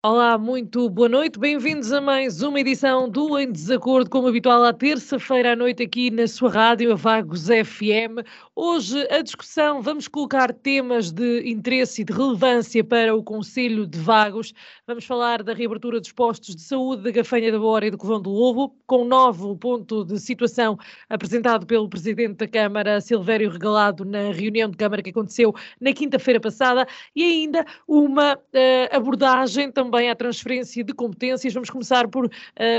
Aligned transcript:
Olá, 0.00 0.38
muito 0.38 0.88
boa 0.88 1.08
noite, 1.08 1.40
bem-vindos 1.40 1.92
a 1.92 2.00
mais 2.00 2.40
uma 2.40 2.60
edição 2.60 3.08
do 3.08 3.36
Em 3.36 3.50
Desacordo, 3.50 4.08
como 4.08 4.28
habitual, 4.28 4.62
à 4.62 4.72
terça-feira 4.72 5.54
à 5.54 5.56
noite 5.56 5.82
aqui 5.82 6.08
na 6.08 6.28
sua 6.28 6.50
rádio, 6.50 6.92
a 6.92 6.94
Vagos 6.94 7.46
FM. 7.46 8.24
Hoje 8.54 9.04
a 9.10 9.20
discussão, 9.22 9.82
vamos 9.82 10.06
colocar 10.06 10.52
temas 10.52 11.10
de 11.10 11.50
interesse 11.50 12.02
e 12.02 12.04
de 12.04 12.12
relevância 12.12 12.84
para 12.84 13.12
o 13.12 13.24
Conselho 13.24 13.88
de 13.88 13.98
Vagos. 13.98 14.54
Vamos 14.86 15.04
falar 15.04 15.42
da 15.42 15.52
reabertura 15.52 15.98
dos 15.98 16.12
postos 16.12 16.54
de 16.54 16.62
saúde 16.62 17.02
da 17.02 17.10
Gafanha 17.10 17.50
da 17.50 17.58
Bora 17.58 17.86
e 17.86 17.90
do 17.90 17.98
Covão 17.98 18.22
do 18.22 18.30
Lobo, 18.30 18.76
com 18.86 19.04
novo 19.04 19.56
ponto 19.56 20.04
de 20.04 20.20
situação 20.20 20.78
apresentado 21.08 21.66
pelo 21.66 21.88
Presidente 21.88 22.36
da 22.36 22.46
Câmara, 22.46 23.00
Silvério 23.00 23.50
Regalado, 23.50 24.04
na 24.04 24.30
reunião 24.30 24.70
de 24.70 24.76
Câmara 24.76 25.02
que 25.02 25.10
aconteceu 25.10 25.52
na 25.80 25.92
quinta-feira 25.92 26.38
passada, 26.38 26.86
e 27.16 27.24
ainda 27.24 27.66
uma 27.88 28.36
uh, 28.36 28.96
abordagem 28.96 29.72
também 29.72 29.87
também 29.88 30.10
à 30.10 30.14
transferência 30.14 30.84
de 30.84 30.92
competências. 30.92 31.54
Vamos 31.54 31.70
começar 31.70 32.06
por 32.08 32.26
uh, 32.26 32.30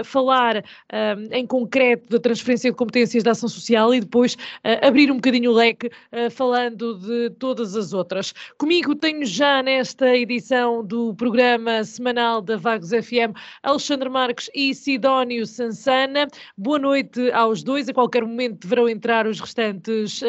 falar 0.03 0.57
uh, 0.57 0.63
em 1.31 1.45
concreto 1.45 2.07
da 2.09 2.19
transferência 2.19 2.69
de 2.69 2.77
competências 2.77 3.23
da 3.23 3.31
ação 3.31 3.49
social 3.49 3.93
e 3.93 3.99
depois 3.99 4.35
uh, 4.35 4.85
abrir 4.85 5.11
um 5.11 5.15
bocadinho 5.15 5.51
o 5.51 5.53
leque 5.53 5.89
falando 6.31 6.99
de 6.99 7.31
todas 7.39 7.75
as 7.75 7.93
outras. 7.93 8.33
Comigo 8.57 8.93
tenho 8.93 9.25
já 9.25 9.63
nesta 9.63 10.15
edição 10.15 10.85
do 10.85 11.13
programa 11.15 11.83
semanal 11.83 12.41
da 12.41 12.57
Vagos 12.57 12.89
FM 12.89 13.35
Alexandre 13.63 14.09
Marques 14.09 14.49
e 14.53 14.75
Sidónio 14.75 15.47
Sansana. 15.47 16.27
Boa 16.57 16.77
noite 16.77 17.31
aos 17.31 17.63
dois. 17.63 17.89
A 17.89 17.93
qualquer 17.93 18.23
momento 18.23 18.59
deverão 18.59 18.87
entrar 18.87 19.25
os 19.25 19.39
restantes 19.39 20.21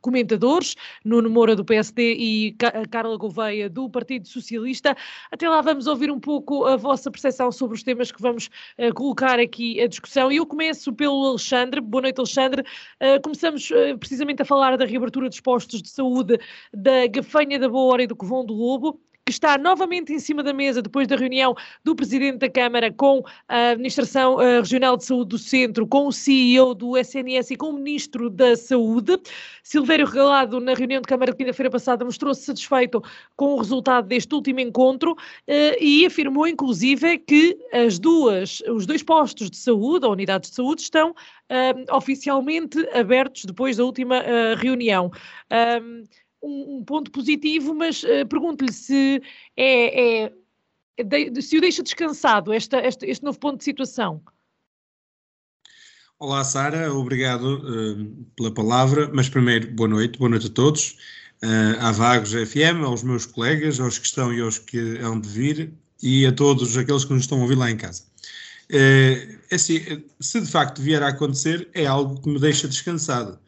comentadores, 0.00 0.74
Nuno 1.04 1.30
Moura 1.30 1.54
do 1.54 1.64
PSD 1.64 2.14
e 2.14 2.56
Carla 2.90 3.16
Gouveia 3.16 3.68
do 3.68 3.88
Partido 3.88 4.26
Socialista. 4.26 4.96
Até 5.30 5.48
lá 5.48 5.60
vamos 5.60 5.86
ouvir 5.92 6.10
um 6.10 6.18
pouco 6.18 6.64
a 6.64 6.76
vossa 6.76 7.10
percepção 7.10 7.52
sobre 7.52 7.76
os 7.76 7.82
temas 7.82 8.10
que 8.10 8.20
vamos 8.20 8.48
uh, 8.78 8.92
colocar 8.94 9.38
aqui 9.38 9.80
a 9.80 9.86
discussão. 9.86 10.32
E 10.32 10.36
eu 10.36 10.46
começo 10.46 10.92
pelo 10.92 11.26
Alexandre. 11.26 11.80
Boa 11.80 12.02
noite, 12.02 12.18
Alexandre. 12.18 12.62
Uh, 12.62 13.20
começamos 13.22 13.70
uh, 13.70 13.96
precisamente 13.98 14.42
a 14.42 14.44
falar 14.44 14.76
da 14.76 14.84
reabertura 14.84 15.28
dos 15.28 15.40
postos 15.40 15.82
de 15.82 15.88
saúde 15.88 16.38
da 16.72 17.06
Gafanha 17.06 17.58
da 17.58 17.68
Boa 17.68 17.92
Hora 17.92 18.02
e 18.02 18.06
do 18.06 18.16
Covão 18.16 18.44
do 18.44 18.54
Lobo 18.54 19.00
que 19.32 19.36
está 19.36 19.56
novamente 19.56 20.12
em 20.12 20.18
cima 20.18 20.42
da 20.42 20.52
mesa 20.52 20.82
depois 20.82 21.08
da 21.08 21.16
reunião 21.16 21.54
do 21.82 21.96
Presidente 21.96 22.38
da 22.38 22.50
Câmara 22.50 22.92
com 22.92 23.24
a 23.48 23.70
Administração 23.70 24.34
uh, 24.34 24.60
Regional 24.60 24.96
de 24.96 25.06
Saúde 25.06 25.30
do 25.30 25.38
Centro, 25.38 25.86
com 25.86 26.06
o 26.06 26.12
CEO 26.12 26.74
do 26.74 26.98
SNS 26.98 27.52
e 27.52 27.56
com 27.56 27.70
o 27.70 27.72
Ministro 27.72 28.28
da 28.28 28.54
Saúde. 28.56 29.18
Silvério 29.62 30.04
Regalado, 30.06 30.60
na 30.60 30.74
reunião 30.74 31.00
de 31.00 31.08
Câmara 31.08 31.32
de 31.32 31.38
quinta-feira 31.38 31.70
passada, 31.70 32.04
mostrou-se 32.04 32.42
satisfeito 32.42 33.02
com 33.34 33.54
o 33.54 33.58
resultado 33.58 34.06
deste 34.06 34.34
último 34.34 34.60
encontro 34.60 35.12
uh, 35.12 35.16
e 35.80 36.04
afirmou, 36.04 36.46
inclusive, 36.46 37.18
que 37.18 37.56
as 37.72 37.98
duas, 37.98 38.60
os 38.68 38.84
dois 38.84 39.02
postos 39.02 39.50
de 39.50 39.56
saúde, 39.56 40.04
ou 40.04 40.12
unidades 40.12 40.50
de 40.50 40.56
saúde, 40.56 40.82
estão 40.82 41.10
uh, 41.12 41.96
oficialmente 41.96 42.78
abertos 42.94 43.46
depois 43.46 43.78
da 43.78 43.84
última 43.84 44.22
reunião 44.58 45.10
um, 45.82 46.04
um 46.42 46.84
ponto 46.84 47.10
positivo, 47.10 47.74
mas 47.74 48.02
uh, 48.02 48.26
pergunto-lhe 48.28 48.72
se 48.72 49.22
é, 49.56 50.24
é, 50.24 50.32
de, 51.02 51.40
se 51.40 51.56
o 51.56 51.60
deixa 51.60 51.82
descansado 51.82 52.52
esta, 52.52 52.78
este, 52.80 53.06
este 53.06 53.24
novo 53.24 53.38
ponto 53.38 53.58
de 53.58 53.64
situação. 53.64 54.22
Olá, 56.18 56.44
Sara, 56.44 56.92
obrigado 56.94 57.58
uh, 57.58 58.26
pela 58.36 58.52
palavra, 58.52 59.10
mas 59.12 59.28
primeiro, 59.28 59.72
boa 59.72 59.88
noite, 59.88 60.18
boa 60.18 60.28
noite 60.28 60.46
a 60.46 60.50
todos, 60.50 60.96
uh, 61.42 61.80
à 61.80 61.90
Vagos 61.90 62.32
FM, 62.32 62.84
aos 62.84 63.02
meus 63.02 63.26
colegas, 63.26 63.80
aos 63.80 63.98
que 63.98 64.06
estão 64.06 64.32
e 64.32 64.40
aos 64.40 64.58
que 64.58 64.98
hão 64.98 65.18
de 65.18 65.28
vir, 65.28 65.72
e 66.02 66.26
a 66.26 66.32
todos 66.32 66.76
aqueles 66.76 67.04
que 67.04 67.12
nos 67.12 67.22
estão 67.22 67.38
a 67.38 67.42
ouvir 67.42 67.56
lá 67.56 67.70
em 67.70 67.76
casa. 67.76 68.04
Uh, 68.70 69.38
assim, 69.52 69.80
se 70.20 70.40
de 70.40 70.46
facto 70.46 70.80
vier 70.80 71.02
a 71.02 71.08
acontecer, 71.08 71.68
é 71.74 71.86
algo 71.86 72.20
que 72.20 72.28
me 72.28 72.38
deixa 72.38 72.68
descansado. 72.68 73.38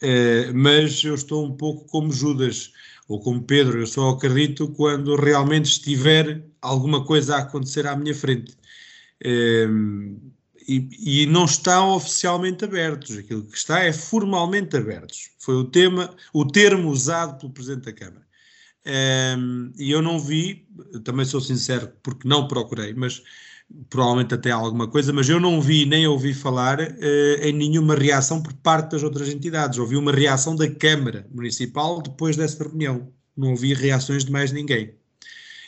Eh, 0.00 0.52
mas 0.52 1.02
eu 1.04 1.14
estou 1.14 1.46
um 1.46 1.56
pouco 1.56 1.86
como 1.86 2.12
Judas 2.12 2.72
ou 3.08 3.20
como 3.20 3.42
Pedro, 3.42 3.80
eu 3.80 3.86
só 3.86 4.10
acredito 4.10 4.68
quando 4.68 5.16
realmente 5.16 5.66
estiver 5.66 6.44
alguma 6.60 7.04
coisa 7.04 7.36
a 7.36 7.40
acontecer 7.40 7.86
à 7.86 7.96
minha 7.96 8.14
frente. 8.14 8.56
Uh, 9.24 10.18
e, 10.66 11.22
e, 11.22 11.26
não 11.26 11.44
estão 11.44 11.90
oficialmente 11.90 12.64
abertos. 12.64 13.18
Aquilo 13.18 13.44
que 13.44 13.56
está 13.56 13.80
é 13.80 13.92
formalmente 13.92 14.76
abertos. 14.76 15.30
Foi 15.38 15.54
o 15.56 15.64
tema, 15.64 16.14
o 16.32 16.46
termo 16.46 16.88
usado 16.88 17.38
pelo 17.38 17.52
Presidente 17.52 17.84
da 17.84 17.92
Câmara. 17.92 18.24
Um, 19.38 19.72
e 19.78 19.90
eu 19.90 20.02
não 20.02 20.18
vi, 20.18 20.66
também 21.04 21.24
sou 21.24 21.40
sincero, 21.40 21.92
porque 22.02 22.28
não 22.28 22.48
procurei, 22.48 22.94
mas 22.94 23.22
provavelmente 23.90 24.34
até 24.34 24.50
alguma 24.50 24.88
coisa, 24.88 25.12
mas 25.12 25.28
eu 25.28 25.40
não 25.40 25.60
vi 25.60 25.84
nem 25.86 26.06
ouvi 26.06 26.32
falar 26.32 26.80
uh, 26.80 27.42
em 27.42 27.52
nenhuma 27.52 27.94
reação 27.94 28.42
por 28.42 28.52
parte 28.54 28.92
das 28.92 29.02
outras 29.02 29.28
entidades. 29.28 29.78
Ouvi 29.78 29.96
uma 29.96 30.12
reação 30.12 30.54
da 30.56 30.70
Câmara 30.70 31.26
Municipal 31.32 32.00
depois 32.00 32.36
dessa 32.36 32.64
reunião. 32.64 33.12
Não 33.36 33.50
ouvi 33.50 33.74
reações 33.74 34.24
de 34.24 34.32
mais 34.32 34.52
ninguém. 34.52 34.94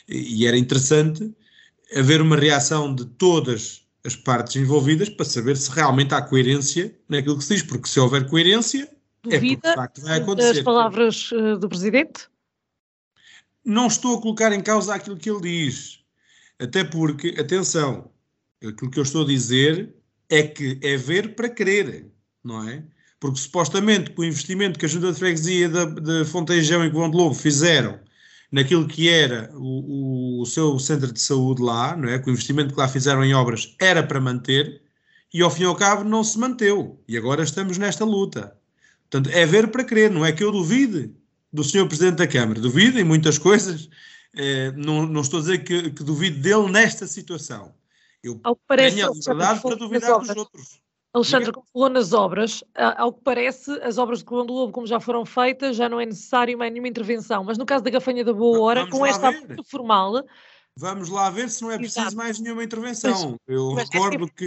E, 0.07 0.41
e 0.41 0.47
era 0.47 0.57
interessante 0.57 1.33
haver 1.95 2.21
uma 2.21 2.35
reação 2.35 2.93
de 2.93 3.05
todas 3.05 3.85
as 4.05 4.15
partes 4.15 4.55
envolvidas 4.55 5.09
para 5.09 5.25
saber 5.25 5.57
se 5.57 5.69
realmente 5.69 6.13
há 6.13 6.21
coerência 6.21 6.95
naquilo 7.09 7.37
que 7.37 7.43
se 7.43 7.55
diz, 7.55 7.63
porque 7.63 7.87
se 7.87 7.99
houver 7.99 8.27
coerência, 8.29 8.89
Duvida 9.23 9.35
é 9.35 9.39
porque 9.39 9.67
de 9.67 9.75
facto 9.75 10.01
vai 10.01 10.17
acontecer. 10.19 10.53
das 10.53 10.63
palavras 10.63 11.31
uh, 11.31 11.57
do 11.57 11.67
Presidente? 11.67 12.27
Não 13.65 13.87
estou 13.87 14.17
a 14.17 14.21
colocar 14.21 14.53
em 14.53 14.61
causa 14.61 14.95
aquilo 14.95 15.17
que 15.17 15.29
ele 15.29 15.41
diz 15.41 15.96
até 16.59 16.83
porque, 16.83 17.35
atenção, 17.39 18.11
aquilo 18.65 18.91
que 18.91 18.99
eu 18.99 19.03
estou 19.03 19.23
a 19.23 19.27
dizer 19.27 19.93
é 20.29 20.43
que 20.43 20.79
é 20.81 20.97
ver 20.97 21.35
para 21.35 21.49
querer, 21.49 22.11
não 22.43 22.67
é? 22.67 22.83
Porque 23.19 23.39
supostamente 23.39 24.11
com 24.11 24.21
o 24.21 24.25
investimento 24.25 24.77
que 24.77 24.85
a 24.85 24.89
Junta 24.89 25.11
de 25.11 25.19
Freguesia 25.19 25.69
de, 25.69 26.25
Fontejão 26.25 26.85
e 26.85 26.91
Covão 26.91 27.09
de 27.09 27.17
Lobo 27.17 27.35
fizeram 27.35 27.99
naquilo 28.51 28.87
que 28.87 29.09
era 29.09 29.51
o, 29.55 30.39
o, 30.39 30.41
o, 30.41 30.45
seu 30.45 30.77
centro 30.79 31.11
de 31.11 31.19
saúde 31.19 31.61
lá, 31.61 31.95
não 31.95 32.09
é? 32.09 32.19
Com 32.19 32.29
o 32.29 32.33
investimento 32.33 32.73
que 32.73 32.79
lá 32.79 32.87
fizeram 32.87 33.23
em 33.23 33.33
obras 33.33 33.75
era 33.79 34.03
para 34.03 34.21
manter 34.21 34.81
e 35.33 35.41
ao 35.41 35.51
fim 35.51 35.63
e 35.63 35.65
ao 35.65 35.75
cabo 35.75 36.03
não 36.03 36.23
se 36.23 36.37
manteu. 36.39 37.03
E 37.07 37.17
agora 37.17 37.43
estamos 37.43 37.77
nesta 37.77 38.05
luta. 38.05 38.55
Portanto, 39.09 39.33
é 39.35 39.45
ver 39.45 39.69
para 39.69 39.83
crer, 39.83 40.11
não 40.11 40.25
é 40.25 40.31
que 40.31 40.43
eu 40.43 40.51
duvide 40.51 41.13
do 41.51 41.63
senhor 41.63 41.87
Presidente 41.87 42.17
da 42.17 42.27
Câmara. 42.27 42.59
Duvido 42.59 42.99
em 42.99 43.03
muitas 43.03 43.37
coisas, 43.39 43.89
eh, 44.35 44.71
não, 44.75 45.05
não, 45.05 45.21
estou 45.21 45.39
a 45.39 45.41
dizer 45.41 45.63
que, 45.63 45.91
que, 45.91 46.03
duvido 46.03 46.39
dele 46.39 46.69
nesta 46.71 47.07
situação. 47.07 47.73
Eu 48.23 48.39
parece, 48.67 48.95
tenho 48.95 49.09
a 49.09 49.13
liberdade 49.13 49.61
para 49.61 49.75
duvidar 49.75 50.19
dos 50.19 50.29
outros. 50.29 50.81
Alexandre, 51.13 51.51
como 51.51 51.65
falou 51.71 51.89
nas 51.89 52.13
obras, 52.13 52.63
ao 52.75 53.13
que 53.13 53.21
parece, 53.23 53.71
as 53.81 53.97
obras 53.97 54.19
de 54.19 54.25
Colombo 54.25 54.47
do 54.47 54.53
Lobo, 54.53 54.73
como 54.73 54.85
já 54.85 54.99
foram 54.99 55.25
feitas, 55.25 55.75
já 55.75 55.89
não 55.89 55.99
é 55.99 56.05
necessário 56.05 56.57
mais 56.57 56.71
nenhuma 56.71 56.87
intervenção. 56.87 57.43
Mas 57.43 57.57
no 57.57 57.65
caso 57.65 57.83
da 57.83 57.89
Gafanha 57.89 58.23
da 58.23 58.33
Boa 58.33 58.59
Hora, 58.59 58.79
Vamos 58.81 58.97
com 58.97 59.05
esta 59.05 59.29
abertura 59.29 59.63
formal. 59.63 60.23
Vamos 60.75 61.09
lá 61.09 61.29
ver 61.29 61.49
se 61.49 61.63
não 61.63 61.71
é 61.71 61.77
preciso 61.77 62.01
Exato. 62.01 62.17
mais 62.17 62.39
nenhuma 62.39 62.63
intervenção. 62.63 63.31
Mas, 63.47 63.55
Eu 63.55 63.71
mas 63.73 63.89
recordo 63.89 64.27
que. 64.31 64.45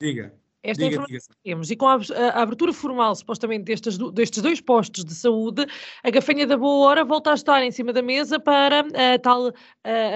Diga. 0.00 0.34
Esta 0.64 0.82
diga, 0.82 0.96
informação 0.96 1.28
diga. 1.28 1.36
que 1.36 1.50
temos. 1.50 1.70
E 1.70 1.76
com 1.76 1.86
a, 1.86 1.96
a, 1.96 2.42
abertura 2.42 2.72
formal, 2.72 3.14
supostamente, 3.14 3.64
destes, 3.64 3.98
destes 4.14 4.42
dois 4.42 4.62
postos 4.62 5.04
de 5.04 5.14
saúde, 5.14 5.66
a 6.02 6.10
gafanha 6.10 6.46
da 6.46 6.56
boa 6.56 6.88
hora 6.88 7.04
volta 7.04 7.32
a 7.32 7.34
estar 7.34 7.62
em 7.62 7.70
cima 7.70 7.92
da 7.92 8.00
mesa 8.00 8.40
para 8.40 8.82
uh, 8.82 9.18
tal, 9.22 9.48
uh, 9.48 9.52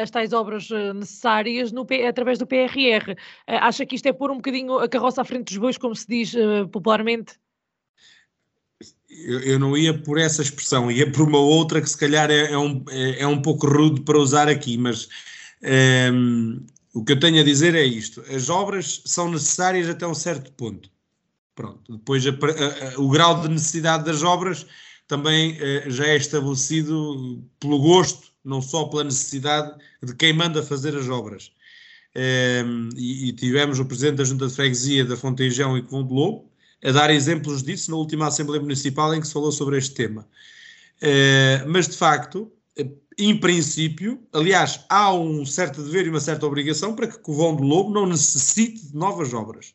as 0.03 0.11
tais 0.11 0.33
obras 0.33 0.71
uh, 0.71 0.95
necessárias 0.95 1.71
no, 1.71 1.87
através 2.09 2.39
do 2.39 2.47
PRR. 2.47 3.15
acha 3.47 3.85
que 3.85 3.95
isto 3.95 4.07
é 4.07 4.13
pôr 4.13 4.31
um 4.31 4.37
bocadinho 4.37 4.79
a 4.79 4.89
carroça 4.89 5.21
à 5.21 5.25
frente 5.25 5.49
dos 5.49 5.59
bois, 5.59 5.77
como 5.77 5.95
se 5.95 6.07
diz 6.09 6.35
popularmente? 6.73 7.35
Eu, 9.11 9.41
eu, 9.41 9.59
não 9.59 9.77
ia 9.77 9.93
por 9.93 10.19
essa 10.19 10.41
expressão, 10.41 10.91
ia 10.91 11.11
por 11.11 11.29
uma 11.29 11.39
outra 11.39 11.81
que 11.81 11.91
se 11.91 11.99
calhar 11.99 12.31
é, 12.31 12.53
é 12.53 12.59
um, 12.59 12.85
é, 12.89 13.23
é 13.23 13.27
um 13.27 13.43
pouco 13.43 13.67
rude 13.67 14.03
para 14.03 14.19
usar 14.19 14.49
aqui, 14.49 14.79
mas 14.79 15.09
um, 15.63 15.67
ehm, 15.69 16.67
o 16.99 17.05
que 17.05 17.13
eu 17.13 17.21
tenho 17.21 17.41
a 17.41 17.45
dizer 17.45 17.75
é 17.75 17.85
isto: 17.85 18.23
as 18.29 18.49
obras 18.49 19.03
são 19.07 19.31
necessárias 19.31 19.89
até 19.89 20.07
um 20.07 20.15
certo 20.15 20.51
ponto. 20.53 20.91
Pronto. 21.55 21.93
Depois, 21.97 22.27
a, 22.27 22.31
a, 22.31 22.95
a, 22.95 23.01
o 23.01 23.09
grau 23.09 23.41
de 23.41 23.49
necessidade 23.49 24.05
das 24.05 24.23
obras 24.23 24.67
também 25.07 25.53
uh, 25.53 25.91
já 25.91 26.07
é 26.07 26.17
estabelecido 26.17 27.45
pelo 27.61 27.79
gosto 27.79 28.29
não 28.45 28.63
só 28.63 28.85
pela 28.85 29.05
necessidade 29.05 29.77
de 30.03 30.15
quem 30.15 30.33
manda 30.33 30.63
fazer 30.63 30.97
as 30.97 31.09
obras. 31.09 31.53
Um, 32.17 32.89
e, 32.97 33.29
e, 33.29 33.33
tivemos 33.33 33.79
o 33.79 33.85
Presidente 33.85 34.17
da 34.17 34.25
Junta 34.25 34.49
de 34.49 34.55
Freguesia 34.55 35.05
da 35.05 35.17
Fontejão 35.17 35.77
e 35.77 35.83
Covão 35.83 36.07
de 36.07 36.15
Lobo 36.15 36.51
a 36.83 36.91
dar 36.91 37.11
exemplos 37.11 37.63
disso 37.63 37.91
na 37.91 37.97
última 37.97 38.27
Assembleia 38.27 38.63
Municipal 38.63 39.15
em 39.15 39.21
que 39.21 39.27
se 39.27 39.33
falou 39.33 39.53
sobre 39.53 39.77
este 39.77 39.95
tema. 39.95 40.27
Uh, 41.03 41.69
mas, 41.69 41.87
de 41.87 41.97
facto, 41.97 42.51
em 43.19 43.37
princípio, 43.37 44.21
aliás, 44.33 44.81
há 44.89 45.13
um 45.13 45.45
certo 45.45 45.83
dever 45.83 46.07
e 46.07 46.11
uma 46.11 46.21
certa 46.21 46.47
obrigação 46.47 46.95
para 46.95 47.09
que 47.09 47.19
Covão 47.19 47.57
de 47.57 47.63
Lobo 47.63 47.91
não 47.91 48.07
necessite 48.07 48.87
de 48.87 48.97
novas 48.97 49.35
obras. 49.35 49.75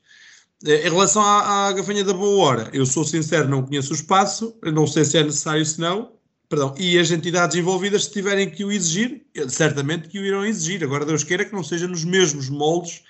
Eh, 0.65 0.87
em 0.87 0.89
relação 0.89 1.21
à, 1.21 1.67
à 1.67 1.73
gafanha 1.73 2.03
da 2.05 2.13
boa 2.13 2.45
hora, 2.45 2.69
eu 2.73 2.85
sou 2.85 3.03
sincero, 3.03 3.49
não 3.49 3.63
conheço 3.63 3.91
o 3.91 3.95
espaço, 3.95 4.55
não 4.63 4.87
sei 4.87 5.03
se 5.03 5.17
é 5.17 5.23
necessário, 5.23 5.65
se 5.65 5.79
não, 5.79 6.13
perdão, 6.47 6.73
e 6.77 6.97
as 6.97 7.11
entidades 7.11 7.57
envolvidas, 7.57 8.05
se 8.05 8.13
tiverem 8.13 8.49
que 8.49 8.63
o 8.63 8.71
exigir, 8.71 9.25
certamente 9.49 10.07
que 10.07 10.19
o 10.19 10.25
irão 10.25 10.45
exigir. 10.45 10.81
Agora, 10.83 11.05
Deus 11.05 11.23
queira 11.23 11.43
que 11.43 11.53
não 11.53 11.63
seja 11.63 11.87
nos 11.87 12.05
mesmos 12.05 12.49
moldes 12.49 13.03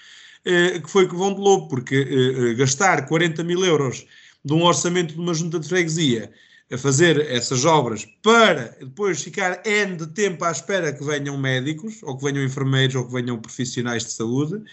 eh, 0.46 0.80
que 0.80 0.90
foi 0.90 1.08
que 1.08 1.16
vão 1.16 1.34
de 1.34 1.42
lobo, 1.42 1.68
porque 1.68 1.96
eh, 1.96 2.52
eh 2.52 2.54
gastar 2.56 3.08
40 3.08 3.44
mil 3.44 3.64
euros 3.64 4.06
de 4.44 4.54
um 4.54 4.64
orçamento 4.64 5.14
de 5.14 5.20
uma 5.20 5.34
junta 5.34 5.60
de 5.60 5.68
freguesia 5.68 6.32
a 6.71 6.77
fazer 6.77 7.19
essas 7.30 7.65
obras 7.65 8.06
para 8.21 8.75
depois 8.80 9.21
ficar 9.21 9.62
N 9.65 9.95
de 9.95 10.07
tempo 10.07 10.44
à 10.44 10.51
espera 10.51 10.92
que 10.94 11.04
venham 11.04 11.38
médicos, 11.38 12.01
ou 12.04 12.18
que 12.18 12.24
venham 12.24 12.44
enfermeiros, 12.44 12.95
ou 12.95 13.06
que 13.06 13.13
venham 13.13 13.39
profissionais 13.39 14.04
de 14.04 14.12
saúde, 14.12 14.63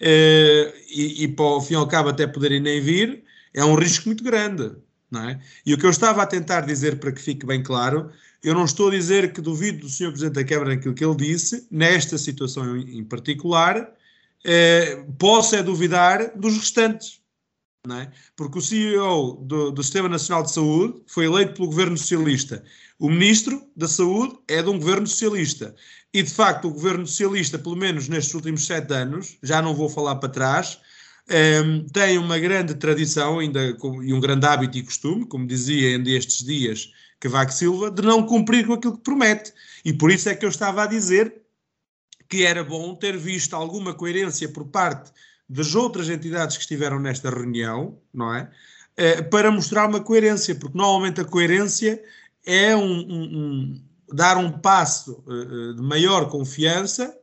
eh, 0.00 0.74
e, 0.88 1.24
e 1.24 1.28
para 1.28 1.44
o 1.44 1.60
fim 1.60 1.74
ao 1.74 1.86
cabo 1.86 2.10
até 2.10 2.26
poderem 2.26 2.60
nem 2.60 2.80
vir, 2.80 3.24
é 3.54 3.64
um 3.64 3.74
risco 3.74 4.08
muito 4.08 4.22
grande. 4.22 4.72
Não 5.10 5.28
é? 5.28 5.40
E 5.64 5.72
o 5.72 5.78
que 5.78 5.86
eu 5.86 5.90
estava 5.90 6.22
a 6.22 6.26
tentar 6.26 6.62
dizer 6.62 6.98
para 6.98 7.12
que 7.12 7.22
fique 7.22 7.46
bem 7.46 7.62
claro, 7.62 8.10
eu 8.42 8.54
não 8.54 8.64
estou 8.64 8.88
a 8.88 8.90
dizer 8.90 9.32
que 9.32 9.40
duvido 9.40 9.80
do 9.80 9.88
Sr. 9.88 10.08
Presidente 10.08 10.34
da 10.34 10.44
Câmara 10.44 10.74
naquilo 10.74 10.94
que 10.94 11.04
ele 11.04 11.14
disse, 11.14 11.66
nesta 11.70 12.18
situação 12.18 12.76
em 12.76 13.04
particular, 13.04 13.92
eh, 14.44 15.04
posso 15.18 15.54
é 15.56 15.62
duvidar 15.62 16.36
dos 16.36 16.56
restantes. 16.56 17.20
É? 17.94 18.10
Porque 18.34 18.58
o 18.58 18.62
CEO 18.62 19.44
do, 19.44 19.70
do 19.70 19.82
Sistema 19.82 20.08
Nacional 20.08 20.42
de 20.42 20.52
Saúde 20.52 21.02
foi 21.06 21.26
eleito 21.26 21.54
pelo 21.54 21.68
governo 21.68 21.96
socialista. 21.96 22.64
O 22.98 23.08
ministro 23.08 23.62
da 23.76 23.86
Saúde 23.86 24.38
é 24.48 24.62
de 24.62 24.68
um 24.68 24.78
governo 24.78 25.06
socialista. 25.06 25.74
E, 26.12 26.22
de 26.22 26.32
facto, 26.32 26.66
o 26.66 26.72
governo 26.72 27.06
socialista, 27.06 27.58
pelo 27.58 27.76
menos 27.76 28.08
nestes 28.08 28.34
últimos 28.34 28.64
sete 28.64 28.92
anos, 28.92 29.38
já 29.42 29.60
não 29.60 29.74
vou 29.74 29.88
falar 29.88 30.16
para 30.16 30.30
trás, 30.30 30.80
ehm, 31.28 31.86
tem 31.92 32.18
uma 32.18 32.38
grande 32.38 32.74
tradição 32.74 33.38
ainda, 33.38 33.76
e 34.02 34.12
um 34.12 34.20
grande 34.20 34.46
hábito 34.46 34.78
e 34.78 34.82
costume, 34.82 35.26
como 35.26 35.46
dizia 35.46 35.90
ainda 35.90 36.10
estes 36.10 36.44
dias 36.44 36.90
Cavaco 37.20 37.52
Silva, 37.52 37.90
de 37.90 38.02
não 38.02 38.24
cumprir 38.24 38.66
com 38.66 38.74
aquilo 38.74 38.96
que 38.96 39.04
promete. 39.04 39.52
E 39.84 39.92
por 39.92 40.10
isso 40.10 40.28
é 40.28 40.34
que 40.34 40.44
eu 40.44 40.50
estava 40.50 40.84
a 40.84 40.86
dizer 40.86 41.42
que 42.28 42.44
era 42.44 42.64
bom 42.64 42.94
ter 42.94 43.16
visto 43.16 43.54
alguma 43.54 43.94
coerência 43.94 44.48
por 44.48 44.66
parte 44.66 45.12
das 45.48 45.74
outras 45.74 46.08
entidades 46.08 46.56
que 46.56 46.62
estiveram 46.62 46.98
nesta 46.98 47.30
reunião, 47.30 47.98
não 48.12 48.34
é? 48.34 48.50
Uh, 48.98 49.28
para 49.30 49.50
mostrar 49.50 49.88
uma 49.88 50.00
coerência, 50.00 50.54
porque 50.54 50.76
normalmente 50.76 51.20
a 51.20 51.24
coerência 51.24 52.02
é 52.44 52.74
um, 52.74 52.82
um, 52.82 53.22
um 53.22 53.82
dar 54.12 54.36
um 54.36 54.50
passo 54.50 55.22
uh, 55.26 55.74
de 55.74 55.82
maior 55.82 56.28
confiança 56.28 57.14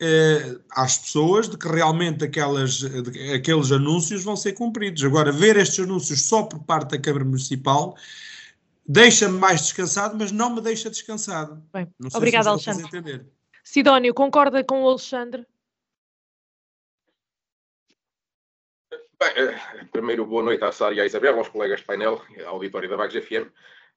uh, 0.00 0.60
às 0.70 0.98
pessoas 0.98 1.48
de 1.48 1.58
que 1.58 1.68
realmente 1.68 2.24
aquelas, 2.24 2.78
de, 2.78 3.32
aqueles 3.34 3.70
anúncios 3.70 4.24
vão 4.24 4.36
ser 4.36 4.52
cumpridos. 4.52 5.04
Agora, 5.04 5.30
ver 5.30 5.56
estes 5.56 5.84
anúncios 5.84 6.22
só 6.22 6.44
por 6.44 6.60
parte 6.60 6.92
da 6.92 6.98
Câmara 6.98 7.24
Municipal 7.24 7.96
deixa-me 8.86 9.38
mais 9.38 9.60
descansado, 9.60 10.16
mas 10.18 10.32
não 10.32 10.54
me 10.54 10.60
deixa 10.60 10.90
descansado. 10.90 11.62
Bem, 11.72 11.86
obrigado, 12.12 12.48
Alexandre. 12.48 13.24
Sidónio, 13.62 14.12
concorda 14.12 14.64
com 14.64 14.82
o 14.82 14.88
Alexandre? 14.88 15.46
Bem, 19.22 19.32
eh, 19.36 19.84
primeiro, 19.92 20.24
boa 20.24 20.42
noite 20.42 20.64
à 20.64 20.72
Sara 20.72 20.94
e 20.94 21.00
à 21.00 21.04
Isabel, 21.04 21.36
aos 21.36 21.50
colegas 21.50 21.80
de 21.80 21.84
painel, 21.84 22.22
à 22.42 22.48
auditória 22.48 22.88
da 22.88 22.96
Vagos 22.96 23.14
FM. 23.14 23.52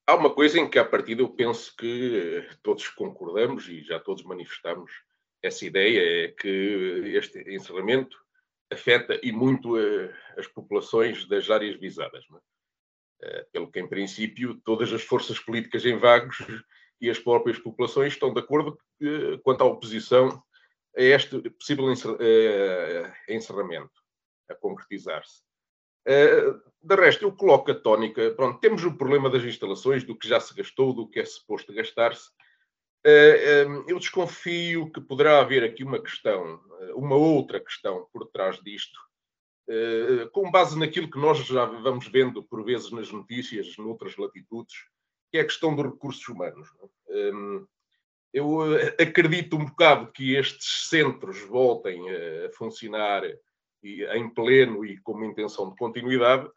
Há 0.06 0.16
uma 0.16 0.30
coisa 0.30 0.60
em 0.60 0.70
que, 0.70 0.78
a 0.78 0.84
partir 0.84 1.18
eu 1.18 1.30
penso 1.30 1.74
que 1.78 2.44
eh, 2.46 2.56
todos 2.62 2.90
concordamos 2.90 3.70
e 3.70 3.82
já 3.84 4.02
todos 4.02 4.22
manifestamos 4.26 4.92
essa 5.42 5.66
ideia, 5.66 6.26
é 6.26 6.28
que 6.28 6.50
este 7.16 7.40
encerramento 7.56 8.18
afeta 8.70 9.18
e 9.24 9.32
muito 9.32 9.78
uh, 9.78 10.14
as 10.38 10.46
populações 10.48 11.26
das 11.26 11.50
áreas 11.50 11.80
visadas. 11.80 12.26
Uh, 12.26 13.46
pelo 13.54 13.72
que, 13.72 13.80
em 13.80 13.88
princípio, 13.88 14.60
todas 14.66 14.92
as 14.92 15.04
forças 15.04 15.40
políticas 15.40 15.86
em 15.86 15.98
Vagos 15.98 16.46
e 17.00 17.10
as 17.10 17.18
próprias 17.18 17.58
populações 17.58 18.12
estão 18.12 18.34
de 18.34 18.42
acordo 18.42 18.78
quanto 19.42 19.62
à 19.62 19.66
oposição 19.66 20.44
a 20.98 21.02
este 21.02 21.50
possível 21.52 21.86
encerramento 23.30 24.03
a 24.50 24.56
concretizar-se. 24.56 25.42
Uh, 26.08 26.60
de 26.82 26.96
resto, 26.96 27.24
eu 27.24 27.32
coloco 27.32 27.72
a 27.72 27.76
tónica. 27.76 28.32
Pronto, 28.32 28.60
temos 28.60 28.84
o 28.84 28.98
problema 28.98 29.30
das 29.30 29.44
instalações, 29.44 30.04
do 30.04 30.18
que 30.18 30.28
já 30.28 30.40
se 30.40 30.54
gastou, 30.54 30.94
do 30.94 31.08
que 31.08 31.20
é 31.20 31.26
suposto 31.26 31.74
gastar-se. 31.74 32.30
Uh, 33.06 33.70
um, 33.70 33.86
eu 33.88 34.00
desconfio 34.00 34.92
que 34.92 35.02
poderá 35.02 35.40
haver 35.40 35.64
aqui 35.64 35.84
uma 35.84 36.02
questão, 36.02 36.62
uma 36.96 37.16
outra 37.16 37.60
questão 37.60 38.08
por 38.12 38.28
trás 38.28 38.62
disto, 38.62 38.98
uh, 39.70 40.30
com 40.32 40.52
base 40.52 40.78
naquilo 40.78 41.10
que 41.10 41.20
nós 41.20 41.40
já 41.40 41.66
vamos 41.66 42.08
vendo 42.08 42.44
por 42.44 42.64
vezes 42.64 42.92
nas 42.92 43.12
notícias, 43.12 43.78
noutras 43.78 44.16
latitudes, 44.18 44.76
que 45.32 45.38
é 45.38 45.42
a 45.42 45.46
questão 45.46 45.76
dos 45.76 45.86
recursos 45.86 46.28
humanos. 46.28 46.70
Um, 47.10 47.66
eu 48.34 48.62
acredito 49.00 49.56
um 49.56 49.66
bocado 49.66 50.12
que 50.12 50.36
estes 50.36 50.90
centros 50.90 51.40
voltem 51.42 52.04
a 52.10 52.50
funcionar 52.52 53.24
e, 53.84 54.04
em 54.06 54.30
pleno 54.30 54.86
e 54.86 54.98
com 55.00 55.14
uma 55.14 55.26
intenção 55.26 55.70
de 55.70 55.76
continuidade, 55.76 56.50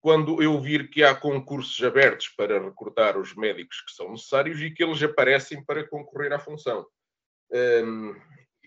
quando 0.00 0.40
eu 0.42 0.60
vir 0.60 0.88
que 0.88 1.02
há 1.02 1.14
concursos 1.14 1.82
abertos 1.82 2.28
para 2.28 2.62
recrutar 2.62 3.18
os 3.18 3.34
médicos 3.34 3.80
que 3.80 3.92
são 3.92 4.10
necessários 4.12 4.60
e 4.60 4.70
que 4.70 4.84
eles 4.84 5.02
aparecem 5.02 5.64
para 5.64 5.88
concorrer 5.88 6.32
à 6.32 6.38
função. 6.38 6.86
Hum, 7.50 8.14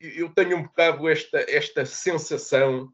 eu 0.01 0.29
tenho 0.29 0.57
um 0.57 0.63
bocado 0.63 1.07
esta, 1.07 1.39
esta 1.49 1.85
sensação 1.85 2.91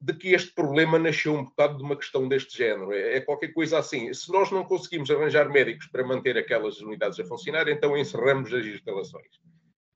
de 0.00 0.12
que 0.12 0.32
este 0.32 0.52
problema 0.52 0.98
nasceu 0.98 1.34
um 1.34 1.44
bocado 1.44 1.76
de 1.76 1.82
uma 1.82 1.96
questão 1.96 2.28
deste 2.28 2.58
género. 2.58 2.92
É, 2.92 3.16
é 3.16 3.20
qualquer 3.20 3.52
coisa 3.52 3.78
assim. 3.78 4.12
Se 4.12 4.30
nós 4.32 4.50
não 4.50 4.64
conseguimos 4.64 5.10
arranjar 5.10 5.48
médicos 5.48 5.86
para 5.86 6.04
manter 6.04 6.36
aquelas 6.36 6.80
unidades 6.80 7.18
a 7.20 7.24
funcionar, 7.24 7.68
então 7.68 7.96
encerramos 7.96 8.52
as 8.52 8.66
instalações. 8.66 9.40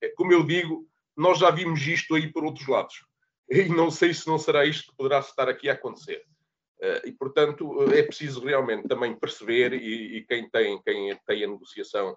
É, 0.01 0.09
como 0.11 0.33
eu 0.33 0.45
digo, 0.45 0.89
nós 1.17 1.39
já 1.39 1.51
vimos 1.51 1.85
isto 1.87 2.15
aí 2.15 2.33
por 2.33 2.45
outros 2.45 2.67
lados 2.69 3.09
e 3.49 3.69
não 3.69 3.91
sei 3.91 4.13
se 4.13 4.27
não 4.27 4.39
será 4.39 4.65
isto 4.65 4.91
que 4.91 4.97
poderá 4.97 5.21
estar 5.21 5.49
aqui 5.49 5.69
a 5.69 5.73
acontecer. 5.73 6.25
Uh, 6.79 7.09
e, 7.09 7.13
portanto, 7.13 7.83
é 7.93 8.03
preciso 8.03 8.45
realmente 8.45 8.87
também 8.87 9.15
perceber, 9.15 9.73
e, 9.73 10.19
e, 10.19 10.25
quem, 10.25 10.49
tem, 10.49 10.81
quem 10.83 11.17
tem 11.27 11.45
a 11.45 11.49
negociação 11.49 12.17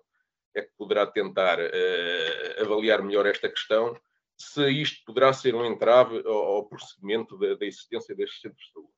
é 0.54 0.62
que 0.62 0.72
poderá 0.78 1.08
tentar 1.08 1.60
uh, 1.60 2.62
avaliar 2.62 3.02
melhor 3.02 3.26
esta 3.26 3.50
questão, 3.50 3.98
se 4.38 4.70
isto 4.70 5.04
poderá 5.06 5.34
ser 5.34 5.56
um 5.56 5.66
entrave 5.66 6.22
ao, 6.26 6.56
ao 6.56 6.66
prosseguimento 6.66 7.38
da, 7.38 7.56
da, 7.56 7.66
existência 7.66 8.16
destes 8.16 8.42
centros 8.42 8.66
de 8.66 8.74
saúde. 8.74 8.92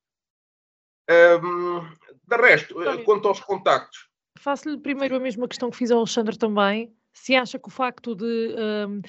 Um, 1.42 1.80
de 2.26 2.36
resto, 2.36 2.74
quanto 3.04 3.28
aos 3.28 3.40
contactos. 3.40 4.08
Faço-lhe 4.38 4.78
primeiro 4.78 5.16
a 5.16 5.20
mesma 5.20 5.46
questão 5.46 5.70
que 5.70 5.76
fiz 5.76 5.90
ao 5.90 5.98
Alexandre 5.98 6.36
também. 6.38 6.94
Se 7.12 7.34
acha 7.36 7.58
que 7.58 7.68
o 7.68 7.70
facto 7.70 8.14
de 8.14 8.54
um, 8.88 9.02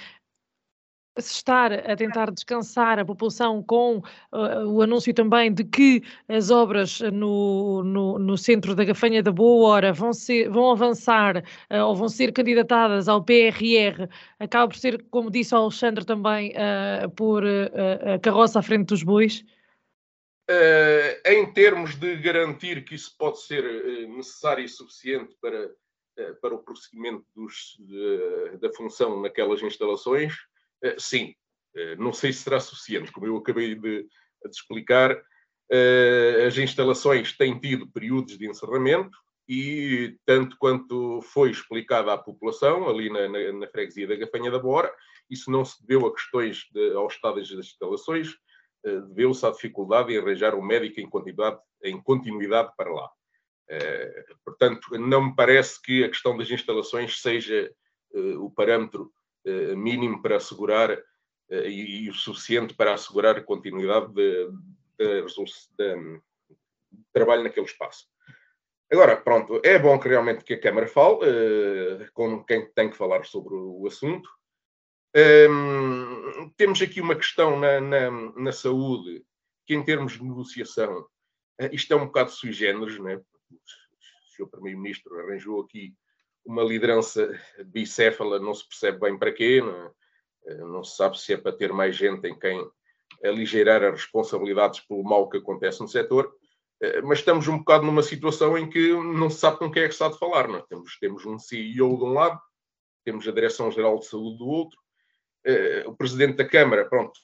se 1.21 1.33
estar 1.33 1.71
a 1.71 1.95
tentar 1.95 2.31
descansar 2.31 2.99
a 2.99 3.05
população 3.05 3.63
com 3.63 3.97
uh, 3.97 4.67
o 4.67 4.81
anúncio 4.81 5.13
também 5.13 5.53
de 5.53 5.63
que 5.63 6.03
as 6.27 6.49
obras 6.49 6.99
no, 6.99 7.83
no, 7.83 8.19
no, 8.19 8.37
centro 8.37 8.75
da 8.75 8.83
Gafanha 8.83 9.23
da 9.23 9.31
Boa 9.31 9.69
Hora 9.69 9.93
vão, 9.93 10.11
ser, 10.13 10.49
vão 10.49 10.71
avançar 10.71 11.37
uh, 11.37 11.83
ou 11.85 11.95
vão 11.95 12.09
ser 12.09 12.33
candidatadas 12.33 13.07
ao 13.07 13.23
PRR, 13.23 14.09
acaba 14.39 14.67
por 14.67 14.77
ser, 14.77 15.03
como 15.09 15.31
disse 15.31 15.55
o 15.55 15.57
Alexandre 15.57 16.05
também, 16.05 16.51
uh, 16.51 17.09
por 17.11 17.43
a 17.45 18.19
carroça 18.19 18.59
à 18.59 18.61
frente 18.61 18.87
dos 18.87 19.03
bois? 19.03 19.43
em 21.25 21.51
termos 21.53 21.95
de 21.95 22.17
garantir 22.17 22.85
que 22.85 22.93
isso 22.93 23.15
pode 23.17 23.41
ser 23.41 23.63
necessário 24.07 24.63
e 24.63 24.69
suficiente 24.69 25.35
para, 25.41 25.71
para 26.39 26.53
o 26.53 26.59
prosseguimento 26.59 27.25
dos, 27.35 27.75
de, 27.79 28.57
da 28.59 28.71
função 28.71 29.19
naquelas 29.21 29.63
instalações, 29.63 30.35
sim, 30.97 31.33
eh, 31.75 31.95
não 31.97 32.13
sei 32.13 32.31
se 32.31 32.43
será 32.43 32.59
suficiente, 32.59 33.11
como 33.11 33.27
eu 33.27 33.35
acabei 33.37 33.75
de, 33.75 34.03
de 34.03 34.09
explicar, 34.49 35.21
eh, 35.69 36.45
as 36.47 36.57
instalações 36.57 37.35
têm 37.37 37.59
tido 37.59 37.87
períodos 37.91 38.37
de 38.37 38.49
encerramento 38.49 39.17
e, 39.47 40.17
tanto 40.25 40.57
quanto 40.57 41.21
foi 41.21 41.51
explicado 41.51 42.09
à 42.09 42.17
população, 42.17 42.87
ali 42.87 43.09
na, 43.09 43.27
na, 43.27 43.51
na 43.51 43.67
freguesia 43.67 44.07
da 44.07 44.15
Gafanha 44.15 44.49
da 44.49 44.59
Bora, 44.59 44.91
isso 45.29 45.51
não 45.51 45.65
se 45.65 45.85
deveu 45.85 46.07
a 46.07 46.13
questões 46.13 46.65
de, 46.71 46.93
ao 46.93 47.07
estado 47.07 47.35
das 47.35 47.51
instalações, 47.51 48.35
deveu-se 48.83 49.43
à 49.43 49.49
dificuldade 49.49 50.13
em 50.13 50.17
arranjar 50.19 50.53
um 50.53 50.61
médico 50.61 50.99
em 50.99 51.09
continuidade, 51.09 51.59
em 51.83 51.99
continuidade 51.99 52.71
para 52.77 52.93
lá. 52.93 53.09
portanto, 54.43 54.95
não 54.99 55.29
me 55.29 55.35
parece 55.35 55.81
que 55.81 56.03
a 56.03 56.07
questão 56.07 56.37
das 56.37 56.51
instalações 56.51 57.19
seja 57.19 57.73
o 58.13 58.51
parâmetro 58.51 59.11
mínimo 59.75 60.21
para 60.21 60.37
assegurar 60.37 60.97
e, 61.49 62.09
o 62.09 62.13
suficiente 62.13 62.73
para 62.73 62.93
assegurar 62.93 63.37
a 63.37 63.43
continuidade 63.43 64.11
de, 64.13 64.49
de, 64.97 65.21
de, 65.21 66.21
de 66.91 67.03
trabalho 67.13 67.43
naquele 67.43 67.65
espaço. 67.65 68.07
Agora, 68.91 69.17
pronto, 69.17 69.59
é 69.63 69.79
bom 69.79 69.99
que 69.99 70.07
realmente 70.07 70.43
que 70.43 70.53
a 70.53 70.59
Câmara 70.59 70.87
fale, 70.87 71.15
uh, 71.15 72.11
com 72.13 72.43
quem 72.43 72.69
tem 72.71 72.89
que 72.89 72.97
falar 72.97 73.25
sobre 73.25 73.55
o 73.55 73.85
assunto. 73.87 74.29
Um, 75.49 76.49
temos 76.55 76.81
aqui 76.81 77.01
uma 77.01 77.15
questão 77.15 77.59
na, 77.59 77.81
na, 77.81 78.11
na, 78.11 78.51
saúde, 78.51 79.25
que 79.65 79.73
em 79.73 79.83
termos 79.83 80.13
de 80.13 80.23
negociação, 80.23 80.99
uh, 80.99 81.69
isto 81.71 81.91
é 81.93 81.95
um 81.95 82.05
bocado 82.05 82.29
sui 82.29 82.51
generis, 82.51 82.99
né? 82.99 83.15
o 83.15 83.59
Sr. 84.35 84.47
Primeiro-Ministro 84.51 85.19
arranjou 85.19 85.61
aqui 85.61 85.95
uma 86.45 86.63
liderança 86.63 87.39
bicéfala, 87.65 88.39
não 88.39 88.53
se 88.53 88.67
percebe 88.67 88.99
bem 88.99 89.17
para 89.17 89.33
quê, 89.33 89.61
não, 89.61 89.87
uh, 89.87 90.67
não 90.67 90.83
se 90.83 90.95
sabe 90.95 91.19
se 91.19 91.33
é 91.33 91.37
para 91.37 91.55
ter 91.55 91.73
mais 91.73 91.95
gente 91.95 92.27
em 92.27 92.37
quem 92.37 92.69
aligeirar 93.23 93.83
as 93.83 94.01
responsabilidades 94.01 94.79
pelo 94.81 95.03
mal 95.03 95.29
que 95.29 95.37
acontece 95.37 95.81
no 95.81 95.87
setor. 95.87 96.31
Eh, 96.81 97.01
mas 97.01 97.19
estamos 97.19 97.47
um 97.47 97.57
bocado 97.57 97.85
numa 97.85 98.03
situação 98.03 98.57
em 98.57 98.69
que 98.69 98.93
não 98.93 99.29
se 99.29 99.39
sabe 99.39 99.57
com 99.57 99.71
quem 99.71 99.83
é 99.83 99.87
que 99.87 99.93
está 99.93 100.09
de 100.09 100.19
falar. 100.19 100.47
Não 100.47 100.59
é? 100.59 100.65
temos, 100.67 100.97
temos 100.99 101.25
um 101.25 101.39
CEO 101.39 101.97
de 101.97 102.03
um 102.03 102.13
lado, 102.13 102.39
temos 103.03 103.27
a 103.27 103.31
Direção-Geral 103.31 103.99
de 103.99 104.05
Saúde 104.05 104.37
do 104.37 104.47
outro, 104.47 104.79
uh, 105.47 105.89
o 105.89 105.95
Presidente 105.95 106.35
da 106.35 106.47
Câmara, 106.47 106.87
pronto, 106.87 107.19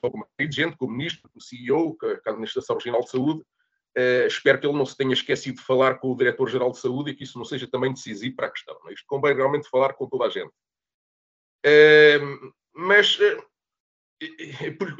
com 0.00 0.22
gente, 0.50 0.76
com 0.76 0.86
o 0.86 0.90
Ministro, 0.90 1.28
com 1.30 1.38
o 1.38 1.42
CEO, 1.42 1.96
com 1.96 2.06
a 2.06 2.30
Administração 2.30 2.76
Regional 2.76 3.00
de 3.00 3.10
Saúde, 3.10 3.44
uh, 3.96 4.26
espero 4.26 4.60
que 4.60 4.66
ele 4.66 4.76
não 4.76 4.86
se 4.86 4.96
tenha 4.96 5.12
esquecido 5.12 5.56
de 5.56 5.62
falar 5.62 5.96
com 5.96 6.12
o 6.12 6.16
Diretor-Geral 6.16 6.70
de 6.72 6.78
Saúde 6.78 7.10
e 7.10 7.14
que 7.14 7.24
isso 7.24 7.38
não 7.38 7.44
seja 7.44 7.66
também 7.66 7.92
decisivo 7.92 8.36
para 8.36 8.46
a 8.46 8.50
questão. 8.50 8.78
Não 8.82 8.90
é? 8.90 8.94
Isto 8.94 9.06
convém 9.06 9.34
realmente 9.34 9.68
falar 9.68 9.94
com 9.94 10.08
toda 10.08 10.26
a 10.26 10.30
gente. 10.30 10.52
Uh, 11.64 12.52
mas 12.74 13.18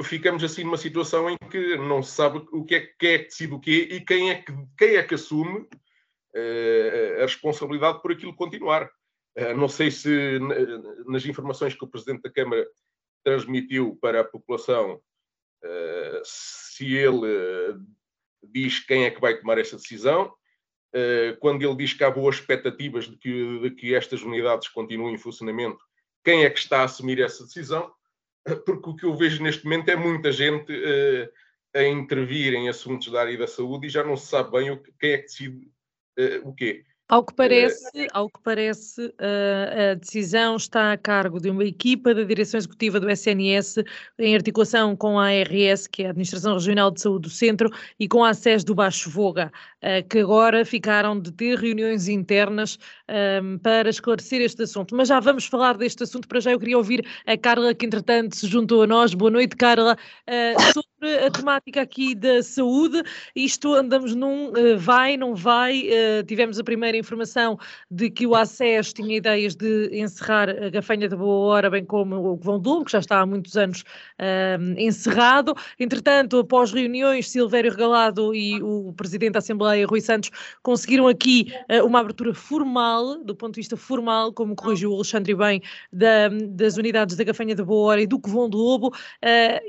ficamos 0.05 0.45
assim 0.45 0.65
numa 0.65 0.77
situação 0.77 1.31
em 1.31 1.37
que 1.51 1.77
não 1.77 2.03
se 2.03 2.13
sabe 2.13 2.47
o 2.53 2.65
que 2.65 2.75
é, 2.75 2.81
quem 2.99 3.11
é 3.13 3.19
que 3.19 3.25
decide 3.25 3.55
o 3.55 3.61
quê 3.61 3.89
e 3.91 4.01
quem 4.01 4.31
é 4.31 4.43
que, 4.43 4.53
quem 4.77 4.97
é 4.97 5.03
que 5.03 5.15
assume 5.15 5.61
uh, 5.61 7.19
a 7.19 7.23
responsabilidade 7.23 8.01
por 8.03 8.13
aquilo 8.13 8.35
continuar. 8.35 8.91
Uh, 9.39 9.57
não 9.57 9.69
sei 9.69 9.91
se 9.91 10.39
nas 11.07 11.25
informações 11.25 11.75
que 11.75 11.85
o 11.85 11.89
Presidente 11.89 12.23
da 12.23 12.33
Câmara 12.33 12.67
transmitiu 13.25 13.99
para 14.01 14.21
a 14.21 14.25
população, 14.25 14.95
uh, 14.95 16.21
se 16.23 16.95
ele 16.95 17.79
diz 18.53 18.81
quem 18.81 19.05
é 19.05 19.11
que 19.11 19.21
vai 19.21 19.37
tomar 19.39 19.59
essa 19.59 19.77
decisão. 19.77 20.33
quando 21.41 21.63
ele 21.63 21.77
diz 21.77 21.93
que 21.93 22.05
há 22.05 22.11
boas 22.11 22.37
expectativas 22.37 23.07
de 23.09 23.17
que, 23.17 23.61
de 23.61 23.71
que 23.71 23.95
estas 23.95 24.23
unidades 24.23 24.69
continuem 24.69 25.15
em 25.15 25.19
funcionamento, 25.19 25.79
quem 26.25 26.45
é 26.45 26.51
que 26.51 26.59
está 26.59 26.81
a 26.81 26.85
assumir 26.85 27.21
essa 27.21 27.45
decisão? 27.45 27.93
porque 28.65 28.91
o 28.91 28.95
que 28.95 29.05
eu 29.05 29.17
vejo 29.17 29.43
neste 29.43 29.65
momento 29.65 29.89
é 29.89 29.97
muita 29.97 30.31
gente 30.31 30.73
uh, 30.73 31.33
a 31.75 31.83
intervir 31.85 32.55
em 32.55 32.69
assuntos 32.69 33.11
da 33.11 33.21
área 33.21 33.37
da 33.37 33.47
saúde 33.47 33.87
e 33.87 33.91
já 33.91 34.05
não 34.05 34.17
se 34.17 34.27
sabe 34.27 34.53
bem 34.53 34.71
o, 34.71 34.83
quem 34.99 35.13
é 35.13 35.19
que 35.19 35.25
decide 35.25 35.67
uh, 36.19 36.49
o 36.49 36.55
quê. 36.55 36.85
Ao 37.09 37.25
que 37.25 37.33
parece, 37.35 38.09
ao 38.13 38.29
que 38.29 38.41
parece 38.43 39.15
a 39.91 39.95
decisão 39.95 40.57
está 40.57 40.93
a 40.93 40.97
cargo 40.97 41.41
de 41.41 41.49
uma 41.49 41.65
equipa 41.65 42.13
da 42.13 42.25
direção 42.25 42.59
executiva 42.59 42.99
do 42.99 43.09
SNS, 43.09 43.85
em 44.19 44.35
articulação 44.35 44.97
com 44.97 45.17
a 45.17 45.27
ARS, 45.27 45.87
que 45.87 46.03
é 46.03 46.07
a 46.07 46.11
Administração 46.11 46.55
Regional 46.55 46.91
de 46.91 47.01
Saúde 47.01 47.29
do 47.29 47.31
Centro, 47.31 47.71
e 48.01 48.09
com 48.09 48.25
a 48.25 48.35
SES 48.35 48.65
do 48.65 48.75
Baixo 48.75 49.09
Voga, 49.09 49.53
que 50.11 50.19
agora 50.19 50.65
ficaram 50.65 51.21
de 51.21 51.31
ter 51.31 51.57
reuniões 51.57 52.09
internas 52.09 52.77
para 53.63 53.89
esclarecer 53.89 54.41
este 54.41 54.65
assunto. 54.65 54.97
Mas 54.97 55.07
já 55.07 55.21
vamos 55.21 55.47
falar 55.47 55.77
deste 55.77 56.03
assunto. 56.03 56.27
Para 56.27 56.41
já 56.41 56.51
eu 56.51 56.59
queria 56.59 56.77
ouvir 56.77 57.07
a 57.25 57.39
Carla, 57.39 57.73
que 57.73 57.87
entretanto 57.87 58.35
se 58.35 58.49
juntou 58.49 58.83
a 58.83 58.87
nós. 58.87 59.15
Boa 59.15 59.31
noite, 59.31 59.55
Carla. 59.55 59.97
Sobre 60.75 60.89
a 61.03 61.31
temática 61.31 61.83
aqui 61.83 62.15
da 62.15 62.43
saúde, 62.43 63.03
isto 63.35 63.75
andamos 63.75 64.15
num 64.15 64.49
uh, 64.49 64.79
vai, 64.79 65.17
não 65.17 65.35
vai. 65.35 65.89
Uh, 65.89 66.25
tivemos 66.27 66.59
a 66.59 66.65
primeira 66.65 66.97
informação 66.97 67.59
de 67.91 68.09
que 68.09 68.27
o 68.27 68.35
ACES 68.35 68.95
tinha 68.95 69.17
ideias 69.17 69.55
de 69.55 69.91
encerrar 69.93 70.49
a 70.49 70.71
gafanha 70.71 71.07
da 71.07 71.17
boa 71.17 71.49
hora, 71.49 71.69
bem 71.69 71.85
como 71.85 72.17
o 72.17 72.37
Govão 72.37 72.59
Douro, 72.59 72.85
que 72.87 72.93
já 72.93 73.01
está 73.01 73.21
há 73.21 73.27
muitos 73.27 73.57
anos 73.59 73.83
uh, 73.83 74.79
encerrado. 74.79 75.55
Entretanto, 75.79 76.39
após 76.39 76.73
reuniões, 76.73 77.29
Silvério 77.29 77.71
Regalado 77.71 78.35
e 78.35 78.63
o 78.63 78.95
Presidente 78.95 79.33
da 79.33 79.41
Assembleia, 79.41 79.87
Rui 79.87 80.01
Santos, 80.01 80.31
conseguiram 80.63 81.09
aqui 81.09 81.53
uma 81.85 82.01
abertura 82.01 82.33
formal, 82.33 83.23
do 83.23 83.35
ponto 83.35 83.55
de 83.55 83.61
vista 83.61 83.77
formal, 83.77 84.33
como 84.33 84.57
corrigiu 84.57 84.93
o 84.93 84.95
Alexandre 84.95 85.35
bem, 85.35 85.63
da, 85.93 86.29
das 86.51 86.77
unidades 86.77 87.17
da 87.17 87.25
gafanha 87.25 87.55
da 87.55 87.65
boa 87.65 87.89
hora 87.89 88.01
e 88.01 88.07
do 88.07 88.19
Covão 88.19 88.49
do 88.49 88.57
Lobo. 88.57 88.95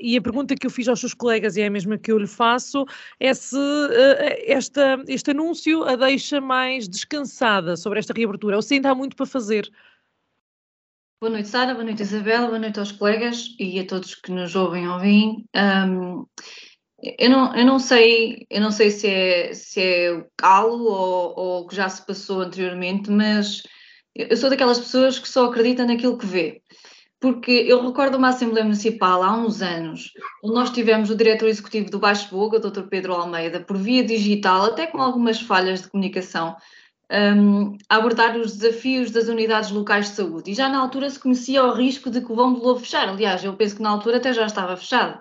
e 0.02 0.16
a 0.16 0.22
pergunta 0.22 0.56
que 0.56 0.66
eu 0.66 0.72
fiz 0.72 0.88
aos 0.88 1.00
seus 1.00 1.14
colegas, 1.18 1.58
e 1.58 1.62
é 1.62 1.68
a 1.68 1.70
mesma 1.70 1.98
que 1.98 2.12
eu 2.12 2.18
lhe 2.18 2.28
faço, 2.28 2.86
é 3.20 3.34
se 3.34 3.58
uh, 3.58 4.38
esta, 4.46 5.04
este 5.08 5.32
anúncio 5.32 5.84
a 5.84 5.96
deixa 5.96 6.40
mais 6.40 6.88
descansada 6.88 7.76
sobre 7.76 8.00
esta 8.00 8.14
reabertura, 8.14 8.56
ou 8.56 8.62
se 8.62 8.76
ainda 8.76 8.92
há 8.92 8.96
muito 8.96 9.16
para 9.16 9.26
fazer. 9.26 9.70
Boa 11.20 11.32
noite, 11.32 11.48
Sara, 11.48 11.74
boa 11.74 11.84
noite, 11.84 12.04
Isabela, 12.04 12.48
boa 12.48 12.60
noite 12.60 12.80
aos 12.80 12.92
colegas 12.92 13.56
e 13.60 13.80
a 13.80 13.86
todos 13.88 14.14
que 14.14 14.32
nos 14.32 14.56
ouvem 14.56 14.88
ou 14.88 14.94
ouvem. 14.94 15.46
Um, 15.56 16.26
eu 17.02 17.30
não, 17.30 17.56
eu 17.56 17.66
não 17.66 17.80
sei, 17.80 18.46
eu 18.50 18.62
não 18.62 18.72
sei 18.72 18.92
se 18.92 19.08
é, 19.08 19.54
se 19.54 19.82
é 19.82 20.26
calo 20.36 20.84
ou, 20.84 21.34
ou 21.36 21.62
o 21.64 21.68
que 21.68 21.76
já 21.76 21.90
se 21.90 22.06
passou 22.06 22.42
anteriormente, 22.42 23.10
mas 23.10 23.64
eu 24.16 24.36
sou 24.38 24.50
daquelas 24.50 24.80
pessoas 24.80 25.20
que 25.20 25.30
só 25.30 25.46
acreditam 25.46 25.86
naquilo 25.86 26.18
que 26.18 26.26
vê 26.26 26.62
porque 27.20 27.52
eu 27.52 27.86
recordo 27.86 28.18
uma 28.18 28.30
Assembleia 28.30 28.64
Municipal 28.64 29.24
há 29.24 29.36
uns 29.36 29.62
anos, 29.62 30.12
onde 30.44 30.54
nós 30.54 30.70
tivemos 30.70 31.10
o 31.10 31.16
diretor 31.16 31.48
executivo 31.48 31.90
do 31.90 32.00
Baixo 32.00 32.30
Boga, 32.30 32.58
o 32.58 32.72
Dr. 32.72 32.84
Pedro 32.84 33.14
Almeida, 33.14 33.60
por 33.60 33.78
via 33.78 34.04
digital, 34.04 34.66
até 34.66 34.86
com 34.86 35.02
algumas 35.02 35.42
falhas 35.42 35.82
de 35.82 35.90
comunicação, 35.90 36.56
um, 37.12 37.78
a 37.90 37.96
abordar 37.96 38.38
os 38.38 38.58
desafios 38.58 39.12
das 39.12 39.28
unidades 39.28 39.72
locais 39.72 40.10
de 40.10 40.16
saúde. 40.16 40.52
E 40.52 40.54
já 40.54 40.70
na 40.70 40.80
altura 40.80 41.10
se 41.10 41.20
conhecia 41.20 41.64
o 41.64 41.74
risco 41.74 42.12
de 42.12 42.22
que 42.22 42.32
o 42.32 42.36
vão 42.36 42.54
de 42.54 42.60
Lobo 42.60 42.80
fechar. 42.82 43.10
Aliás, 43.10 43.44
eu 43.44 43.56
penso 43.56 43.78
que 43.78 43.82
na 43.82 43.90
altura 43.90 44.18
até 44.18 44.32
já 44.34 44.46
estava 44.46 44.78
fechado. 44.78 45.20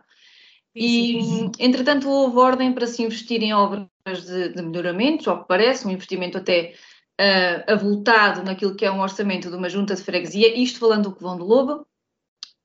E, 0.74 1.18
entretanto, 1.58 2.10
houve 2.10 2.36
ordem 2.36 2.72
para 2.72 2.86
se 2.86 3.02
investir 3.02 3.42
em 3.42 3.54
obras 3.54 3.88
de, 4.26 4.50
de 4.50 4.62
melhoramento, 4.62 5.30
ao 5.30 5.40
que 5.40 5.48
parece, 5.48 5.86
um 5.86 5.90
investimento 5.90 6.36
até 6.36 6.74
uh, 7.20 7.72
avultado 7.72 8.42
naquilo 8.44 8.74
que 8.74 8.84
é 8.84 8.90
um 8.90 9.00
orçamento 9.00 9.50
de 9.50 9.56
uma 9.56 9.68
junta 9.68 9.94
de 9.94 10.02
freguesia, 10.02 10.58
isto 10.58 10.78
falando 10.78 11.04
do 11.04 11.14
Covão 11.14 11.36
do 11.36 11.44
Lobo. 11.44 11.86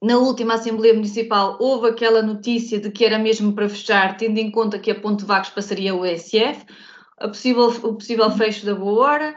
Na 0.02 0.18
última 0.18 0.56
Assembleia 0.56 0.94
Municipal 0.94 1.58
houve 1.60 1.90
aquela 1.90 2.24
notícia 2.24 2.80
de 2.80 2.90
que 2.90 3.06
era 3.06 3.20
mesmo 3.20 3.54
para 3.54 3.70
fechar, 3.70 4.18
tendo 4.18 4.40
em 4.40 4.50
conta 4.50 4.80
que 4.80 4.90
a 4.90 5.00
Ponte 5.00 5.24
Vagos 5.24 5.50
passaria 5.50 5.94
o 5.94 6.06
ESF, 6.06 6.66
a 7.20 7.28
possível, 7.28 7.68
o 7.68 7.96
possível 7.96 8.32
fecho 8.32 8.66
da 8.66 8.74
boa 8.74 9.06
hora, 9.06 9.36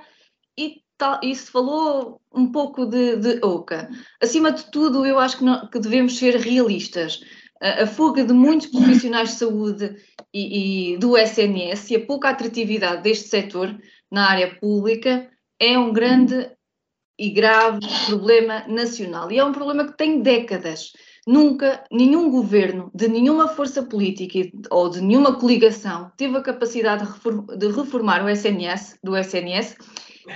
e 0.57 0.83
tal, 0.97 1.21
isso 1.23 1.53
falou 1.53 2.21
um 2.33 2.51
pouco 2.51 2.87
de, 2.87 3.17
de 3.17 3.45
oca. 3.45 3.91
Acima 4.23 4.53
de 4.53 4.71
tudo, 4.71 5.05
eu 5.05 5.19
acho 5.19 5.39
que, 5.39 5.45
não, 5.45 5.69
que 5.69 5.79
devemos 5.79 6.17
ser 6.17 6.37
realistas. 6.37 7.21
A, 7.61 7.83
a 7.83 7.87
fuga 7.87 8.25
de 8.25 8.33
muitos 8.33 8.69
profissionais 8.69 9.33
de 9.33 9.37
saúde 9.37 9.97
e, 10.33 10.95
e 10.95 10.99
do 10.99 11.17
SNS 11.17 11.91
e 11.91 11.97
a 11.97 12.07
pouca 12.07 12.31
atratividade 12.31 13.03
deste 13.03 13.29
setor 13.29 13.79
na 14.15 14.31
área 14.31 14.55
pública 14.61 15.29
é 15.59 15.77
um 15.77 15.93
grande 15.93 16.49
e 17.19 17.31
grave 17.31 17.81
problema 18.07 18.65
nacional. 18.69 19.31
E 19.31 19.39
é 19.39 19.45
um 19.45 19.53
problema 19.53 19.87
que 19.87 19.97
tem 19.97 20.21
décadas. 20.23 20.93
Nunca 21.27 21.85
nenhum 21.91 22.31
governo 22.31 22.91
de 22.95 23.09
nenhuma 23.09 23.49
força 23.49 23.83
política 23.83 24.39
ou 24.71 24.89
de 24.89 25.01
nenhuma 25.01 25.39
coligação 25.39 26.13
teve 26.17 26.37
a 26.37 26.43
capacidade 26.43 27.05
de 27.59 27.67
reformar 27.73 28.25
o 28.25 28.29
SNS, 28.29 28.99
do 29.03 29.17
SNS 29.17 29.77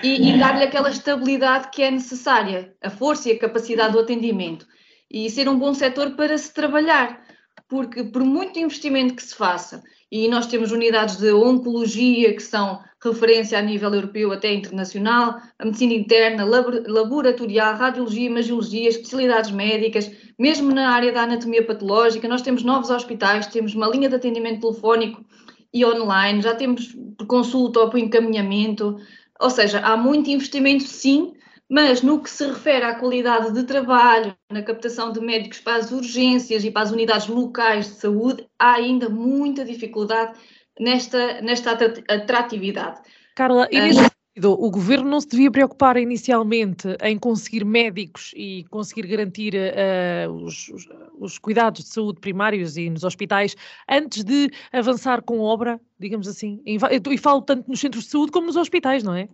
e, 0.02 0.30
e 0.30 0.38
dar-lhe 0.38 0.64
aquela 0.64 0.90
estabilidade 0.90 1.70
que 1.70 1.82
é 1.82 1.90
necessária, 1.90 2.74
a 2.82 2.90
força 2.90 3.28
e 3.28 3.32
a 3.32 3.38
capacidade 3.38 3.92
do 3.92 4.00
atendimento 4.00 4.66
e 5.10 5.30
ser 5.30 5.48
um 5.48 5.58
bom 5.58 5.72
setor 5.72 6.16
para 6.16 6.36
se 6.36 6.52
trabalhar, 6.52 7.22
porque 7.68 8.04
por 8.04 8.24
muito 8.24 8.58
investimento 8.58 9.14
que 9.14 9.22
se 9.22 9.34
faça 9.34 9.82
e 10.10 10.26
nós 10.26 10.46
temos 10.46 10.72
unidades 10.72 11.16
de 11.16 11.32
oncologia 11.32 12.34
que 12.34 12.42
são 12.42 12.80
referência 13.02 13.58
a 13.58 13.62
nível 13.62 13.94
europeu 13.94 14.32
até 14.32 14.52
internacional, 14.52 15.40
a 15.58 15.64
medicina 15.64 15.94
interna, 15.94 16.44
laboratorial, 16.44 17.76
radiologia, 17.76 18.26
imagiologia, 18.26 18.88
especialidades 18.88 19.50
médicas, 19.52 20.10
mesmo 20.38 20.72
na 20.72 20.90
área 20.90 21.12
da 21.12 21.22
anatomia 21.22 21.64
patológica, 21.64 22.26
nós 22.26 22.42
temos 22.42 22.64
novos 22.64 22.90
hospitais, 22.90 23.46
temos 23.46 23.74
uma 23.74 23.88
linha 23.88 24.08
de 24.08 24.16
atendimento 24.16 24.60
telefónico 24.60 25.24
e 25.72 25.84
online, 25.84 26.42
já 26.42 26.54
temos 26.54 26.96
consulta 27.28 27.80
ou 27.80 27.90
por 27.90 27.98
encaminhamento, 27.98 28.96
ou 29.40 29.50
seja, 29.50 29.80
há 29.80 29.96
muito 29.96 30.30
investimento 30.30 30.84
sim, 30.84 31.34
mas 31.70 32.02
no 32.02 32.20
que 32.22 32.30
se 32.30 32.46
refere 32.46 32.84
à 32.84 32.94
qualidade 32.94 33.52
de 33.52 33.62
trabalho, 33.64 34.34
na 34.50 34.62
captação 34.62 35.12
de 35.12 35.20
médicos 35.20 35.60
para 35.60 35.76
as 35.76 35.92
urgências 35.92 36.64
e 36.64 36.70
para 36.70 36.82
as 36.82 36.90
unidades 36.90 37.28
locais 37.28 37.86
de 37.86 38.00
saúde, 38.00 38.48
há 38.58 38.72
ainda 38.72 39.08
muita 39.08 39.64
dificuldade 39.64 40.38
nesta, 40.78 41.40
nesta 41.40 41.72
atratividade. 42.08 43.00
Carla, 43.34 43.68
e 43.70 43.80
neste 43.80 44.08
O 44.44 44.70
governo 44.70 45.08
não 45.10 45.20
se 45.20 45.28
devia 45.28 45.50
preocupar 45.50 45.96
inicialmente 45.96 46.88
em 47.02 47.18
conseguir 47.18 47.64
médicos 47.64 48.32
e 48.36 48.64
conseguir 48.70 49.06
garantir 49.06 49.54
uh, 49.54 50.30
os, 50.30 50.68
os, 50.68 50.88
os, 51.18 51.38
cuidados 51.38 51.84
de 51.84 51.90
saúde 51.90 52.20
primários 52.20 52.76
e 52.76 52.88
nos 52.88 53.04
hospitais 53.04 53.56
antes 53.88 54.24
de 54.24 54.50
avançar 54.72 55.22
com 55.22 55.40
obra, 55.40 55.80
digamos 55.98 56.28
assim. 56.28 56.62
E 56.64 56.78
falo 57.18 57.42
tanto 57.42 57.68
nos 57.68 57.80
centros 57.80 58.04
de 58.04 58.10
saúde 58.10 58.32
como 58.32 58.46
nos 58.46 58.56
hospitais, 58.56 59.02
não 59.02 59.14
é? 59.14 59.28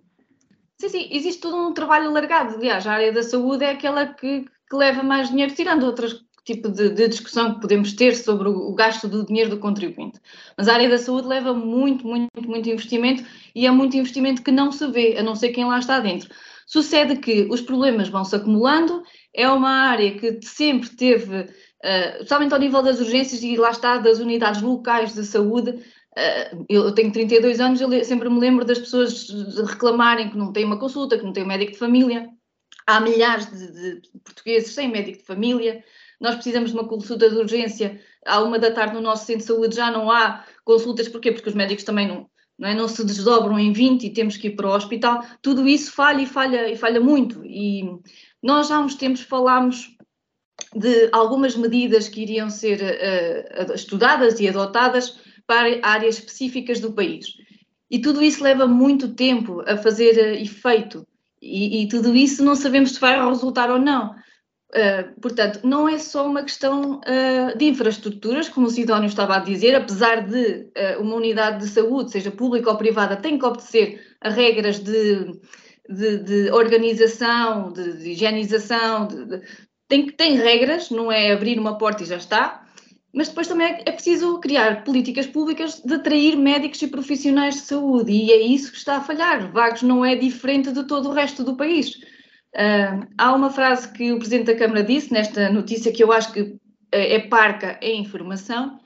Sim, 0.78 0.88
sim, 0.88 1.08
existe 1.10 1.40
todo 1.40 1.56
um 1.56 1.72
trabalho 1.72 2.08
alargado. 2.08 2.56
Aliás, 2.56 2.86
a 2.86 2.92
área 2.92 3.12
da 3.12 3.22
saúde 3.22 3.64
é 3.64 3.70
aquela 3.70 4.06
que, 4.06 4.44
que 4.68 4.76
leva 4.76 5.02
mais 5.02 5.28
dinheiro, 5.28 5.54
tirando 5.54 5.84
outras 5.84 6.24
tipo 6.44 6.68
de, 6.70 6.90
de, 6.90 7.08
discussão 7.08 7.54
que 7.54 7.60
podemos 7.60 7.92
ter 7.94 8.14
sobre 8.14 8.48
o, 8.48 8.68
o, 8.68 8.74
gasto 8.74 9.08
do 9.08 9.24
dinheiro 9.24 9.50
do 9.50 9.58
contribuinte. 9.58 10.20
Mas 10.56 10.68
a 10.68 10.74
área 10.74 10.88
da 10.88 10.98
saúde 10.98 11.26
leva 11.26 11.54
muito, 11.54 12.06
muito, 12.06 12.28
muito 12.46 12.68
investimento 12.68 13.24
e 13.54 13.66
é 13.66 13.70
muito 13.70 13.96
investimento 13.96 14.42
que 14.42 14.50
não 14.50 14.70
se 14.70 14.86
vê, 14.88 15.16
a 15.16 15.22
não 15.22 15.34
ser 15.34 15.50
quem 15.50 15.64
lá 15.64 15.78
está 15.78 16.00
dentro. 16.00 16.28
Sucede 16.66 17.16
que 17.16 17.46
os 17.50 17.60
problemas 17.60 18.08
vão 18.08 18.24
se 18.24 18.36
acumulando, 18.36 19.02
é 19.32 19.48
uma 19.48 19.70
área 19.70 20.16
que 20.16 20.38
sempre 20.42 20.88
teve, 20.90 21.40
uh, 21.40 22.52
ao 22.52 22.58
nível 22.58 22.82
das 22.82 23.00
urgências 23.00 23.42
e 23.42 23.56
lá 23.56 23.70
está, 23.70 23.98
das 23.98 24.18
unidades 24.18 24.62
locais 24.62 25.14
de 25.14 25.24
saúde, 25.24 25.70
uh, 25.70 26.64
eu 26.68 26.92
tenho 26.92 27.12
32 27.12 27.60
anos, 27.60 27.80
eu 27.80 28.04
sempre 28.04 28.28
me 28.28 28.38
lembro 28.38 28.64
das 28.64 28.78
pessoas 28.78 29.28
reclamarem 29.66 30.30
que 30.30 30.38
não 30.38 30.52
têm 30.52 30.64
uma 30.64 30.78
consulta, 30.78 31.18
que 31.18 31.24
não 31.24 31.32
têm 31.32 31.44
um 31.44 31.48
médico 31.48 31.72
de 31.72 31.78
família. 31.78 32.28
Há 32.86 33.00
milhares 33.00 33.46
de, 33.46 34.00
de 34.00 34.08
portugueses 34.22 34.74
sem 34.74 34.90
médico 34.90 35.18
de 35.18 35.24
família, 35.24 35.82
nós 36.24 36.36
precisamos 36.36 36.70
de 36.70 36.76
uma 36.76 36.88
consulta 36.88 37.28
de 37.28 37.36
urgência 37.36 38.00
à 38.26 38.40
uma 38.40 38.58
da 38.58 38.70
tarde 38.70 38.94
no 38.94 39.02
nosso 39.02 39.26
centro 39.26 39.42
de 39.42 39.46
saúde, 39.46 39.76
já 39.76 39.90
não 39.90 40.10
há 40.10 40.42
consultas, 40.64 41.06
porquê? 41.06 41.30
Porque 41.30 41.50
os 41.50 41.54
médicos 41.54 41.84
também 41.84 42.08
não, 42.08 42.26
não, 42.58 42.68
é? 42.68 42.74
não 42.74 42.88
se 42.88 43.04
desdobram 43.04 43.58
em 43.58 43.72
20 43.72 44.04
e 44.04 44.10
temos 44.10 44.38
que 44.38 44.48
ir 44.48 44.56
para 44.56 44.66
o 44.66 44.74
hospital. 44.74 45.22
Tudo 45.42 45.68
isso 45.68 45.92
falha 45.92 46.22
e 46.22 46.26
falha 46.26 46.68
e 46.70 46.76
falha 46.76 46.98
muito. 46.98 47.44
E 47.44 47.84
nós 48.42 48.70
há 48.70 48.80
uns 48.80 48.94
tempos 48.94 49.20
falámos 49.20 49.94
de 50.74 51.10
algumas 51.12 51.54
medidas 51.56 52.08
que 52.08 52.22
iriam 52.22 52.48
ser 52.48 52.80
uh, 52.80 53.74
estudadas 53.74 54.40
e 54.40 54.48
adotadas 54.48 55.18
para 55.46 55.78
áreas 55.82 56.18
específicas 56.18 56.80
do 56.80 56.92
país. 56.92 57.26
E 57.90 57.98
tudo 57.98 58.22
isso 58.22 58.42
leva 58.42 58.66
muito 58.66 59.14
tempo 59.14 59.62
a 59.66 59.76
fazer 59.76 60.16
uh, 60.16 60.42
efeito. 60.42 61.06
E, 61.42 61.82
e, 61.82 61.88
tudo 61.88 62.14
isso 62.14 62.42
não 62.42 62.54
sabemos 62.54 62.92
se 62.92 63.00
vai 63.00 63.22
resultar 63.28 63.70
ou 63.70 63.78
não. 63.78 64.14
Uh, 64.72 65.20
portanto, 65.20 65.60
não 65.62 65.88
é 65.88 65.98
só 65.98 66.26
uma 66.26 66.42
questão 66.42 66.98
uh, 66.98 67.56
de 67.56 67.66
infraestruturas, 67.66 68.48
como 68.48 68.66
o 68.66 68.70
Sidónio 68.70 69.06
estava 69.06 69.36
a 69.36 69.38
dizer, 69.38 69.72
apesar 69.74 70.26
de 70.26 70.66
uh, 70.96 71.00
uma 71.00 71.14
unidade 71.14 71.60
de 71.60 71.70
saúde, 71.70 72.10
seja 72.10 72.32
pública 72.32 72.70
ou 72.70 72.76
privada, 72.76 73.16
tem 73.16 73.38
que 73.38 73.44
obedecer 73.44 74.04
a 74.20 74.30
regras 74.30 74.80
de, 74.80 75.38
de, 75.88 76.18
de 76.18 76.50
organização, 76.50 77.72
de, 77.72 77.98
de 77.98 78.10
higienização, 78.10 79.06
de, 79.06 79.42
tem, 79.86 80.06
tem 80.06 80.36
regras, 80.36 80.90
não 80.90 81.12
é 81.12 81.30
abrir 81.30 81.56
uma 81.56 81.78
porta 81.78 82.02
e 82.02 82.06
já 82.06 82.16
está, 82.16 82.66
mas 83.12 83.28
depois 83.28 83.46
também 83.46 83.68
é, 83.68 83.82
é 83.86 83.92
preciso 83.92 84.40
criar 84.40 84.82
políticas 84.82 85.28
públicas 85.28 85.80
de 85.84 85.94
atrair 85.94 86.36
médicos 86.36 86.82
e 86.82 86.88
profissionais 86.88 87.54
de 87.54 87.60
saúde, 87.60 88.10
e 88.10 88.32
é 88.32 88.40
isso 88.40 88.72
que 88.72 88.78
está 88.78 88.96
a 88.96 89.00
falhar. 89.00 89.52
Vagos 89.52 89.82
não 89.82 90.04
é 90.04 90.16
diferente 90.16 90.72
de 90.72 90.82
todo 90.84 91.10
o 91.10 91.12
resto 91.12 91.44
do 91.44 91.56
país 91.56 91.96
Uh, 92.54 93.06
há 93.18 93.34
uma 93.34 93.50
frase 93.50 93.92
que 93.92 94.12
o 94.12 94.18
Presidente 94.18 94.46
da 94.46 94.56
Câmara 94.56 94.84
disse 94.84 95.12
nesta 95.12 95.50
notícia 95.50 95.92
que 95.92 96.04
eu 96.04 96.12
acho 96.12 96.32
que 96.32 96.56
é, 96.92 97.14
é 97.14 97.20
parca 97.20 97.78
em 97.82 98.00
informação, 98.00 98.78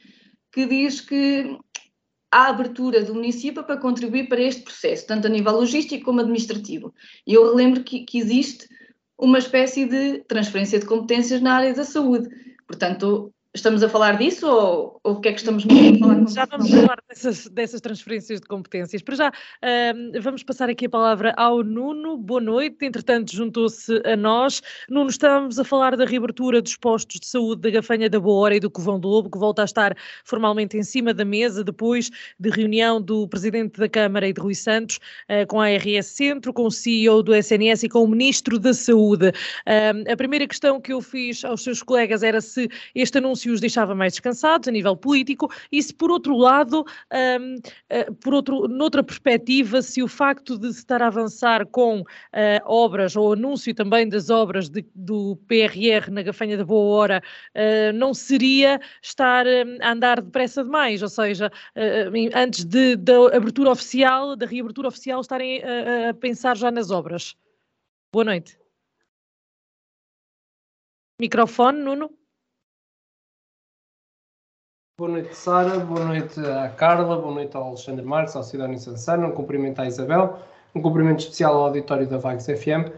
que 0.51 0.65
diz 0.65 1.03
que 1.03 1.59
há 2.31 2.49
abertura 2.49 3.05
do 3.05 3.15
município 3.15 3.63
para 3.63 3.77
contribuir 3.77 4.29
para 4.29 4.41
este 4.41 4.63
processo, 4.63 5.07
tanto 5.07 5.27
a 5.27 5.31
nível 5.31 5.53
logístico 5.53 6.05
como 6.05 6.21
administrativo. 6.21 6.95
E 7.27 7.35
eu 7.35 7.45
relembro 7.45 7.85
que, 7.85 8.05
que 8.05 8.19
existe 8.19 8.67
uma 9.19 9.39
espécie 9.39 9.85
de 9.85 10.25
transferência 10.25 10.79
de 10.79 10.87
competências 10.87 11.41
na 11.41 11.55
área 11.55 11.75
da 11.75 11.85
saúde. 11.85 12.29
Portanto, 12.67 13.33
Estamos 13.59 13.83
a 13.83 13.89
falar 13.89 14.17
disso 14.17 14.47
ou, 14.47 15.01
ou 15.03 15.15
o 15.15 15.21
que 15.21 15.29
é 15.31 15.33
que 15.33 15.41
estamos 15.41 15.65
a 15.65 15.99
falar? 15.99 16.27
Já 16.31 16.45
vamos 16.45 16.71
falar 16.71 16.99
dessas, 17.09 17.49
dessas 17.49 17.81
transferências 17.81 18.41
de 18.41 18.47
competências. 18.47 19.03
Para 19.03 19.17
já, 19.17 19.29
uh, 19.31 20.23
vamos 20.23 20.45
passar 20.45 20.71
aqui 20.71 20.87
a 20.87 20.89
palavra 20.89 21.35
ao 21.37 21.65
Nuno. 21.65 22.17
Boa 22.17 22.41
noite. 22.41 22.87
Entretanto, 22.87 23.35
juntou-se 23.35 24.01
a 24.07 24.17
nós. 24.17 24.63
Nuno, 24.89 25.11
estamos 25.11 25.59
a 25.59 25.65
falar 25.65 25.97
da 25.97 26.05
reabertura 26.05 26.63
dos 26.63 26.77
postos 26.77 27.19
de 27.19 27.27
saúde 27.27 27.63
da 27.63 27.71
Gafanha 27.71 28.09
da 28.09 28.21
Boa 28.21 28.43
Hora 28.43 28.55
e 28.55 28.61
do 28.61 28.71
Covão 28.71 29.01
do 29.01 29.09
Lobo, 29.09 29.29
que 29.29 29.39
volta 29.39 29.63
a 29.63 29.65
estar 29.65 29.97
formalmente 30.25 30.77
em 30.77 30.85
cima 30.85 31.13
da 31.13 31.25
mesa 31.25 31.65
depois 31.65 32.11
de 32.39 32.51
reunião 32.51 33.03
do 33.03 33.27
Presidente 33.27 33.81
da 33.81 33.89
Câmara 33.89 34.29
e 34.29 34.33
de 34.33 34.41
Rui 34.41 34.55
Santos 34.55 35.01
uh, 35.29 35.45
com 35.49 35.61
a 35.61 35.67
RS 35.69 36.07
Centro, 36.07 36.53
com 36.53 36.67
o 36.67 36.71
CEO 36.71 37.25
do 37.25 37.35
SNS 37.35 37.83
e 37.83 37.89
com 37.89 38.05
o 38.05 38.09
Ministro 38.09 38.57
da 38.57 38.73
Saúde. 38.73 39.31
Uh, 39.31 40.13
a 40.13 40.17
primeira 40.17 40.47
questão 40.47 40.81
que 40.81 40.93
eu 40.93 41.01
fiz 41.01 41.45
aos 41.45 41.65
seus 41.65 41.83
colegas 41.83 42.23
era 42.23 42.41
se 42.41 42.69
este 42.95 43.19
anúncio 43.19 43.48
se 43.49 43.53
os 43.53 43.61
deixava 43.61 43.95
mais 43.95 44.13
descansados 44.13 44.69
a 44.69 44.71
nível 44.71 44.95
político 44.95 45.51
e 45.73 45.83
se 45.83 45.95
por 45.95 46.11
outro 46.11 46.37
lado, 46.37 46.85
um, 47.41 47.55
uh, 47.55 47.61
eh, 47.89 48.11
por 48.23 48.35
outro, 48.35 48.69
noutra 48.69 49.03
perspectiva, 49.03 49.81
se 49.81 50.03
o 50.03 50.09
facto 50.09 50.59
de 50.59 50.71
se 50.73 50.81
estar 50.81 51.01
a 51.01 51.07
avançar 51.07 51.67
com 51.67 52.01
uh, 52.01 52.05
obras 52.67 53.17
ou 53.17 53.33
anúncio 53.33 53.75
também 53.75 54.07
das 54.07 54.29
obras 54.29 54.69
de, 54.69 54.85
do 54.95 55.37
PRR 55.49 56.11
na 56.11 56.23
Gafanha 56.23 56.59
da 56.59 56.65
Boa 56.65 56.95
Hora 56.95 57.23
uh, 57.55 57.93
não 57.95 58.13
seria 58.13 58.79
estar 59.03 59.47
um, 59.47 59.79
a 59.81 59.93
andar 59.93 60.21
depressa 60.21 60.63
demais, 60.63 61.03
ou 61.03 61.09
seja, 61.09 61.51
antes 62.35 62.65
de, 62.65 62.97
da 62.97 63.37
abertura 63.37 63.71
oficial, 63.71 64.37
da 64.37 64.47
reabertura 64.47 64.89
oficial, 64.89 65.21
estarem 65.21 65.63
a 66.09 66.15
pensar 66.15 66.57
já 66.57 66.71
nas 66.71 66.91
obras. 66.91 67.35
Boa 68.13 68.25
noite. 68.25 68.59
Microfone, 71.21 71.79
Nuno. 71.79 72.18
Boa 74.99 75.13
noite, 75.13 75.33
Sara. 75.37 75.79
Boa 75.79 76.05
noite 76.05 76.41
à 76.41 76.71
Carla. 76.71 77.17
Boa 77.17 77.33
noite 77.33 77.57
ao 77.57 77.69
Alexandre 77.69 78.05
Marques, 78.05 78.35
ao 78.35 78.43
Sidónio 78.43 78.77
Sansano. 78.81 79.29
Um 79.29 79.31
cumprimento 79.31 79.79
à 79.79 79.87
Isabel. 79.87 80.41
Um 80.75 80.83
cumprimento 80.83 81.21
especial 81.21 81.55
ao 81.55 81.67
auditório 81.67 82.05
da 82.05 82.19
Vagos 82.19 82.47
FM. 82.47 82.91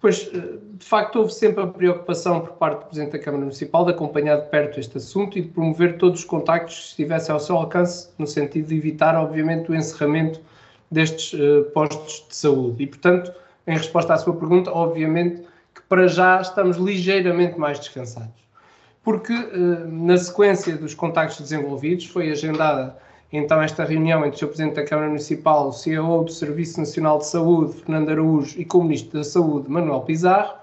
Pois, 0.00 0.30
eh, 0.32 0.58
de 0.72 0.84
facto, 0.86 1.16
houve 1.16 1.34
sempre 1.34 1.62
a 1.62 1.66
preocupação 1.66 2.40
por 2.40 2.52
parte 2.52 2.78
do 2.78 2.86
Presidente 2.86 3.12
da 3.12 3.18
Câmara 3.18 3.42
Municipal 3.42 3.84
de 3.84 3.90
acompanhar 3.90 4.36
de 4.36 4.48
perto 4.48 4.80
este 4.80 4.96
assunto 4.96 5.38
e 5.38 5.42
de 5.42 5.48
promover 5.48 5.98
todos 5.98 6.20
os 6.20 6.24
contactos 6.24 6.76
que 6.76 6.88
estivessem 6.88 7.34
ao 7.34 7.38
seu 7.38 7.58
alcance, 7.58 8.08
no 8.18 8.26
sentido 8.26 8.68
de 8.68 8.78
evitar, 8.78 9.14
obviamente, 9.14 9.70
o 9.70 9.74
encerramento 9.74 10.40
destes 10.90 11.34
uh, 11.34 11.64
postos 11.74 12.24
de 12.26 12.36
saúde. 12.36 12.84
E, 12.84 12.86
portanto, 12.86 13.30
em 13.66 13.76
resposta 13.76 14.14
à 14.14 14.16
sua 14.16 14.34
pergunta, 14.34 14.72
obviamente 14.72 15.42
que 15.74 15.82
para 15.90 16.08
já 16.08 16.40
estamos 16.40 16.78
ligeiramente 16.78 17.58
mais 17.58 17.78
descansados 17.78 18.43
porque 19.04 19.32
eh, 19.32 19.84
na 19.86 20.16
sequência 20.16 20.76
dos 20.76 20.94
contactos 20.94 21.40
desenvolvidos 21.40 22.06
foi 22.06 22.30
agendada 22.30 22.96
então 23.30 23.60
esta 23.60 23.84
reunião 23.84 24.24
entre 24.24 24.44
o. 24.44 24.48
Presidente 24.48 24.76
da 24.76 24.84
Câmara 24.84 25.08
Municipal, 25.08 25.68
o 25.68 25.72
CEO 25.72 26.24
do 26.24 26.30
Serviço 26.30 26.78
Nacional 26.78 27.18
de 27.18 27.26
Saúde, 27.26 27.74
Fernando 27.80 28.10
Araújo, 28.10 28.60
e 28.60 28.64
com 28.64 28.78
o 28.78 28.84
Ministro 28.84 29.18
da 29.18 29.24
Saúde, 29.24 29.68
Manuel 29.68 30.02
Pizarro, 30.02 30.54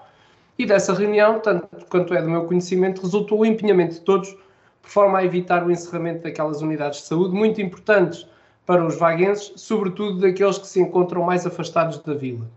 e 0.58 0.64
dessa 0.64 0.94
reunião, 0.94 1.38
tanto 1.38 1.68
quanto 1.90 2.14
é 2.14 2.22
do 2.22 2.30
meu 2.30 2.46
conhecimento, 2.46 3.02
resultou 3.02 3.40
o 3.40 3.46
empenhamento 3.46 3.94
de 3.94 4.00
todos 4.00 4.34
por 4.80 4.88
forma 4.88 5.18
a 5.18 5.24
evitar 5.24 5.66
o 5.66 5.70
encerramento 5.70 6.22
daquelas 6.22 6.62
unidades 6.62 7.00
de 7.00 7.06
saúde 7.06 7.34
muito 7.34 7.60
importantes 7.60 8.26
para 8.64 8.84
os 8.84 8.96
vaguenses, 8.96 9.52
sobretudo 9.56 10.20
daqueles 10.20 10.56
que 10.56 10.66
se 10.66 10.80
encontram 10.80 11.22
mais 11.24 11.46
afastados 11.46 11.98
da 11.98 12.14
vila. 12.14 12.48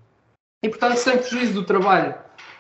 E, 0.64 0.70
portanto, 0.70 0.96
sem 0.96 1.18
prejuízo 1.18 1.54
do 1.54 1.66
trabalho 1.66 2.16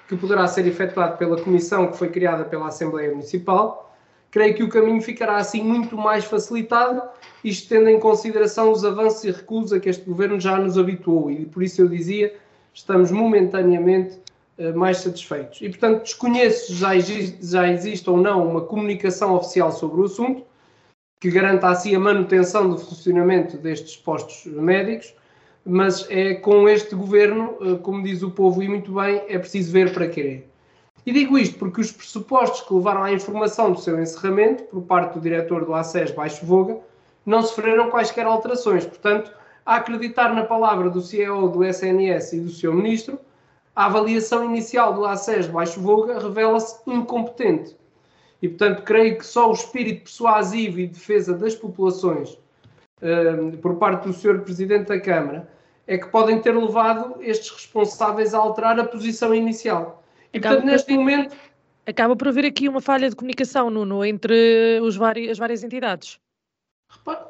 que 0.07 0.15
poderá 0.15 0.47
ser 0.47 0.67
efetuado 0.67 1.17
pela 1.17 1.41
comissão 1.41 1.87
que 1.87 1.97
foi 1.97 2.09
criada 2.09 2.43
pela 2.43 2.67
Assembleia 2.67 3.09
Municipal, 3.09 3.95
creio 4.29 4.53
que 4.53 4.63
o 4.63 4.69
caminho 4.69 5.01
ficará 5.01 5.37
assim 5.37 5.63
muito 5.63 5.97
mais 5.97 6.25
facilitado, 6.25 7.01
isto 7.43 7.69
tendo 7.69 7.89
em 7.89 7.99
consideração 7.99 8.71
os 8.71 8.83
avanços 8.83 9.23
e 9.23 9.31
recuos 9.31 9.71
a 9.71 9.79
que 9.79 9.89
este 9.89 10.05
governo 10.05 10.39
já 10.39 10.57
nos 10.57 10.77
habituou. 10.77 11.31
E 11.31 11.45
por 11.45 11.63
isso 11.63 11.81
eu 11.81 11.87
dizia, 11.87 12.35
estamos 12.73 13.11
momentaneamente 13.11 14.19
uh, 14.57 14.77
mais 14.77 14.97
satisfeitos. 14.97 15.61
E 15.61 15.69
portanto 15.69 16.03
desconheço 16.03 16.67
se 16.67 16.73
já 16.73 16.89
já 16.99 17.71
existe 17.71 18.09
ou 18.09 18.17
não 18.17 18.45
uma 18.47 18.61
comunicação 18.61 19.35
oficial 19.35 19.71
sobre 19.71 20.01
o 20.01 20.03
assunto, 20.03 20.43
que 21.19 21.31
garanta 21.31 21.69
assim 21.69 21.95
a 21.95 21.99
manutenção 21.99 22.69
do 22.69 22.77
funcionamento 22.77 23.57
destes 23.57 23.95
postos 23.95 24.45
médicos, 24.45 25.15
mas 25.65 26.05
é 26.11 26.35
com 26.35 26.69
este 26.69 26.93
governo, 26.93 27.57
eh, 27.59 27.75
como 27.81 28.03
diz 28.03 28.21
o 28.21 28.29
povo 28.29 28.61
e 28.61 28.69
muito 28.69 28.93
bem, 28.93 29.23
é 29.27 29.39
preciso 29.39 29.71
ver 29.71 29.91
para 29.93 30.07
querer. 30.07 30.47
E 31.05 31.11
digo 31.11 31.37
isto 31.37 31.57
porque 31.57 31.81
os 31.81 31.91
pressupostos 31.91 32.61
que 32.61 32.73
levaram 32.73 33.03
à 33.03 33.11
informação 33.11 33.71
do 33.71 33.79
seu 33.79 33.99
encerramento, 33.99 34.63
por 34.65 34.81
parte 34.83 35.13
do 35.13 35.21
diretor 35.21 35.65
do 35.65 35.73
ACES 35.73 36.11
Baixo 36.11 36.45
Voga, 36.45 36.77
não 37.25 37.41
sofreram 37.41 37.89
quaisquer 37.89 38.25
alterações. 38.25 38.85
Portanto, 38.85 39.31
a 39.65 39.77
acreditar 39.77 40.33
na 40.33 40.43
palavra 40.43 40.89
do 40.89 41.01
CEO 41.01 41.49
do 41.49 41.63
SNS 41.63 42.33
e 42.33 42.39
do 42.41 42.49
seu 42.49 42.73
ministro, 42.73 43.19
a 43.75 43.85
avaliação 43.85 44.45
inicial 44.45 44.93
do 44.93 45.05
ACES 45.05 45.47
Baixo 45.47 45.79
Voga 45.79 46.19
revela-se 46.19 46.77
incompetente. 46.87 47.75
E, 48.41 48.47
portanto, 48.47 48.83
creio 48.83 49.17
que 49.17 49.25
só 49.25 49.49
o 49.49 49.53
espírito 49.53 50.03
persuasivo 50.03 50.79
e 50.79 50.87
defesa 50.87 51.33
das 51.33 51.55
populações, 51.55 52.37
eh, 53.01 53.57
por 53.61 53.75
parte 53.75 54.07
do 54.07 54.13
Sr. 54.13 54.41
Presidente 54.41 54.87
da 54.87 54.99
Câmara, 54.99 55.54
é 55.87 55.97
que 55.97 56.07
podem 56.07 56.39
ter 56.39 56.55
levado 56.55 57.15
estes 57.21 57.51
responsáveis 57.51 58.33
a 58.33 58.39
alterar 58.39 58.79
a 58.79 58.83
posição 58.83 59.33
inicial. 59.33 60.03
E, 60.33 60.37
acaba 60.37 60.55
portanto, 60.55 60.71
neste 60.71 60.93
momento. 60.93 61.35
Acaba 61.85 62.15
por 62.15 62.27
haver 62.27 62.45
aqui 62.45 62.67
uma 62.67 62.81
falha 62.81 63.09
de 63.09 63.15
comunicação, 63.15 63.69
Nuno, 63.69 64.03
entre 64.03 64.79
os 64.81 64.95
vários, 64.95 65.31
as 65.31 65.37
várias 65.37 65.63
entidades. 65.63 66.19
Repara, 66.89 67.29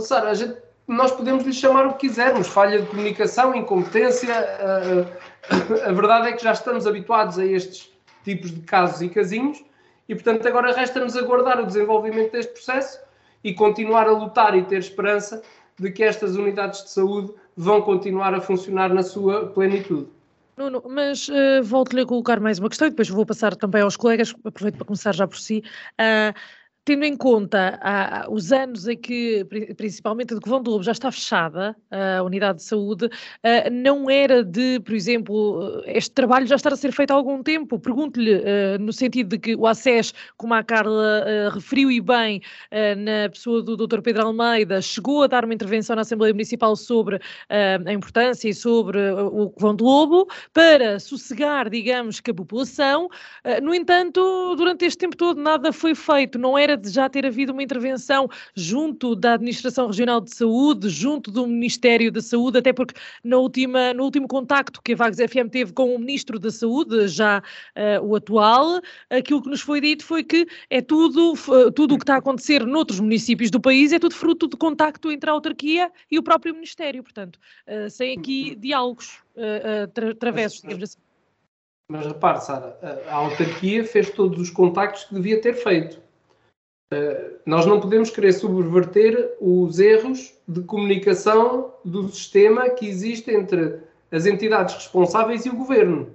Sara, 0.00 0.34
gente, 0.34 0.58
nós 0.86 1.12
podemos 1.12 1.44
lhe 1.44 1.52
chamar 1.52 1.86
o 1.86 1.94
que 1.94 2.08
quisermos, 2.08 2.48
falha 2.48 2.80
de 2.80 2.86
comunicação, 2.86 3.54
incompetência. 3.54 4.34
A, 4.34 5.86
a, 5.86 5.88
a 5.88 5.92
verdade 5.92 6.28
é 6.28 6.32
que 6.32 6.42
já 6.42 6.52
estamos 6.52 6.86
habituados 6.86 7.38
a 7.38 7.46
estes 7.46 7.90
tipos 8.24 8.50
de 8.50 8.60
casos 8.62 9.00
e 9.00 9.08
casinhos 9.08 9.64
e, 10.08 10.14
portanto, 10.14 10.46
agora 10.46 10.74
resta-nos 10.74 11.16
aguardar 11.16 11.60
o 11.60 11.66
desenvolvimento 11.66 12.32
deste 12.32 12.52
processo 12.52 13.00
e 13.42 13.54
continuar 13.54 14.06
a 14.06 14.12
lutar 14.12 14.56
e 14.56 14.62
ter 14.64 14.78
esperança 14.78 15.42
de 15.80 15.90
que 15.90 16.02
estas 16.04 16.36
unidades 16.36 16.84
de 16.84 16.90
saúde 16.90 17.32
vão 17.56 17.82
continuar 17.82 18.34
a 18.34 18.40
funcionar 18.40 18.92
na 18.92 19.02
sua 19.02 19.46
plenitude. 19.46 20.08
Nuno, 20.56 20.82
mas 20.86 21.28
uh, 21.28 21.62
volto-lhe 21.62 22.02
a 22.02 22.06
colocar 22.06 22.38
mais 22.38 22.58
uma 22.58 22.68
questão 22.68 22.86
e 22.86 22.90
depois 22.90 23.08
vou 23.08 23.24
passar 23.24 23.56
também 23.56 23.80
aos 23.80 23.96
colegas, 23.96 24.34
aproveito 24.44 24.76
para 24.76 24.84
começar 24.84 25.14
já 25.14 25.26
por 25.26 25.38
si. 25.38 25.62
Uh, 25.98 26.34
tendo 26.84 27.04
em 27.04 27.16
conta 27.16 27.78
ah, 27.82 28.26
os 28.28 28.52
anos 28.52 28.88
em 28.88 28.96
que, 28.96 29.44
principalmente 29.76 30.34
de 30.34 30.40
Covão 30.40 30.62
do 30.62 30.70
Lobo, 30.70 30.82
já 30.82 30.92
está 30.92 31.10
fechada 31.10 31.76
a 31.90 32.22
unidade 32.22 32.58
de 32.58 32.64
saúde, 32.64 33.08
ah, 33.42 33.70
não 33.70 34.10
era 34.10 34.42
de, 34.42 34.80
por 34.80 34.94
exemplo, 34.94 35.82
este 35.86 36.12
trabalho 36.12 36.46
já 36.46 36.56
estar 36.56 36.72
a 36.72 36.76
ser 36.76 36.92
feito 36.92 37.10
há 37.10 37.14
algum 37.14 37.42
tempo? 37.42 37.78
Pergunto-lhe, 37.78 38.34
ah, 38.34 38.78
no 38.78 38.92
sentido 38.92 39.28
de 39.30 39.38
que 39.38 39.54
o 39.54 39.66
ACES, 39.66 40.12
como 40.36 40.54
a 40.54 40.62
Carla 40.62 41.24
ah, 41.26 41.50
referiu 41.50 41.90
e 41.90 42.00
bem, 42.00 42.40
ah, 42.70 42.94
na 42.96 43.28
pessoa 43.28 43.62
do 43.62 43.76
Dr. 43.76 44.00
Pedro 44.00 44.26
Almeida, 44.26 44.80
chegou 44.80 45.22
a 45.22 45.26
dar 45.26 45.44
uma 45.44 45.54
intervenção 45.54 45.96
na 45.96 46.02
Assembleia 46.02 46.32
Municipal 46.32 46.74
sobre 46.76 47.16
ah, 47.48 47.78
a 47.86 47.92
importância 47.92 48.48
e 48.48 48.54
sobre 48.54 48.98
o 49.12 49.50
Covão 49.50 49.74
do 49.74 49.84
Lobo, 49.84 50.28
para 50.52 50.98
sossegar, 50.98 51.68
digamos, 51.70 52.20
que 52.20 52.30
a 52.30 52.34
população. 52.34 53.08
no 53.62 53.74
entanto, 53.74 54.54
durante 54.56 54.84
este 54.84 54.98
tempo 54.98 55.16
todo 55.16 55.40
nada 55.40 55.72
foi 55.72 55.94
feito, 55.94 56.38
não 56.38 56.56
era 56.56 56.69
era 56.70 56.76
de 56.76 56.90
já 56.90 57.08
ter 57.08 57.26
havido 57.26 57.52
uma 57.52 57.62
intervenção 57.62 58.28
junto 58.54 59.14
da 59.16 59.34
Administração 59.34 59.88
Regional 59.88 60.20
de 60.20 60.34
Saúde, 60.34 60.88
junto 60.88 61.30
do 61.30 61.46
Ministério 61.46 62.12
da 62.12 62.20
Saúde, 62.20 62.58
até 62.58 62.72
porque 62.72 62.94
na 63.24 63.36
última, 63.36 63.92
no 63.92 64.04
último 64.04 64.28
contacto 64.28 64.80
que 64.82 64.92
a 64.92 64.96
Vagos 64.96 65.18
FM 65.18 65.50
teve 65.50 65.72
com 65.72 65.94
o 65.94 65.98
Ministro 65.98 66.38
da 66.38 66.50
Saúde, 66.50 67.08
já 67.08 67.38
uh, 67.40 68.04
o 68.04 68.16
atual, 68.16 68.80
aquilo 69.08 69.42
que 69.42 69.48
nos 69.48 69.60
foi 69.60 69.80
dito 69.80 70.04
foi 70.04 70.22
que 70.22 70.46
é 70.68 70.80
tudo, 70.80 71.34
tudo 71.74 71.94
o 71.94 71.98
que 71.98 72.04
está 72.04 72.14
a 72.14 72.18
acontecer 72.18 72.64
noutros 72.64 73.00
municípios 73.00 73.50
do 73.50 73.60
país 73.60 73.92
é 73.92 73.98
tudo 73.98 74.14
fruto 74.14 74.48
de 74.48 74.56
contacto 74.56 75.10
entre 75.10 75.28
a 75.28 75.32
autarquia 75.32 75.90
e 76.10 76.18
o 76.18 76.22
próprio 76.22 76.54
Ministério, 76.54 77.02
portanto, 77.02 77.38
uh, 77.66 77.90
sem 77.90 78.18
aqui 78.18 78.54
diálogos 78.54 79.18
uh, 79.36 79.88
tra 79.92 80.14
travessos, 80.14 80.60
digamos 80.60 80.84
assim. 80.84 80.98
Mas 81.88 82.06
repare, 82.06 82.40
Sara, 82.40 82.78
a 83.08 83.14
autarquia 83.16 83.84
fez 83.84 84.10
todos 84.10 84.38
os 84.38 84.48
contactos 84.48 85.04
que 85.04 85.14
devia 85.14 85.40
ter 85.40 85.54
feito. 85.54 86.00
Eh, 86.92 87.30
nós 87.46 87.66
não 87.66 87.78
podemos 87.78 88.10
querer 88.10 88.32
subverter 88.32 89.36
os 89.40 89.78
erros 89.78 90.34
de 90.48 90.60
comunicação 90.62 91.72
do 91.84 92.08
sistema 92.08 92.68
que 92.70 92.88
existe 92.88 93.30
entre 93.30 93.78
as 94.10 94.26
entidades 94.26 94.74
responsáveis 94.74 95.46
e 95.46 95.50
o 95.50 95.56
governo. 95.56 96.10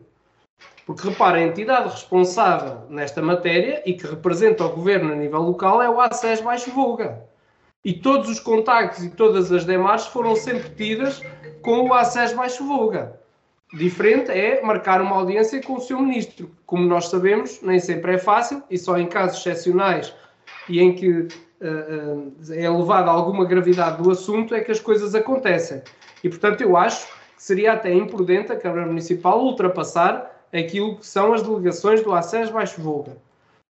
Porque 0.85 1.07
repara, 1.07 1.38
a 1.38 1.43
entidade 1.43 1.89
responsável 1.89 2.81
nesta 2.89 3.21
matéria 3.21 3.81
e 3.85 3.93
que 3.93 4.05
representa 4.05 4.65
o 4.65 4.69
governo 4.69 5.13
a 5.13 5.15
nível 5.15 5.41
local 5.41 5.81
é 5.81 5.89
o 5.89 6.01
ACES 6.01 6.41
Baixo 6.41 6.69
Voga. 6.71 7.23
E 7.83 7.93
todos 7.93 8.29
os 8.29 8.39
contactos 8.39 9.03
e 9.03 9.09
todas 9.09 9.51
as 9.53 9.63
demarches 9.63 10.07
foram 10.07 10.35
sempre 10.35 10.69
tidas 10.71 11.21
com 11.61 11.88
o 11.88 11.93
ACES 11.93 12.33
Baixo 12.33 12.67
Voga. 12.67 13.17
Diferente 13.73 14.29
é 14.29 14.61
marcar 14.61 15.01
uma 15.01 15.15
audiência 15.15 15.61
com 15.61 15.75
o 15.75 15.81
seu 15.81 15.99
ministro. 15.99 16.51
Como 16.65 16.85
nós 16.85 17.07
sabemos, 17.07 17.61
nem 17.61 17.79
sempre 17.79 18.15
é 18.15 18.17
fácil 18.17 18.61
e 18.69 18.77
só 18.77 18.97
em 18.97 19.07
casos 19.07 19.39
excepcionais 19.39 20.13
e 20.67 20.80
em 20.80 20.93
que 20.93 21.10
uh, 21.12 21.28
uh, 21.28 22.34
é 22.51 22.63
elevada 22.63 23.10
alguma 23.10 23.45
gravidade 23.45 24.01
do 24.01 24.12
assunto 24.12 24.54
é 24.56 24.62
que 24.62 24.71
as 24.71 24.80
coisas 24.80 25.15
acontecem. 25.15 25.82
E, 26.23 26.30
portanto, 26.30 26.62
eu 26.62 26.75
acho 26.75 27.08
que 27.08 27.13
seria 27.38 27.73
até 27.73 27.93
imprudente 27.93 28.51
a 28.51 28.60
Câmara 28.60 28.86
Municipal 28.86 29.43
ultrapassar 29.43 30.36
aquilo 30.54 30.97
que 30.97 31.06
são 31.06 31.34
as 31.34 31.43
delegações 31.43 32.01
do 32.01 32.13
ACES 32.13 32.49
Baixo 32.49 32.82
Volga. 32.82 33.17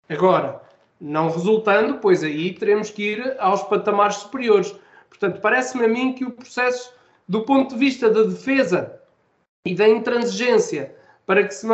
Agora, 0.09 0.61
não 0.99 1.29
resultando, 1.29 1.99
pois 1.99 2.23
aí 2.23 2.53
teremos 2.53 2.89
que 2.89 3.13
ir 3.13 3.35
aos 3.39 3.63
patamares 3.63 4.17
superiores. 4.17 4.75
Portanto, 5.09 5.41
parece-me 5.41 5.85
a 5.85 5.87
mim 5.87 6.13
que 6.13 6.25
o 6.25 6.31
processo, 6.31 6.93
do 7.27 7.41
ponto 7.41 7.73
de 7.73 7.79
vista 7.79 8.09
da 8.09 8.23
defesa 8.23 8.99
e 9.65 9.75
da 9.75 9.87
intransigência, 9.87 10.95
para 11.25 11.43
que 11.45 11.53
se, 11.53 11.67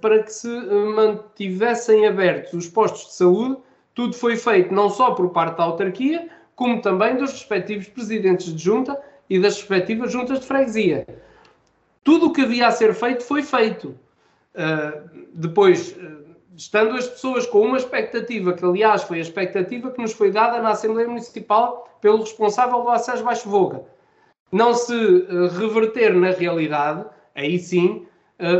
para 0.00 0.22
que 0.22 0.32
se 0.32 0.48
eh, 0.48 0.84
mantivessem 0.94 2.06
abertos 2.06 2.52
os 2.52 2.68
postos 2.68 3.06
de 3.06 3.14
saúde, 3.14 3.56
tudo 3.94 4.14
foi 4.14 4.36
feito 4.36 4.72
não 4.72 4.88
só 4.88 5.12
por 5.12 5.30
parte 5.30 5.58
da 5.58 5.64
autarquia, 5.64 6.28
como 6.54 6.80
também 6.80 7.16
dos 7.16 7.32
respectivos 7.32 7.88
presidentes 7.88 8.54
de 8.54 8.62
junta 8.62 9.00
e 9.28 9.38
das 9.38 9.56
respectivas 9.56 10.12
juntas 10.12 10.40
de 10.40 10.46
freguesia. 10.46 11.06
Tudo 12.04 12.26
o 12.26 12.32
que 12.32 12.42
havia 12.42 12.66
a 12.66 12.70
ser 12.70 12.94
feito 12.94 13.22
foi 13.22 13.42
feito. 13.42 13.98
Uh, 14.54 15.26
depois, 15.32 15.92
uh, 15.92 16.36
estando 16.54 16.94
as 16.96 17.06
pessoas 17.06 17.46
com 17.46 17.60
uma 17.60 17.78
expectativa, 17.78 18.52
que 18.52 18.64
aliás 18.64 19.02
foi 19.02 19.18
a 19.18 19.22
expectativa 19.22 19.90
que 19.90 20.00
nos 20.00 20.12
foi 20.12 20.30
dada 20.30 20.60
na 20.60 20.70
Assembleia 20.70 21.08
Municipal 21.08 21.88
pelo 22.00 22.18
responsável 22.18 22.82
do 22.82 22.90
acesso 22.90 23.24
Baixo 23.24 23.48
Voga, 23.48 23.82
não 24.50 24.74
se 24.74 24.94
uh, 24.94 25.48
reverter 25.48 26.14
na 26.14 26.30
realidade, 26.30 27.04
aí 27.34 27.58
sim 27.58 28.06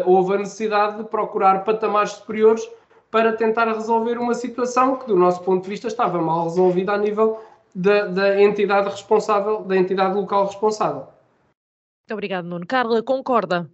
houve 0.06 0.34
a 0.34 0.38
necessidade 0.38 0.98
de 0.98 1.04
procurar 1.08 1.64
patamares 1.64 2.12
superiores 2.12 2.64
para 3.12 3.36
tentar 3.36 3.70
resolver 3.70 4.16
uma 4.16 4.32
situação 4.32 4.96
que, 4.96 5.06
do 5.06 5.14
nosso 5.14 5.44
ponto 5.44 5.64
de 5.64 5.68
vista, 5.68 5.86
estava 5.86 6.20
mal 6.20 6.44
resolvida 6.44 6.92
a 6.92 6.98
nível 6.98 7.44
da, 7.74 8.06
da 8.06 8.42
entidade 8.42 8.88
responsável, 8.88 9.62
da 9.64 9.76
entidade 9.76 10.14
local 10.14 10.46
responsável. 10.46 11.02
Muito 11.02 12.12
obrigado, 12.14 12.46
Nuno. 12.46 12.66
Carla, 12.66 13.02
concorda? 13.02 13.70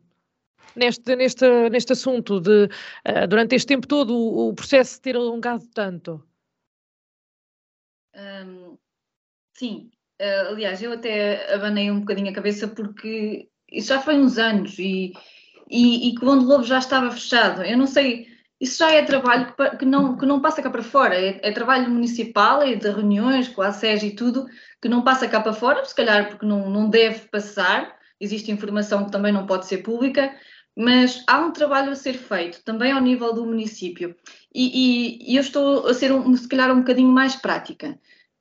Neste, 0.74 1.14
neste, 1.14 1.70
neste 1.70 1.92
assunto 1.92 2.40
de, 2.40 2.64
uh, 2.64 3.28
durante 3.28 3.54
este 3.54 3.68
tempo 3.68 3.86
todo, 3.86 4.12
o, 4.12 4.48
o 4.48 4.54
processo 4.54 5.00
ter 5.00 5.14
alongado 5.14 5.64
tanto? 5.72 6.20
Um, 8.16 8.76
sim, 9.56 9.88
uh, 10.20 10.48
aliás, 10.48 10.82
eu 10.82 10.92
até 10.92 11.54
abanei 11.54 11.92
um 11.92 12.00
bocadinho 12.00 12.30
a 12.30 12.34
cabeça 12.34 12.66
porque 12.66 13.48
isso 13.70 13.88
já 13.88 14.00
foi 14.00 14.16
uns 14.16 14.36
anos 14.36 14.76
e, 14.80 15.12
e, 15.70 16.08
e 16.08 16.14
que 16.16 16.24
o 16.24 16.34
Lobo 16.34 16.64
já 16.64 16.78
estava 16.78 17.08
fechado. 17.12 17.62
Eu 17.62 17.78
não 17.78 17.86
sei, 17.86 18.26
isso 18.60 18.78
já 18.78 18.90
é 18.90 19.02
trabalho 19.02 19.54
que 19.78 19.84
não, 19.84 20.16
que 20.16 20.26
não 20.26 20.40
passa 20.40 20.60
cá 20.60 20.70
para 20.70 20.82
fora, 20.82 21.14
é, 21.14 21.40
é 21.42 21.52
trabalho 21.52 21.88
municipal, 21.90 22.62
é 22.62 22.74
de 22.74 22.90
reuniões 22.90 23.48
com 23.48 23.62
a 23.62 23.72
SES 23.72 24.02
e 24.02 24.10
tudo, 24.10 24.46
que 24.82 24.88
não 24.88 25.02
passa 25.02 25.28
cá 25.28 25.40
para 25.40 25.52
fora, 25.52 25.84
se 25.84 25.94
calhar 25.94 26.28
porque 26.28 26.44
não, 26.44 26.68
não 26.68 26.90
deve 26.90 27.28
passar, 27.28 27.96
existe 28.20 28.50
informação 28.50 29.04
que 29.04 29.12
também 29.12 29.32
não 29.32 29.46
pode 29.46 29.66
ser 29.66 29.78
pública, 29.78 30.34
mas 30.76 31.24
há 31.26 31.40
um 31.40 31.52
trabalho 31.52 31.90
a 31.90 31.96
ser 31.96 32.14
feito 32.14 32.62
também 32.64 32.92
ao 32.92 33.00
nível 33.00 33.32
do 33.32 33.44
município. 33.44 34.14
E, 34.54 35.22
e, 35.24 35.32
e 35.32 35.36
eu 35.36 35.40
estou 35.40 35.86
a 35.86 35.94
ser, 35.94 36.12
um, 36.12 36.36
se 36.36 36.48
calhar, 36.48 36.72
um 36.72 36.80
bocadinho 36.80 37.10
mais 37.10 37.36
prática. 37.36 37.98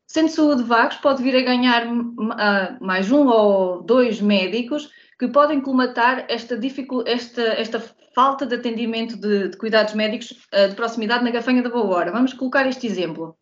Centro 0.08 0.30
de 0.30 0.36
Saúde 0.36 0.64
Vagos 0.64 0.98
pode 0.98 1.22
vir 1.22 1.36
a 1.36 1.42
ganhar 1.42 1.86
uh, 1.88 2.78
mais 2.80 3.12
um 3.12 3.28
ou 3.28 3.82
dois 3.84 4.22
médicos 4.22 4.90
que 5.20 5.28
podem 5.28 5.60
colmatar 5.60 6.26
esta, 6.30 6.60
esta, 7.06 7.42
esta 7.42 7.80
falta 8.14 8.46
de 8.46 8.56
atendimento 8.56 9.18
de, 9.18 9.50
de 9.50 9.58
cuidados 9.58 9.94
médicos 9.94 10.32
uh, 10.54 10.70
de 10.70 10.76
proximidade 10.76 11.24
na 11.24 11.32
Gafanha 11.32 11.62
da 11.62 11.70
Boa 11.70 11.86
Hora. 11.86 12.12
Vamos 12.12 12.34
colocar 12.34 12.68
este 12.68 12.86
exemplo. 12.86 13.38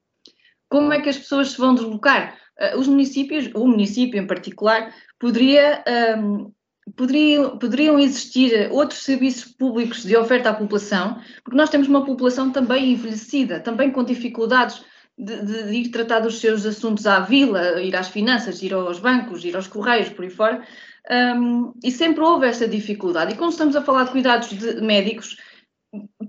Como 0.69 0.91
é 0.93 1.01
que 1.01 1.09
as 1.09 1.17
pessoas 1.17 1.51
se 1.51 1.57
vão 1.57 1.75
deslocar? 1.75 2.38
Uh, 2.59 2.79
os 2.79 2.88
municípios, 2.88 3.49
o 3.53 3.67
município 3.67 4.19
em 4.19 4.27
particular, 4.27 4.93
poderia, 5.19 5.83
um, 6.17 6.51
poderiam, 6.95 7.57
poderiam 7.57 7.99
existir 7.99 8.69
outros 8.71 9.03
serviços 9.03 9.51
públicos 9.53 10.03
de 10.03 10.15
oferta 10.15 10.49
à 10.49 10.53
população, 10.53 11.19
porque 11.43 11.57
nós 11.57 11.69
temos 11.69 11.88
uma 11.88 12.05
população 12.05 12.51
também 12.51 12.93
envelhecida, 12.93 13.59
também 13.59 13.91
com 13.91 14.03
dificuldades 14.03 14.81
de, 15.17 15.41
de, 15.45 15.73
ir 15.73 15.89
tratar 15.89 16.19
dos 16.19 16.39
seus 16.39 16.65
assuntos 16.65 17.08
à 17.08 17.19
vila, 17.21 17.82
ir 17.82 17.95
às 17.95 18.10
finanças, 18.10 18.62
ir 18.62 18.73
aos 18.73 18.99
bancos, 18.99 19.45
ir 19.45 19.56
aos 19.56 19.67
correios, 19.67 20.10
por 20.10 20.25
aí 20.25 20.30
fora. 20.30 20.65
Um, 21.10 21.73
e 21.84 21.91
sempre 21.91 22.23
houve 22.23 22.47
essa 22.47 22.67
dificuldade. 22.67 23.34
E 23.34 23.38
quando 23.38 23.51
estamos 23.51 23.75
a 23.75 23.82
falar 23.82 24.06
de 24.06 24.12
cuidados 24.12 24.49
de 24.49 24.82
médicos, 24.82 25.38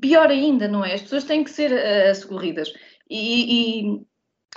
pior 0.00 0.28
ainda, 0.28 0.68
não 0.68 0.84
é? 0.84 0.94
As 0.94 1.02
pessoas 1.02 1.24
têm 1.24 1.42
que 1.42 1.50
ser 1.50 1.72
uh, 1.72 2.14
socorridas 2.14 2.72
e, 3.08 3.84
e, 3.84 4.00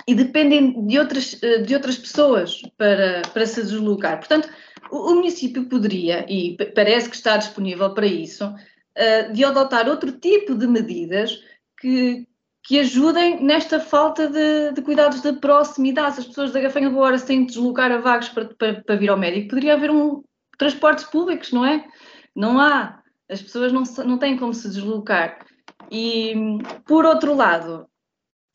e, 0.06 0.14
dependem 0.14 0.86
de 0.86 0.98
outras, 0.98 1.34
uh, 1.34 1.62
de 1.62 1.74
outras 1.74 1.98
pessoas 1.98 2.62
para, 2.76 3.22
para 3.32 3.46
se 3.46 3.62
deslocar. 3.62 4.18
Portanto, 4.18 4.48
o, 4.90 5.12
o, 5.12 5.14
município 5.16 5.66
poderia, 5.66 6.26
e 6.28 6.56
parece 6.74 7.08
que 7.08 7.16
está 7.16 7.36
disponível 7.36 7.92
para 7.94 8.06
isso, 8.06 8.46
uh, 8.46 9.32
de 9.32 9.44
adotar 9.44 9.88
outro 9.88 10.12
tipo 10.12 10.54
de 10.54 10.66
medidas 10.66 11.42
que, 11.80 12.26
que 12.62 12.78
ajudem 12.78 13.42
nesta 13.42 13.80
falta 13.80 14.28
de, 14.28 14.72
de, 14.72 14.82
cuidados 14.82 15.20
de 15.22 15.32
proximidade. 15.34 16.14
Se 16.14 16.20
as 16.20 16.26
pessoas 16.26 16.52
da 16.52 16.60
Gafanha 16.60 16.90
Boa 16.90 17.06
Hora 17.06 17.18
se 17.18 17.26
têm 17.26 17.40
de 17.40 17.54
deslocar 17.54 17.90
a 17.90 17.98
vagos 17.98 18.28
para, 18.28 18.46
para, 18.54 18.82
para, 18.82 18.96
vir 18.96 19.10
ao 19.10 19.18
médico, 19.18 19.48
poderia 19.48 19.74
haver 19.74 19.90
um, 19.90 20.22
transportes 20.58 21.04
públicos, 21.04 21.52
não 21.52 21.64
é? 21.64 21.86
Não 22.34 22.60
há, 22.60 23.00
as 23.30 23.42
pessoas 23.42 23.72
não, 23.72 23.82
não 24.04 24.18
têm 24.18 24.36
como 24.36 24.52
se 24.52 24.68
deslocar. 24.68 25.38
E, 25.90 26.34
por 26.86 27.04
outro 27.04 27.34
lado, 27.34 27.86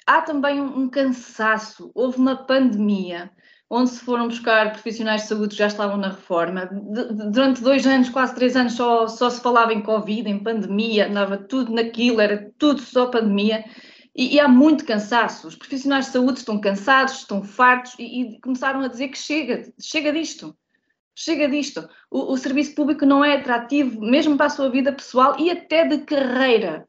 há 0.05 0.21
também 0.21 0.61
um 0.61 0.87
cansaço. 0.87 1.91
Houve 1.95 2.17
uma 2.17 2.35
pandemia 2.35 3.31
onde 3.69 3.89
se 3.89 3.99
foram 4.01 4.27
buscar 4.27 4.71
profissionais 4.71 5.23
de 5.23 5.27
saúde 5.27 5.49
que 5.49 5.55
já 5.55 5.67
estavam 5.67 5.97
na 5.97 6.09
reforma. 6.09 6.67
De, 6.67 7.31
durante 7.31 7.61
dois 7.61 7.85
anos, 7.87 8.09
quase 8.09 8.35
três 8.35 8.55
anos, 8.55 8.73
só, 8.73 9.07
só 9.07 9.29
se 9.29 9.41
falava 9.41 9.73
em 9.73 9.81
Covid, 9.81 10.29
em 10.29 10.43
pandemia, 10.43 11.07
andava 11.07 11.37
tudo 11.37 11.73
naquilo, 11.73 12.21
era 12.21 12.51
tudo 12.57 12.81
só 12.81 13.07
pandemia. 13.07 13.65
E, 14.15 14.35
e 14.35 14.39
há 14.39 14.47
muito 14.47 14.85
cansaço. 14.85 15.47
Os 15.47 15.55
profissionais 15.55 16.05
de 16.05 16.11
saúde 16.11 16.39
estão 16.39 16.59
cansados, 16.59 17.19
estão 17.19 17.43
fartos 17.43 17.95
e, 17.99 18.21
e 18.35 18.39
começaram 18.39 18.81
a 18.81 18.87
dizer 18.87 19.09
que 19.09 19.17
chega, 19.17 19.71
chega 19.79 20.13
disto. 20.13 20.55
Chega 21.13 21.47
disto. 21.47 21.87
O, 22.09 22.33
o 22.33 22.37
serviço 22.37 22.75
público 22.75 23.05
não 23.05 23.23
é 23.23 23.37
atrativo, 23.37 23.99
mesmo 24.01 24.37
para 24.37 24.47
a 24.47 24.49
sua 24.49 24.69
vida 24.69 24.91
pessoal 24.93 25.37
e 25.39 25.49
até 25.49 25.85
de 25.85 25.99
carreira. 25.99 26.87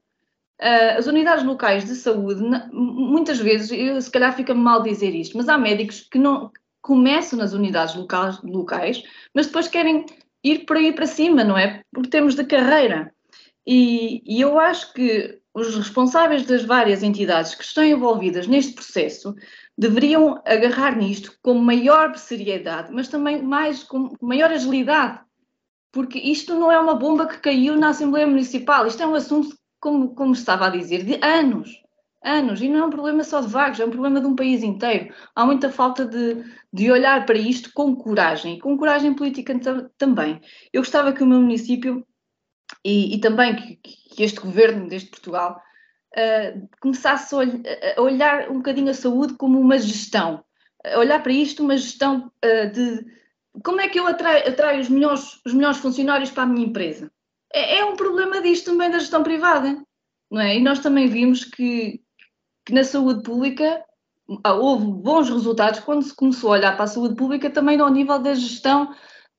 Uh, 0.60 0.98
as 0.98 1.06
unidades 1.06 1.44
locais 1.44 1.84
de 1.84 1.94
saúde, 1.94 2.42
muitas 2.72 3.38
vezes, 3.38 3.70
eu, 3.70 4.00
se 4.00 4.10
calhar 4.10 4.34
fica 4.34 4.54
mal 4.54 4.82
dizer 4.82 5.14
isto, 5.14 5.36
mas 5.36 5.48
há 5.48 5.58
médicos 5.58 6.00
que 6.00 6.18
não 6.18 6.50
começam 6.80 7.38
nas 7.38 7.52
unidades 7.52 7.94
locais, 7.94 8.40
locais 8.42 9.02
mas 9.34 9.46
depois 9.46 9.68
querem 9.68 10.06
ir 10.42 10.60
por 10.60 10.76
aí 10.76 10.92
para 10.92 11.06
cima, 11.06 11.44
não 11.44 11.58
é? 11.58 11.82
Por 11.92 12.06
termos 12.06 12.34
de 12.34 12.44
carreira. 12.44 13.12
E, 13.66 14.22
e 14.24 14.40
eu 14.40 14.58
acho 14.58 14.94
que 14.94 15.40
os 15.56 15.74
responsáveis 15.74 16.44
das 16.44 16.64
várias 16.64 17.02
entidades 17.02 17.54
que 17.54 17.64
estão 17.64 17.82
envolvidas 17.82 18.46
neste 18.46 18.74
processo 18.74 19.34
deveriam 19.76 20.42
agarrar 20.44 20.94
nisto 20.94 21.34
com 21.42 21.54
maior 21.54 22.14
seriedade, 22.16 22.92
mas 22.92 23.08
também 23.08 23.42
mais 23.42 23.82
com 23.82 24.14
maior 24.20 24.52
agilidade, 24.52 25.18
porque 25.90 26.18
isto 26.18 26.54
não 26.54 26.70
é 26.70 26.78
uma 26.78 26.94
bomba 26.94 27.26
que 27.26 27.38
caiu 27.38 27.74
na 27.74 27.88
Assembleia 27.88 28.26
Municipal, 28.26 28.86
isto 28.86 29.02
é 29.02 29.06
um 29.06 29.14
assunto 29.14 29.56
como, 29.80 30.14
como 30.14 30.34
estava 30.34 30.66
a 30.66 30.70
dizer, 30.70 31.04
de 31.04 31.18
anos. 31.24 31.70
Anos. 32.22 32.60
E 32.60 32.68
não 32.68 32.80
é 32.80 32.84
um 32.86 32.90
problema 32.90 33.22
só 33.22 33.40
de 33.40 33.46
vagos, 33.46 33.78
é 33.78 33.84
um 33.84 33.90
problema 33.90 34.20
de 34.20 34.26
um 34.26 34.34
país 34.34 34.62
inteiro. 34.62 35.14
Há 35.34 35.46
muita 35.46 35.70
falta 35.70 36.04
de, 36.04 36.44
de 36.72 36.90
olhar 36.90 37.24
para 37.24 37.38
isto 37.38 37.70
com 37.72 37.94
coragem, 37.94 38.56
e 38.56 38.58
com 38.58 38.76
coragem 38.76 39.14
política 39.14 39.54
também. 39.96 40.40
Eu 40.72 40.82
gostava 40.82 41.12
que 41.12 41.22
o 41.22 41.26
meu 41.26 41.40
município 41.40 42.04
e, 42.84 43.14
e 43.14 43.20
também 43.20 43.54
que, 43.54 43.76
que, 43.76 44.05
este 44.22 44.40
governo 44.40 44.88
deste 44.88 45.10
Portugal 45.10 45.60
uh, 46.16 46.68
começasse 46.80 47.34
a, 47.34 47.40
a, 47.96 48.02
olhar 48.02 48.50
um 48.50 48.56
bocadinho 48.56 48.90
a 48.90 48.94
saúde 48.94 49.34
como 49.34 49.60
uma 49.60 49.78
gestão, 49.78 50.44
a 50.84 50.98
olhar 50.98 51.22
para 51.22 51.32
isto 51.32 51.62
uma 51.62 51.76
gestão 51.76 52.30
uh, 52.44 52.72
de 52.72 53.04
como 53.62 53.80
é 53.80 53.88
que 53.88 53.98
eu 53.98 54.06
atraio, 54.06 54.48
atraio 54.48 54.80
os, 54.80 54.88
melhores, 54.88 55.40
os 55.44 55.54
melhores 55.54 55.78
funcionários 55.78 56.30
para 56.30 56.42
a 56.42 56.46
minha 56.46 56.66
empresa. 56.66 57.10
É, 57.52 57.78
é 57.78 57.84
um 57.84 57.96
problema 57.96 58.40
disto 58.40 58.72
também 58.72 58.90
da 58.90 58.98
gestão 58.98 59.22
privada, 59.22 59.82
não 60.30 60.40
é? 60.40 60.56
E 60.56 60.60
nós 60.60 60.80
também 60.80 61.08
vimos 61.08 61.44
que, 61.44 62.02
que 62.64 62.72
na 62.72 62.84
saúde 62.84 63.22
pública 63.22 63.82
houve 64.44 64.86
bons 64.86 65.30
resultados. 65.30 65.80
Quando 65.80 66.02
se 66.02 66.14
começou 66.14 66.50
a 66.50 66.58
olhar 66.58 66.72
para 66.72 66.84
a 66.84 66.88
saúde 66.88 67.14
pública 67.14 67.48
também 67.48 67.80
ao 67.80 67.90
nível 67.90 68.18
da 68.18 68.34
gestão 68.34 68.94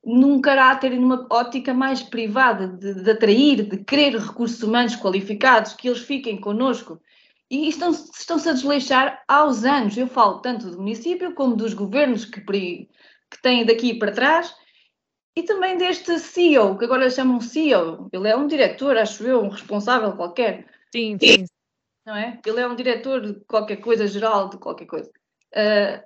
num 0.07 0.39
caráter 0.39 0.93
e 0.93 0.99
numa 0.99 1.27
ótica 1.29 1.73
mais 1.73 2.01
privada, 2.01 2.67
de, 2.69 3.03
de, 3.03 3.11
atrair, 3.11 3.63
de 3.67 3.77
querer 3.83 4.17
recursos 4.17 4.63
humanos 4.63 4.95
qualificados, 4.95 5.73
que 5.73 5.89
eles 5.89 5.99
fiquem 5.99 6.39
connosco. 6.39 7.01
E 7.51 7.67
estão, 7.67 7.91
estão-se 7.91 8.47
a 8.47 8.53
desleixar 8.53 9.21
aos 9.27 9.65
anos. 9.65 9.97
Eu 9.97 10.07
falo 10.07 10.39
tanto 10.39 10.71
do 10.71 10.77
município 10.77 11.33
como 11.33 11.57
dos 11.57 11.73
governos 11.73 12.23
que, 12.23 12.39
que 12.39 13.41
têm 13.41 13.65
daqui 13.65 13.93
para 13.93 14.13
trás 14.13 14.55
e 15.35 15.43
também 15.43 15.77
deste 15.77 16.17
CEO, 16.19 16.77
que 16.77 16.85
agora 16.85 17.09
chamam 17.09 17.41
CEO. 17.41 18.09
Ele 18.13 18.29
é 18.29 18.35
um 18.35 18.47
diretor, 18.47 18.97
acho 18.97 19.23
eu, 19.25 19.41
um 19.41 19.49
responsável 19.49 20.13
qualquer. 20.13 20.65
Sim, 20.89 21.17
sim. 21.21 21.45
Não 22.05 22.15
é? 22.15 22.39
Ele 22.45 22.61
é 22.61 22.67
um 22.67 22.75
diretor 22.75 23.19
de 23.19 23.33
qualquer 23.45 23.77
coisa, 23.77 24.07
geral 24.07 24.49
de 24.49 24.57
qualquer 24.57 24.85
coisa. 24.85 25.11
Uh, 25.53 26.01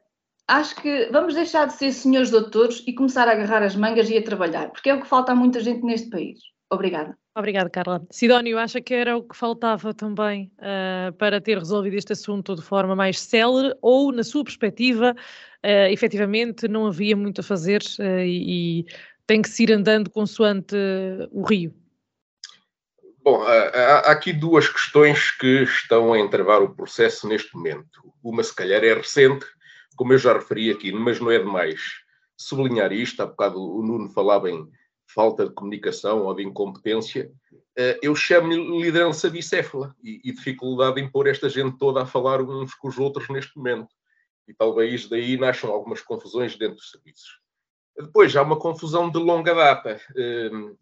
acho 0.51 0.75
que 0.75 1.09
vamos 1.11 1.33
deixar 1.33 1.65
de 1.67 1.73
ser 1.73 1.91
senhores 1.93 2.29
doutores 2.29 2.83
e 2.85 2.93
começar 2.93 3.27
a 3.27 3.31
agarrar 3.31 3.63
as 3.63 3.75
mangas 3.75 4.09
e 4.09 4.17
a 4.17 4.23
trabalhar, 4.23 4.69
porque 4.69 4.89
é 4.89 4.93
o 4.93 5.01
que 5.01 5.07
falta 5.07 5.31
a 5.31 5.35
muita 5.35 5.59
gente 5.61 5.83
neste 5.83 6.09
país. 6.09 6.39
Obrigada. 6.69 7.17
Obrigada, 7.35 7.69
Carla. 7.69 8.05
Sidónio, 8.11 8.57
acha 8.57 8.81
que 8.81 8.93
era 8.93 9.15
o 9.15 9.23
que 9.23 9.35
faltava 9.35 9.93
também 9.93 10.51
uh, 10.57 11.13
para 11.13 11.39
ter 11.39 11.57
resolvido 11.57 11.95
este 11.95 12.11
assunto 12.11 12.55
de 12.55 12.61
forma 12.61 12.93
mais 12.95 13.19
célere 13.19 13.73
ou, 13.81 14.11
na 14.11 14.23
sua 14.23 14.43
perspectiva, 14.43 15.15
uh, 15.15 15.87
efetivamente 15.89 16.67
não 16.67 16.85
havia 16.85 17.15
muito 17.15 17.39
a 17.39 17.43
fazer 17.43 17.81
uh, 17.99 18.19
e, 18.25 18.85
tem 19.25 19.41
que 19.41 19.47
se 19.47 19.63
ir 19.63 19.71
andando 19.71 20.09
consoante 20.09 20.75
o 21.31 21.43
rio? 21.43 21.73
Bom, 23.23 23.41
há 23.43 24.11
aqui 24.11 24.33
duas 24.33 24.67
questões 24.67 25.31
que 25.31 25.63
estão 25.63 26.11
a 26.11 26.19
entravar 26.19 26.61
o 26.61 26.75
processo 26.75 27.29
neste 27.29 27.55
momento. 27.55 28.01
Uma, 28.21 28.43
se 28.43 28.53
calhar, 28.53 28.83
é 28.83 28.93
recente, 28.93 29.45
como 30.01 30.13
eu 30.13 30.17
já 30.17 30.33
referi 30.33 30.71
aqui, 30.71 30.91
mas 30.91 31.19
não 31.19 31.29
é 31.29 31.37
demais 31.37 31.79
sublinhar 32.35 32.91
isto. 32.91 33.21
Há 33.21 33.27
bocado 33.27 33.61
o 33.61 33.83
Nuno 33.83 34.09
falava 34.09 34.49
em 34.49 34.67
falta 35.05 35.47
de 35.47 35.53
comunicação 35.53 36.23
ou 36.25 36.33
de 36.33 36.41
incompetência. 36.41 37.31
Eh, 37.77 37.99
eu 38.01 38.15
chamo-lhe 38.15 38.81
liderança 38.81 39.29
bicéfala 39.29 39.95
e, 40.01 40.33
dificuldade 40.33 40.99
em 40.99 41.07
pôr 41.07 41.27
esta 41.27 41.47
gente 41.47 41.77
toda 41.77 42.01
a 42.01 42.05
falar 42.07 42.41
uns 42.41 42.73
com 42.73 42.87
os 42.87 42.97
outros 42.97 43.29
neste 43.29 43.55
momento. 43.55 43.93
E 44.47 44.55
talvez 44.55 45.07
daí 45.07 45.37
nasçam 45.37 45.69
algumas 45.69 46.01
confusões 46.01 46.57
dentro 46.57 46.77
dos 46.77 46.89
serviços. 46.89 47.39
Depois 47.95 48.35
há 48.35 48.41
uma 48.41 48.57
confusão 48.57 49.07
de 49.07 49.19
longa 49.19 49.53
data 49.53 50.01
hum, 50.51 50.75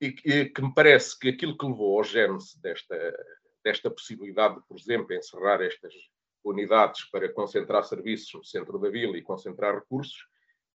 e 0.00 0.10
que 0.10 0.62
me 0.62 0.72
parece 0.72 1.18
que 1.18 1.28
aquilo 1.28 1.58
que 1.58 1.66
levou 1.66 1.98
ao 1.98 2.04
gênese 2.04 2.58
desta, 2.62 2.96
desta 3.62 3.90
possibilidade 3.90 4.54
de, 4.54 4.62
por 4.66 4.78
exemplo, 4.78 5.12
encerrar 5.12 5.60
estas 5.60 5.92
unidades 6.44 7.04
para 7.10 7.32
concentrar 7.32 7.84
serviços 7.84 8.32
no 8.34 8.44
centro 8.44 8.78
da 8.78 8.90
vila 8.90 9.16
e 9.16 9.22
concentrar 9.22 9.74
recursos, 9.74 10.26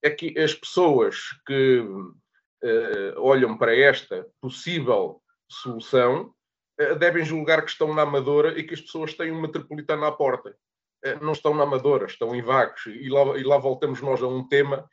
é 0.04 0.10
que 0.10 0.38
as 0.40 0.54
pessoas 0.54 1.18
que 1.46 1.80
uh, 1.80 3.20
olham 3.20 3.58
para 3.58 3.76
esta 3.76 4.28
possível 4.40 5.22
solução 5.50 6.34
uh, 6.80 6.96
devem 6.96 7.26
julgar 7.26 7.64
que 7.64 7.72
estão 7.72 7.94
na 7.94 8.04
Amadora 8.04 8.58
e 8.60 8.64
que 8.64 8.76
as 8.76 8.82
pessoas 8.82 9.14
têm 9.14 9.32
um 9.32 9.42
metropolitano 9.42 10.06
à 10.06 10.12
porta. 10.12 10.56
Uh, 11.04 11.24
não 11.24 11.34
estão 11.34 11.56
na 11.56 11.64
Amadora, 11.64 12.06
estão 12.06 12.36
em 12.36 12.42
vagos. 12.42 12.86
E 12.86 13.10
lá, 13.10 13.38
e 13.38 13.44
lá 13.44 13.58
voltamos 13.58 14.02
nós 14.02 14.22
a 14.22 14.28
um 14.28 14.48
tema 14.48 14.88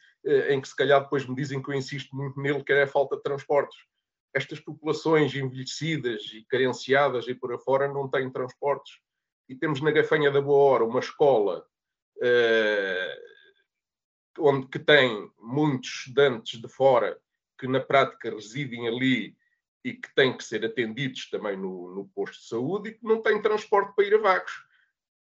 em 0.49 0.61
que 0.61 0.69
se 0.69 0.77
calhar 0.77 1.03
depois 1.03 1.27
me 1.27 1.35
dizem 1.35 1.61
que 1.61 1.69
eu 1.69 1.75
insisto 1.75 2.15
muito 2.15 2.41
nele, 2.41 2.63
que 2.63 2.73
é 2.73 2.85
a 2.85 2.87
falta 2.87 3.17
de 3.17 3.25
transportes. 3.25 3.77
Estas 4.33 4.61
populações 4.61 5.35
envelhecidas 5.35 6.23
e 6.33 6.47
carenciadas 6.49 7.27
e 7.27 7.35
por 7.35 7.53
afora 7.53 7.89
não 7.89 8.09
têm 8.09 8.31
transportes. 8.31 8.93
E 9.53 9.55
temos 9.55 9.83
na 9.83 9.91
Gafanha 9.91 10.31
da 10.31 10.41
Boa 10.41 10.73
Hora 10.73 10.85
uma 10.85 11.01
escola 11.01 11.67
uh, 12.17 13.23
onde 14.38 14.67
que 14.67 14.79
tem 14.79 15.31
muitos 15.38 15.91
estudantes 15.91 16.59
de 16.59 16.69
fora 16.71 17.21
que 17.61 17.69
na 17.69 17.79
prática 17.79 18.31
residem 18.31 18.88
ali 18.88 19.37
e 19.85 19.93
que 19.93 20.15
têm 20.15 20.35
que 20.35 20.43
ser 20.43 20.65
atendidos 20.65 21.29
também 21.29 21.55
no, 21.55 21.95
no 21.95 22.09
posto 22.15 22.41
de 22.41 22.49
saúde 22.49 22.88
e 22.88 22.95
que 22.95 23.05
não 23.05 23.21
têm 23.21 23.43
transporte 23.43 23.95
para 23.95 24.07
ir 24.07 24.15
a 24.15 24.19
Vagos 24.19 24.53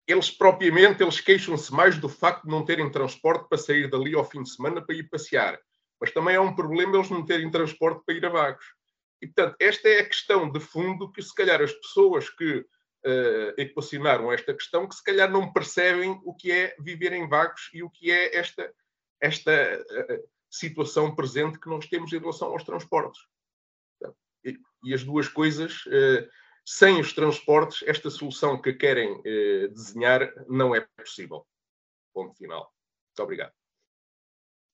eles 0.05 0.29
propriamente 0.29 1.01
eles 1.01 1.19
queixam-se 1.19 1.73
mais 1.73 1.97
do 1.97 2.07
facto 2.07 2.43
de 2.43 2.51
não 2.51 2.63
terem 2.63 2.91
transporte 2.91 3.49
para 3.49 3.57
sair 3.57 3.89
dali 3.89 4.13
ao 4.13 4.23
fim 4.23 4.43
de 4.43 4.53
semana 4.53 4.85
para 4.85 4.95
ir 4.95 5.09
passear. 5.09 5.59
Mas 5.99 6.11
também 6.11 6.35
é 6.35 6.39
um 6.39 6.53
problema 6.53 6.95
eles 6.95 7.09
não 7.09 7.25
terem 7.25 7.49
transporte 7.49 8.03
para 8.05 8.13
ir 8.13 8.23
a 8.23 8.29
Vagos. 8.29 8.65
E, 9.19 9.25
portanto, 9.25 9.55
esta 9.59 9.89
é 9.89 10.01
a 10.01 10.05
questão 10.05 10.51
de 10.51 10.59
fundo 10.59 11.11
que, 11.11 11.23
se 11.23 11.33
calhar, 11.33 11.59
as 11.59 11.73
pessoas 11.73 12.29
que 12.29 12.63
uh, 13.05 13.53
equacionaram 13.57 14.31
esta 14.31 14.53
questão, 14.53 14.87
que 14.87 14.95
se 14.95 15.03
calhar 15.03 15.29
não 15.29 15.51
percebem 15.51 16.19
o 16.23 16.33
que 16.33 16.51
é 16.51 16.75
viver 16.79 17.13
em 17.13 17.27
Vagos 17.27 17.69
e 17.73 17.83
o 17.83 17.89
que 17.89 18.11
é 18.11 18.37
esta, 18.37 18.73
esta 19.19 19.51
uh, 19.51 20.29
situação 20.49 21.15
presente 21.15 21.59
que 21.59 21.69
nós 21.69 21.87
temos 21.87 22.11
em 22.13 22.19
relação 22.19 22.49
aos 22.49 22.63
transportes. 22.63 23.21
E, 24.43 24.57
as 24.93 25.03
duas 25.03 25.27
coisas 25.27 25.85
uh, 25.85 26.27
sem 26.65 26.99
os 26.99 27.13
transportes, 27.13 27.83
esta 27.87 28.09
solução 28.09 28.59
que 28.59 28.73
querem 28.73 29.19
eh, 29.25 29.67
desenhar 29.69 30.31
não 30.47 30.75
é 30.75 30.85
possível. 30.95 31.45
Ponto 32.13 32.35
final. 32.35 32.71
Muito 33.09 33.23
obrigado. 33.23 33.51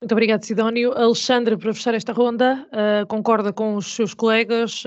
Muito 0.02 0.12
obrigado, 0.12 0.44
Sidónio. 0.44 0.92
Alexandre, 0.92 1.58
para 1.58 1.74
fechar 1.74 1.94
esta 1.94 2.12
ronda, 2.12 2.70
concorda 3.08 3.54
com 3.54 3.76
os 3.76 3.88
seus 3.96 4.14
colegas? 4.14 4.84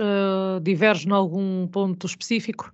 Diverge 0.62 1.08
em 1.08 1.12
algum 1.12 1.66
ponto 1.66 2.06
específico? 2.06 2.70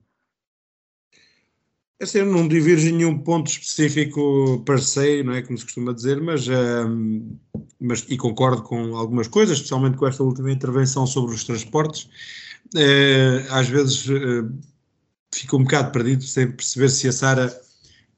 É 1.98 2.04
assim, 2.04 2.18
eu 2.18 2.26
não 2.26 2.46
diverjo 2.46 2.88
em 2.88 2.92
nenhum 2.92 3.18
ponto 3.18 3.50
específico 3.50 4.62
parceiro, 4.66 5.26
não 5.26 5.32
é 5.34 5.42
como 5.42 5.56
se 5.56 5.64
costuma 5.64 5.92
dizer, 5.92 6.20
mas, 6.20 6.46
uh, 6.46 7.62
mas 7.80 8.04
e 8.08 8.18
concordo 8.18 8.62
com 8.62 8.94
algumas 8.96 9.28
coisas, 9.28 9.56
especialmente 9.56 9.96
com 9.96 10.06
esta 10.06 10.22
última 10.22 10.52
intervenção 10.52 11.06
sobre 11.06 11.34
os 11.34 11.44
transportes 11.44 12.08
uh, 12.74 13.52
às 13.52 13.68
vezes 13.68 14.06
uh, 14.08 14.50
fico 15.34 15.56
um 15.56 15.64
bocado 15.64 15.92
perdido 15.92 16.22
sem 16.24 16.50
perceber 16.50 16.88
se 16.88 17.08
a 17.08 17.12
Sara, 17.12 17.60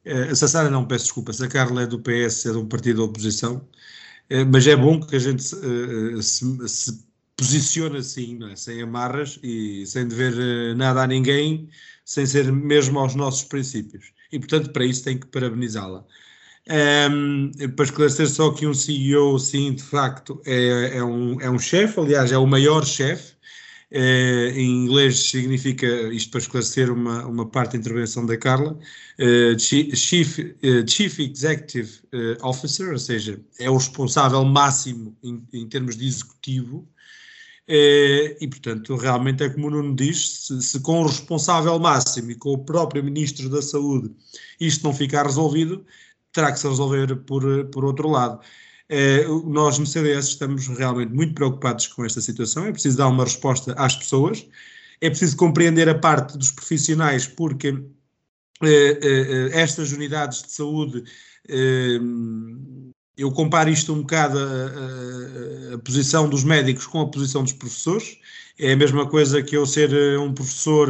uh, 0.07 0.37
se 0.37 0.45
a 0.45 0.49
Sara 0.49 0.71
não, 0.71 0.87
peço 0.87 1.05
desculpa, 1.05 1.33
se 1.33 1.45
a 1.45 1.49
Carla 1.49 1.83
é 1.83 1.87
do 1.87 2.01
PS, 2.01 2.47
é 2.47 2.53
de 2.53 2.59
um 2.59 2.67
partido 2.67 2.99
da 2.99 3.05
oposição, 3.05 3.67
mas 4.51 4.67
é 4.67 4.77
bom 4.77 5.01
que 5.01 5.17
a 5.17 5.19
gente 5.19 5.43
se, 5.43 5.57
se, 6.23 6.69
se 6.69 7.05
posicione 7.35 7.97
assim, 7.97 8.39
é? 8.51 8.57
sem 8.57 8.83
amarras 8.83 9.41
e 9.43 9.87
sem 9.87 10.07
dever 10.07 10.77
nada 10.77 11.03
a 11.03 11.07
ninguém, 11.07 11.71
sem 12.09 12.25
ser 12.25 12.51
mesmo 12.51 12.99
aos 12.99 13.15
nossos 13.15 13.45
princípios. 13.45 14.13
E, 14.33 14.39
portanto, 14.39 14.71
para 14.73 14.83
isso 14.83 15.05
tem 15.05 15.19
que 15.19 15.27
parabenizá-la. 15.27 16.03
Um, 17.11 17.51
para 17.77 17.85
esclarecer 17.85 18.29
só 18.31 18.51
que 18.51 18.67
um 18.67 18.73
CEO, 18.73 19.39
sim, 19.39 19.75
de 19.75 19.83
facto, 19.83 20.41
é, 20.47 20.97
é 20.97 21.05
um, 21.05 21.39
é 21.39 21.51
um 21.51 21.59
chefe, 21.59 22.01
aliás, 22.01 22.33
é 22.33 22.39
o 22.39 22.47
maior 22.47 22.87
chefe. 22.87 23.37
Uh, 23.93 24.53
em 24.55 24.85
inglês 24.85 25.19
significa, 25.31 25.87
isto 26.13 26.31
para 26.31 26.41
esclarecer 26.41 26.91
uma, 26.91 27.27
uma 27.27 27.47
parte 27.47 27.73
da 27.73 27.79
intervenção 27.79 28.25
da 28.25 28.39
Carla, 28.39 28.73
uh, 28.73 29.59
Chief, 29.59 30.39
uh, 30.39 30.91
Chief 30.91 31.19
Executive 31.19 32.01
Officer, 32.43 32.91
ou 32.91 32.99
seja, 32.99 33.39
é 33.59 33.69
o 33.71 33.77
responsável 33.77 34.43
máximo 34.47 35.15
em, 35.23 35.43
em 35.53 35.69
termos 35.69 35.97
de 35.97 36.07
executivo, 36.07 36.89
e 37.69 38.49
portanto, 38.49 38.97
realmente 38.97 39.43
é 39.45 39.51
como 39.51 39.67
o 39.67 39.71
Nuno 39.71 39.95
diz: 39.95 40.47
se, 40.47 40.63
se 40.63 40.81
com 40.81 41.03
o 41.03 41.07
responsável 41.07 41.79
máximo 41.79 42.31
e 42.31 42.35
com 42.35 42.53
o 42.53 42.65
próprio 42.65 43.05
Ministro 43.05 43.49
da 43.51 43.61
Saúde 43.61 44.11
isto 44.59 44.85
não 44.85 44.95
ficar 44.95 45.27
resolvido, 45.27 45.85
terá 46.33 46.53
que 46.53 46.59
se 46.59 46.69
resolver 46.69 47.17
por, 47.25 47.67
por 47.67 47.85
outro 47.85 48.09
lado. 48.09 48.41
É, 48.89 49.25
nós 49.45 49.79
no 49.79 49.87
CDS 49.87 50.29
estamos 50.29 50.67
realmente 50.69 51.13
muito 51.13 51.35
preocupados 51.35 51.87
com 51.89 52.05
esta 52.05 52.21
situação, 52.23 52.65
é 52.65 52.73
preciso 52.73 52.97
dar 52.97 53.09
uma 53.09 53.25
resposta 53.25 53.75
às 53.75 53.95
pessoas, 53.95 54.47
é 55.01 55.11
preciso 55.11 55.37
compreender 55.37 55.89
a 55.89 55.99
parte 55.99 56.39
dos 56.39 56.51
profissionais, 56.51 57.27
porque 57.27 57.79
é, 58.63 58.99
é, 59.03 59.61
estas 59.61 59.93
unidades 59.93 60.43
de 60.43 60.53
saúde, 60.53 61.05
eu 63.19 63.31
comparo 63.33 63.69
isto 63.69 63.93
um 63.93 64.01
bocado 64.01 64.39
a, 64.39 64.43
a, 64.43 65.75
a, 65.75 65.79
posição 65.79 66.29
dos 66.29 66.45
médicos 66.45 66.87
com 66.87 67.01
a 67.01 67.11
posição 67.11 67.43
dos 67.43 67.53
professores, 67.53 68.19
é 68.59 68.73
a 68.73 68.77
mesma 68.77 69.07
coisa 69.07 69.43
que 69.43 69.57
eu 69.57 69.67
ser 69.67 69.91
um 70.19 70.33
professor 70.33 70.89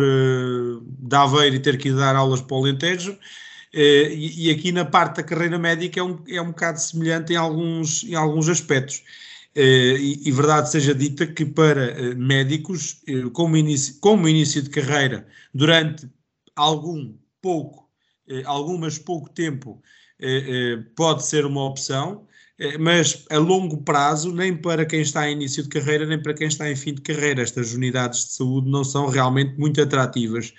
de 0.86 1.16
Aveiro 1.16 1.56
e 1.56 1.60
ter 1.60 1.76
que 1.78 1.90
dar 1.90 2.14
aulas 2.14 2.40
para 2.40 2.56
o 2.56 2.60
Alentejo, 2.60 3.18
eh, 3.72 4.14
e, 4.14 4.50
aqui 4.50 4.72
na 4.72 4.84
parte 4.84 5.16
da 5.16 5.22
carreira 5.22 5.58
médica 5.58 6.00
é 6.00 6.02
um, 6.02 6.18
é 6.26 6.40
um 6.40 6.48
bocado 6.48 6.80
semelhante 6.80 7.32
em 7.32 7.36
alguns, 7.36 8.04
em 8.04 8.14
alguns 8.14 8.48
aspectos. 8.48 9.02
Eh, 9.54 9.96
e, 9.98 10.28
e, 10.28 10.32
verdade 10.32 10.70
seja 10.70 10.94
dita 10.94 11.26
que 11.26 11.44
para 11.44 11.90
eh, 11.90 12.14
médicos, 12.14 13.02
como 13.32 13.56
início, 13.56 13.98
como 14.00 14.28
início 14.28 14.62
de 14.62 14.70
carreira, 14.70 15.26
durante 15.52 16.08
algum 16.56 17.14
pouco, 17.40 17.88
algumas 18.44 18.98
pouco 18.98 19.30
tempo, 19.30 19.82
pode 20.96 21.24
ser 21.24 21.46
uma 21.46 21.64
opção, 21.64 22.26
mas 22.80 23.24
a 23.30 23.38
longo 23.38 23.82
prazo, 23.82 24.32
nem 24.32 24.56
para 24.56 24.84
quem 24.84 25.00
está 25.00 25.28
em 25.28 25.32
início 25.32 25.62
de 25.62 25.68
carreira, 25.68 26.04
nem 26.04 26.20
para 26.20 26.34
quem 26.34 26.48
está 26.48 26.70
em 26.70 26.76
fim 26.76 26.94
de 26.94 27.02
carreira, 27.02 27.42
estas 27.42 27.72
unidades 27.72 28.26
de 28.26 28.32
saúde 28.32 28.68
não 28.68 28.82
são 28.82 29.06
realmente 29.06 29.58
muito 29.58 29.80
atrativas. 29.80 30.52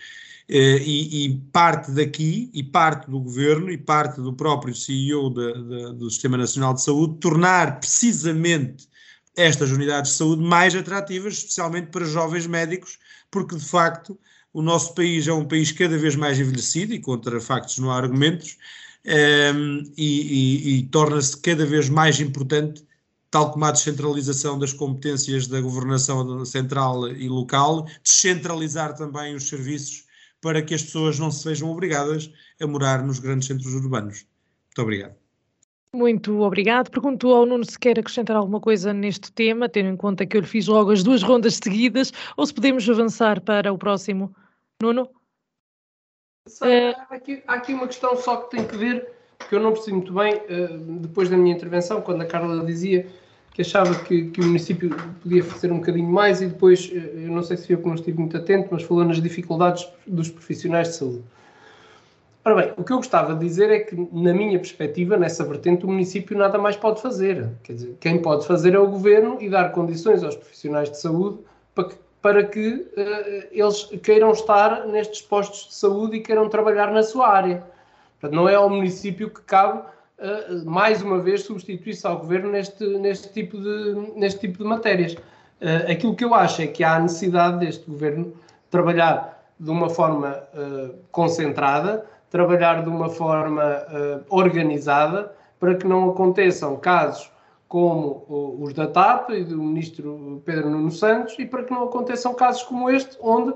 Eh, 0.51 0.81
e, 0.83 1.25
e, 1.25 1.37
parte 1.53 1.91
daqui, 1.91 2.49
e 2.51 2.63
parte 2.63 3.07
do 3.07 3.19
governo, 3.19 3.71
e 3.71 3.77
parte 3.77 4.19
do 4.19 4.33
próprio 4.33 4.73
CEO 4.73 5.29
de, 5.29 5.53
de, 5.53 5.93
do 5.93 6.09
Sistema 6.09 6.37
Nacional 6.37 6.73
de 6.73 6.81
Saúde, 6.81 7.19
tornar 7.19 7.79
precisamente 7.79 8.89
estas 9.35 9.71
unidades 9.71 10.11
de 10.11 10.17
saúde 10.17 10.41
mais 10.41 10.75
atrativas, 10.75 11.35
especialmente 11.35 11.89
para 11.91 12.03
jovens 12.03 12.47
médicos, 12.47 12.97
porque 13.29 13.55
de 13.55 13.63
facto 13.63 14.19
o 14.51 14.63
nosso 14.63 14.95
país 14.95 15.27
é 15.27 15.33
um 15.33 15.47
país 15.47 15.71
cada 15.71 15.95
vez 15.99 16.15
mais 16.15 16.39
envelhecido, 16.39 16.95
e 16.95 16.99
contra 16.99 17.39
factos 17.39 17.77
não 17.77 17.91
há 17.91 17.97
argumentos, 17.97 18.57
um, 19.05 19.11
ehm, 19.11 19.83
e, 19.97 20.73
e, 20.75 20.79
e 20.79 20.83
torna-se 20.87 21.37
cada 21.41 21.65
vez 21.65 21.89
mais 21.89 22.19
importante 22.19 22.83
tal 23.31 23.51
como 23.51 23.65
a 23.65 23.71
descentralização 23.71 24.57
das 24.57 24.73
competências 24.73 25.47
da 25.47 25.61
governação 25.61 26.43
central 26.45 27.07
e 27.09 27.29
local, 27.29 27.85
descentralizar 28.03 28.95
também 28.95 29.35
os 29.35 29.47
serviços 29.47 30.05
para 30.41 30.61
que 30.61 30.73
as 30.73 30.83
pessoas 30.83 31.19
não 31.19 31.29
se 31.29 31.47
vejam 31.47 31.69
obrigadas 31.69 32.31
a 32.61 32.65
morar 32.65 33.03
nos 33.03 33.19
grandes 33.19 33.47
centros 33.47 33.73
urbanos. 33.73 34.25
Muito 34.67 34.81
obrigado. 34.81 35.15
Muito 35.93 36.41
obrigado. 36.41 36.89
Pergunto 36.91 37.29
ao 37.29 37.45
Nuno 37.45 37.65
se 37.65 37.77
quer 37.77 37.99
acrescentar 37.99 38.35
alguma 38.35 38.59
coisa 38.59 38.93
neste 38.93 39.31
tema, 39.31 39.67
tendo 39.67 39.89
em 39.89 39.97
conta 39.97 40.25
que 40.25 40.37
eu 40.37 40.41
lhe 40.41 40.47
fiz 40.47 40.67
logo 40.67 40.91
as 40.91 41.03
duas 41.03 41.23
rondas 41.23 41.55
seguidas, 41.55 42.13
ou 42.37 42.45
se 42.45 42.53
podemos 42.53 42.87
avançar 42.89 43.41
para 43.41 43.73
o 43.73 43.77
próximo. 43.77 44.33
Nuno? 44.81 45.09
Há, 46.61 47.15
aqui, 47.15 47.43
há, 47.47 47.53
aqui, 47.55 47.73
uma 47.73 47.87
questão 47.87 48.15
só 48.15 48.37
que 48.37 48.57
tem 48.57 48.65
que 48.65 48.75
ver, 48.75 49.11
que 49.47 49.55
eu 49.55 49.59
não 49.59 49.71
percebi 49.71 49.97
muito 49.97 50.13
bem, 50.13 50.35
uh, 50.35 50.77
depois 51.01 51.29
da 51.29 51.37
minha 51.37 51.55
intervenção, 51.55 52.01
quando 52.01 52.21
a 52.21 52.25
Carla 52.25 52.65
dizia 52.65 53.05
que 53.53 53.61
achava 53.61 53.93
que, 54.03 54.29
que, 54.31 54.39
o 54.39 54.45
município 54.45 54.89
podia 55.21 55.43
fazer 55.43 55.71
um 55.71 55.79
bocadinho 55.79 56.09
mais 56.09 56.41
e 56.41 56.47
depois, 56.47 56.89
eh, 56.93 57.25
eu 57.25 57.31
não 57.31 57.43
sei 57.43 57.57
se 57.57 57.73
eu 57.73 57.79
que 57.79 57.87
não 57.87 57.95
estive 57.95 58.17
muito 58.17 58.37
atento, 58.37 58.69
mas 58.71 58.83
falou 58.83 59.03
nas 59.03 59.21
dificuldades 59.21 59.85
dos 60.07 60.29
profissionais 60.29 60.87
de 60.87 60.95
saúde. 60.95 61.23
Ora 62.45 62.55
bem, 62.55 62.73
o 62.77 62.83
que 62.85 62.93
eu 62.93 62.97
gostava 62.97 63.33
de 63.33 63.45
dizer 63.45 63.69
é 63.69 63.79
que, 63.79 63.95
na 64.13 64.33
minha 64.33 64.57
perspectiva, 64.57 65.17
nessa 65.17 65.43
vertente, 65.43 65.85
o 65.85 65.89
município 65.89 66.37
nada 66.37 66.57
mais 66.57 66.77
pode 66.77 67.01
fazer. 67.01 67.49
Quer 67.63 67.73
dizer, 67.73 67.97
quem 67.99 68.21
pode 68.21 68.47
fazer 68.47 68.75
é 68.75 68.79
o 68.79 68.87
governo 68.87 69.37
e 69.41 69.49
dar 69.49 69.73
condições 69.73 70.23
aos 70.23 70.37
profissionais 70.37 70.89
de 70.89 70.97
saúde 70.97 71.39
para 71.75 71.89
que, 71.89 71.95
para 72.21 72.43
que 72.43 72.69
uh, 72.69 73.47
eles 73.51 73.85
queiram 74.03 74.31
estar 74.31 74.85
nestes 74.87 75.21
postos 75.21 75.67
de 75.69 75.75
saúde 75.75 76.17
e 76.17 76.19
queiram 76.21 76.49
trabalhar 76.49 76.91
na 76.91 77.03
sua 77.03 77.29
área. 77.29 77.63
Portanto, 78.19 78.35
não 78.35 78.49
é 78.49 78.55
ao 78.55 78.69
município 78.69 79.29
que 79.29 79.41
cabe 79.41 79.79
uh, 79.79 80.69
mais 80.69 81.01
uma 81.01 81.19
vez 81.19 81.43
substituir-se 81.43 82.05
ao 82.05 82.17
governo 82.17 82.51
neste, 82.51 82.85
neste, 82.97 83.31
tipo 83.31 83.57
de, 83.57 84.13
neste 84.15 84.39
tipo 84.39 84.57
de 84.57 84.63
matérias. 84.65 85.13
Uh, 85.13 85.91
aquilo 85.91 86.15
que 86.15 86.25
eu 86.25 86.33
acho 86.33 86.61
é 86.61 86.67
que 86.67 86.83
há 86.83 86.95
a 86.95 86.99
necessidade 86.99 87.59
deste 87.59 87.89
governo 87.89 88.33
trabalhar 88.69 89.37
de 89.59 89.69
uma 89.69 89.89
forma 89.89 90.41
concentrada, 91.11 92.05
trabalhar 92.29 92.81
de 92.81 92.87
uma 92.87 93.09
forma 93.09 93.85
organizada, 94.29 95.35
para 95.59 95.75
que 95.75 95.85
não 95.85 96.11
aconteçam 96.11 96.77
casos 96.77 97.29
como 97.69 98.25
os 98.59 98.73
da 98.73 98.87
TAP 98.87 99.29
e 99.29 99.43
do 99.45 99.57
ministro 99.57 100.41
Pedro 100.43 100.69
Nuno 100.69 100.91
Santos, 100.91 101.37
e 101.39 101.45
para 101.45 101.63
que 101.63 101.71
não 101.71 101.83
aconteçam 101.83 102.33
casos 102.33 102.63
como 102.63 102.89
este, 102.89 103.17
onde 103.21 103.53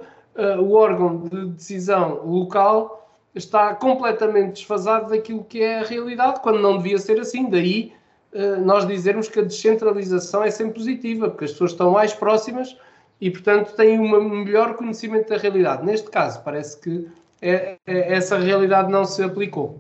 o 0.60 0.74
órgão 0.74 1.28
de 1.28 1.48
decisão 1.48 2.26
local 2.26 3.04
está 3.36 3.74
completamente 3.76 4.54
desfasado 4.54 5.10
daquilo 5.10 5.44
que 5.44 5.62
é 5.62 5.80
a 5.80 5.84
realidade, 5.84 6.40
quando 6.42 6.60
não 6.60 6.78
devia 6.78 6.98
ser 6.98 7.20
assim. 7.20 7.50
Daí 7.50 7.94
uh, 8.34 8.62
nós 8.62 8.88
dizermos 8.88 9.28
que 9.28 9.40
a 9.40 9.44
descentralização 9.44 10.44
é 10.44 10.52
sempre 10.52 10.76
positiva, 10.76 11.30
porque 11.30 11.46
as 11.46 11.52
pessoas 11.52 11.72
estão 11.72 11.92
mais 11.92 12.14
próximas 12.14 12.78
e, 13.20 13.32
portanto, 13.32 13.76
têm 13.76 14.00
um 14.00 14.30
melhor 14.30 14.76
conhecimento 14.76 15.30
da 15.30 15.38
realidade. 15.38 15.86
Neste 15.86 16.10
caso, 16.10 16.42
parece 16.44 16.80
que 16.80 17.08
é, 17.42 17.78
é, 17.86 18.14
essa 18.14 18.38
realidade 18.38 18.92
não 18.92 19.06
se 19.06 19.24
aplicou. 19.24 19.80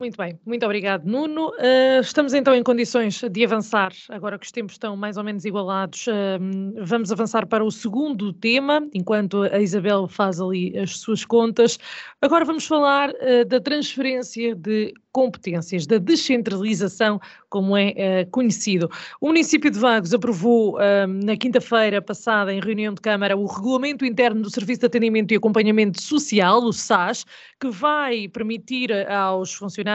Muito 0.00 0.16
bem, 0.16 0.40
muito 0.46 0.64
obrigado, 0.64 1.04
Nuno. 1.04 1.50
Uh, 1.50 2.00
estamos 2.00 2.32
então 2.32 2.54
em 2.54 2.62
condições 2.62 3.20
de 3.20 3.44
avançar, 3.44 3.92
agora 4.08 4.38
que 4.38 4.46
os 4.46 4.50
tempos 4.50 4.72
estão 4.72 4.96
mais 4.96 5.18
ou 5.18 5.22
menos 5.22 5.44
igualados, 5.44 6.06
uh, 6.06 6.82
vamos 6.86 7.12
avançar 7.12 7.46
para 7.46 7.62
o 7.62 7.70
segundo 7.70 8.32
tema, 8.32 8.80
enquanto 8.94 9.42
a 9.42 9.60
Isabel 9.60 10.08
faz 10.08 10.40
ali 10.40 10.74
as 10.78 11.00
suas 11.00 11.22
contas. 11.22 11.78
Agora 12.22 12.46
vamos 12.46 12.66
falar 12.66 13.10
uh, 13.10 13.44
da 13.46 13.60
transferência 13.60 14.54
de 14.54 14.94
competências, 15.12 15.86
da 15.86 15.98
descentralização, 15.98 17.20
como 17.50 17.76
é 17.76 17.90
uh, 17.90 18.30
conhecido. 18.30 18.88
O 19.20 19.26
município 19.26 19.70
de 19.70 19.78
Vagos 19.78 20.14
aprovou 20.14 20.76
uh, 20.76 21.06
na 21.06 21.36
quinta-feira 21.36 22.00
passada, 22.00 22.54
em 22.54 22.60
reunião 22.60 22.94
de 22.94 23.02
Câmara, 23.02 23.36
o 23.36 23.44
Regulamento 23.44 24.06
Interno 24.06 24.40
do 24.40 24.50
Serviço 24.50 24.80
de 24.80 24.86
Atendimento 24.86 25.32
e 25.32 25.36
Acompanhamento 25.36 26.00
Social, 26.00 26.62
o 26.62 26.72
SAS, 26.72 27.26
que 27.60 27.68
vai 27.68 28.28
permitir 28.28 28.92
aos 29.10 29.52
funcionários 29.52 29.89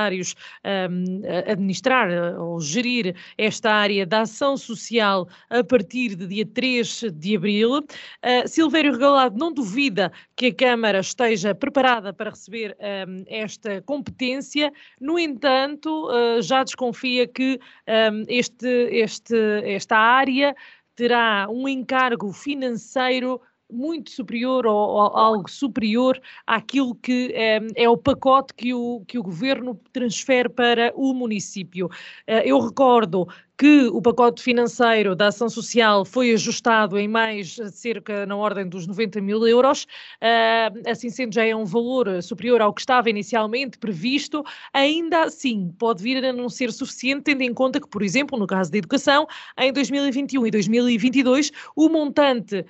um, 0.64 1.22
administrar 1.50 2.10
ou 2.40 2.60
gerir 2.60 3.16
esta 3.38 3.72
área 3.72 4.06
da 4.06 4.22
ação 4.22 4.58
social 4.58 5.28
a 5.50 5.64
partir 5.64 6.16
de 6.16 6.28
dia 6.28 6.46
3 6.46 7.06
de 7.14 7.36
abril. 7.36 7.78
Uh, 7.78 8.48
Silvério 8.48 8.92
Regalado 8.92 9.38
não 9.38 9.54
duvida 9.54 10.12
que 10.36 10.48
a 10.48 10.54
Câmara 10.54 11.00
esteja 11.00 11.56
preparada 11.56 12.14
para 12.14 12.30
receber 12.30 12.76
um, 13.08 13.24
esta 13.28 13.82
competência 13.82 14.72
no 15.00 15.18
entanto, 15.18 16.10
uh, 16.10 16.42
já 16.42 16.64
desconfia 16.64 17.28
que 17.28 17.60
um, 17.88 17.92
ehm, 17.92 18.26
este, 18.28 18.68
este, 18.92 19.36
esta 19.64 19.98
área 19.98 20.56
terá 20.96 21.48
um 21.50 21.68
encargo 21.68 22.32
financeiro 22.32 23.42
muito 23.76 24.10
superior 24.12 24.66
ou, 24.66 24.76
ou, 24.76 25.18
algo 25.18 25.50
superior 25.50 26.20
àquilo 26.48 26.96
que 26.96 27.32
é, 27.34 27.60
é, 27.76 27.90
o 27.90 27.98
pacote 27.98 28.54
que 28.54 28.74
o, 28.74 29.04
que 29.08 29.18
o 29.18 29.24
governo 29.24 29.80
transfere 29.92 30.50
para 30.50 30.92
o 30.96 31.14
município. 31.14 31.88
Uh, 32.28 32.42
eu 32.44 32.60
recordo 32.60 33.28
que 33.58 33.88
o 33.88 34.02
pacote 34.02 34.44
financeiro 34.44 35.16
da 35.16 35.28
ação 35.28 35.50
social 35.50 36.04
foi 36.04 36.34
ajustado 36.34 36.98
em 36.98 37.08
mais 37.08 37.58
cerca 37.72 38.26
na 38.26 38.36
ordem 38.36 38.68
dos 38.68 38.86
90 38.86 39.22
mil 39.22 39.48
euros, 39.48 39.84
uh, 39.84 40.90
assim 40.90 41.10
sendo 41.10 41.34
já 41.34 41.46
é 41.46 41.56
um 41.56 41.66
valor 41.66 42.22
superior 42.22 42.62
ao 42.62 42.74
que 42.74 42.82
estava 42.82 43.10
inicialmente 43.10 43.78
previsto, 43.78 44.44
ainda 44.74 45.24
assim 45.24 45.74
pode 45.80 46.04
vir 46.04 46.24
a 46.26 46.34
não 46.34 46.50
ser 46.50 46.72
suficiente, 46.72 47.24
tendo 47.24 47.42
em 47.42 47.54
conta 47.54 47.80
que, 47.80 47.88
por 47.88 48.02
exemplo, 48.02 48.38
no 48.38 48.46
caso 48.46 48.72
da 48.72 48.78
educação, 48.78 49.26
em 49.58 49.72
2021 49.72 50.48
e 50.48 50.52
2022, 50.52 51.52
o 51.76 51.88
montante 51.88 52.66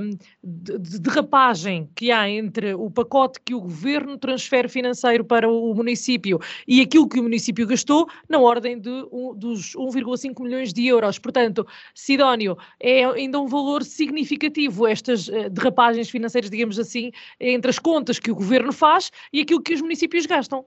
um, 0.00 0.10
de 0.42 0.98
derrapagem 1.00 1.88
que 1.94 2.10
há 2.10 2.28
entre 2.28 2.74
o 2.74 2.90
pacote 2.90 3.40
que 3.44 3.54
o 3.54 3.60
governo 3.60 4.18
transfere 4.18 4.68
financeiro 4.68 5.24
para 5.24 5.48
o 5.48 5.74
município 5.74 6.38
e 6.66 6.80
aquilo 6.80 7.08
que 7.08 7.18
o 7.18 7.22
município 7.22 7.66
gastou, 7.66 8.06
na 8.28 8.38
ordem 8.38 8.78
de, 8.78 8.90
dos 9.36 9.72
1,5 9.74 10.25
milhões 10.42 10.72
de 10.72 10.86
euros. 10.86 11.18
Portanto, 11.18 11.66
Sidónio, 11.94 12.56
é 12.80 13.04
ainda 13.04 13.40
um 13.40 13.46
valor 13.46 13.82
significativo 13.84 14.86
estas 14.86 15.28
uh, 15.28 15.50
derrapagens 15.50 16.10
financeiras, 16.10 16.50
digamos 16.50 16.78
assim, 16.78 17.12
entre 17.40 17.70
as 17.70 17.78
contas 17.78 18.18
que 18.18 18.30
o 18.30 18.34
governo 18.34 18.72
faz 18.72 19.10
e 19.32 19.40
aquilo 19.40 19.62
que 19.62 19.74
os 19.74 19.80
municípios 19.80 20.26
gastam. 20.26 20.66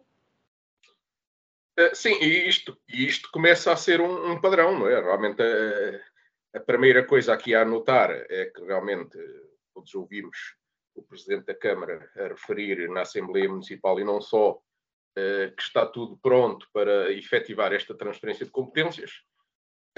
Uh, 1.79 1.95
sim, 1.95 2.13
e 2.21 2.47
isto, 2.47 2.77
isto 2.87 3.29
começa 3.31 3.71
a 3.71 3.77
ser 3.77 4.01
um, 4.01 4.31
um 4.31 4.41
padrão, 4.41 4.77
não 4.77 4.87
é? 4.87 4.99
Realmente 4.99 5.41
a, 5.41 6.57
a, 6.57 6.59
primeira 6.59 7.05
coisa 7.05 7.33
aqui 7.33 7.55
a 7.55 7.61
anotar 7.61 8.11
é 8.11 8.45
que 8.45 8.61
realmente 8.63 9.17
todos 9.73 9.93
ouvimos 9.95 10.37
o 10.95 11.01
Presidente 11.03 11.45
da 11.45 11.55
Câmara 11.55 12.09
a 12.17 12.27
referir 12.27 12.89
na 12.89 13.01
Assembleia 13.01 13.47
Municipal 13.47 13.99
e 13.99 14.03
não 14.03 14.19
só 14.19 14.59
que 15.55 15.61
está 15.61 15.85
tudo 15.85 16.17
pronto 16.17 16.67
para 16.71 17.11
efetivar 17.11 17.73
esta 17.73 17.95
transferência 17.95 18.45
de 18.45 18.51
competências. 18.51 19.21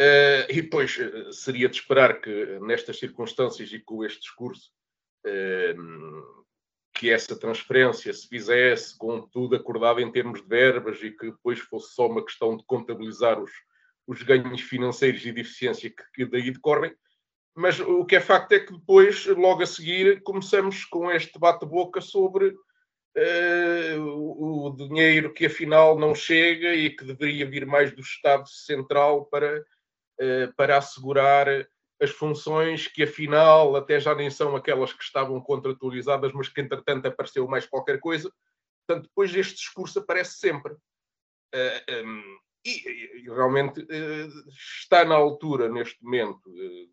Uh, 0.02 0.50
e 0.50 0.62
depois 0.64 0.98
seria 1.32 1.70
de 1.70 1.76
esperar 1.76 2.20
que 2.20 2.60
nestas 2.62 2.98
circunstâncias 2.98 3.72
e 3.72 3.80
com 3.80 4.04
este 4.04 4.22
discurso 4.22 4.72
que 6.94 7.10
essa 7.10 7.36
transferência 7.36 8.14
se 8.14 8.28
fizesse 8.28 8.98
com 8.98 9.22
tudo 9.22 9.56
acordado 9.56 10.00
em 10.00 10.12
termos 10.12 10.42
de 10.42 10.48
verbas 10.48 11.02
e 11.02 11.12
que 11.12 11.32
depois 11.32 11.60
fosse 11.60 11.94
só 11.94 12.08
uma 12.08 12.24
questão 12.24 12.56
de 12.56 12.64
contabilizar 12.66 13.42
os, 13.42 13.52
os 14.06 14.22
ganhos 14.22 14.62
financeiros 14.62 15.26
e 15.26 15.32
de 15.32 15.42
eficiência 15.42 15.90
que, 15.90 16.04
que 16.14 16.26
daí 16.26 16.52
decorrem. 16.52 16.94
Mas 17.56 17.80
o 17.80 18.06
que 18.06 18.16
é 18.16 18.22
facto 18.22 18.52
é 18.54 18.60
que 18.60 18.72
depois, 18.72 19.26
logo 19.26 19.62
a 19.62 19.66
seguir, 19.66 20.22
começamos 20.22 20.86
com 20.86 21.12
este 21.12 21.38
bate-boca 21.40 22.00
sobre 22.00 22.50
uh, 22.50 24.00
o, 24.00 24.68
o, 24.68 24.76
dinheiro 24.76 25.34
que 25.34 25.46
afinal 25.48 25.98
não 25.98 26.16
chega 26.16 26.74
e 26.74 26.90
que 26.90 27.04
deveria 27.04 27.50
vir 27.50 27.66
mais 27.66 27.92
do 27.92 28.02
Estado 28.02 28.48
Central 28.48 29.26
para, 29.26 29.60
uh, 29.60 29.64
para 30.56 30.78
assegurar 30.78 31.48
as 32.02 32.10
funções 32.10 32.88
que 32.88 33.04
afinal 33.04 33.76
até 33.76 34.00
já 34.00 34.16
nem 34.16 34.30
são 34.30 34.56
aquelas 34.56 34.92
que 34.92 35.04
estavam 35.04 35.40
contratualizadas, 35.40 36.34
mas 36.34 36.50
que 36.50 36.60
entretanto 36.60 37.06
apareceu 37.06 37.48
mais 37.48 37.68
qualquer 37.68 38.00
coisa. 38.00 38.32
Portanto, 38.86 39.08
depois 39.08 39.34
este 39.36 39.56
discurso 39.56 40.00
aparece 40.00 40.40
sempre. 40.40 40.74
Um, 40.74 41.88
ehm, 41.88 42.38
e, 42.66 43.24
realmente 43.28 43.82
uh, 43.82 44.50
está 44.50 45.04
na 45.06 45.16
altura, 45.16 45.70
neste 45.70 46.04
momento, 46.04 46.42
de, 46.52 46.90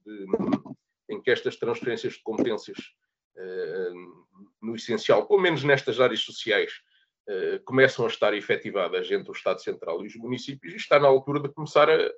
em 1.11 1.21
que 1.23 1.31
estas 1.31 1.57
transferências 1.57 2.15
de 2.15 2.23
competências, 2.23 2.79
no 4.61 4.75
essencial, 4.75 5.27
pelo 5.27 5.41
menos 5.41 5.63
nestas 5.63 6.01
áreas 6.01 6.21
sociais, 6.21 6.73
começam 7.65 8.05
a 8.05 8.09
estar 8.09 8.35
efetivadas 8.35 9.11
entre 9.11 9.31
o 9.31 9.33
Estado 9.33 9.63
Central 9.63 10.03
e 10.03 10.09
os 10.09 10.17
municípios, 10.17 10.73
e 10.73 10.77
está 10.77 10.99
na 10.99 11.07
altura 11.07 11.41
de 11.41 11.49
começar 11.49 11.89
a, 11.89 12.11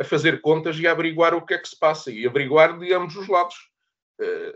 a 0.00 0.04
fazer 0.04 0.40
contas 0.40 0.78
e 0.78 0.86
a 0.86 0.92
averiguar 0.92 1.34
o 1.34 1.44
que 1.44 1.54
é 1.54 1.58
que 1.58 1.68
se 1.68 1.78
passa 1.78 2.10
e 2.10 2.26
averiguar 2.26 2.78
de 2.78 2.92
ambos 2.92 3.16
os 3.16 3.28
lados. 3.28 3.56
Eh, 4.20 4.54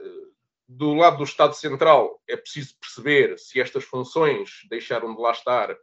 do 0.68 0.92
lado 0.94 1.18
do 1.18 1.24
Estado 1.24 1.54
Central, 1.54 2.20
é 2.28 2.36
preciso 2.36 2.76
perceber 2.78 3.38
se 3.38 3.58
estas 3.58 3.84
funções 3.84 4.50
deixaram 4.68 5.14
de 5.14 5.20
lá 5.20 5.30
estar, 5.30 5.74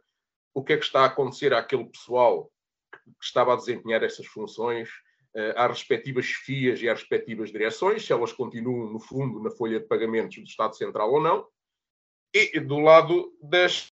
o 0.54 0.62
que 0.62 0.74
é 0.74 0.76
que 0.76 0.84
está 0.84 1.00
a 1.00 1.06
acontecer 1.06 1.52
àquele 1.52 1.84
pessoal 1.86 2.50
que 2.92 3.24
estava 3.24 3.52
a 3.52 3.56
desempenhar 3.56 4.04
essas 4.04 4.26
funções, 4.26 4.88
eh, 5.34 5.54
às 5.56 5.70
respectivas 5.70 6.26
chefias 6.26 6.80
e 6.80 6.88
às 6.88 7.00
respectivas 7.00 7.50
direções, 7.50 8.06
se 8.06 8.12
elas 8.12 8.32
continuam, 8.32 8.92
no 8.92 9.00
fundo, 9.00 9.42
na 9.42 9.50
folha 9.50 9.80
de 9.80 9.86
pagamentos 9.86 10.36
do 10.36 10.44
Estado 10.44 10.76
Central 10.76 11.12
ou 11.12 11.20
não. 11.20 11.46
E 12.32 12.60
do 12.60 12.78
lado 12.78 13.32
das, 13.42 13.92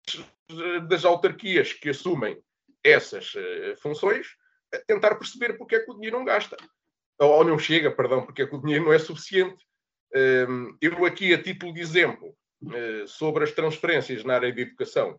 das 0.88 1.04
autarquias 1.04 1.72
que 1.72 1.90
assumem 1.90 2.42
essas 2.84 3.32
eh, 3.36 3.76
funções, 3.76 4.26
tentar 4.86 5.14
perceber 5.16 5.56
porque 5.58 5.76
é 5.76 5.80
que 5.80 5.90
o 5.90 5.94
dinheiro 5.94 6.18
não 6.18 6.24
gasta. 6.24 6.56
Ou 7.18 7.44
não 7.44 7.58
chega, 7.58 7.90
perdão, 7.90 8.24
porque 8.24 8.42
é 8.42 8.46
que 8.46 8.54
o 8.54 8.60
dinheiro 8.60 8.84
não 8.84 8.92
é 8.92 8.98
suficiente. 8.98 9.64
Hum, 10.14 10.76
eu 10.80 11.04
aqui, 11.04 11.32
a 11.32 11.42
título 11.42 11.72
de 11.72 11.80
exemplo, 11.80 12.36
eh, 12.74 13.04
sobre 13.06 13.44
as 13.44 13.52
transferências 13.52 14.24
na 14.24 14.34
área 14.34 14.52
de 14.52 14.62
educação, 14.62 15.18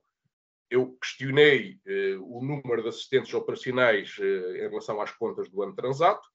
eu 0.70 0.98
questionei 1.02 1.80
eh, 1.86 2.16
o 2.20 2.42
número 2.42 2.82
de 2.82 2.90
assistentes 2.90 3.34
operacionais 3.34 4.16
eh, 4.20 4.66
em 4.66 4.70
relação 4.70 5.02
às 5.02 5.12
contas 5.12 5.50
do 5.50 5.62
ano 5.62 5.76
transato. 5.76 6.28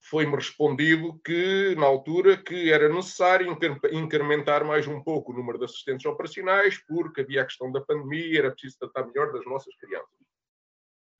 Foi-me 0.00 0.34
respondido 0.34 1.18
que, 1.24 1.74
na 1.76 1.86
altura, 1.86 2.36
que 2.36 2.70
era 2.70 2.88
necessário 2.88 3.56
incrementar 3.92 4.64
mais 4.64 4.86
um 4.86 5.02
pouco 5.02 5.32
o 5.32 5.36
número 5.36 5.58
de 5.58 5.64
assistentes 5.64 6.04
operacionais, 6.04 6.78
porque 6.86 7.22
havia 7.22 7.42
a 7.42 7.46
questão 7.46 7.72
da 7.72 7.80
pandemia, 7.80 8.40
era 8.40 8.50
preciso 8.50 8.78
tratar 8.78 9.06
melhor 9.06 9.32
das 9.32 9.46
nossas 9.46 9.74
crianças. 9.76 10.23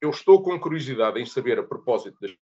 Eu 0.05 0.11
estou 0.11 0.43
com 0.43 0.61
curiosidade 0.61 1.19
em 1.19 1.25
saber, 1.25 1.59
a 1.59 1.63
propósito 1.63 2.19
das. 2.21 2.37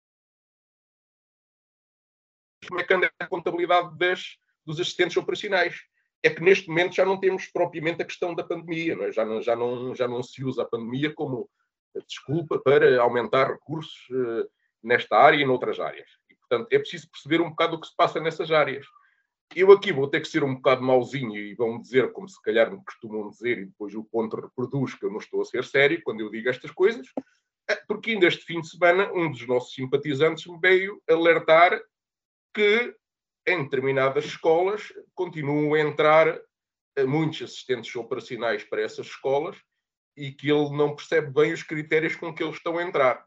Como 2.68 2.80
é 2.80 2.84
que 2.84 2.92
anda 2.92 3.12
a 3.20 3.28
contabilidade 3.28 3.96
das, 4.00 4.38
dos 4.66 4.80
assistentes 4.80 5.16
operacionais? 5.16 5.80
É 6.24 6.32
que 6.32 6.42
neste 6.42 6.68
momento 6.70 6.96
já 6.96 7.06
não 7.06 7.20
temos 7.20 7.46
propriamente 7.52 8.02
a 8.02 8.06
questão 8.06 8.34
da 8.34 8.44
pandemia, 8.44 8.96
não 8.96 9.04
é? 9.06 9.12
já, 9.12 9.24
não, 9.24 9.44
já, 9.44 9.56
não, 9.56 9.94
já 9.94 10.08
não 10.08 10.24
se 10.24 10.44
usa 10.44 10.64
a 10.64 10.68
pandemia 10.68 11.14
como 11.14 11.48
desculpa 12.08 12.58
para 12.58 13.00
aumentar 13.00 13.52
recursos 13.52 14.10
uh, 14.10 14.50
nesta 14.82 15.16
área 15.16 15.38
e 15.38 15.46
noutras 15.46 15.80
áreas. 15.80 16.10
E, 16.32 16.36
portanto, 16.36 16.68
é 16.72 16.80
preciso 16.80 17.12
perceber 17.12 17.42
um 17.42 17.52
bocado 17.52 17.76
o 17.76 17.80
que 17.80 17.88
se 17.88 17.96
passa 17.96 18.20
nessas 18.20 18.50
áreas. 18.50 18.88
Eu 19.56 19.72
aqui 19.72 19.92
vou 19.92 20.08
ter 20.08 20.22
que 20.22 20.28
ser 20.28 20.44
um 20.44 20.56
bocado 20.56 20.82
mauzinho 20.82 21.36
e 21.36 21.54
vão 21.54 21.80
dizer, 21.80 22.12
como 22.12 22.28
se 22.28 22.42
calhar 22.42 22.72
me 22.72 22.84
costumam 22.84 23.30
dizer, 23.30 23.60
e 23.60 23.66
depois 23.66 23.94
o 23.94 24.04
ponto 24.04 24.36
reproduz 24.36 24.96
que 24.96 25.06
eu 25.06 25.12
não 25.12 25.20
estou 25.20 25.42
a 25.42 25.46
ser 25.46 25.64
sério 25.64 26.02
quando 26.04 26.22
eu 26.22 26.32
digo 26.32 26.50
estas 26.50 26.72
coisas, 26.72 27.06
porque 27.88 28.12
ainda 28.12 28.28
este 28.28 28.44
fim 28.44 28.62
de 28.62 28.70
semana 28.70 29.12
um 29.14 29.32
dos 29.32 29.46
nossos 29.48 29.74
simpatizantes 29.74 30.46
me 30.48 30.60
veio 30.60 31.02
alertar 31.08 31.82
que 32.54 32.96
em 33.48 33.64
determinadas 33.64 34.26
escolas 34.26 34.94
continuam 35.14 35.74
a 35.74 35.80
entrar 35.80 36.40
eh, 36.96 37.06
muitos 37.06 37.42
assistentes 37.42 37.96
operacionais 37.96 38.64
para 38.64 38.82
essas 38.82 39.08
escolas 39.08 39.58
e 40.16 40.32
que 40.32 40.50
ele 40.52 40.70
não 40.76 40.96
percebe 40.96 41.32
bem 41.32 41.54
os 41.54 41.64
critérios 41.64 42.16
com 42.16 42.34
que 42.34 42.44
eles 42.44 42.58
estão 42.58 42.78
a 42.78 42.84
entrar. 42.84 43.26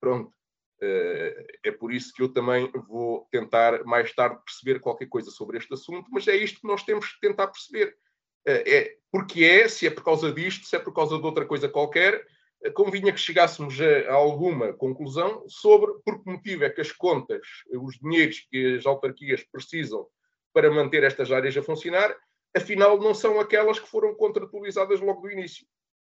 Pronto. 0.00 0.32
Eh, 0.80 1.46
é 1.64 1.70
por 1.70 1.92
isso 1.92 2.12
que 2.12 2.22
eu 2.22 2.32
também 2.32 2.70
vou 2.88 3.28
tentar 3.30 3.84
mais 3.84 4.12
tarde 4.14 4.42
perceber 4.44 4.80
qualquer 4.80 5.06
coisa 5.06 5.30
sobre 5.30 5.58
este 5.58 5.72
assunto, 5.72 6.08
mas 6.10 6.26
é 6.26 6.34
isto 6.34 6.60
que 6.60 6.66
nós 6.66 6.82
temos 6.82 7.12
que 7.12 7.20
tentar 7.20 7.46
perceber. 7.48 7.96
Eh, 8.46 8.76
é 8.76 8.96
porque 9.10 9.44
é, 9.44 9.68
se 9.68 9.86
é 9.86 9.90
por 9.90 10.02
causa 10.02 10.32
disto, 10.32 10.66
se 10.66 10.74
é 10.74 10.78
por 10.78 10.92
causa 10.92 11.18
de 11.18 11.24
outra 11.24 11.46
coisa 11.46 11.68
qualquer, 11.68 12.26
convinha 12.70 13.12
que 13.12 13.20
chegássemos 13.20 13.78
a, 13.80 14.12
alguma 14.12 14.72
conclusão 14.72 15.44
sobre 15.48 15.92
por 16.04 16.22
que 16.22 16.30
motivo 16.30 16.64
é 16.64 16.70
que 16.70 16.80
as 16.80 16.92
contas, 16.92 17.46
os 17.70 17.98
dinheiros 17.98 18.40
que 18.50 18.76
as 18.76 18.86
autarquias 18.86 19.42
precisam 19.44 20.06
para 20.52 20.70
manter 20.70 21.02
estas 21.02 21.32
áreas 21.32 21.56
a 21.56 21.62
funcionar, 21.62 22.14
afinal 22.54 22.98
não 22.98 23.14
são 23.14 23.40
aquelas 23.40 23.78
que 23.78 23.88
foram 23.88 24.14
contratualizadas 24.14 25.00
logo 25.00 25.22
do 25.22 25.30
início. 25.30 25.66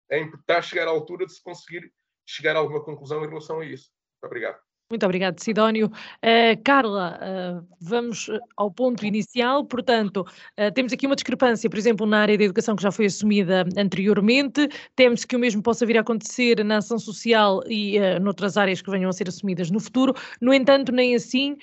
É 0.09 0.19
importante 0.19 0.67
chegar 0.67 0.87
à 0.87 0.91
altura 0.91 1.25
de 1.25 1.33
se 1.33 1.41
conseguir 1.41 1.91
chegar 2.25 2.55
a 2.55 2.59
alguma 2.59 2.83
conclusão 2.83 3.23
em 3.23 3.27
relação 3.27 3.59
a 3.59 3.65
isso. 3.65 3.91
Muito 4.21 4.31
obrigado. 4.31 4.59
Muito 4.93 5.05
obrigado, 5.07 5.39
Sidónio. 5.39 5.87
Uh, 5.87 6.61
Carla, 6.63 7.19
uh, 7.19 7.67
vamos 7.81 8.29
ao 8.55 8.69
ponto 8.69 9.03
inicial. 9.03 9.65
Portanto, 9.65 10.17
uh, 10.19 10.71
temos 10.71 10.93
aqui 10.93 11.07
uma 11.07 11.15
discrepância, 11.15 11.67
por 11.67 11.79
exemplo, 11.79 12.05
na 12.05 12.19
área 12.19 12.37
da 12.37 12.43
educação 12.43 12.75
que 12.75 12.83
já 12.83 12.91
foi 12.91 13.07
assumida 13.07 13.65
anteriormente. 13.75 14.69
Temos 14.95 15.25
que 15.25 15.35
o 15.35 15.39
mesmo 15.39 15.63
possa 15.63 15.83
vir 15.83 15.97
a 15.97 16.01
acontecer 16.01 16.63
na 16.63 16.77
ação 16.77 16.99
social 16.99 17.63
e 17.67 17.97
noutras 18.21 18.55
áreas 18.55 18.83
que 18.83 18.91
venham 18.91 19.09
a 19.09 19.13
ser 19.13 19.27
assumidas 19.27 19.71
no 19.71 19.79
futuro. 19.79 20.13
No 20.39 20.53
entanto, 20.53 20.91
nem 20.91 21.15
assim 21.15 21.57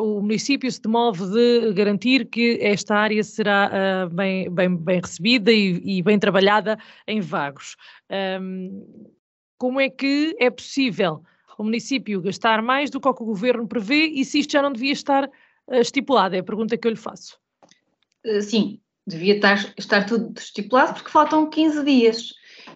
o 0.00 0.22
município 0.22 0.72
se 0.72 0.80
demove 0.80 1.26
de 1.26 1.72
garantir 1.74 2.24
que 2.24 2.58
esta 2.62 2.96
área 2.96 3.22
será 3.22 4.08
bem, 4.10 4.50
bem, 4.50 4.74
bem 4.74 5.00
recebida 5.02 5.52
e, 5.52 5.82
e, 5.84 6.02
bem 6.02 6.18
trabalhada 6.18 6.78
em 7.06 7.20
vagos. 7.20 7.76
Um, 8.40 9.12
como 9.58 9.80
é 9.80 9.88
que 9.88 10.34
é 10.40 10.50
possível? 10.50 11.22
O 11.62 11.64
município 11.64 12.20
gastar 12.20 12.62
mais 12.62 12.90
do 12.90 13.00
que 13.00 13.08
o 13.08 13.14
que 13.14 13.22
o 13.22 13.26
governo 13.26 13.66
prevê 13.66 14.06
e 14.06 14.24
se 14.24 14.40
isto 14.40 14.52
já 14.52 14.62
não 14.62 14.72
devia 14.72 14.92
estar 14.92 15.24
uh, 15.24 15.74
estipulado? 15.74 16.34
É 16.34 16.40
a 16.40 16.44
pergunta 16.44 16.76
que 16.76 16.86
eu 16.86 16.90
lhe 16.90 16.96
faço. 16.96 17.38
Uh, 18.24 18.42
sim, 18.42 18.80
devia 19.06 19.36
estar, 19.36 19.74
estar 19.78 20.04
tudo 20.06 20.38
estipulado 20.38 20.94
porque 20.94 21.10
faltam 21.10 21.48
15 21.48 21.84
dias 21.84 22.32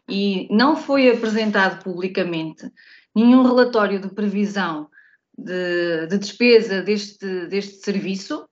e 0.08 0.46
não 0.50 0.76
foi 0.76 1.10
apresentado 1.10 1.82
publicamente 1.82 2.70
nenhum 3.14 3.42
relatório 3.42 4.00
de 4.00 4.08
previsão 4.08 4.88
de, 5.36 6.06
de 6.06 6.18
despesa 6.18 6.82
deste, 6.82 7.46
deste 7.46 7.84
serviço, 7.84 8.48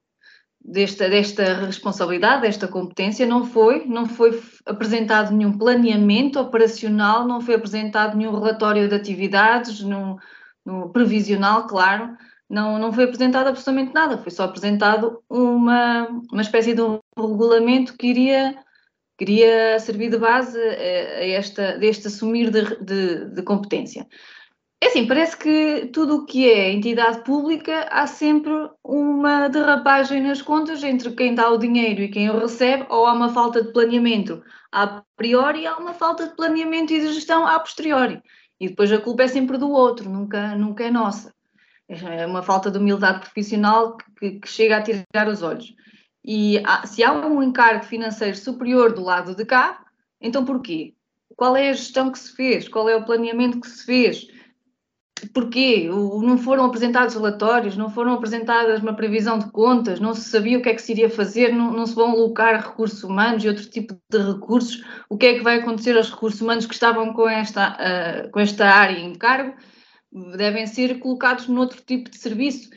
desta, 0.67 1.09
desta 1.09 1.67
responsabilidade, 1.67 2.43
desta 2.43 2.67
competência, 2.67 3.25
não 3.25 3.45
foi, 3.45 3.87
não 3.87 4.07
foi 4.07 4.43
apresentado 4.67 5.33
nenhum 5.33 5.57
planeamento 5.57 6.41
operacional, 6.41 7.27
não 7.27 7.41
foi 7.41 7.55
apresentado 7.55 8.17
nenhum 8.17 8.33
relatório 8.33 8.89
de 8.89 8.95
atividades, 8.95 9.81
no 10.67 10.91
previsional, 10.91 11.69
claro, 11.69 12.17
não, 12.51 12.79
não 12.79 12.93
foi 12.93 13.05
apresentado 13.05 13.47
absolutamente 13.47 13.95
nada, 13.95 14.19
foi 14.19 14.33
só 14.33 14.45
apresentado 14.45 15.23
uma, 15.31 16.09
uma 16.33 16.43
espécie 16.43 16.75
de 16.75 16.83
um 16.83 16.99
regulamento 17.17 17.97
que 17.97 18.09
iria, 18.09 18.59
queria 19.17 19.79
servir 19.79 20.11
de 20.11 20.19
base 20.19 20.59
a, 20.59 21.25
esta, 21.25 21.79
deste 21.79 22.09
assumir 22.09 22.51
de, 22.51 22.85
de, 22.85 23.31
de 23.31 23.43
competência. 23.43 24.07
É 24.83 24.89
assim, 24.89 25.07
parece 25.07 25.37
que 25.37 25.87
tudo 25.93 26.17
o 26.17 26.27
que 26.27 26.49
é 26.51 26.71
entidade 26.71 27.25
pública 27.25 27.89
há 27.91 28.07
sempre 28.07 28.53
uma 28.85 29.49
derrapagem 29.49 30.23
nas 30.23 30.43
contas 30.43 30.83
entre 30.85 31.11
quem 31.13 31.35
dá 31.35 31.51
o 31.51 31.59
dinheiro 31.59 32.03
e 32.03 32.09
quem 32.09 32.29
o 32.31 32.39
recebe, 32.39 32.87
ou 32.89 33.07
há 33.07 33.13
uma 33.13 33.31
falta 33.31 33.63
de 33.63 33.73
planeamento 33.73 34.43
a 34.77 35.03
priori 35.17 35.67
há 35.67 35.79
uma 35.79 35.95
falta 35.95 36.29
de 36.29 36.37
planeamento 36.37 36.93
e 36.93 37.01
de 37.01 37.13
gestão 37.13 37.47
a 37.47 37.59
posteriori. 37.59 38.21
E 38.61 38.69
depois 38.69 38.93
a 38.93 39.01
culpa 39.01 39.23
é 39.23 39.29
sempre 39.29 39.57
do 39.57 39.71
outro, 39.71 40.11
nunca, 40.11 40.55
nunca 40.55 40.85
é 40.85 40.91
nossa. 40.91 41.35
É 41.89 42.27
uma 42.27 42.43
falta 42.43 42.71
de 42.71 42.77
humildade 42.77 43.21
profissional 43.21 43.97
que, 44.19 44.33
que 44.33 44.49
chega 44.49 44.77
a 44.77 44.83
tirar 44.83 45.29
os 45.29 45.43
olhos. 45.43 45.75
E 46.23 46.59
há, 46.59 46.87
se 46.87 47.03
há 47.03 47.11
um 47.13 47.43
encargo 47.43 47.85
financeiro 47.85 48.37
superior 48.37 48.93
do 48.93 49.03
lado 49.03 49.35
de 49.35 49.47
cá, 49.47 49.83
então 50.21 50.45
porquê? 50.45 50.95
Qual 51.35 51.57
é 51.57 51.71
a 51.71 51.73
gestão 51.73 52.11
que 52.13 52.19
se 52.19 52.35
fez? 52.35 52.69
Qual 52.69 52.87
é 52.87 52.97
o 52.97 53.05
planeamento 53.05 53.61
que 53.61 53.69
se 53.69 53.85
fez? 53.85 54.27
Porquê? 55.33 55.89
Não 55.89 56.37
foram 56.37 56.67
apresentados 56.67 57.15
relatórios, 57.15 57.77
não 57.77 57.89
foram 57.89 58.13
apresentadas 58.13 58.83
uma 58.83 58.95
previsão 58.95 59.39
de 59.39 59.51
contas, 59.51 59.99
não 59.99 60.15
se 60.15 60.29
sabia 60.29 60.59
o 60.59 60.63
que 60.63 60.69
é 60.69 60.75
que 60.75 60.83
se 60.83 60.93
iria 60.93 61.09
fazer, 61.09 61.55
não, 61.55 61.73
não 61.73 61.87
se 61.87 61.95
vão 61.95 62.11
alocar 62.11 62.61
recursos 62.61 63.03
humanos 63.03 63.43
e 63.43 63.49
outro 63.49 63.65
tipo 63.65 63.99
de 64.11 64.19
recursos. 64.19 64.85
O 65.09 65.17
que 65.17 65.27
é 65.27 65.35
que 65.35 65.43
vai 65.43 65.59
acontecer 65.59 65.97
aos 65.97 66.11
recursos 66.11 66.41
humanos 66.43 66.67
que 66.67 66.75
estavam 66.75 67.15
com 67.15 67.27
esta, 67.27 67.77
uh, 68.27 68.31
com 68.31 68.41
esta 68.41 68.67
área 68.67 68.99
em 68.99 69.15
cargo? 69.15 69.57
Devem 70.37 70.67
ser 70.67 70.99
colocados 70.99 71.49
noutro 71.49 71.81
tipo 71.81 72.11
de 72.11 72.19
serviço. 72.19 72.69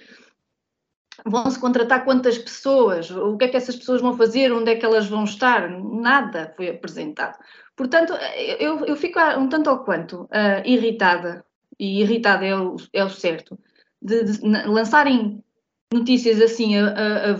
Vão-se 1.25 1.59
contratar 1.59 2.05
quantas 2.05 2.37
pessoas? 2.37 3.11
O 3.11 3.35
que 3.35 3.45
é 3.45 3.47
que 3.49 3.57
essas 3.57 3.75
pessoas 3.75 4.01
vão 4.01 4.15
fazer? 4.15 4.53
Onde 4.53 4.71
é 4.71 4.75
que 4.75 4.85
elas 4.85 5.07
vão 5.07 5.25
estar? 5.25 5.69
Nada 5.69 6.53
foi 6.55 6.69
apresentado. 6.69 7.37
Portanto, 7.75 8.13
eu, 8.59 8.85
eu 8.85 8.95
fico 8.95 9.19
um 9.37 9.49
tanto 9.49 9.69
ou 9.69 9.79
quanto 9.79 10.23
uh, 10.23 10.63
irritada 10.63 11.45
e 11.79 12.01
irritada 12.01 12.45
é 12.45 12.55
o, 12.55 12.75
é 12.91 13.03
o 13.03 13.09
certo, 13.09 13.57
de, 14.01 14.23
de 14.23 14.47
lançarem 14.67 15.43
notícias 15.91 16.39
assim 16.41 16.77
a, 16.77 17.31
a, 17.31 17.37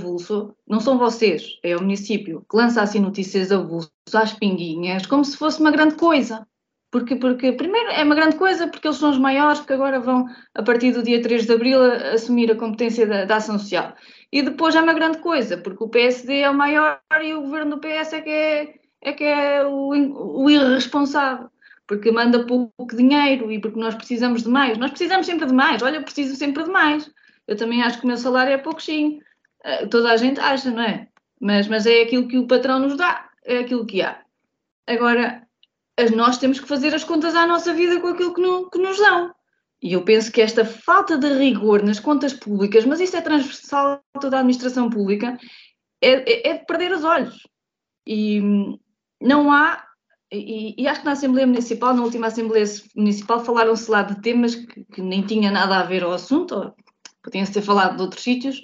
não 0.67 0.79
são 0.79 0.97
vocês, 0.97 1.59
é 1.63 1.75
o 1.75 1.81
município 1.81 2.45
que 2.49 2.57
lança 2.57 2.81
assim 2.81 2.99
notícias 2.99 3.51
a 3.51 3.57
vulso, 3.57 3.91
às 4.13 4.33
pinguinhas, 4.33 5.05
como 5.05 5.23
se 5.23 5.37
fosse 5.37 5.59
uma 5.59 5.71
grande 5.71 5.95
coisa. 5.95 6.47
Porque, 6.91 7.15
porque, 7.15 7.51
primeiro, 7.51 7.91
é 7.91 8.03
uma 8.03 8.15
grande 8.15 8.35
coisa 8.35 8.67
porque 8.67 8.87
eles 8.87 8.97
são 8.97 9.11
os 9.11 9.19
maiores 9.19 9.59
que 9.59 9.71
agora 9.71 9.99
vão, 9.99 10.25
a 10.55 10.63
partir 10.63 10.91
do 10.91 11.03
dia 11.03 11.21
3 11.21 11.45
de 11.45 11.53
abril, 11.53 11.79
assumir 11.83 12.51
a 12.51 12.55
competência 12.55 13.05
da, 13.05 13.25
da, 13.25 13.35
ação 13.35 13.59
social. 13.59 13.93
E 14.31 14.41
depois 14.41 14.73
é 14.73 14.81
uma 14.81 14.93
grande 14.93 15.19
coisa, 15.19 15.55
porque 15.55 15.83
o 15.83 15.87
PSD 15.89 16.39
é 16.39 16.49
o 16.49 16.57
maior 16.57 16.99
e 17.21 17.31
o 17.35 17.41
governo 17.41 17.75
do 17.75 17.79
PS 17.79 18.13
é 18.13 18.21
que 18.21 18.29
é, 18.31 18.73
é, 19.03 19.13
que 19.13 19.23
é 19.23 19.63
o, 19.63 20.43
o 20.43 20.49
irresponsável 20.49 21.51
porque 21.89 22.11
manda 22.11 22.45
pouco 22.45 22.95
dinheiro 22.95 23.51
e 23.51 23.59
porque 23.59 23.79
nós 23.79 23.95
precisamos 23.95 24.43
de 24.43 24.49
mais. 24.49 24.77
Nós 24.77 24.91
precisamos 24.91 25.25
sempre 25.25 25.47
de 25.47 25.53
mais. 25.53 25.81
Olha, 25.81 25.95
eu 25.95 26.03
preciso 26.03 26.35
sempre 26.35 26.63
de 26.63 26.69
mais. 26.69 27.09
Eu 27.47 27.57
também 27.57 27.81
acho 27.81 27.97
que 27.97 28.03
o 28.03 28.07
meu 28.07 28.15
salário 28.15 28.53
é 28.53 28.59
pouquinho. 28.59 29.19
Uh, 29.65 29.89
toda 29.89 30.11
a 30.11 30.15
gente 30.15 30.39
acha, 30.39 30.69
não 30.69 30.83
é? 30.83 31.07
Mas, 31.41 31.67
mas 31.67 31.87
é 31.87 32.03
aquilo 32.03 32.27
que 32.27 32.37
o 32.37 32.45
patrão 32.45 32.77
nos 32.77 32.95
dá, 32.95 33.27
é 33.43 33.57
aquilo 33.57 33.87
que 33.87 34.03
há. 34.03 34.21
Agora, 34.85 35.41
nós 36.15 36.37
temos 36.37 36.59
que 36.59 36.67
fazer 36.67 36.93
as 36.93 37.03
contas 37.03 37.33
à 37.33 37.47
nossa 37.47 37.73
vida 37.73 37.99
com 37.99 38.09
aquilo 38.09 38.35
que, 38.35 38.41
no, 38.41 38.69
que 38.69 38.77
nos 38.77 38.97
dão. 38.99 39.33
E 39.81 39.93
eu 39.93 40.03
penso 40.03 40.31
que 40.31 40.41
esta 40.41 40.63
falta 40.63 41.17
de 41.17 41.33
rigor 41.39 41.81
nas 41.81 41.99
contas 41.99 42.33
públicas, 42.33 42.85
mas 42.85 42.99
isso 42.99 43.17
é 43.17 43.21
transversal 43.21 43.99
a 44.13 44.19
toda 44.19 44.37
a 44.37 44.39
administração 44.41 44.91
pública, 44.91 45.39
é, 46.03 46.49
é, 46.49 46.49
é 46.51 46.57
de 46.59 46.65
perder 46.67 46.91
os 46.91 47.03
olhos. 47.03 47.47
E 48.05 48.39
não 49.19 49.51
há 49.51 49.88
e, 50.31 50.75
e, 50.77 50.87
acho 50.87 50.99
que 50.99 51.05
na 51.05 51.13
Assembleia 51.13 51.47
Municipal, 51.47 51.93
na 51.93 52.03
última 52.03 52.27
Assembleia 52.27 52.65
Municipal, 52.95 53.43
falaram-se 53.43 53.89
lá 53.89 54.03
de 54.03 54.21
temas 54.21 54.53
que, 54.53 54.85
que, 54.85 55.01
nem 55.01 55.23
tinha 55.23 55.49
nada 55.51 55.79
a 55.79 55.83
ver 55.83 56.03
ao 56.03 56.11
assunto, 56.11 56.73
podiam-se 57.23 57.53
ter 57.53 57.63
falado 57.63 57.95
de 57.95 58.03
outros 58.03 58.23
sítios, 58.23 58.61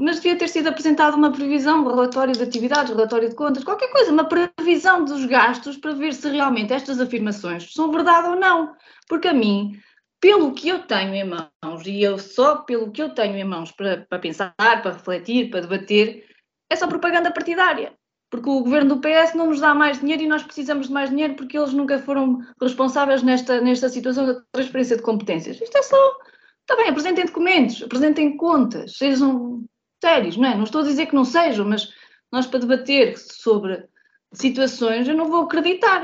mas 0.00 0.16
devia 0.16 0.36
ter 0.36 0.48
sido 0.48 0.68
apresentada 0.68 1.16
uma 1.16 1.32
previsão, 1.32 1.82
um 1.82 1.88
relatório 1.88 2.34
de 2.34 2.42
atividades, 2.42 2.92
relatório 2.92 3.30
de 3.30 3.34
contas, 3.34 3.64
qualquer 3.64 3.90
coisa, 3.90 4.12
uma 4.12 4.28
previsão 4.28 5.02
dos 5.02 5.24
gastos 5.24 5.78
para 5.78 5.94
ver 5.94 6.12
se 6.12 6.28
realmente 6.28 6.74
estas 6.74 7.00
afirmações 7.00 7.72
são 7.72 7.90
verdade 7.90 8.28
ou 8.28 8.36
não. 8.36 8.74
Porque 9.08 9.28
a 9.28 9.32
mim, 9.32 9.80
pelo 10.20 10.52
que 10.52 10.68
eu 10.68 10.80
tenho 10.80 11.14
em 11.14 11.24
mãos, 11.24 11.86
e 11.86 12.02
eu 12.02 12.18
só 12.18 12.56
pelo 12.56 12.92
que 12.92 13.02
eu 13.02 13.14
tenho 13.14 13.36
em 13.36 13.44
mãos 13.44 13.72
para, 13.72 14.04
para 14.06 14.18
pensar, 14.18 14.52
para 14.58 14.92
refletir, 14.92 15.48
para 15.48 15.62
debater, 15.62 16.26
é 16.68 16.76
só 16.76 16.86
propaganda 16.86 17.30
partidária 17.30 17.95
porque 18.30 18.50
o 18.50 18.60
governo 18.60 18.96
do 18.96 19.00
PS 19.00 19.34
não 19.34 19.46
nos 19.46 19.60
dá 19.60 19.74
mais 19.74 20.00
dinheiro 20.00 20.22
e 20.22 20.28
nós 20.28 20.42
precisamos 20.42 20.88
de 20.88 20.92
mais 20.92 21.10
dinheiro 21.10 21.34
porque 21.34 21.56
eles 21.56 21.72
nunca 21.72 21.98
foram 21.98 22.40
responsáveis 22.60 23.22
nesta, 23.22 23.60
nesta 23.60 23.88
situação 23.88 24.26
da 24.26 24.40
transferência 24.52 24.96
de 24.96 25.02
competências. 25.02 25.60
Isto 25.60 25.78
é 25.78 25.82
só. 25.82 26.18
Está 26.62 26.76
bem, 26.76 26.88
apresentem 26.88 27.24
documentos, 27.24 27.82
apresentem 27.82 28.36
contas, 28.36 28.96
sejam 28.96 29.64
sérios, 30.02 30.36
não 30.36 30.48
é? 30.48 30.56
Não 30.56 30.64
estou 30.64 30.80
a 30.80 30.84
dizer 30.84 31.06
que 31.06 31.14
não 31.14 31.24
sejam, 31.24 31.64
mas 31.64 31.88
nós 32.32 32.46
para 32.46 32.60
debater 32.60 33.16
sobre 33.16 33.84
situações 34.32 35.06
eu 35.06 35.14
não 35.14 35.26
vou 35.26 35.44
acreditar. 35.44 36.02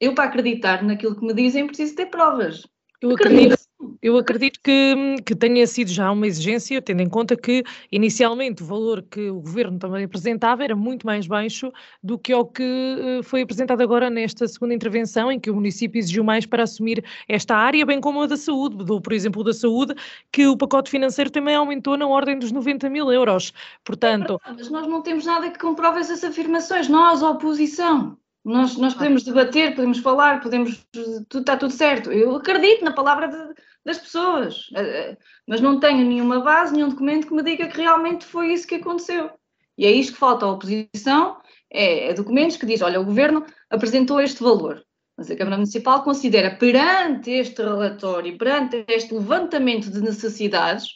Eu, 0.00 0.14
para 0.14 0.24
acreditar 0.24 0.82
naquilo 0.82 1.14
que 1.14 1.26
me 1.26 1.34
dizem, 1.34 1.66
preciso 1.66 1.94
ter 1.94 2.06
provas. 2.06 2.66
Eu 3.02 3.10
acredito, 3.10 3.56
eu 4.02 4.16
acredito 4.18 4.60
que, 4.62 5.16
que 5.24 5.34
tenha 5.34 5.66
sido 5.66 5.90
já 5.90 6.10
uma 6.10 6.26
exigência, 6.26 6.80
tendo 6.82 7.02
em 7.02 7.08
conta 7.08 7.36
que 7.36 7.62
inicialmente 7.90 8.62
o 8.62 8.66
valor 8.66 9.02
que 9.02 9.30
o 9.30 9.40
governo 9.40 9.78
também 9.78 10.04
apresentava 10.04 10.64
era 10.64 10.76
muito 10.76 11.06
mais 11.06 11.26
baixo 11.26 11.72
do 12.02 12.18
que 12.18 12.34
o 12.34 12.44
que 12.44 12.62
eh, 12.62 13.22
foi 13.22 13.42
apresentado 13.42 13.80
agora 13.82 14.10
nesta 14.10 14.46
segunda 14.46 14.74
intervenção, 14.74 15.30
em 15.32 15.38
que 15.38 15.50
o 15.50 15.54
município 15.54 15.98
exigiu 15.98 16.24
mais 16.24 16.46
para 16.46 16.62
assumir 16.62 17.04
esta 17.28 17.56
área, 17.56 17.84
bem 17.86 18.00
como 18.00 18.22
a 18.22 18.26
da 18.26 18.36
saúde. 18.36 18.76
Do, 18.84 19.00
por 19.00 19.12
exemplo, 19.12 19.44
da 19.44 19.52
saúde, 19.52 19.94
que 20.32 20.46
o 20.46 20.56
pacote 20.56 20.90
financeiro 20.90 21.30
também 21.30 21.54
aumentou 21.54 21.96
na 21.96 22.06
ordem 22.06 22.38
dos 22.38 22.52
90 22.52 22.88
mil 22.90 23.10
euros. 23.10 23.52
Portanto. 23.84 24.40
É 24.46 24.52
mas 24.52 24.70
nós 24.70 24.86
não 24.86 25.02
temos 25.02 25.24
nada 25.24 25.50
que 25.50 25.58
comprove 25.58 26.00
essas 26.00 26.22
afirmações, 26.24 26.88
nós, 26.88 27.22
a 27.22 27.30
oposição. 27.30 28.16
Nós, 28.44 28.76
nós 28.76 28.94
podemos 28.94 29.22
debater, 29.22 29.74
podemos 29.74 29.98
falar, 29.98 30.40
podemos. 30.40 30.86
Tudo, 30.92 31.40
está 31.40 31.56
tudo 31.56 31.72
certo. 31.72 32.10
Eu 32.10 32.34
acredito 32.36 32.82
na 32.82 32.92
palavra 32.92 33.28
de, 33.28 33.54
das 33.84 33.98
pessoas, 33.98 34.68
eh, 34.74 34.80
eh, 34.82 35.18
mas 35.46 35.60
não 35.60 35.80
tenho 35.80 36.06
nenhuma 36.06 36.40
base, 36.40 36.72
nenhum 36.72 36.90
documento 36.90 37.26
que 37.26 37.34
me 37.34 37.42
diga 37.42 37.68
que 37.68 37.76
realmente 37.76 38.24
foi 38.24 38.52
isso 38.52 38.66
que 38.66 38.76
aconteceu. 38.76 39.30
E 39.76 39.86
é 39.86 39.90
isto 39.90 40.12
que 40.12 40.18
falta 40.18 40.44
à 40.44 40.50
oposição: 40.50 41.40
é, 41.70 42.08
é 42.08 42.14
documentos 42.14 42.56
que 42.56 42.66
diz, 42.66 42.82
olha, 42.82 43.00
o 43.00 43.04
governo 43.04 43.44
apresentou 43.70 44.20
este 44.20 44.42
valor. 44.42 44.84
Mas 45.16 45.30
a 45.30 45.36
Câmara 45.36 45.56
Municipal 45.56 46.02
considera, 46.02 46.54
perante 46.56 47.30
este 47.30 47.62
relatório, 47.62 48.38
perante 48.38 48.84
este 48.88 49.12
levantamento 49.12 49.90
de 49.90 50.00
necessidades, 50.00 50.88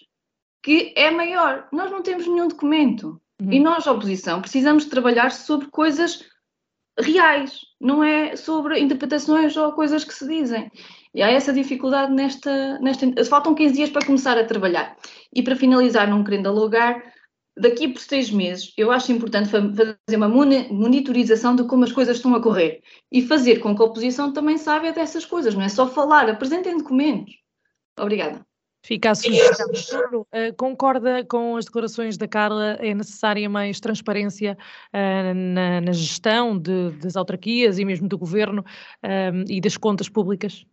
que 0.63 0.95
é 0.97 1.11
maior. 1.11 1.69
Nós 1.71 1.91
não 1.91 2.03
temos 2.03 2.27
nenhum 2.27 2.49
documento. 2.49 3.21
Uhum. 3.41 3.53
E 3.53 3.61
nós, 3.61 3.87
oposição, 3.87 4.41
precisamos 4.41 4.87
trabalhar 4.87 5.31
sobre 5.31 5.69
coisas 5.69 6.25
reais, 6.99 7.61
não 7.81 8.03
é 8.03 8.37
sobre 8.37 8.79
interpretações 8.79 9.57
ou 9.57 9.73
coisas 9.73 10.05
que 10.05 10.15
se 10.15 10.27
dizem. 10.27 10.71
E 11.15 11.23
há 11.23 11.31
essa 11.31 11.53
dificuldade 11.53 12.13
nesta, 12.13 12.79
nesta. 12.81 13.25
Faltam 13.25 13.55
15 13.55 13.75
dias 13.75 13.91
para 13.91 14.05
começar 14.05 14.37
a 14.37 14.45
trabalhar. 14.45 14.97
E 15.33 15.43
para 15.43 15.55
finalizar, 15.55 16.09
não 16.09 16.25
querendo 16.25 16.49
alugar, 16.49 17.03
daqui 17.57 17.89
por 17.89 18.01
seis 18.01 18.31
meses, 18.31 18.73
eu 18.77 18.91
acho 18.91 19.13
importante 19.13 19.49
fazer 19.49 19.97
uma 20.17 20.29
monitorização 20.29 21.55
de 21.55 21.65
como 21.65 21.85
as 21.85 21.93
coisas 21.93 22.17
estão 22.17 22.35
a 22.35 22.43
correr 22.43 22.83
e 23.13 23.23
fazer 23.23 23.61
com 23.61 23.75
que 23.75 23.83
a 23.83 23.85
oposição 23.85 24.33
também 24.33 24.59
saiba 24.59 24.91
dessas 24.93 25.25
coisas, 25.25 25.55
não 25.55 25.63
é 25.63 25.69
só 25.69 25.87
falar, 25.87 26.29
apresentem 26.29 26.77
documentos. 26.77 27.35
Obrigada. 27.99 28.45
Fica 28.85 29.13
a 29.13 29.15
sugestão. 29.15 30.21
Uh, 30.21 30.55
concorda 30.59 31.25
com 31.25 31.57
as 31.57 31.65
declarações 31.65 32.19
da 32.19 32.29
Carla? 32.29 32.77
É 32.81 32.93
necessária 32.93 33.49
mais 33.49 33.81
transparência 33.81 34.59
uh, 34.93 35.35
na, 35.35 35.81
na, 35.81 35.93
gestão 35.93 36.59
de, 36.59 36.91
das 36.99 37.17
autarquias 37.17 37.79
e 37.79 37.85
mesmo 37.85 38.07
do 38.07 38.19
governo 38.19 38.61
uh, 38.61 39.45
e 39.49 39.59
das 39.59 39.79
contas 39.79 40.11
públicas? 40.11 40.67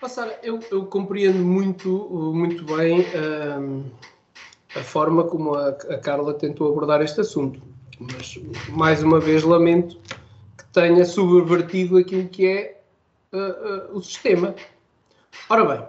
Passar, 0.00 0.38
eu, 0.42 0.58
eu, 0.70 0.86
compreendo 0.86 1.44
muito, 1.44 2.08
muito 2.32 2.64
bem 2.64 3.04
a 4.74 4.80
forma 4.82 5.24
como 5.24 5.54
a, 5.54 5.68
a 5.68 5.98
Carla 5.98 6.32
tentou 6.32 6.70
abordar 6.70 7.02
este 7.02 7.20
assunto, 7.20 7.60
mas 7.98 8.40
mais 8.70 9.02
uma 9.02 9.20
vez 9.20 9.42
lamento 9.42 9.98
que 10.56 10.64
tenha 10.72 11.04
subvertido 11.04 11.98
aquilo 11.98 12.26
que 12.30 12.46
é 12.46 12.80
o 13.92 14.00
sistema. 14.00 14.54
Ora 15.50 15.66
bem, 15.66 15.86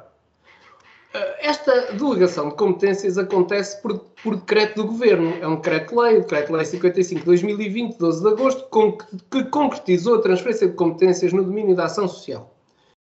eh, 1.14 1.48
esta 1.48 1.94
delegação 1.94 2.50
de 2.50 2.56
competências 2.56 3.18
acontece 3.18 3.82
por, 3.82 3.98
por 4.22 4.36
decreto 4.36 4.82
do 4.82 4.88
Governo. 4.88 5.38
É 5.42 5.48
um 5.48 5.56
decreto-lei, 5.56 6.18
o 6.18 6.22
decreto-lei 6.22 6.66
55 6.66 7.22
de 7.22 7.26
2020, 7.26 7.98
12 7.98 8.22
de 8.22 8.28
agosto, 8.28 8.64
com, 8.70 8.98
que 8.98 9.46
concretizou 9.46 10.16
a 10.16 10.22
transferência 10.22 10.68
de 10.68 10.74
competências 10.74 11.32
no 11.32 11.46
domínio 11.46 11.78
da 11.78 11.86
ação 11.86 12.10
social 12.10 12.54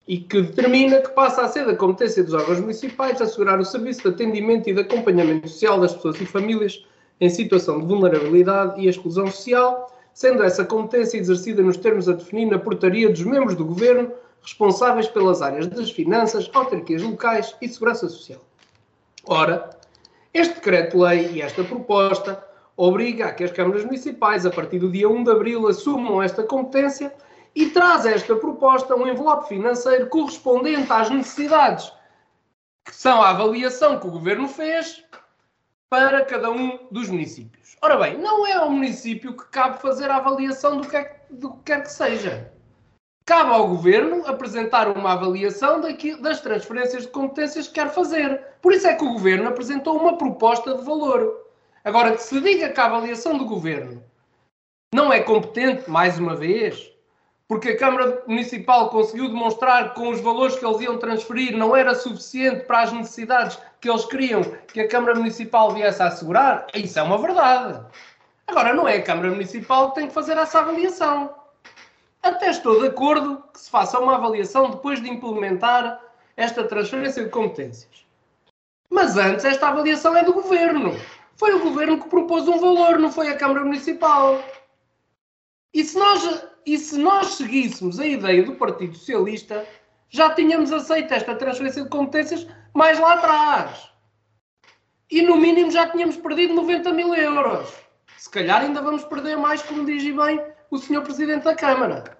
e 0.07 0.17
que 0.17 0.41
determina 0.41 1.01
que 1.01 1.09
passa 1.09 1.41
a 1.41 1.47
ser 1.47 1.65
da 1.65 1.75
competência 1.75 2.23
dos 2.23 2.33
órgãos 2.33 2.61
municipais 2.61 3.21
assegurar 3.21 3.59
o 3.59 3.65
serviço 3.65 4.03
de 4.03 4.07
atendimento 4.09 4.69
e 4.69 4.73
de 4.73 4.81
acompanhamento 4.81 5.49
social 5.49 5.79
das 5.79 5.93
pessoas 5.93 6.21
e 6.21 6.25
famílias 6.25 6.85
em 7.19 7.29
situação 7.29 7.79
de 7.79 7.85
vulnerabilidade 7.85 8.79
e 8.79 8.87
exclusão 8.87 9.27
social, 9.27 9.91
sendo 10.13 10.43
essa 10.43 10.63
competência 10.63 11.17
exercida 11.17 11.61
nos 11.61 11.77
termos 11.77 12.07
a 12.07 12.13
definir 12.13 12.45
na 12.45 12.57
portaria 12.57 13.09
dos 13.09 13.23
membros 13.23 13.55
do 13.55 13.65
Governo 13.65 14.11
responsáveis 14.41 15.07
pelas 15.07 15.41
áreas 15.41 15.67
das 15.67 15.91
finanças, 15.91 16.49
autarquias 16.53 17.01
locais 17.01 17.53
e 17.61 17.67
segurança 17.67 18.07
social. 18.07 18.39
Ora, 19.25 19.69
este 20.33 20.55
decreto-lei 20.55 21.31
e 21.33 21.41
esta 21.41 21.63
proposta 21.63 22.41
obriga 22.77 23.25
a 23.25 23.33
que 23.33 23.43
as 23.43 23.51
câmaras 23.51 23.83
municipais, 23.83 24.45
a 24.45 24.51
partir 24.51 24.79
do 24.79 24.89
dia 24.89 25.09
1 25.09 25.23
de 25.23 25.31
abril, 25.31 25.67
assumam 25.67 26.21
esta 26.21 26.43
competência 26.43 27.11
e 27.57 27.71
traz 27.71 28.05
esta 28.05 28.35
proposta 28.35 28.95
um 28.95 29.07
envelope 29.07 29.47
financeiro 29.47 30.05
correspondente 30.09 30.93
às 30.93 31.09
necessidades, 31.09 31.91
que 32.85 32.95
são 32.95 33.19
a 33.19 33.31
avaliação 33.31 33.99
que 33.99 34.05
o 34.05 34.11
governo 34.11 34.47
fez 34.47 35.03
para 35.89 36.23
cada 36.23 36.51
um 36.51 36.87
dos 36.91 37.09
municípios. 37.09 37.75
Ora 37.81 37.97
bem, 37.97 38.15
não 38.19 38.45
é 38.45 38.53
ao 38.53 38.69
município 38.69 39.35
que 39.35 39.47
cabe 39.47 39.81
fazer 39.81 40.11
a 40.11 40.17
avaliação 40.17 40.79
do 40.79 40.87
que, 40.87 40.97
é, 40.97 41.25
do 41.31 41.53
que 41.53 41.63
quer 41.63 41.81
que 41.81 41.91
seja. 41.91 42.53
Cabe 43.25 43.49
ao 43.49 43.67
governo 43.67 44.27
apresentar 44.27 44.87
uma 44.87 45.13
avaliação 45.13 45.81
daqui, 45.81 46.15
das 46.21 46.39
transferências 46.39 47.07
de 47.07 47.11
competências 47.11 47.67
que 47.67 47.73
quer 47.73 47.89
fazer. 47.89 48.39
Por 48.61 48.71
isso 48.71 48.85
é 48.85 48.93
que 48.93 49.03
o 49.03 49.13
governo 49.13 49.49
apresentou 49.49 49.97
uma 49.97 50.15
proposta 50.15 50.75
de 50.75 50.83
valor. 50.83 51.47
Agora, 51.83 52.11
que 52.11 52.21
se 52.21 52.39
diga 52.39 52.69
que 52.69 52.79
a 52.79 52.85
avaliação 52.85 53.35
do 53.35 53.45
governo 53.45 54.03
não 54.93 55.11
é 55.11 55.21
competente, 55.21 55.89
mais 55.89 56.19
uma 56.19 56.35
vez, 56.35 56.95
porque 57.47 57.69
a 57.69 57.77
Câmara 57.77 58.23
Municipal 58.27 58.89
conseguiu 58.89 59.29
demonstrar 59.29 59.93
que 59.93 59.99
com 59.99 60.09
os 60.09 60.19
valores 60.19 60.55
que 60.55 60.65
eles 60.65 60.81
iam 60.81 60.97
transferir 60.97 61.55
não 61.55 61.75
era 61.75 61.95
suficiente 61.95 62.65
para 62.65 62.81
as 62.81 62.91
necessidades 62.91 63.57
que 63.79 63.89
eles 63.89 64.05
queriam 64.05 64.41
que 64.43 64.81
a 64.81 64.87
Câmara 64.87 65.15
Municipal 65.15 65.71
viesse 65.71 66.01
a 66.01 66.07
assegurar, 66.07 66.67
isso 66.73 66.99
é 66.99 67.03
uma 67.03 67.17
verdade. 67.17 67.85
Agora, 68.47 68.73
não 68.73 68.87
é 68.87 68.97
a 68.97 69.03
Câmara 69.03 69.29
Municipal 69.29 69.89
que 69.89 69.95
tem 69.95 70.07
que 70.07 70.13
fazer 70.13 70.37
essa 70.37 70.59
avaliação. 70.59 71.33
Até 72.21 72.49
estou 72.49 72.81
de 72.81 72.87
acordo 72.87 73.43
que 73.53 73.59
se 73.59 73.69
faça 73.69 73.99
uma 73.99 74.15
avaliação 74.15 74.71
depois 74.71 75.01
de 75.01 75.09
implementar 75.09 76.01
esta 76.35 76.63
transferência 76.65 77.23
de 77.23 77.29
competências. 77.29 78.05
Mas 78.89 79.17
antes, 79.17 79.45
esta 79.45 79.69
avaliação 79.69 80.15
é 80.15 80.23
do 80.23 80.33
Governo. 80.33 80.97
Foi 81.35 81.53
o 81.53 81.59
Governo 81.59 82.01
que 82.01 82.09
propôs 82.09 82.47
um 82.47 82.59
valor, 82.59 82.99
não 82.99 83.11
foi 83.11 83.29
a 83.29 83.37
Câmara 83.37 83.63
Municipal. 83.63 84.41
E 85.73 85.83
se 85.83 85.97
nós, 85.97 86.45
e 86.67 86.77
se 86.77 86.97
nós 86.97 87.35
seguíssemos 87.35 87.97
a 87.97 88.05
ideia 88.05 88.43
do 88.43 88.55
Partido 88.55 88.93
Socialista, 88.93 89.65
já 90.09 90.33
tínhamos 90.35 90.73
aceito 90.73 91.13
esta 91.13 91.33
transferência 91.33 91.81
de 91.81 91.89
competências 91.89 92.45
mais 92.73 92.99
lá 92.99 93.13
atrás. 93.13 93.89
E 95.09 95.21
no 95.21 95.37
mínimo 95.37 95.71
já 95.71 95.89
tínhamos 95.89 96.17
perdido 96.17 96.53
90 96.55 96.91
mil 96.91 97.15
euros. 97.15 97.73
Se 98.17 98.29
calhar 98.29 98.61
ainda 98.61 98.81
vamos 98.81 99.05
perder 99.05 99.37
mais, 99.37 99.61
como 99.61 99.85
diz 99.85 100.03
bem 100.03 100.41
o 100.69 100.77
Sr. 100.77 101.03
Presidente 101.03 101.45
da 101.45 101.55
Câmara. 101.55 102.17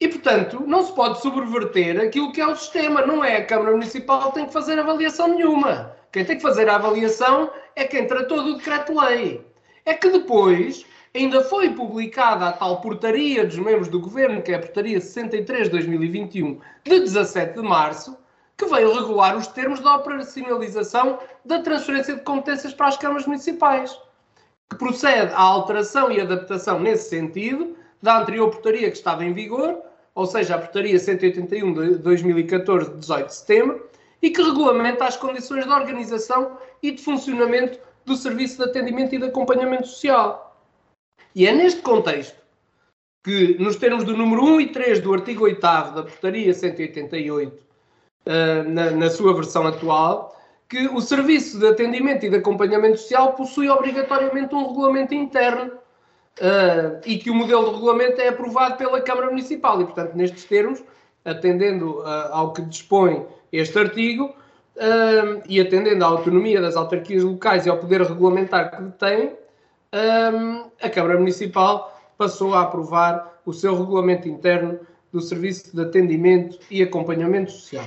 E, 0.00 0.08
portanto, 0.08 0.64
não 0.66 0.82
se 0.82 0.92
pode 0.92 1.20
subverter 1.20 2.00
aquilo 2.00 2.32
que 2.32 2.40
é 2.40 2.46
o 2.48 2.56
sistema. 2.56 3.06
Não 3.06 3.22
é 3.22 3.36
a 3.36 3.46
Câmara 3.46 3.70
Municipal 3.70 4.28
que 4.28 4.34
tem 4.34 4.46
que 4.46 4.52
fazer 4.52 4.76
avaliação 4.76 5.28
nenhuma. 5.28 5.94
Quem 6.10 6.24
tem 6.24 6.36
que 6.36 6.42
fazer 6.42 6.68
a 6.68 6.74
avaliação 6.74 7.52
é 7.76 7.84
quem 7.84 8.08
tratou 8.08 8.42
do 8.42 8.56
decreto-lei. 8.56 9.46
É 9.84 9.94
que 9.94 10.08
depois 10.10 10.84
ainda 11.14 11.42
foi 11.42 11.70
publicada 11.70 12.48
a 12.48 12.52
tal 12.52 12.80
portaria 12.80 13.44
dos 13.44 13.58
membros 13.58 13.88
do 13.88 14.00
Governo, 14.00 14.42
que 14.42 14.52
é 14.52 14.54
a 14.54 14.60
portaria 14.60 15.00
63 15.00 15.64
de 15.64 15.70
2021, 15.70 16.60
de 16.84 17.00
17 17.00 17.54
de 17.54 17.62
março, 17.62 18.16
que 18.56 18.66
veio 18.66 18.92
regular 18.92 19.36
os 19.36 19.46
termos 19.48 19.80
da 19.80 19.96
operacionalização 19.96 21.18
da 21.44 21.60
transferência 21.62 22.14
de 22.14 22.22
competências 22.22 22.74
para 22.74 22.88
as 22.88 22.96
câmaras 22.96 23.26
municipais, 23.26 23.98
que 24.68 24.76
procede 24.76 25.32
à 25.32 25.40
alteração 25.40 26.12
e 26.12 26.20
adaptação 26.20 26.78
nesse 26.78 27.08
sentido 27.08 27.76
da 28.02 28.20
anterior 28.20 28.50
portaria 28.50 28.90
que 28.90 28.96
estava 28.96 29.24
em 29.24 29.32
vigor, 29.32 29.78
ou 30.14 30.26
seja, 30.26 30.54
a 30.54 30.58
Portaria 30.58 30.98
181 30.98 31.72
de 31.72 31.98
2014, 31.98 32.90
de 32.90 32.98
18 32.98 33.26
de 33.26 33.34
setembro, 33.34 33.90
e 34.22 34.30
que 34.30 34.42
regulamenta 34.42 35.04
as 35.04 35.16
condições 35.16 35.64
de 35.64 35.70
organização 35.70 36.58
e 36.82 36.90
de 36.90 37.02
funcionamento 37.02 37.78
do 38.04 38.16
Serviço 38.16 38.58
de 38.58 38.64
Atendimento 38.64 39.14
e 39.14 39.18
de 39.18 39.24
Acompanhamento 39.24 39.86
Social. 39.86 40.49
E 41.34 41.46
é 41.46 41.52
neste 41.52 41.80
contexto 41.82 42.40
que, 43.22 43.56
nos 43.58 43.76
termos 43.76 44.04
do 44.04 44.16
número 44.16 44.44
1 44.44 44.60
e 44.60 44.66
3 44.72 45.00
do 45.00 45.12
artigo 45.12 45.44
8 45.44 45.60
da 45.60 46.02
Portaria 46.02 46.52
188, 46.52 47.56
eh, 48.26 48.62
na, 48.64 48.90
na 48.90 49.10
sua 49.10 49.34
versão 49.34 49.66
atual, 49.66 50.36
que 50.68 50.86
o 50.88 51.00
Serviço 51.00 51.58
de 51.58 51.66
Atendimento 51.66 52.24
e 52.24 52.30
de 52.30 52.36
Acompanhamento 52.36 52.98
Social 52.98 53.32
possui 53.32 53.68
obrigatoriamente 53.68 54.54
um 54.54 54.68
regulamento 54.68 55.12
interno 55.12 55.72
uh, 56.40 57.00
e 57.04 57.18
que 57.18 57.28
o 57.28 57.34
modelo 57.34 57.64
de 57.66 57.74
regulamento 57.74 58.20
é 58.20 58.28
aprovado 58.28 58.76
pela 58.76 59.00
Câmara 59.00 59.26
Municipal. 59.26 59.80
E, 59.80 59.84
portanto, 59.84 60.14
nestes 60.14 60.44
termos, 60.44 60.80
atendendo 61.24 61.98
uh, 61.98 62.30
ao 62.30 62.52
que 62.52 62.62
dispõe 62.62 63.26
este 63.52 63.76
artigo 63.80 64.26
uh, 64.26 65.42
e 65.48 65.60
atendendo 65.60 66.04
à 66.04 66.08
autonomia 66.08 66.60
das 66.60 66.76
autarquias 66.76 67.24
locais 67.24 67.66
e 67.66 67.68
ao 67.68 67.78
poder 67.78 68.02
regulamentar 68.02 68.70
que 68.70 68.80
detêm, 68.80 69.32
a 69.92 70.88
Câmara 70.88 71.18
Municipal 71.18 72.00
passou 72.16 72.54
a 72.54 72.62
aprovar 72.62 73.40
o 73.44 73.52
seu 73.52 73.76
regulamento 73.76 74.28
interno 74.28 74.78
do 75.12 75.20
Serviço 75.20 75.74
de 75.74 75.82
Atendimento 75.82 76.58
e 76.70 76.82
Acompanhamento 76.82 77.50
Social. 77.50 77.84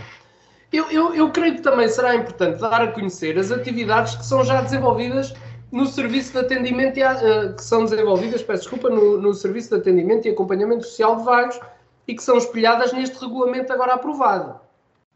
Eu, 0.72 0.90
eu, 0.90 1.14
eu, 1.14 1.32
creio 1.32 1.56
que 1.56 1.62
também 1.62 1.88
será 1.88 2.16
importante 2.16 2.60
dar 2.60 2.82
a 2.82 2.92
conhecer 2.92 3.38
as 3.38 3.52
atividades 3.52 4.16
que 4.16 4.26
são 4.26 4.44
já 4.44 4.62
desenvolvidas 4.62 5.34
no 5.72 5.86
serviço 5.86 6.34
de 6.34 6.40
atendimento 6.40 6.98
e, 6.98 7.04
uh, 7.04 7.56
que 7.56 7.64
são 7.64 7.86
desenvolvidas, 7.86 8.42
peço 8.42 8.64
desculpa, 8.64 8.90
no, 8.90 9.22
no, 9.22 9.34
serviço 9.34 9.70
de 9.70 9.76
atendimento 9.76 10.28
e 10.28 10.32
acompanhamento 10.32 10.84
social 10.84 11.16
de 11.18 11.24
vagos 11.24 11.60
e 12.08 12.16
que 12.16 12.24
são 12.24 12.38
espelhadas 12.38 12.92
neste 12.92 13.20
regulamento 13.20 13.72
agora 13.72 13.94
aprovado. 13.94 14.60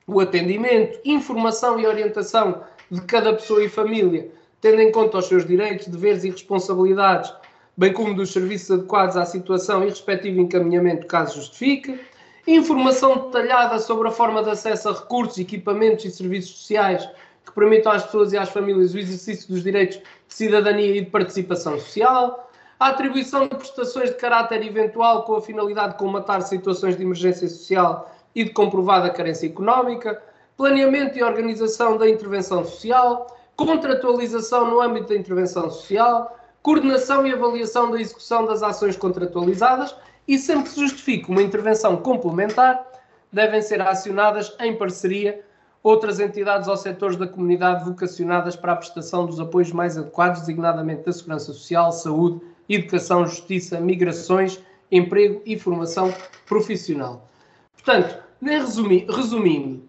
O 0.06 0.20
atendimento, 0.20 1.00
informação 1.04 1.80
e 1.80 1.86
orientação 1.86 2.64
de 2.90 3.02
cada 3.02 3.34
pessoa 3.34 3.64
e 3.64 3.68
família, 3.68 4.32
tendo 4.62 4.82
em 4.82 4.91
conta 4.91 5.18
os 5.18 5.28
seus 5.28 5.45
direitos, 5.45 5.88
deveres 5.88 6.24
e 6.24 6.30
responsabilidades, 6.30 7.34
bem 7.76 7.93
como 7.93 8.14
dos 8.16 8.32
serviços 8.32 8.72
adequados 8.72 9.16
à 9.16 9.26
situação 9.26 9.84
e 9.84 9.89
respectivo 9.89 10.39
encaminhamento, 10.39 11.05
caso 11.08 11.36
justifique. 11.36 11.99
Informação 12.47 13.26
detalhada 13.26 13.78
sobre 13.78 14.08
a 14.08 14.12
forma 14.12 14.41
de 14.41 14.49
acesso 14.49 14.89
a 14.89 14.93
recursos, 14.93 15.38
equipamentos 15.38 16.05
e 16.05 16.12
serviços 16.12 16.60
sociais 16.60 17.08
que 17.45 17.51
permitam 17.53 17.91
às 17.91 18.03
pessoas 18.03 18.34
e 18.34 18.38
às 18.38 18.49
famílias 18.49 18.93
o 18.93 18.97
exercício 18.97 19.47
dos 19.49 19.64
direitos 19.64 19.97
de 19.97 20.03
cidadania 20.28 20.97
e 20.97 21.01
de 21.01 21.10
participação 21.10 21.80
social, 21.80 22.49
a 22.80 22.88
atribuição 22.88 23.47
de 23.47 23.55
prestações 23.55 24.10
de 24.10 24.18
caráter 24.18 24.66
eventual 24.66 25.24
com 25.24 25.36
a 25.36 25.41
finalidade 25.41 25.93
de 25.93 25.99
comatar 25.99 26.41
situações 26.41 26.95
de 26.95 27.03
emergência 27.03 27.47
social 27.47 28.14
e 28.36 28.43
de 28.43 28.51
comprovada 28.51 29.10
carência 29.10 29.47
económica, 29.47 30.22
planeamento 30.55 31.18
e 31.18 31.24
organização 31.24 31.97
da 31.97 32.08
intervenção 32.10 32.64
social, 32.64 33.37
contratualização 33.58 34.70
no 34.70 34.80
âmbito 34.80 35.10
da 35.10 35.16
intervenção 35.16 35.70
social, 35.70 36.38
coordenação 36.62 37.28
e 37.28 37.34
avaliação 37.34 37.91
da 37.91 37.99
execução 37.99 38.45
das 38.45 38.64
ações 38.64 38.95
contratualizadas 38.95 39.93
e 40.28 40.38
sempre 40.38 40.70
que 40.70 40.80
justifique 40.80 41.30
uma 41.30 41.41
intervenção 41.41 41.97
complementar, 41.97 42.86
devem 43.32 43.62
ser 43.62 43.82
acionadas 43.82 44.55
em 44.60 44.78
parceria 44.78 45.43
outras 45.82 46.20
entidades 46.20 46.68
ou 46.68 46.78
setores 46.78 47.18
da 47.18 47.28
comunidade 47.28 47.84
vocacionadas 47.84 48.55
para 48.55 48.74
a 48.74 48.76
prestação 48.76 49.26
dos 49.26 49.39
apoios 49.39 49.72
mais 49.72 49.97
adequados, 49.97 50.41
designadamente 50.41 51.03
da 51.03 51.12
segurança 51.12 51.45
social, 51.45 51.91
saúde, 51.91 52.41
educação, 52.70 53.26
justiça, 53.26 53.80
migrações, 53.80 54.60
emprego 54.91 55.41
e 55.45 55.58
formação 55.58 56.14
profissional. 56.45 57.28
Portanto, 57.74 58.18
resumindo, 58.41 59.87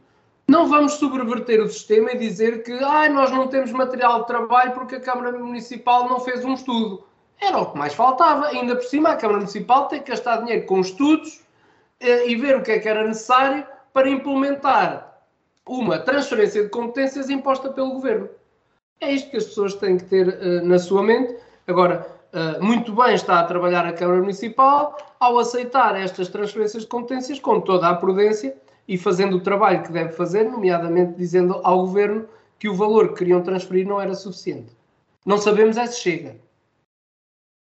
não 0.49 0.67
vamos 0.67 0.95
subverter 0.95 1.61
o 1.61 1.69
sistema 1.69 2.13
e 2.13 2.19
dizer 2.19 2.63
que 2.63 2.73
ah, 2.73 3.07
nós 3.11 3.31
não 3.31 3.49
temos 3.49 3.71
material 3.71 4.23
de 4.23 4.29
trabalho 4.29 4.73
porque 4.73 4.97
a 4.97 5.01
Câmara 5.01 5.39
Municipal 5.39 6.09
não 6.09 6.19
fez 6.21 6.43
um 6.43 6.55
estudo. 6.55 7.05
Era 7.39 7.59
o 7.59 7.71
que 7.71 7.79
mais 7.79 7.93
faltava. 7.93 8.47
Ainda 8.47 8.75
por 8.75 8.85
cima, 8.85 9.11
a 9.11 9.17
Câmara 9.17 9.41
Municipal 9.41 9.89
tem 9.89 10.01
que 10.01 10.11
gastar 10.11 10.39
dinheiro 10.39 10.65
com 10.65 10.81
estudos 10.81 11.43
eh, 12.01 12.31
e 12.31 12.35
ver 12.35 12.57
o 12.57 12.63
que 12.63 12.73
é 12.73 12.79
que 12.79 12.89
era 12.89 13.07
necessário 13.07 13.65
para 13.93 14.09
implementar 14.09 15.21
uma 15.67 15.99
transferência 15.99 16.63
de 16.63 16.71
competências 16.71 17.29
imposta 17.29 17.69
pelo 17.69 17.93
governo. 17.93 18.31
É 19.03 19.13
isto 19.13 19.31
que 19.31 19.37
as 19.37 19.45
pessoas 19.45 19.75
têm 19.75 19.99
que 19.99 20.05
ter 20.05 20.29
uh, 20.29 20.67
na 20.67 20.79
sua 20.79 21.03
mente. 21.03 21.37
Agora, 21.67 22.07
uh, 22.33 22.65
muito 22.65 22.93
bem 22.93 23.15
está 23.15 23.39
a 23.39 23.45
trabalhar 23.45 23.85
a 23.85 23.93
Câmara 23.93 24.21
Municipal 24.21 24.97
ao 25.21 25.39
aceitar 25.39 25.95
estas 25.95 26.29
transferências 26.29 26.85
de 26.85 26.89
competências 26.89 27.39
com 27.39 27.61
toda 27.61 27.87
a 27.87 27.95
prudência 27.95 28.57
e 28.89 28.97
fazendo 28.97 29.37
o 29.37 29.41
trabalho 29.41 29.83
que 29.83 29.93
deve 29.93 30.13
fazer, 30.13 30.45
nomeadamente 30.45 31.15
dizendo 31.17 31.61
ao 31.63 31.83
governo 31.83 32.27
que 32.59 32.69
o 32.69 32.75
valor 32.75 33.09
que 33.11 33.19
queriam 33.19 33.43
transferir 33.43 33.87
não 33.87 34.01
era 34.01 34.15
suficiente. 34.15 34.73
Não 35.27 35.37
sabemos 35.37 35.77
é 35.77 35.87
se 35.87 36.01
chega. 36.01 36.37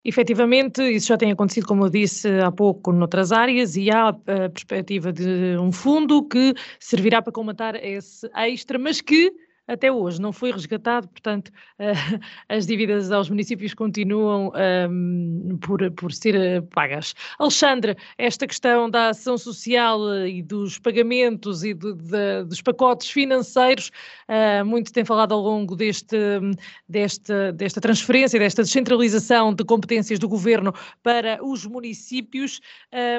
Efetivamente, 0.05 0.83
isso 0.83 1.09
já 1.09 1.19
tem 1.19 1.31
acontecido, 1.31 1.67
como 1.67 1.85
eu 1.85 1.91
disse 1.91 2.29
há 2.41 2.51
pouco, 2.51 2.93
noutras 2.93 3.31
áreas, 3.31 3.77
e 3.77 3.91
há 3.91 4.09
a 4.09 4.49
perspectiva 4.49 5.13
de 5.13 5.57
um 5.61 5.71
fundo 5.71 6.27
que 6.27 6.55
servirá 6.81 7.21
para 7.21 7.33
comatar 7.33 7.75
esse 7.77 8.27
extra, 8.35 8.79
mas 8.79 9.03
que 9.03 9.31
até 9.69 9.93
hoje 9.93 10.21
não 10.21 10.33
foi 10.33 10.51
resgatado, 10.51 11.07
portanto, 11.09 11.49
uh, 11.49 12.21
as 12.49 12.67
dívidas 12.67 13.13
aos 13.13 13.29
municípios 13.29 13.75
continuam 13.75 14.51
um, 14.91 15.59
por, 15.61 15.91
por 15.93 16.11
ser 16.11 16.35
eh, 16.35 16.61
pagas. 16.61 17.15
Alexandre, 17.39 17.97
esta 18.17 18.47
questão 18.47 18.89
da 18.89 19.11
ação 19.11 19.37
social 19.37 20.11
eh, 20.13 20.29
e 20.31 20.43
dos 20.43 20.79
pagamentos 20.79 21.63
e 21.63 21.75
de, 21.75 21.93
de, 21.93 22.45
dos 22.45 22.63
pacotes 22.63 23.11
financeiros, 23.11 23.91
uh, 24.29 24.65
muito 24.65 24.93
tem 24.93 25.05
falado 25.05 25.35
ao 25.35 25.41
longo 25.41 25.77
deste, 25.77 26.17
desta, 26.89 27.53
desta 27.53 27.81
transferência, 27.81 28.39
desta 28.39 28.63
descentralização 28.63 29.53
de 29.53 29.65
competências 29.65 30.19
do 30.19 30.29
governo 30.29 30.73
para 31.03 31.39
os 31.45 31.67
municípios, 31.67 32.61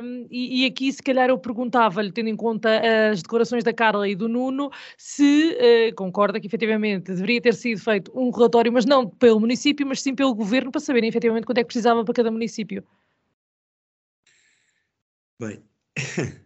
um, 0.04 0.28
e, 0.32 0.64
e, 0.64 0.66
aqui 0.66 0.92
se 0.92 1.04
calhar 1.04 1.30
eu 1.30 1.38
perguntava-lhe, 1.38 2.12
tendo 2.12 2.30
em 2.30 2.36
conta 2.36 2.82
as 3.12 3.22
declarações 3.22 3.64
da 3.64 3.74
Carla 3.74 4.10
e 4.10 4.16
do 4.16 4.28
Nuno, 4.28 4.72
se 4.98 5.56
uh, 5.92 5.96
concorda 5.96 6.39
que 6.40 6.48
efetivamente 6.48 7.14
deveria 7.14 7.42
ter 7.42 7.54
sido 7.54 7.80
feito 7.80 8.12
um 8.16 8.30
relatório, 8.30 8.72
mas 8.72 8.86
não 8.86 9.08
pelo 9.08 9.40
município, 9.40 9.86
mas 9.86 10.02
sim 10.02 10.16
pelo 10.16 10.34
governo, 10.34 10.72
para 10.72 10.82
saberem 10.82 11.10
efetivamente 11.10 11.46
quanto 11.46 11.58
é 11.58 11.62
que 11.62 11.68
precisava 11.68 12.04
para 12.04 12.14
cada 12.14 12.32
município. 12.32 12.84
Bem, 15.40 15.62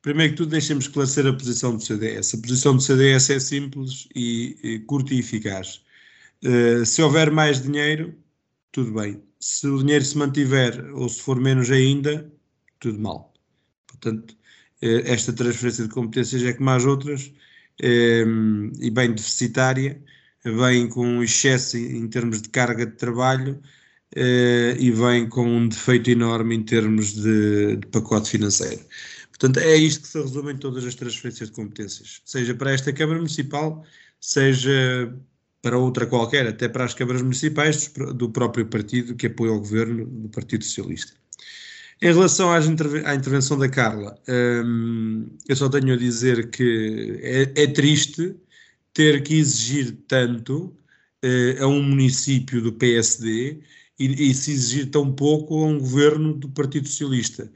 primeiro 0.00 0.32
que 0.32 0.36
tudo, 0.38 0.50
deixem-me 0.50 0.80
esclarecer 0.80 1.26
a 1.26 1.32
posição 1.32 1.76
do 1.76 1.82
CDS. 1.82 2.34
A 2.34 2.38
posição 2.38 2.74
do 2.74 2.82
CDS 2.82 3.30
é 3.30 3.38
simples 3.38 4.08
e, 4.14 4.58
e 4.62 4.78
curta 4.80 5.12
e 5.12 5.18
eficaz. 5.18 5.82
Uh, 6.44 6.84
se 6.84 7.02
houver 7.02 7.30
mais 7.30 7.62
dinheiro, 7.62 8.14
tudo 8.72 8.92
bem. 8.94 9.22
Se 9.38 9.66
o 9.66 9.78
dinheiro 9.78 10.04
se 10.04 10.16
mantiver 10.16 10.92
ou 10.94 11.08
se 11.08 11.20
for 11.20 11.38
menos 11.38 11.70
ainda, 11.70 12.32
tudo 12.80 12.98
mal. 12.98 13.32
Portanto, 13.86 14.32
uh, 14.82 15.02
esta 15.04 15.32
transferência 15.32 15.84
de 15.84 15.90
competências 15.90 16.42
é 16.42 16.52
como 16.54 16.70
as 16.70 16.84
outras 16.84 17.32
e 17.80 18.90
bem 18.90 19.12
deficitária, 19.12 20.02
vem 20.44 20.88
com 20.88 21.06
um 21.06 21.22
excesso 21.22 21.76
em 21.76 22.06
termos 22.08 22.42
de 22.42 22.48
carga 22.48 22.86
de 22.86 22.92
trabalho 22.96 23.60
eh, 24.14 24.76
e 24.78 24.90
vem 24.90 25.28
com 25.28 25.46
um 25.46 25.68
defeito 25.68 26.10
enorme 26.10 26.56
em 26.56 26.62
termos 26.62 27.14
de, 27.14 27.76
de 27.76 27.86
pacote 27.88 28.30
financeiro. 28.30 28.84
Portanto, 29.30 29.58
é 29.58 29.76
isto 29.76 30.02
que 30.02 30.08
se 30.08 30.20
resume 30.20 30.52
em 30.52 30.56
todas 30.58 30.84
as 30.84 30.94
transferências 30.94 31.48
de 31.48 31.54
competências, 31.54 32.22
seja 32.24 32.54
para 32.54 32.72
esta 32.72 32.92
Câmara 32.92 33.18
Municipal, 33.18 33.84
seja 34.20 35.12
para 35.62 35.78
outra 35.78 36.06
qualquer, 36.06 36.46
até 36.46 36.68
para 36.68 36.84
as 36.84 36.94
câmaras 36.94 37.22
municipais 37.22 37.88
do 38.14 38.30
próprio 38.30 38.66
partido 38.66 39.14
que 39.14 39.26
apoia 39.28 39.52
o 39.52 39.60
governo, 39.60 40.06
do 40.06 40.28
Partido 40.28 40.64
Socialista. 40.64 41.21
Em 42.02 42.06
relação 42.06 42.50
à, 42.52 42.58
intervenção 43.14 43.56
da 43.56 43.68
Carla, 43.68 44.18
hum, 44.28 45.28
eu 45.48 45.54
só 45.54 45.68
tenho 45.68 45.94
a 45.94 45.96
dizer 45.96 46.50
que 46.50 47.20
é, 47.22 47.62
é 47.62 47.66
triste 47.68 48.34
ter 48.92 49.22
que 49.22 49.34
exigir 49.34 49.96
tanto 50.08 50.76
uh, 51.24 51.62
a 51.62 51.66
um 51.68 51.80
município 51.80 52.60
do 52.60 52.72
PSD 52.72 53.62
e, 54.00 54.30
e, 54.30 54.34
se 54.34 54.50
exigir 54.50 54.90
tão 54.90 55.12
pouco 55.14 55.62
a 55.62 55.66
um 55.68 55.78
governo 55.78 56.34
do 56.34 56.48
Partido 56.48 56.88
Socialista, 56.88 57.48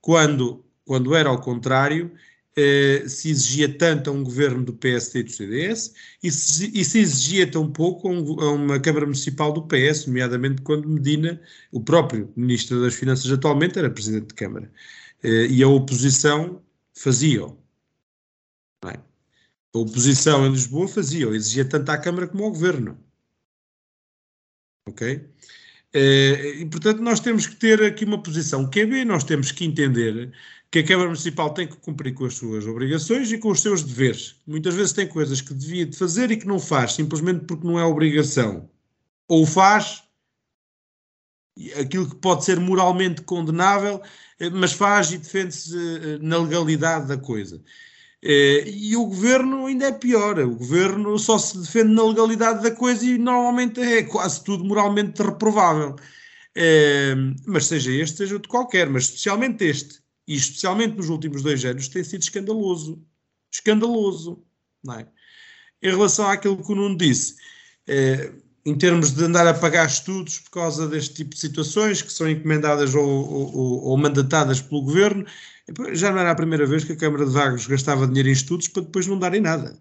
quando, 0.00 0.64
quando 0.84 1.12
era 1.12 1.28
ao 1.28 1.40
contrário, 1.40 2.12
eh, 2.56 3.04
se 3.08 3.30
exigia 3.30 3.72
tanto 3.78 4.10
a 4.10 4.12
um 4.12 4.24
governo 4.24 4.64
do 4.64 4.72
PSD 4.72 5.20
e 5.20 5.22
do 5.22 5.30
CDS 5.30 5.94
e 6.22 6.30
se, 6.30 6.70
e 6.74 6.84
se 6.84 6.98
exigia 6.98 7.50
tão 7.50 7.70
pouco 7.70 8.08
a, 8.08 8.10
um, 8.10 8.40
a, 8.40 8.52
uma 8.52 8.80
Câmara 8.80 9.06
Municipal 9.06 9.52
do 9.52 9.66
PS, 9.66 10.06
nomeadamente 10.06 10.62
quando 10.62 10.88
Medina, 10.88 11.40
o 11.72 11.80
próprio 11.80 12.32
Ministro 12.36 12.82
das 12.82 12.94
Finanças 12.94 13.30
atualmente, 13.30 13.78
era 13.78 13.90
Presidente 13.90 14.28
de 14.28 14.34
Câmara. 14.34 14.70
Eh, 15.22 15.46
e 15.48 15.62
a 15.62 15.68
oposição 15.68 16.62
fazia-o. 16.94 17.56
É? 18.84 18.98
A 19.74 19.78
oposição 19.78 20.46
em 20.46 20.50
Lisboa 20.50 20.88
fazia-o, 20.88 21.34
exigia 21.34 21.64
tanto 21.68 21.90
à 21.90 21.98
Câmara 21.98 22.28
como 22.28 22.44
ao 22.44 22.50
Governo. 22.50 22.98
Ok? 24.86 25.28
Eh, 25.92 26.60
e, 26.60 26.66
portanto, 26.66 27.00
nós 27.00 27.20
temos 27.20 27.46
que 27.46 27.56
ter 27.56 27.82
aqui 27.82 28.04
uma 28.04 28.22
posição 28.22 28.68
é 28.74 28.86
bem, 28.86 29.04
nós 29.04 29.24
temos 29.24 29.50
que 29.52 29.64
entender 29.64 30.32
que 30.70 30.80
a 30.80 30.84
Câmara 30.84 31.08
Municipal 31.08 31.54
tem 31.54 31.66
que 31.66 31.76
cumprir 31.76 32.14
com 32.14 32.26
as 32.26 32.34
suas 32.34 32.66
obrigações 32.66 33.32
e 33.32 33.38
com 33.38 33.50
os 33.50 33.60
seus 33.60 33.82
deveres. 33.82 34.36
Muitas 34.46 34.74
vezes 34.74 34.92
tem 34.92 35.06
coisas 35.06 35.40
que 35.40 35.54
devia 35.54 35.86
de 35.86 35.96
fazer 35.96 36.30
e 36.30 36.36
que 36.36 36.46
não 36.46 36.58
faz, 36.58 36.92
simplesmente 36.92 37.46
porque 37.46 37.66
não 37.66 37.78
é 37.78 37.84
obrigação. 37.84 38.68
Ou 39.26 39.46
faz 39.46 40.02
aquilo 41.80 42.08
que 42.08 42.16
pode 42.16 42.44
ser 42.44 42.60
moralmente 42.60 43.22
condenável, 43.22 44.00
eh, 44.38 44.50
mas 44.50 44.72
faz 44.72 45.10
e 45.10 45.18
defende-se 45.18 45.76
eh, 45.76 46.18
na 46.20 46.38
legalidade 46.38 47.08
da 47.08 47.16
coisa. 47.16 47.62
Eh, 48.22 48.64
e 48.68 48.96
o 48.96 49.06
governo 49.06 49.66
ainda 49.66 49.86
é 49.86 49.92
pior. 49.92 50.38
O 50.38 50.56
governo 50.56 51.18
só 51.18 51.38
se 51.38 51.58
defende 51.58 51.94
na 51.94 52.04
legalidade 52.04 52.62
da 52.62 52.70
coisa 52.70 53.04
e 53.04 53.18
normalmente 53.18 53.80
é 53.80 54.02
quase 54.04 54.44
tudo 54.44 54.64
moralmente 54.64 55.22
reprovável. 55.22 55.96
Mas 57.46 57.66
seja 57.66 57.92
este, 57.92 58.16
seja 58.18 58.34
outro 58.34 58.48
qualquer, 58.48 58.88
mas 58.90 59.04
especialmente 59.04 59.64
este 59.64 60.00
e 60.28 60.36
especialmente 60.36 60.94
nos 60.94 61.08
últimos 61.08 61.42
dois 61.42 61.64
anos, 61.64 61.88
tem 61.88 62.04
sido 62.04 62.22
escandaloso. 62.22 63.02
Escandaloso. 63.50 64.44
Não 64.84 64.94
é? 64.94 65.08
Em 65.82 65.90
relação 65.90 66.28
àquilo 66.28 66.62
que 66.62 66.70
o 66.70 66.74
Nuno 66.74 66.98
disse, 66.98 67.36
eh, 67.86 68.30
em 68.66 68.76
termos 68.76 69.12
de 69.12 69.24
andar 69.24 69.46
a 69.46 69.54
pagar 69.54 69.86
estudos 69.86 70.40
por 70.40 70.50
causa 70.50 70.86
deste 70.86 71.14
tipo 71.14 71.30
de 71.34 71.40
situações 71.40 72.02
que 72.02 72.12
são 72.12 72.28
encomendadas 72.28 72.94
ou, 72.94 73.06
ou, 73.08 73.84
ou 73.84 73.96
mandatadas 73.96 74.60
pelo 74.60 74.82
governo, 74.82 75.24
já 75.92 76.10
não 76.12 76.18
era 76.18 76.30
a 76.32 76.34
primeira 76.34 76.66
vez 76.66 76.84
que 76.84 76.92
a 76.92 76.96
Câmara 76.96 77.24
de 77.24 77.32
Vagos 77.32 77.66
gastava 77.66 78.06
dinheiro 78.06 78.28
em 78.28 78.32
estudos 78.32 78.68
para 78.68 78.82
depois 78.82 79.06
não 79.06 79.18
darem 79.18 79.40
nada. 79.40 79.80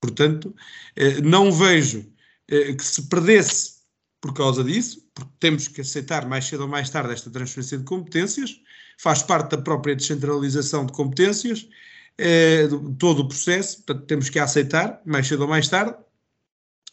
Portanto, 0.00 0.54
eh, 0.96 1.20
não 1.20 1.52
vejo 1.52 2.10
eh, 2.48 2.72
que 2.72 2.84
se 2.84 3.02
perdesse 3.08 3.74
por 4.20 4.32
causa 4.32 4.64
disso, 4.64 5.06
porque 5.14 5.32
temos 5.38 5.68
que 5.68 5.82
aceitar 5.82 6.26
mais 6.26 6.46
cedo 6.46 6.62
ou 6.62 6.68
mais 6.68 6.88
tarde 6.88 7.12
esta 7.12 7.30
transferência 7.30 7.76
de 7.76 7.84
competências, 7.84 8.58
faz 8.96 9.22
parte 9.22 9.50
da 9.50 9.58
própria 9.58 9.94
descentralização 9.94 10.86
de 10.86 10.92
competências, 10.92 11.68
é, 12.16 12.68
todo 12.98 13.20
o 13.20 13.28
processo, 13.28 13.82
portanto, 13.82 14.06
temos 14.06 14.30
que 14.30 14.38
aceitar, 14.38 15.00
mais 15.04 15.26
cedo 15.26 15.42
ou 15.42 15.48
mais 15.48 15.68
tarde, 15.68 15.96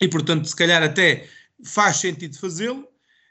e 0.01 0.07
portanto, 0.07 0.47
se 0.47 0.55
calhar 0.55 0.81
até 0.81 1.27
faz 1.63 1.97
sentido 1.97 2.37
fazê-lo, 2.37 2.87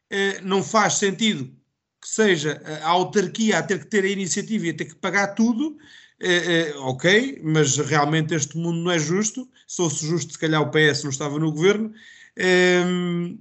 é, 0.08 0.40
não 0.40 0.62
faz 0.62 0.94
sentido 0.94 1.52
que 2.00 2.08
seja 2.08 2.62
a 2.82 2.88
autarquia 2.88 3.58
a 3.58 3.62
ter 3.62 3.80
que 3.80 3.86
ter 3.86 4.04
a 4.04 4.08
iniciativa 4.08 4.66
e 4.66 4.70
a 4.70 4.74
ter 4.74 4.86
que 4.86 4.94
pagar 4.94 5.34
tudo, 5.34 5.76
é, 6.22 6.74
ok, 6.78 7.40
mas 7.42 7.76
realmente 7.78 8.34
este 8.34 8.56
mundo 8.56 8.78
não 8.78 8.90
é 8.90 8.98
justo, 8.98 9.48
se 9.66 9.76
fosse 9.76 10.06
justo, 10.06 10.32
se 10.32 10.38
calhar 10.38 10.62
o 10.62 10.70
PS 10.70 11.02
não 11.02 11.10
estava 11.10 11.38
no 11.38 11.50
governo, 11.50 11.92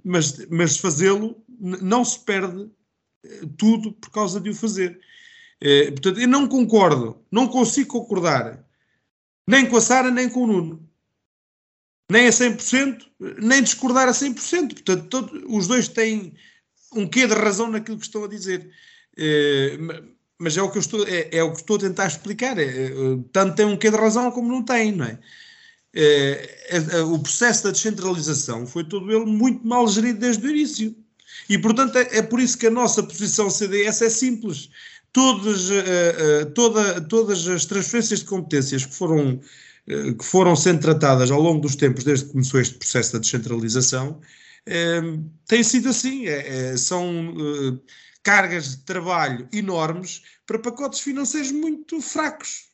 mas, 0.03 0.45
mas 0.49 0.77
fazê-lo 0.77 1.41
não 1.59 2.03
se 2.05 2.19
perde 2.19 2.69
tudo 3.57 3.91
por 3.93 4.09
causa 4.11 4.39
de 4.39 4.49
o 4.49 4.55
fazer. 4.55 4.99
É, 5.61 5.91
portanto, 5.91 6.19
eu 6.19 6.27
não 6.27 6.47
concordo, 6.47 7.21
não 7.31 7.47
consigo 7.47 7.89
concordar 7.89 8.63
nem 9.49 9.65
com 9.65 9.77
a 9.77 9.81
Sara 9.81 10.11
nem 10.11 10.29
com 10.29 10.43
o 10.43 10.47
Nuno. 10.47 10.89
Nem 12.11 12.27
a 12.27 12.29
100%, 12.29 13.03
nem 13.41 13.63
discordar 13.63 14.07
a 14.07 14.11
100%. 14.11 14.73
Portanto, 14.73 15.07
todo, 15.07 15.43
os 15.47 15.67
dois 15.67 15.87
têm 15.87 16.35
um 16.93 17.07
quê 17.07 17.25
de 17.25 17.33
razão 17.33 17.67
naquilo 17.71 17.97
que 17.97 18.05
estão 18.05 18.23
a 18.23 18.27
dizer. 18.27 18.69
É, 19.17 19.75
mas 20.37 20.55
é 20.55 20.61
o 20.61 20.69
que 20.69 20.77
eu 20.77 20.81
estou, 20.81 21.07
é, 21.07 21.29
é, 21.31 21.43
o 21.43 21.51
que 21.51 21.61
estou 21.61 21.77
a 21.77 21.79
tentar 21.79 22.05
explicar. 22.05 22.59
É, 22.59 22.63
é, 22.63 22.89
tanto 23.31 23.55
tem 23.55 23.65
um 23.65 23.75
quê 23.75 23.89
de 23.89 23.97
razão 23.97 24.29
como 24.31 24.47
não 24.47 24.63
tem, 24.63 24.91
não? 24.91 25.05
É, 25.05 25.19
é? 26.69 27.01
o 27.01 27.17
processo 27.17 27.63
da 27.63 27.71
descentralização 27.71 28.67
foi 28.67 28.83
todo 28.83 29.11
ele 29.11 29.25
muito 29.25 29.65
mal 29.65 29.87
gerido 29.87 30.19
desde 30.19 30.45
o 30.45 30.49
início. 30.51 30.95
E, 31.49 31.57
portanto, 31.57 31.97
é, 31.97 32.19
é 32.19 32.21
por 32.21 32.39
isso 32.39 32.55
que 32.55 32.67
a 32.67 32.71
nossa 32.71 33.01
posição 33.01 33.49
CDS 33.49 34.03
é 34.03 34.09
simples 34.09 34.69
todas, 35.11 35.69
uh, 35.69 35.73
uh, 35.73 36.51
toda, 36.53 37.01
todas 37.01 37.47
as 37.47 37.65
transferências 37.65 38.19
de 38.19 38.25
competências 38.25 38.85
que 38.85 38.93
foram, 38.93 39.35
uh, 39.35 40.15
que 40.15 40.25
foram 40.25 40.55
sendo 40.55 40.81
tratadas 40.81 41.31
ao 41.31 41.41
longo 41.41 41.61
dos 41.61 41.75
tempos, 41.75 42.03
desde 42.03 42.25
que 42.25 42.31
começou 42.31 42.59
este 42.59 42.75
processo 42.75 43.13
da 43.13 43.19
descentralização, 43.19 44.19
têm 45.47 45.63
sido 45.63 45.89
assim. 45.89 46.27
É, 46.27 46.73
é, 46.73 46.77
são 46.77 47.81
cargas 48.21 48.71
de 48.71 48.77
trabalho 48.83 49.47
enormes 49.51 50.21
para 50.45 50.59
pacotes 50.59 50.99
financeiros 50.99 51.51
muito 51.51 51.99
fracos. 52.01 52.67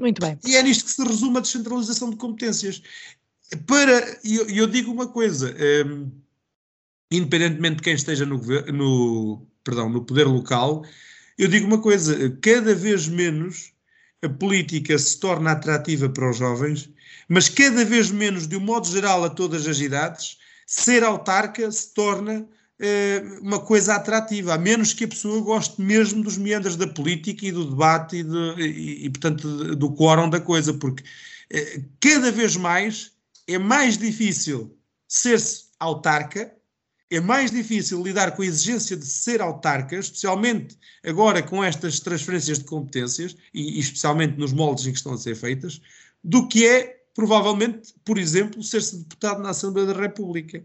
Muito 0.00 0.20
bem. 0.20 0.38
E 0.44 0.56
é 0.56 0.62
nisto 0.62 0.84
que 0.84 0.90
se 0.90 1.02
resume 1.02 1.38
a 1.38 1.40
descentralização 1.40 2.10
de 2.10 2.16
competências. 2.16 2.82
Para, 3.66 4.20
e 4.24 4.36
eu, 4.36 4.48
eu, 4.50 4.66
digo 4.66 4.90
uma 4.90 5.06
coisa, 5.06 5.54
independentemente 7.10 7.76
de 7.76 7.82
quem 7.82 7.94
esteja 7.94 8.26
no, 8.26 8.38
no, 8.72 9.46
perdão, 9.62 9.88
no 9.88 10.04
poder 10.04 10.26
local, 10.26 10.84
eu 11.38 11.48
digo 11.48 11.66
uma 11.66 11.80
coisa: 11.80 12.30
cada 12.40 12.74
vez 12.74 13.08
menos 13.08 13.72
a 14.22 14.28
política 14.28 14.98
se 14.98 15.18
torna 15.18 15.52
atrativa 15.52 16.08
para 16.08 16.30
os 16.30 16.36
jovens, 16.36 16.88
mas 17.28 17.48
cada 17.48 17.84
vez 17.84 18.10
menos, 18.10 18.46
de 18.46 18.56
um 18.56 18.60
modo 18.60 18.86
geral, 18.86 19.24
a 19.24 19.30
todas 19.30 19.66
as 19.66 19.80
idades, 19.80 20.38
ser 20.66 21.02
autarca 21.02 21.70
se 21.70 21.92
torna 21.92 22.48
eh, 22.78 23.22
uma 23.40 23.58
coisa 23.60 23.94
atrativa, 23.94 24.54
a 24.54 24.58
menos 24.58 24.92
que 24.92 25.04
a 25.04 25.08
pessoa 25.08 25.40
goste 25.40 25.80
mesmo 25.80 26.22
dos 26.22 26.38
meandros 26.38 26.76
da 26.76 26.86
política 26.86 27.46
e 27.46 27.52
do 27.52 27.70
debate 27.70 28.16
e, 28.16 28.22
de, 28.22 28.62
e, 28.62 29.06
e 29.06 29.10
portanto, 29.10 29.76
do 29.76 29.92
quórum 29.92 30.30
da 30.30 30.40
coisa, 30.40 30.74
porque 30.74 31.04
eh, 31.50 31.82
cada 32.00 32.30
vez 32.32 32.56
mais 32.56 33.12
é 33.46 33.58
mais 33.58 33.98
difícil 33.98 34.76
ser-se 35.06 35.64
autarca, 35.78 36.54
é 37.16 37.20
mais 37.20 37.50
difícil 37.50 38.02
lidar 38.02 38.34
com 38.34 38.42
a 38.42 38.46
exigência 38.46 38.96
de 38.96 39.06
ser 39.06 39.40
autarca, 39.42 39.96
especialmente 39.96 40.78
agora 41.04 41.42
com 41.42 41.62
estas 41.62 42.00
transferências 42.00 42.58
de 42.58 42.64
competências, 42.64 43.36
e, 43.52 43.76
e 43.76 43.80
especialmente 43.80 44.38
nos 44.38 44.52
moldes 44.52 44.86
em 44.86 44.92
que 44.92 44.98
estão 44.98 45.12
a 45.12 45.18
ser 45.18 45.36
feitas, 45.36 45.80
do 46.24 46.48
que 46.48 46.66
é, 46.66 47.02
provavelmente, 47.14 47.94
por 48.04 48.18
exemplo, 48.18 48.62
ser-se 48.62 48.96
deputado 48.96 49.42
na 49.42 49.50
Assembleia 49.50 49.88
da 49.88 50.00
República. 50.00 50.64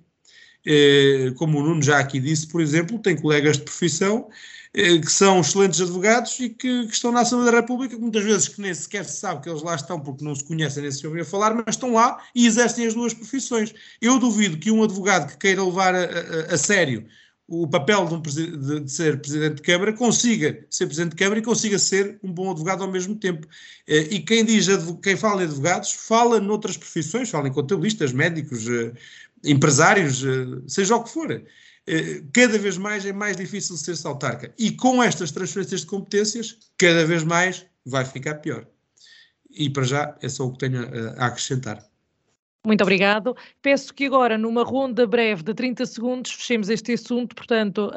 Eh, 0.66 1.32
como 1.38 1.60
o 1.60 1.64
Nuno 1.64 1.82
já 1.82 2.00
aqui 2.00 2.20
disse, 2.20 2.48
por 2.48 2.62
exemplo, 2.62 3.00
tem 3.00 3.16
colegas 3.16 3.58
de 3.58 3.64
profissão 3.64 4.30
que 4.74 5.12
são 5.12 5.40
excelentes 5.40 5.82
advogados 5.82 6.40
e 6.40 6.50
que, 6.50 6.88
que, 6.88 6.94
estão 6.94 7.12
na 7.12 7.22
Assembleia 7.22 7.52
da 7.52 7.58
República, 7.60 7.98
muitas 7.98 8.24
vezes 8.24 8.48
que 8.48 8.62
nem 8.62 8.74
sequer 8.74 9.06
se 9.06 9.20
sabe 9.20 9.42
que 9.42 9.50
eles 9.50 9.64
lá 9.64 9.76
estão 9.76 10.00
porque 10.00 10.24
não 10.24 10.36
se 10.36 10.44
conhecem 10.44 10.84
nem 10.84 10.92
se 10.92 11.06
ouvem 11.06 11.22
a 11.22 11.26
falar, 11.26 11.54
mas 11.54 11.76
estão 11.76 11.94
lá 11.94 12.22
e 12.36 12.46
exercem 12.46 12.86
as 12.86 12.94
duas 12.94 13.14
profissões. 13.14 13.74
Eu 14.02 14.20
duvido 14.20 14.58
que 14.58 14.72
um 14.72 14.84
advogado 14.84 15.28
que 15.32 15.38
queira 15.38 15.64
levar 15.64 15.96
a, 15.96 16.04
a, 16.04 16.54
a 16.54 16.58
sério 16.58 17.08
o 17.48 17.66
papel 17.66 18.06
de, 18.06 18.14
um, 18.14 18.22
de, 18.22 18.80
de, 18.82 18.92
ser 18.92 19.22
Presidente 19.22 19.56
de 19.56 19.62
Câmara 19.62 19.94
consiga 19.94 20.66
ser 20.70 20.86
Presidente 20.86 21.12
de 21.12 21.16
Câmara 21.16 21.40
e 21.40 21.44
consiga 21.44 21.80
ser 21.80 22.20
um 22.22 22.32
bom 22.32 22.52
advogado 22.52 22.84
ao 22.84 22.92
mesmo 22.92 23.16
tempo. 23.16 23.48
Eh, 23.88 24.16
e 24.16 24.20
quem 24.20 24.44
diz, 24.44 24.68
quem 25.02 25.16
fala 25.16 25.44
em 25.44 25.46
advogados, 25.46 25.94
fala 25.94 26.42
noutras 26.42 26.76
profissões, 26.76 27.30
fala 27.30 27.48
em 27.48 27.54
contabilistas, 27.54 28.12
médicos, 28.12 28.66
empresários, 29.46 30.24
seja 30.68 30.98
o 30.98 31.04
que 31.04 31.10
for. 31.10 31.42
Eh, 31.88 32.22
cada 32.34 32.58
vez 32.60 32.78
mais 32.78 33.06
é 33.06 33.14
mais 33.14 33.38
difícil 33.38 33.78
ser-se 33.78 34.06
autarca. 34.06 34.54
E 34.60 34.72
com 34.72 35.02
estas 35.02 35.32
transferências 35.32 35.82
de 35.82 35.88
competências, 35.88 36.58
cada 36.78 37.06
vez 37.06 37.24
mais 37.24 37.66
vai 37.86 38.04
ficar 38.04 38.36
pior. 38.36 38.68
E 39.50 39.70
para 39.70 39.84
já 39.84 40.18
é 40.22 40.28
só 40.28 40.46
o 40.46 40.52
que 40.52 40.60
tenho 40.60 40.82
a 41.18 41.28
acrescentar. 41.28 41.82
Muito 42.66 42.82
obrigado. 42.82 43.34
Peço 43.62 43.94
que 43.94 44.06
agora, 44.06 44.38
numa 44.38 44.64
ronda 44.64 45.08
breve 45.08 45.42
de 45.42 45.54
30 45.54 45.86
segundos, 45.86 46.34
fechemos 46.34 46.70
este 46.70 46.92
assunto. 46.92 47.34
Portanto, 47.34 47.90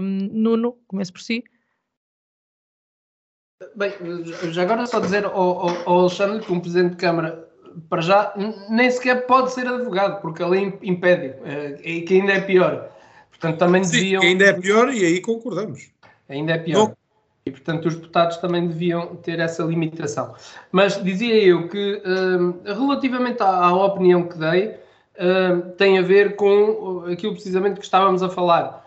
um, 0.00 0.30
Nuno, 0.32 0.78
comece 0.86 1.12
por 1.12 1.20
si. 1.20 1.44
Bem, 3.76 3.92
já 4.50 4.62
agora 4.62 4.86
só 4.86 4.98
dizer 4.98 5.26
ao, 5.26 5.34
ao, 5.34 5.68
ao 5.88 6.00
Alexandre 6.00 6.44
que 6.44 6.50
um 6.50 6.60
Presidente 6.60 6.92
de 6.92 6.96
Câmara, 6.96 7.46
para 7.90 8.00
já, 8.00 8.34
nem 8.70 8.90
sequer 8.90 9.26
pode 9.26 9.52
ser 9.52 9.66
advogado, 9.66 10.22
porque 10.22 10.42
a 10.42 10.48
lei 10.48 10.78
impede, 10.82 11.34
e 11.82 12.00
que 12.02 12.14
ainda 12.14 12.32
é 12.32 12.40
pior. 12.40 12.93
Portanto, 13.44 13.58
também 13.58 13.84
Sim, 13.84 13.92
deviam. 13.92 14.22
ainda 14.22 14.44
é 14.44 14.52
pior 14.54 14.92
e 14.92 15.04
aí 15.04 15.20
concordamos. 15.20 15.90
Ainda 16.28 16.52
é 16.52 16.58
pior. 16.58 16.88
Não. 16.88 16.96
E, 17.44 17.50
portanto, 17.50 17.86
os 17.86 17.94
deputados 17.94 18.38
também 18.38 18.66
deviam 18.66 19.16
ter 19.16 19.38
essa 19.38 19.62
limitação. 19.62 20.34
Mas 20.72 21.02
dizia 21.02 21.34
eu 21.44 21.68
que, 21.68 22.02
hum, 22.06 22.54
relativamente 22.64 23.42
à, 23.42 23.66
à, 23.66 23.84
opinião 23.84 24.22
que 24.22 24.38
dei, 24.38 24.68
hum, 25.20 25.72
tem 25.76 25.98
a 25.98 26.02
ver 26.02 26.36
com 26.36 27.04
aquilo 27.12 27.34
precisamente 27.34 27.80
que 27.80 27.84
estávamos 27.84 28.22
a 28.22 28.30
falar. 28.30 28.82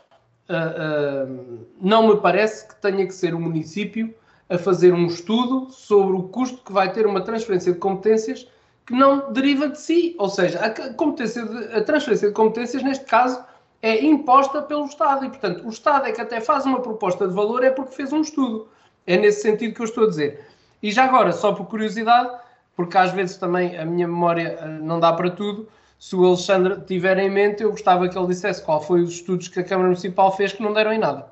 Uh, 0.50 1.30
uh, 1.30 1.68
não 1.80 2.08
me 2.08 2.18
parece 2.22 2.68
que 2.68 2.82
tenha 2.82 3.06
que 3.06 3.14
ser 3.14 3.36
o 3.36 3.40
município 3.40 4.16
a 4.50 4.58
fazer 4.58 4.94
um 4.94 5.06
estudo 5.06 5.70
sobre 5.70 6.16
o 6.16 6.24
custo 6.24 6.64
que 6.64 6.72
vai 6.72 6.92
ter 6.92 7.06
uma 7.06 7.22
transferência 7.22 7.74
de 7.74 7.78
competências 7.78 8.48
que 8.88 8.94
não 8.94 9.32
deriva 9.34 9.68
de 9.68 9.80
si. 9.80 10.16
Ou 10.18 10.30
seja, 10.30 10.60
a, 10.62 10.94
competência 10.94 11.46
de, 11.46 11.76
a 11.76 11.84
transferência 11.84 12.30
de 12.30 12.34
competências, 12.34 12.82
neste 12.82 13.06
caso, 13.06 13.44
é 13.82 14.04
imposta 14.04 14.62
pelo 14.62 14.86
Estado 14.86 15.26
e, 15.26 15.30
portanto, 15.30 15.66
o 15.66 15.70
Estado 15.70 16.08
é 16.08 16.12
que 16.12 16.22
até 16.22 16.42
faz 16.42 16.66
uma 16.66 16.82
proposta 16.82 17.28
de 17.28 17.34
valor 17.34 17.64
é 17.64 17.70
porque 17.70 17.96
fez 17.96 18.12
um 18.12 18.22
estudo. 18.22 18.70
É 19.06 19.18
nesse 19.18 19.42
sentido 19.42 19.74
que 19.74 19.82
eu 19.82 19.86
estou 19.86 20.06
a 20.06 20.10
dizer. 20.10 20.46
E 20.82 20.92
já 20.92 21.06
agora, 21.06 21.32
só 21.32 21.54
por 21.54 21.68
curiosidade, 21.68 22.30
porque 22.76 22.98
às 22.98 23.12
vezes 23.12 23.38
também 23.38 23.78
a 23.78 23.86
minha 23.86 24.08
memória 24.08 24.58
eh, 24.60 24.68
não 24.80 25.00
dá 25.00 25.14
para 25.14 25.32
tudo, 25.32 25.68
se 26.00 26.16
o 26.16 26.26
Alexandre 26.26 26.80
tiver 26.86 27.18
em 27.18 27.30
mente, 27.30 27.64
eu 27.64 27.72
gostava 27.72 28.08
que 28.08 28.18
ele 28.18 28.28
dissesse 28.28 28.64
qual 28.64 28.82
foi 28.82 29.02
os 29.02 29.14
estudos 29.14 29.48
que 29.48 29.60
a 29.60 29.64
Câmara 29.64 29.88
Municipal 29.88 30.36
fez 30.36 30.54
que 30.54 30.62
não 30.62 30.74
deram 30.74 30.94
em 30.94 31.00
nada. 31.00 31.32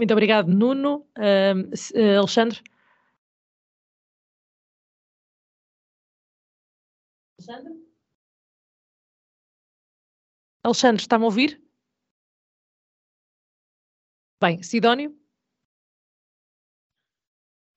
Muito 0.00 0.12
obrigado, 0.12 0.48
Nuno. 0.48 1.06
Uh, 1.16 2.18
Alexandre? 2.18 2.60
Alexandre? 7.38 7.83
Alexandre, 10.64 11.02
está-me 11.02 11.24
a 11.24 11.26
ouvir? 11.26 11.62
Bem, 14.40 14.62
Sidónio? 14.62 15.14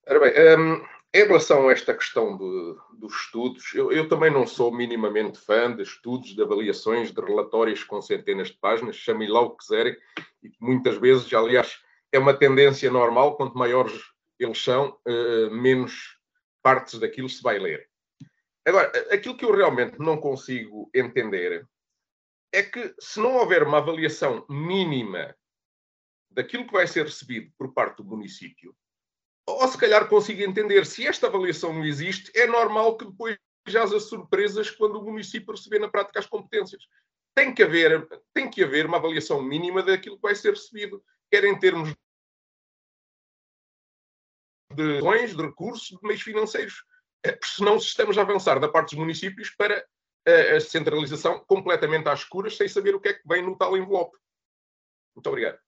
Ora 0.07 0.19
bem, 0.21 0.57
um, 0.57 0.85
em 1.13 1.27
relação 1.27 1.67
a 1.67 1.73
esta 1.73 1.93
questão 1.93 2.37
de, 2.37 2.77
dos 2.97 3.13
estudos, 3.13 3.73
eu, 3.73 3.91
eu, 3.91 4.07
também 4.07 4.31
não 4.31 4.47
sou 4.47 4.71
minimamente 4.73 5.37
fã 5.37 5.75
de 5.75 5.83
estudos, 5.83 6.33
de 6.33 6.41
avaliações, 6.41 7.11
de 7.11 7.19
relatórios 7.19 7.83
com 7.83 8.01
centenas 8.01 8.47
de 8.47 8.57
páginas, 8.57 8.95
chamem 8.95 9.27
lá 9.27 9.41
o 9.41 9.49
que 9.51 9.65
quiserem, 9.65 9.97
e 10.41 10.49
muitas 10.61 10.97
vezes, 10.97 11.31
aliás, 11.33 11.81
é 12.09 12.17
uma 12.17 12.33
tendência 12.33 12.89
normal, 12.89 13.35
quanto 13.35 13.57
maiores 13.57 14.01
eles 14.39 14.63
são, 14.63 14.97
uh, 15.05 15.51
menos 15.51 16.17
partes 16.63 16.97
daquilo 16.99 17.27
se 17.27 17.43
vai 17.43 17.59
ler. 17.59 17.89
Agora, 18.65 18.91
aquilo 19.11 19.35
que 19.35 19.43
eu 19.43 19.53
realmente 19.53 19.99
não 19.99 20.15
consigo 20.15 20.89
entender 20.93 21.67
é 22.57 22.63
que 22.63 22.95
se 22.99 23.19
não 23.19 23.35
houver 23.35 23.61
uma 23.61 23.77
avaliação 23.77 24.43
mínima 24.49 25.37
daquilo 26.31 26.65
que 26.65 26.73
vai 26.73 26.87
ser 26.87 27.05
recebido 27.05 27.51
por 27.55 27.71
parte 27.71 27.97
do 27.97 28.03
município, 28.03 28.75
ou 29.45 29.67
se 29.67 29.77
calhar 29.77 30.09
consigo 30.09 30.41
entender, 30.41 30.83
se 30.87 31.05
esta 31.05 31.27
avaliação 31.27 31.71
não 31.71 31.85
existe, 31.85 32.31
é 32.35 32.47
normal 32.47 32.97
que 32.97 33.05
depois 33.05 33.37
haja 33.67 33.99
surpresas 33.99 34.71
quando 34.71 34.99
o 34.99 35.03
município 35.03 35.53
receber 35.53 35.77
na 35.77 35.87
prática 35.87 36.19
as 36.19 36.25
competências. 36.25 36.83
Tem 37.35 37.53
que 37.53 37.61
haver, 37.61 38.07
tem 38.33 38.49
que 38.49 38.63
haver 38.63 38.87
uma 38.87 38.97
avaliação 38.97 39.39
mínima 39.39 39.83
daquilo 39.83 40.15
que 40.15 40.23
vai 40.23 40.33
ser 40.33 40.49
recebido, 40.49 41.03
quer 41.29 41.43
em 41.43 41.59
termos 41.59 41.93
de 44.73 45.01
de 45.35 45.41
recursos, 45.43 45.89
de 45.89 46.07
meios 46.07 46.23
financeiros. 46.23 46.83
É, 47.23 47.33
porque 47.33 47.53
senão 47.55 47.77
estamos 47.77 48.17
a 48.17 48.21
avançar 48.21 48.59
da 48.59 48.67
parte 48.67 48.95
dos 48.95 48.99
municípios 48.99 49.51
para 49.51 49.85
a 50.27 50.59
centralização 50.59 51.39
completamente 51.47 52.07
às 52.09 52.19
escuras, 52.19 52.57
sem 52.57 52.67
saber 52.67 52.93
o 52.93 52.99
que 52.99 53.09
é 53.09 53.13
que 53.13 53.27
vem 53.27 53.43
no 53.43 53.55
tal 53.55 53.77
envelope. 53.77 54.17
Muito 55.15 55.27
obrigado. 55.27 55.59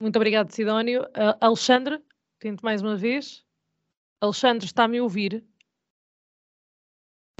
Muito 0.00 0.16
obrigado, 0.16 0.50
Sidónio. 0.50 1.04
Uh, 1.04 1.36
Alexandre, 1.40 2.02
tento 2.38 2.62
mais 2.62 2.82
uma 2.82 2.96
vez. 2.96 3.44
Alexandre, 4.20 4.66
está-me 4.66 4.98
a 4.98 5.02
ouvir? 5.02 5.44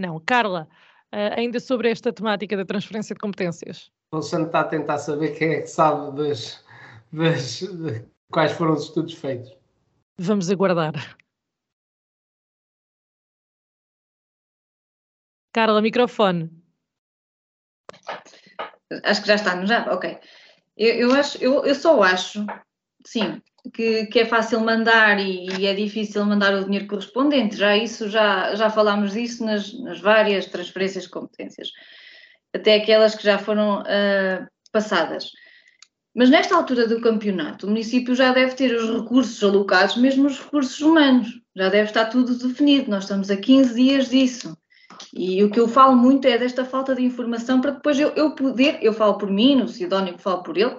Não. 0.01 0.19
Carla, 0.21 0.69
uh, 1.13 1.39
ainda 1.39 1.61
sobre 1.61 1.91
esta 1.91 2.13
temática 2.13 2.57
da 2.57 2.65
transferência 2.65 3.15
de 3.15 3.21
competências. 3.21 3.91
O 4.11 4.17
Alexandre 4.17 4.47
está 4.47 4.61
a 4.61 4.69
tentar 4.69 4.99
saber 4.99 5.37
quem 5.37 5.51
é 5.51 5.61
que 5.61 5.67
sabe 5.67 6.17
das, 6.17 6.65
das, 7.13 7.61
de 7.61 8.05
quais 8.31 8.53
foram 8.53 8.73
os 8.73 8.85
estudos 8.85 9.15
feitos. 9.15 9.55
Vamos 10.19 10.51
aguardar. 10.51 11.17
Carla, 15.57 15.81
microfone. 15.81 16.51
Acho 19.05 19.23
que 19.23 19.29
já 19.29 19.37
está, 19.37 19.57
não 19.57 19.67
já? 19.67 19.91
Ok. 19.91 20.19
Eu, 20.77 20.95
eu, 20.97 21.15
acho, 21.15 21.43
eu, 21.43 21.65
eu 21.65 21.75
só 21.75 22.03
acho, 22.03 22.45
sim, 23.07 23.41
que, 23.73 24.05
que 24.05 24.21
é 24.21 24.27
fácil 24.27 24.61
mandar 24.61 25.19
e, 25.19 25.47
e, 25.59 25.67
é 25.67 25.73
difícil 25.73 26.27
mandar 26.27 26.53
o 26.53 26.65
dinheiro 26.67 26.87
correspondente. 26.87 27.57
Já 27.57 27.75
isso, 27.75 28.11
já, 28.11 28.55
já 28.55 28.69
falámos 28.69 29.15
disso 29.15 29.47
nas, 29.47 29.73
nas 29.81 29.99
várias 29.99 30.45
transferências 30.45 31.05
de 31.05 31.11
competências, 31.11 31.73
até 32.53 32.75
aquelas 32.75 33.15
que 33.15 33.25
já 33.25 33.39
foram 33.39 33.81
uh, 33.81 34.47
passadas. 34.71 35.33
Mas 36.15 36.29
nesta 36.29 36.55
altura 36.55 36.87
do 36.87 37.01
campeonato, 37.01 37.65
o 37.65 37.71
município 37.71 38.15
já 38.15 38.31
deve 38.31 38.55
ter 38.57 38.75
os 38.77 38.91
recursos 39.01 39.43
alocados, 39.43 39.97
mesmo 39.97 40.27
os 40.27 40.39
recursos 40.39 40.81
humanos. 40.81 41.41
Já 41.57 41.71
deve 41.71 41.89
estar 41.89 42.05
tudo 42.11 42.37
definido. 42.37 42.91
Nós 42.91 43.05
estamos 43.05 43.31
a 43.31 43.39
15 43.39 43.75
dias 43.75 44.11
disso. 44.11 44.55
E 45.15 45.43
o 45.43 45.51
que 45.51 45.61
eu 45.61 45.69
falo 45.69 45.97
muito 45.97 46.27
é 46.27 46.39
desta 46.39 46.65
falta 46.65 46.95
de 46.95 47.05
informação 47.05 47.61
para 47.61 47.73
depois 47.73 47.99
eu, 47.99 48.11
eu 48.11 48.35
poder, 48.35 48.79
eu 48.83 48.93
falo 48.93 49.19
por 49.19 49.31
mim, 49.31 49.57
no 49.57 49.69
Sidónio 49.69 50.19
falo 50.19 50.43
por 50.43 50.57
ele, 50.57 50.79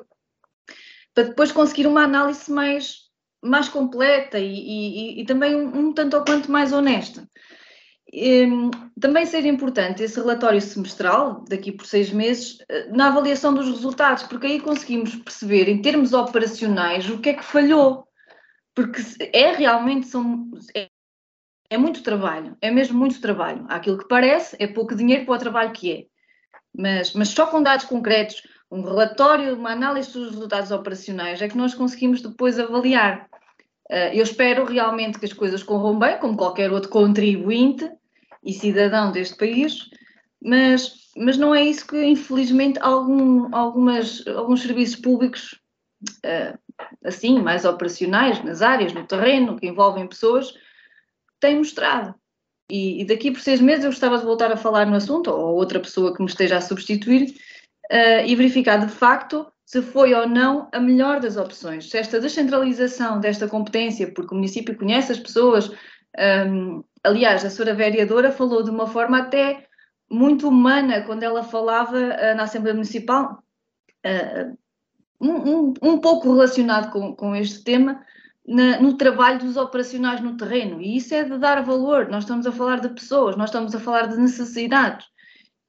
para 1.13 1.25
depois 1.25 1.51
conseguir 1.51 1.87
uma 1.87 2.03
análise 2.03 2.51
mais, 2.51 3.09
mais 3.41 3.67
completa 3.67 4.39
e, 4.39 4.45
e, 4.45 5.21
e 5.21 5.25
também 5.25 5.55
um, 5.55 5.87
um, 5.87 5.93
tanto 5.93 6.15
ou 6.17 6.23
quanto 6.23 6.51
mais 6.51 6.71
honesta. 6.71 7.27
E, 8.11 8.45
hum, 8.45 8.71
também 8.99 9.25
seria 9.25 9.51
importante 9.51 10.03
esse 10.03 10.19
relatório 10.19 10.61
semestral, 10.61 11.43
daqui 11.49 11.71
por 11.71 11.85
seis 11.85 12.09
meses, 12.09 12.57
eh, 12.69 12.87
na 12.89 13.07
avaliação 13.07 13.53
dos 13.53 13.67
resultados, 13.67 14.23
porque 14.23 14.47
aí 14.47 14.59
conseguimos 14.61 15.15
perceber, 15.15 15.67
em 15.67 15.81
termos 15.81 16.13
operacionais, 16.13 17.09
o 17.09 17.19
que 17.19 17.29
é 17.29 17.33
que 17.33 17.43
falhou. 17.43 18.07
porque 18.75 19.01
é 19.33 19.53
realmente 19.53 20.07
são, 20.07 20.51
é, 20.75 20.87
é, 21.69 21.77
muito 21.77 22.03
trabalho, 22.03 22.57
é 22.61 22.71
mesmo 22.71 22.97
muito 22.97 23.19
trabalho. 23.21 23.65
Aquilo 23.69 23.97
que 23.97 24.07
parece 24.07 24.55
é 24.59 24.67
pouco 24.67 24.95
dinheiro 24.95 25.25
para 25.25 25.35
o 25.35 25.39
trabalho 25.39 25.71
que 25.71 25.91
é. 25.91 26.05
Mas, 26.75 27.13
mas 27.13 27.29
só 27.29 27.47
com 27.47 27.61
dados 27.61 27.85
concretos, 27.85 28.43
um 28.71 28.81
relatório, 28.81 29.55
uma 29.55 29.71
análise 29.71 30.13
dos 30.13 30.31
resultados 30.31 30.71
operacionais, 30.71 31.41
é 31.41 31.47
que 31.47 31.57
nós 31.57 31.73
conseguimos 31.73 32.21
depois 32.21 32.59
avaliar. 32.59 33.27
Uh, 33.89 34.11
eu 34.13 34.23
espero 34.23 34.65
realmente 34.65 35.17
que 35.17 35.25
as 35.25 35.33
coisas 35.33 35.63
corram 35.63 35.97
bem, 35.97 36.17
como 36.19 36.37
qualquer 36.37 36.71
outro 36.71 36.89
contribuinte 36.89 37.89
e 38.43 38.53
cidadão 38.53 39.11
deste 39.11 39.37
país, 39.37 39.89
mas, 40.41 41.11
mas 41.15 41.37
não 41.37 41.55
é 41.55 41.63
isso 41.63 41.87
que, 41.87 42.03
infelizmente, 42.03 42.77
algum, 42.81 43.53
algumas, 43.55 44.25
alguns 44.27 44.61
serviços 44.61 44.97
públicos, 44.97 45.59
uh, 46.25 46.57
assim, 47.03 47.39
mais 47.39 47.63
operacionais, 47.65 48.43
nas 48.43 48.61
áreas, 48.61 48.93
no 48.93 49.07
terreno, 49.07 49.57
que 49.57 49.67
envolvem 49.67 50.07
pessoas, 50.07 50.53
têm 51.39 51.57
mostrado. 51.57 52.15
E, 52.69 53.01
e, 53.01 53.05
daqui 53.05 53.31
por 53.31 53.39
seis 53.39 53.61
meses 53.61 53.85
eu 53.85 53.91
gostava 53.91 54.17
de 54.17 54.25
voltar 54.25 54.51
a 54.51 54.57
falar 54.57 54.85
no 54.85 54.95
assunto, 54.95 55.31
ou 55.31 55.55
outra 55.55 55.79
pessoa 55.79 56.13
que 56.13 56.21
me 56.21 56.27
esteja 56.27 56.57
a 56.57 56.61
substituir, 56.61 57.33
uh, 57.91 58.25
e 58.25 58.35
verificar 58.35 58.77
de 58.77 58.91
facto 58.91 59.49
se 59.65 59.81
foi 59.81 60.13
ou 60.13 60.27
não 60.27 60.69
a 60.71 60.79
melhor 60.79 61.19
das 61.19 61.35
opções. 61.35 61.89
Se 61.89 61.97
esta 61.97 62.19
descentralização 62.19 63.19
desta 63.19 63.47
competência, 63.47 64.11
porque 64.13 64.33
o 64.33 64.37
município 64.37 64.77
conhece 64.77 65.11
as 65.11 65.19
pessoas, 65.19 65.69
um, 66.49 66.83
aliás, 67.03 67.43
a 67.43 67.49
senhora 67.49 67.73
vereadora 67.73 68.31
falou 68.31 68.63
de 68.63 68.69
uma 68.69 68.87
forma 68.87 69.19
até 69.19 69.67
muito 70.09 70.47
humana 70.47 71.01
quando 71.01 71.23
ela 71.23 71.43
falava 71.43 71.97
uh, 71.97 72.35
na 72.35 72.43
Assembleia 72.43 72.73
Municipal, 72.73 73.43
uh, 74.05 74.57
um, 75.19 75.31
um, 75.31 75.73
um, 75.81 75.99
pouco 75.99 76.31
relacionado 76.31 76.91
com, 76.91 77.13
com 77.13 77.35
este 77.35 77.63
tema, 77.63 78.05
na, 78.47 78.79
no 78.79 78.95
trabalho 78.95 79.39
dos 79.39 79.57
operacionais 79.57 80.21
no 80.21 80.37
terreno. 80.37 80.81
E 80.81 80.97
isso 80.97 81.13
é 81.13 81.23
de 81.23 81.37
dar 81.37 81.63
valor. 81.63 82.07
Nós 82.09 82.23
estamos 82.23 82.47
a 82.47 82.51
falar 82.51 82.79
de 82.79 82.89
pessoas, 82.89 83.35
nós 83.35 83.49
estamos 83.49 83.75
a 83.75 83.79
falar 83.79 84.07
de 84.07 84.17
necessidades 84.17 85.05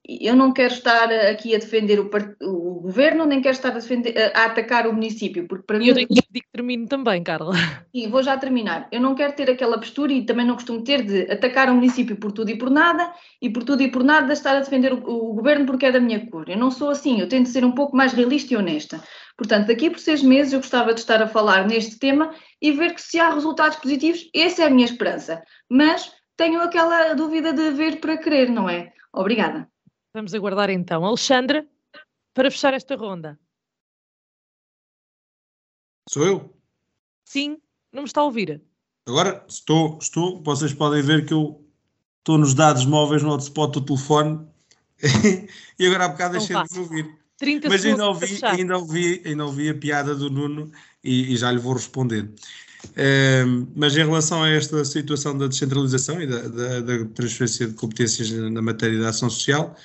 eu 0.09 0.35
não 0.35 0.55
quero 0.55 0.73
estar 0.73 1.13
aqui 1.13 1.55
a 1.55 1.59
defender 1.59 2.01
o, 2.01 2.11
o 2.41 2.81
governo, 2.81 3.27
nem 3.27 3.43
quero 3.43 3.55
estar 3.55 3.73
a, 3.73 3.75
defender, 3.75 4.15
a, 4.35 4.47
atacar 4.47 4.87
o 4.87 4.93
município, 4.95 5.47
porque 5.47 5.65
para 5.67 5.79
mim. 5.79 5.89
Eu 5.89 5.95
tenho 5.95 6.09
que 6.09 6.23
que 6.41 6.49
termino 6.51 6.87
também, 6.87 7.23
Carla. 7.23 7.53
Sim, 7.95 8.09
vou 8.09 8.23
já 8.23 8.39
terminar. 8.39 8.89
Eu 8.91 9.03
não 9.03 9.15
quero 9.15 9.35
ter 9.35 9.51
aquela 9.51 9.77
postura 9.77 10.11
e 10.13 10.25
também 10.25 10.47
não 10.47 10.55
costumo 10.55 10.83
ter 10.83 11.03
de 11.03 11.31
atacar 11.31 11.69
o 11.69 11.75
município 11.75 12.17
por 12.17 12.33
tudo 12.33 12.51
e 12.51 12.57
por 12.57 12.71
nada, 12.71 13.13
e 13.43 13.51
por 13.51 13.65
tudo 13.65 13.83
e 13.83 13.91
por 13.91 14.03
nada 14.03 14.33
estar 14.33 14.57
a 14.57 14.61
defender 14.61 14.95
o, 14.95 14.97
o 14.97 15.35
governo 15.35 15.67
porque 15.67 15.85
é 15.85 15.93
da 15.93 16.01
minha 16.01 16.27
cor. 16.31 16.49
Eu 16.49 16.57
não 16.57 16.71
sou 16.71 16.89
assim, 16.89 17.21
eu 17.21 17.29
tento 17.29 17.51
ser 17.51 17.65
um 17.65 17.73
pouco 17.73 17.95
mais 17.95 18.15
realista 18.15 18.55
e 18.55 18.57
honesta. 18.57 19.03
Portanto, 19.37 19.67
daqui 19.67 19.91
por 19.91 20.01
seis 20.01 20.23
meses 20.23 20.53
eu 20.53 20.61
gostava 20.61 20.95
de 20.95 21.01
estar 21.01 21.23
a 21.23 21.27
falar 21.29 21.67
neste 21.67 21.99
tema 21.99 22.31
e 22.61 22.73
ver 22.73 22.95
que 22.95 23.03
se 23.03 23.19
há 23.19 23.33
resultados 23.33 23.79
positivos, 23.79 24.29
essa 24.35 24.63
é 24.63 24.67
a 24.67 24.71
minha 24.71 24.85
esperança. 24.85 25.43
Mas 25.69 26.13
tenho 26.37 26.61
aquela 26.61 27.15
dúvida 27.15 27.53
de 27.53 27.71
ver 27.71 28.01
para 28.01 28.17
querer, 28.17 28.51
não 28.51 28.69
é? 28.69 28.93
Obrigada. 29.13 29.71
Vamos 30.15 30.35
aguardar 30.35 30.71
então. 30.71 31.05
Alexandre, 31.05 31.69
para 32.35 32.51
fechar 32.51 32.75
esta 32.75 32.97
ronda. 32.97 33.39
Sou 36.09 36.25
eu? 36.25 36.57
Sim, 37.25 37.59
não 37.93 38.03
me 38.03 38.09
está 38.09 38.21
a 38.21 38.25
ouvir. 38.25 38.63
Agora 39.07 39.45
estou, 39.49 39.99
estou. 40.01 40.43
Vocês 40.43 40.73
podem 40.73 41.03
ver 41.03 41.27
que 41.27 41.35
eu 41.35 41.65
estou 42.19 42.39
nos 42.39 42.55
dados 42.55 42.85
móveis 42.87 43.23
no 43.23 43.31
hotspot 43.31 43.73
do 43.73 43.85
telefone 43.85 44.47
e 45.79 45.87
agora 45.87 46.07
há 46.07 46.09
bocado 46.09 46.39
deixei 46.39 46.57
de 46.63 46.79
ouvir. 46.79 47.19
30 47.39 47.69
Mas 47.69 47.85
ainda 47.85 48.07
ouvi, 48.07 48.41
ainda, 48.43 48.79
ouvi, 48.79 49.23
ainda 49.25 49.47
ouvi 49.47 49.69
a 49.69 49.75
piada 49.75 50.15
do 50.15 50.29
Nuno 50.29 50.73
e, 51.03 51.33
e 51.33 51.37
já 51.37 51.51
lhe 51.51 51.59
vou 51.59 51.75
responder. 51.75 52.31
Uh, 52.85 53.69
mas 53.75 53.97
em 53.97 54.05
relação 54.05 54.43
a 54.43 54.49
esta 54.49 54.85
situação 54.85 55.37
da 55.37 55.49
descentralização 55.49 56.21
e 56.23 56.27
da, 56.27 56.49
da, 56.49 56.81
da 56.81 57.05
transferência 57.07 57.67
de 57.67 57.75
competências 57.75 58.31
na 58.31 58.63
matéria 58.63 59.01
da 59.01 59.09
ação 59.09 59.29
social, 59.29 59.77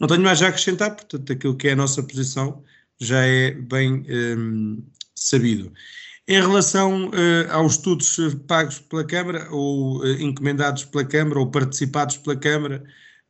não 0.00 0.08
tenho 0.08 0.22
mais 0.22 0.42
a 0.42 0.48
acrescentar, 0.48 0.96
portanto, 0.96 1.32
aquilo 1.32 1.56
que 1.56 1.68
é 1.68 1.72
a 1.72 1.76
nossa 1.76 2.02
posição 2.02 2.64
já 2.98 3.24
é 3.24 3.52
bem 3.52 4.04
um, 4.08 4.82
sabido. 5.14 5.72
Em 6.26 6.40
relação 6.40 7.08
uh, 7.08 7.50
aos 7.50 7.72
estudos 7.72 8.16
pagos 8.46 8.78
pela 8.78 9.04
Câmara, 9.04 9.48
ou 9.50 10.00
uh, 10.00 10.12
encomendados 10.20 10.84
pela 10.84 11.04
Câmara, 11.04 11.40
ou 11.40 11.50
participados 11.50 12.16
pela 12.18 12.36
Câmara, 12.36 12.82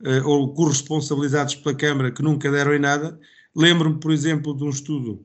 uh, 0.02 0.28
ou 0.28 0.52
corresponsabilizados 0.54 1.56
pela 1.56 1.74
Câmara, 1.74 2.10
que 2.10 2.22
nunca 2.22 2.50
deram 2.50 2.74
em 2.74 2.78
nada, 2.78 3.18
lembro-me, 3.54 3.98
por 3.98 4.12
exemplo, 4.12 4.56
de 4.56 4.64
um 4.64 4.70
estudo 4.70 5.24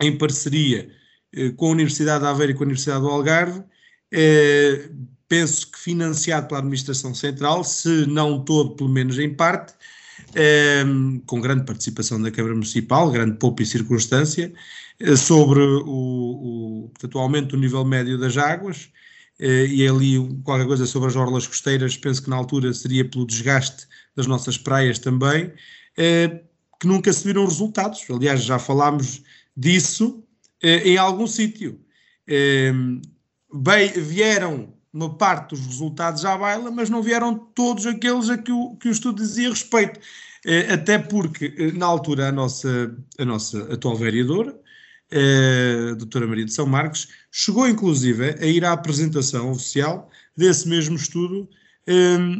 em 0.00 0.16
parceria 0.16 0.90
com 1.56 1.66
a 1.66 1.70
Universidade 1.70 2.24
de 2.24 2.30
Aveiro 2.30 2.52
e 2.52 2.54
com 2.54 2.64
a 2.64 2.66
Universidade 2.66 3.02
do 3.02 3.08
Algarve, 3.08 3.62
penso 5.28 5.70
que 5.70 5.78
financiado 5.78 6.48
pela 6.48 6.60
Administração 6.60 7.14
Central, 7.14 7.62
se 7.62 8.06
não 8.06 8.44
todo, 8.44 8.74
pelo 8.74 8.90
menos 8.90 9.18
em 9.18 9.32
parte, 9.32 9.74
Ehm, 10.34 11.20
com 11.26 11.40
grande 11.40 11.64
participação 11.64 12.20
da 12.20 12.30
Câmara 12.30 12.54
Municipal, 12.54 13.10
grande 13.10 13.36
poupa 13.38 13.62
e 13.62 13.66
circunstância, 13.66 14.52
eh, 15.00 15.16
sobre 15.16 15.60
o, 15.60 16.84
o, 16.84 16.88
portanto, 16.90 17.14
o 17.16 17.18
aumento 17.18 17.48
do 17.48 17.58
nível 17.58 17.84
médio 17.84 18.18
das 18.18 18.36
águas, 18.36 18.90
eh, 19.40 19.66
e 19.66 19.88
ali 19.88 20.18
qualquer 20.44 20.66
coisa 20.66 20.86
sobre 20.86 21.08
as 21.08 21.16
orlas 21.16 21.46
costeiras, 21.46 21.96
penso 21.96 22.22
que 22.22 22.30
na 22.30 22.36
altura 22.36 22.72
seria 22.72 23.04
pelo 23.08 23.26
desgaste 23.26 23.88
das 24.14 24.26
nossas 24.26 24.56
praias 24.58 24.98
também, 24.98 25.52
eh, 25.96 26.42
que 26.80 26.86
nunca 26.86 27.12
se 27.12 27.24
viram 27.24 27.44
resultados. 27.44 28.04
Aliás, 28.10 28.42
já 28.42 28.58
falámos 28.58 29.22
disso 29.56 30.24
em 30.62 30.96
algum 30.96 31.26
sítio. 31.26 31.80
Ehm, 32.26 33.00
vieram 33.96 34.74
uma 34.92 35.16
parte 35.16 35.50
dos 35.50 35.66
resultados 35.66 36.24
à 36.24 36.36
baila, 36.36 36.70
mas 36.70 36.90
não 36.90 37.02
vieram 37.02 37.34
todos 37.34 37.86
aqueles 37.86 38.28
a 38.28 38.36
que 38.36 38.52
o, 38.52 38.76
que 38.76 38.88
o 38.88 38.90
estudo 38.92 39.22
dizia 39.22 39.48
respeito. 39.48 40.00
Eh, 40.44 40.72
até 40.72 40.98
porque, 40.98 41.54
eh, 41.56 41.72
na 41.72 41.86
altura, 41.86 42.28
a 42.28 42.32
nossa, 42.32 42.96
a 43.18 43.24
nossa 43.24 43.72
atual 43.72 43.96
vereadora, 43.96 44.58
eh, 45.10 45.90
a 45.92 45.94
doutora 45.94 46.26
Maria 46.26 46.44
de 46.44 46.52
São 46.52 46.66
Marcos, 46.66 47.08
chegou 47.30 47.68
inclusive 47.68 48.36
a 48.40 48.46
ir 48.46 48.64
à 48.64 48.72
apresentação 48.72 49.50
oficial 49.52 50.10
desse 50.36 50.68
mesmo 50.68 50.96
estudo 50.96 51.48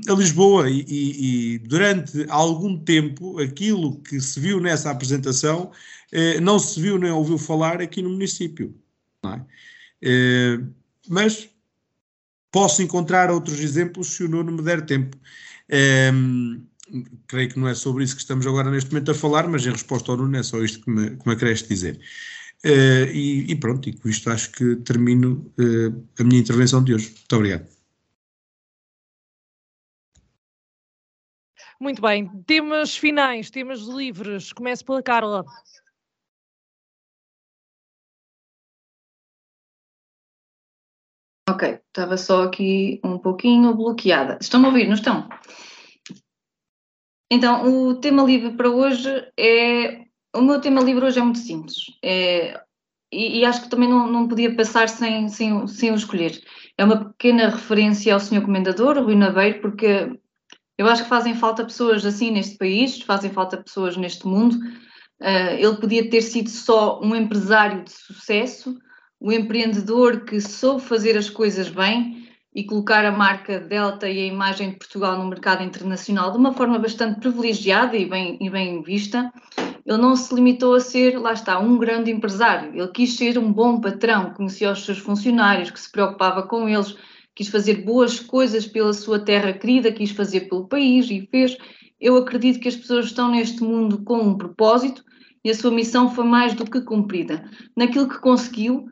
a 0.08 0.12
Lisboa 0.14 0.70
e, 0.70 0.84
e, 0.88 1.58
durante 1.58 2.24
algum 2.28 2.78
tempo 2.78 3.38
aquilo 3.40 4.00
que 4.02 4.20
se 4.20 4.38
viu 4.38 4.60
nessa 4.60 4.90
apresentação 4.90 5.70
não 6.42 6.58
se 6.58 6.80
viu 6.80 6.98
nem 6.98 7.10
ouviu 7.10 7.38
falar 7.38 7.80
aqui 7.80 8.02
no 8.02 8.10
município. 8.10 8.74
É? 10.02 10.60
mas 11.08 11.50
Posso 12.52 12.82
encontrar 12.82 13.30
outros 13.30 13.60
exemplos 13.60 14.08
se 14.08 14.24
o 14.24 14.28
Nuno 14.28 14.52
me 14.52 14.62
der 14.62 14.84
tempo. 14.84 15.16
Um, 16.12 16.66
ehm, 16.92 17.04
creio 17.28 17.48
que 17.50 17.58
não 17.58 17.68
é 17.68 17.74
sobre 17.74 18.02
isso 18.02 18.16
que 18.16 18.22
estamos 18.22 18.44
agora 18.46 18.70
neste 18.70 18.90
momento 18.90 19.12
a 19.12 19.14
falar, 19.14 19.46
mas 19.48 19.64
em 19.64 19.70
resposta 19.70 20.10
ao 20.10 20.16
Nuno 20.16 20.36
é 20.36 20.42
só 20.42 20.62
isto 20.62 20.80
que 20.80 20.90
me, 20.90 21.10
que 21.16 21.26
me 21.28 21.34
acresce 21.34 21.68
dizer. 21.68 22.00
Uh, 22.64 23.08
e, 23.12 23.52
e, 23.52 23.56
pronto, 23.56 23.88
e 23.88 23.92
com 23.92 24.08
isto 24.08 24.28
acho 24.30 24.50
que 24.52 24.76
termino 24.76 25.50
uh, 25.58 26.04
a 26.18 26.24
minha 26.24 26.40
intervenção 26.40 26.82
de 26.82 26.94
hoje. 26.94 27.06
Muito 27.06 27.36
obrigado. 27.36 27.79
Muito 31.82 32.02
bem, 32.02 32.28
temas 32.42 32.94
finais, 32.94 33.50
temas 33.50 33.80
livres. 33.80 34.52
Começo 34.52 34.84
pela 34.84 35.02
Carla. 35.02 35.42
Ok, 41.48 41.80
estava 41.86 42.18
só 42.18 42.42
aqui 42.42 43.00
um 43.02 43.18
pouquinho 43.18 43.74
bloqueada. 43.74 44.36
Estão 44.42 44.62
a 44.62 44.68
ouvir, 44.68 44.86
não 44.86 44.94
estão? 44.94 45.26
Então, 47.32 47.88
o 47.88 47.94
tema 47.98 48.24
livre 48.24 48.54
para 48.54 48.68
hoje 48.68 49.08
é. 49.38 50.04
O 50.36 50.42
meu 50.42 50.60
tema 50.60 50.82
livre 50.82 51.06
hoje 51.06 51.18
é 51.18 51.22
muito 51.22 51.38
simples. 51.38 51.76
É, 52.04 52.62
e, 53.10 53.40
e, 53.40 53.44
acho 53.44 53.62
que 53.62 53.70
também 53.70 53.88
não, 53.88 54.06
não 54.06 54.28
podia 54.28 54.54
passar 54.54 54.88
sem, 54.88 55.28
sem, 55.30 55.66
sem 55.66 55.90
o 55.90 55.94
escolher. 55.94 56.38
É 56.76 56.84
uma 56.84 57.06
pequena 57.06 57.48
referência 57.48 58.12
ao 58.12 58.20
Sr. 58.20 58.42
Comendador, 58.42 58.98
Rui 59.02 59.16
Naveiro, 59.16 59.60
porque 59.60 60.19
eu 60.80 60.88
acho 60.88 61.02
que 61.02 61.10
fazem 61.10 61.34
falta 61.34 61.62
pessoas 61.62 62.06
assim 62.06 62.30
neste 62.30 62.56
país, 62.56 63.02
fazem 63.02 63.30
falta 63.30 63.58
pessoas 63.58 63.98
neste 63.98 64.26
mundo. 64.26 64.56
Uh, 65.20 65.52
ele 65.58 65.76
podia 65.76 66.08
ter 66.08 66.22
sido 66.22 66.48
só 66.48 66.98
um 67.02 67.14
empresário 67.14 67.84
de 67.84 67.92
sucesso, 67.92 68.78
o 69.20 69.30
empreendedor 69.30 70.24
que 70.24 70.40
soube 70.40 70.80
fazer 70.80 71.18
as 71.18 71.28
coisas 71.28 71.68
bem 71.68 72.26
e 72.54 72.64
colocar 72.64 73.04
a 73.04 73.12
marca 73.12 73.60
Delta 73.60 74.08
e 74.08 74.22
a 74.22 74.26
imagem 74.26 74.70
de 74.70 74.76
Portugal 74.76 75.18
no 75.18 75.28
mercado 75.28 75.62
internacional 75.62 76.30
de 76.30 76.38
uma 76.38 76.54
forma 76.54 76.78
bastante 76.78 77.20
privilegiada 77.20 77.94
e 77.94 78.06
bem, 78.06 78.38
e 78.40 78.48
bem 78.48 78.82
vista, 78.82 79.30
ele 79.84 79.98
não 79.98 80.16
se 80.16 80.34
limitou 80.34 80.74
a 80.74 80.80
ser, 80.80 81.18
lá 81.18 81.34
está, 81.34 81.58
um 81.58 81.76
grande 81.76 82.10
empresário. 82.10 82.72
Ele 82.74 82.88
quis 82.88 83.18
ser 83.18 83.36
um 83.36 83.52
bom 83.52 83.82
patrão, 83.82 84.32
conhecia 84.32 84.72
os 84.72 84.82
seus 84.82 84.96
funcionários, 84.96 85.70
que 85.70 85.78
se 85.78 85.92
preocupava 85.92 86.42
com 86.44 86.66
eles, 86.66 86.96
quis 87.40 87.48
fazer 87.48 87.86
boas 87.86 88.20
coisas 88.20 88.66
pela 88.66 88.92
sua 88.92 89.18
terra 89.18 89.50
querida, 89.54 89.90
quis 89.90 90.10
fazer 90.10 90.40
pelo 90.40 90.68
país 90.68 91.10
e 91.10 91.26
fez. 91.30 91.56
Eu 91.98 92.18
acredito 92.18 92.60
que 92.60 92.68
as 92.68 92.76
pessoas 92.76 93.06
estão 93.06 93.30
neste 93.30 93.62
mundo 93.62 94.04
com 94.04 94.18
um 94.18 94.36
propósito 94.36 95.02
e 95.42 95.48
a 95.50 95.54
sua 95.54 95.70
missão 95.70 96.14
foi 96.14 96.24
mais 96.24 96.52
do 96.52 96.66
que 96.66 96.82
cumprida. 96.82 97.42
Naquilo 97.74 98.10
que 98.10 98.18
conseguiu, 98.18 98.90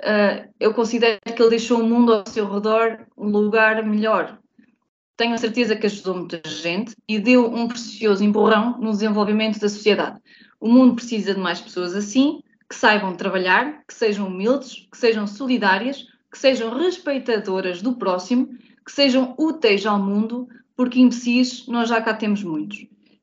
uh, 0.00 0.48
eu 0.58 0.72
considero 0.72 1.20
que 1.20 1.42
ele 1.42 1.50
deixou 1.50 1.82
o 1.82 1.86
mundo 1.86 2.14
ao 2.14 2.26
seu 2.26 2.50
redor 2.50 3.06
um 3.18 3.28
lugar 3.28 3.84
melhor. 3.84 4.38
Tenho 5.14 5.34
a 5.34 5.38
certeza 5.38 5.76
que 5.76 5.84
ajudou 5.84 6.14
muita 6.14 6.40
gente 6.48 6.96
e 7.06 7.18
deu 7.18 7.52
um 7.52 7.68
precioso 7.68 8.24
empurrão 8.24 8.78
no 8.80 8.92
desenvolvimento 8.92 9.60
da 9.60 9.68
sociedade. 9.68 10.18
O 10.58 10.70
mundo 10.70 10.94
precisa 10.94 11.34
de 11.34 11.40
mais 11.40 11.60
pessoas 11.60 11.94
assim, 11.94 12.40
que 12.66 12.74
saibam 12.74 13.14
trabalhar, 13.14 13.84
que 13.86 13.92
sejam 13.92 14.28
humildes, 14.28 14.88
que 14.90 14.96
sejam 14.96 15.26
solidárias, 15.26 16.06
que 16.30 16.38
sejam 16.38 16.76
respeitadoras 16.76 17.82
do 17.82 17.94
próximo, 17.96 18.48
que 18.84 18.92
sejam 18.92 19.34
úteis 19.38 19.84
ao 19.84 19.98
mundo, 19.98 20.48
porque 20.76 21.00
imbecis 21.00 21.66
nós 21.66 21.88
já 21.88 22.00
cá 22.00 22.14
temos 22.14 22.42
muitos. 22.42 22.78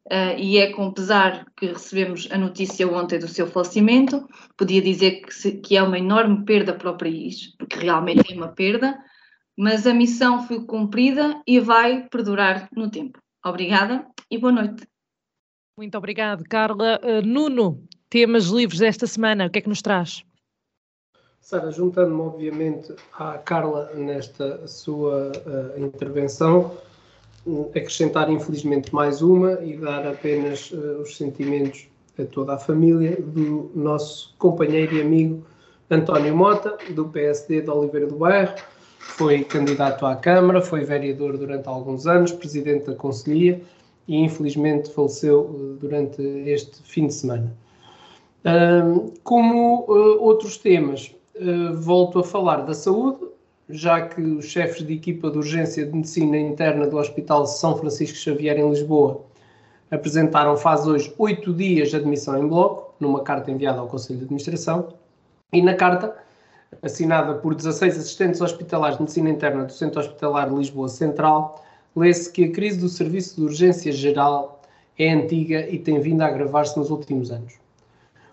Uh, 0.08 0.38
e 0.38 0.58
é 0.58 0.72
com 0.72 0.94
pesar 0.94 1.46
que 1.58 1.66
recebemos 1.66 2.30
a 2.32 2.38
notícia 2.38 2.88
ontem 2.88 3.20
do 3.20 3.28
seu 3.28 3.46
falecimento. 3.46 4.26
Podia 4.56 4.82
dizer 4.82 5.22
que, 5.22 5.34
se, 5.34 5.52
que, 5.58 5.76
é 5.76 5.84
uma 5.84 6.00
enorme 6.00 6.46
perda 6.46 6.74
para 6.74 6.92
o 6.92 6.98
país, 6.98 7.54
porque 7.58 7.78
realmente 7.78 8.32
é 8.32 8.38
uma 8.38 8.48
perda, 8.48 8.98
mas 9.58 9.86
a 9.86 9.94
missão 9.94 10.48
foi 10.48 10.66
cumprida 10.66 11.42
e 11.46 11.60
vai 11.60 12.08
perdurar 12.08 12.70
no 12.74 12.90
tempo. 12.90 13.20
Obrigada 13.46 14.08
e 14.32 14.38
boa 14.38 14.54
noite. 14.54 14.88
Muito 15.78 15.98
obrigado, 15.98 16.44
Carla. 16.46 17.02
Uh, 17.04 17.26
Nuno, 17.26 17.84
temas 18.10 18.46
livres 18.46 18.80
desta 18.80 19.06
semana, 19.06 19.48
o 19.48 19.50
que 19.50 19.60
é 19.60 19.62
que 19.62 19.70
nos 19.70 19.82
traz? 19.82 20.24
Sara, 21.48 21.72
juntando-me 21.72 22.20
obviamente 22.24 22.94
à 23.18 23.38
Carla 23.38 23.90
nesta 23.96 24.68
sua 24.68 25.32
uh, 25.32 25.82
intervenção, 25.82 26.74
acrescentar 27.74 28.30
infelizmente 28.30 28.94
mais 28.94 29.22
uma 29.22 29.54
e 29.64 29.78
dar 29.78 30.06
apenas 30.06 30.70
uh, 30.72 31.00
os 31.02 31.16
sentimentos 31.16 31.88
a 32.20 32.26
toda 32.26 32.56
a 32.56 32.58
família 32.58 33.16
do 33.22 33.72
nosso 33.74 34.36
companheiro 34.38 34.98
e 34.98 35.02
amigo 35.02 35.48
António 35.90 36.36
Mota, 36.36 36.78
do 36.90 37.08
PSD 37.08 37.62
de 37.62 37.70
Oliveira 37.70 38.08
do 38.08 38.18
Bairro. 38.18 38.54
Foi 39.00 39.42
candidato 39.46 40.06
à 40.06 40.18
Câmara, 40.18 40.60
foi 40.62 40.84
vereador 40.84 41.38
durante 41.38 41.70
alguns 41.70 42.08
anos, 42.08 42.34
presidente 42.34 42.88
da 42.88 42.96
Conselhia 42.96 43.62
e 44.06 44.18
infelizmente 44.18 44.92
faleceu 44.92 45.44
uh, 45.44 45.78
durante 45.80 46.22
este 46.22 46.84
fim 46.84 47.08
de 47.08 47.14
semana. 47.14 47.56
Como 49.24 49.86
outros 50.22 50.58
temas, 50.58 51.17
volto 51.76 52.20
a 52.20 52.24
falar 52.24 52.62
da 52.62 52.74
saúde, 52.74 53.20
já 53.70 54.02
que 54.02 54.22
os 54.22 54.46
chefes 54.46 54.86
de 54.86 54.94
equipa 54.94 55.30
de 55.30 55.38
urgência 55.38 55.86
de 55.86 55.94
medicina 55.94 56.38
interna 56.38 56.88
do 56.88 56.98
Hospital 56.98 57.46
São 57.46 57.78
Francisco 57.78 58.18
Xavier 58.18 58.58
em 58.58 58.70
Lisboa 58.70 59.22
apresentaram 59.92 60.58
faz 60.58 60.86
hoje 60.86 61.14
oito 61.18 61.54
dias 61.54 61.90
de 61.90 61.96
admissão 61.96 62.38
em 62.38 62.48
bloco, 62.48 62.94
numa 63.00 63.22
carta 63.22 63.52
enviada 63.52 63.80
ao 63.80 63.88
Conselho 63.88 64.20
de 64.20 64.26
Administração, 64.26 64.94
e 65.52 65.62
na 65.62 65.74
carta, 65.76 66.16
assinada 66.82 67.36
por 67.36 67.56
16 67.56 67.98
assistentes 67.98 68.42
hospitalares 68.42 68.98
de 68.98 69.04
medicina 69.04 69.30
interna 69.30 69.64
do 69.64 69.72
Centro 69.72 70.00
Hospitalar 70.02 70.50
de 70.50 70.56
Lisboa 70.56 70.90
Central, 70.90 71.64
lê-se 71.96 72.32
que 72.32 72.46
a 72.46 72.52
crise 72.52 72.80
do 72.80 72.90
Serviço 72.90 73.38
de 73.38 73.44
Urgência 73.44 73.92
Geral 73.92 74.62
é 75.00 75.12
antiga 75.12 75.68
e 75.70 75.80
tem 75.80 76.00
vindo 76.00 76.22
a 76.22 76.28
agravar-se 76.28 76.78
nos 76.78 76.90
últimos 76.90 77.32
anos. 77.32 77.54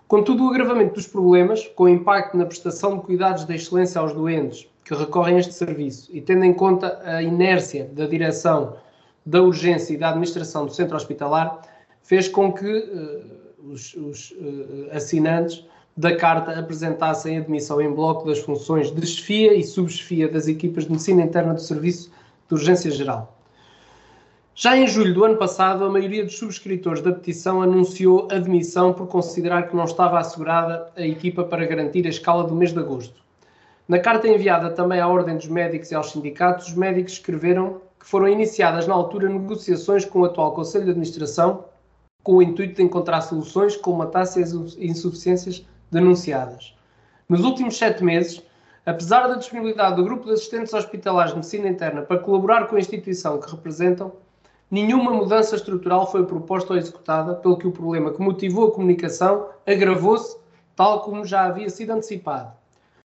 Contudo, 0.07 0.45
o 0.45 0.49
agravamento 0.49 0.93
dos 0.93 1.07
problemas, 1.07 1.67
com 1.75 1.89
impacto 1.89 2.37
na 2.37 2.45
prestação 2.45 2.97
de 2.97 3.03
cuidados 3.03 3.43
de 3.43 3.55
excelência 3.55 3.99
aos 3.99 4.13
doentes 4.13 4.67
que 4.83 4.93
recorrem 4.93 5.37
a 5.37 5.39
este 5.39 5.53
serviço 5.53 6.15
e 6.15 6.21
tendo 6.21 6.45
em 6.45 6.53
conta 6.53 7.01
a 7.03 7.23
inércia 7.23 7.89
da 7.91 8.05
direção 8.05 8.77
da 9.25 9.41
urgência 9.41 9.95
e 9.95 9.97
da 9.97 10.09
administração 10.09 10.67
do 10.67 10.71
centro 10.71 10.95
hospitalar, 10.95 11.59
fez 12.03 12.27
com 12.27 12.53
que 12.53 12.65
uh, 12.71 13.71
os, 13.71 13.95
os 13.95 14.31
uh, 14.31 14.89
assinantes 14.91 15.65
da 15.97 16.15
carta 16.15 16.51
apresentassem 16.59 17.39
admissão 17.39 17.81
em 17.81 17.91
bloco 17.91 18.27
das 18.27 18.37
funções 18.37 18.91
de 18.91 19.07
chefia 19.07 19.55
e 19.55 19.63
subchefia 19.63 20.27
das 20.27 20.47
equipas 20.47 20.83
de 20.83 20.91
medicina 20.91 21.23
interna 21.23 21.55
do 21.55 21.61
Serviço 21.61 22.11
de 22.47 22.53
Urgência 22.53 22.91
Geral. 22.91 23.34
Já 24.57 24.77
em 24.77 24.87
julho 24.87 25.13
do 25.13 25.25
ano 25.25 25.35
passado, 25.35 25.83
a 25.83 25.89
maioria 25.89 26.23
dos 26.23 26.37
subscritores 26.37 27.01
da 27.01 27.11
petição 27.11 27.61
anunciou 27.61 28.25
admissão 28.31 28.93
por 28.93 29.05
considerar 29.05 29.67
que 29.67 29.75
não 29.75 29.83
estava 29.83 30.17
assegurada 30.17 30.89
a 30.95 31.01
equipa 31.01 31.43
para 31.43 31.65
garantir 31.65 32.07
a 32.07 32.09
escala 32.09 32.45
do 32.45 32.55
mês 32.55 32.71
de 32.71 32.79
agosto. 32.79 33.21
Na 33.85 33.99
carta 33.99 34.29
enviada 34.29 34.69
também 34.69 35.01
à 35.01 35.09
Ordem 35.09 35.35
dos 35.35 35.49
Médicos 35.49 35.91
e 35.91 35.95
aos 35.95 36.09
sindicatos, 36.09 36.67
os 36.67 36.73
médicos 36.73 37.11
escreveram 37.11 37.81
que 37.99 38.05
foram 38.05 38.29
iniciadas 38.29 38.87
na 38.87 38.93
altura 38.93 39.27
negociações 39.27 40.05
com 40.05 40.21
o 40.21 40.25
atual 40.25 40.53
Conselho 40.53 40.85
de 40.85 40.91
Administração 40.91 41.65
com 42.23 42.37
o 42.37 42.41
intuito 42.41 42.75
de 42.75 42.83
encontrar 42.83 43.19
soluções 43.21 43.75
com 43.75 43.91
uma 43.91 44.07
taxa 44.07 44.41
de 44.41 44.87
insuficiências 44.87 45.65
denunciadas. 45.91 46.73
Nos 47.27 47.43
últimos 47.43 47.77
sete 47.77 48.01
meses, 48.01 48.41
apesar 48.85 49.27
da 49.27 49.35
disponibilidade 49.35 49.97
do 49.97 50.03
Grupo 50.05 50.27
de 50.27 50.31
Assistentes 50.31 50.73
Hospitalares 50.73 51.31
de 51.31 51.39
Medicina 51.39 51.67
Interna 51.67 52.03
para 52.03 52.19
colaborar 52.19 52.67
com 52.67 52.77
a 52.77 52.79
instituição 52.79 53.37
que 53.37 53.51
representam, 53.51 54.13
nenhuma 54.69 55.11
mudança 55.11 55.55
estrutural 55.55 56.09
foi 56.11 56.25
proposta 56.25 56.73
ou 56.73 56.79
executada, 56.79 57.35
pelo 57.35 57.57
que 57.57 57.67
o 57.67 57.71
problema 57.71 58.11
que 58.11 58.21
motivou 58.21 58.67
a 58.67 58.71
comunicação 58.71 59.47
agravou-se, 59.65 60.37
tal 60.75 61.01
como 61.01 61.25
já 61.25 61.45
havia 61.45 61.69
sido 61.69 61.91
antecipado. 61.91 62.51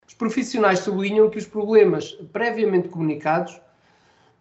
Os 0.07 0.15
profissionais 0.15 0.81
sublinham 0.81 1.29
que 1.29 1.39
os 1.39 1.47
problemas 1.47 2.13
previamente 2.33 2.89
comunicados 2.89 3.55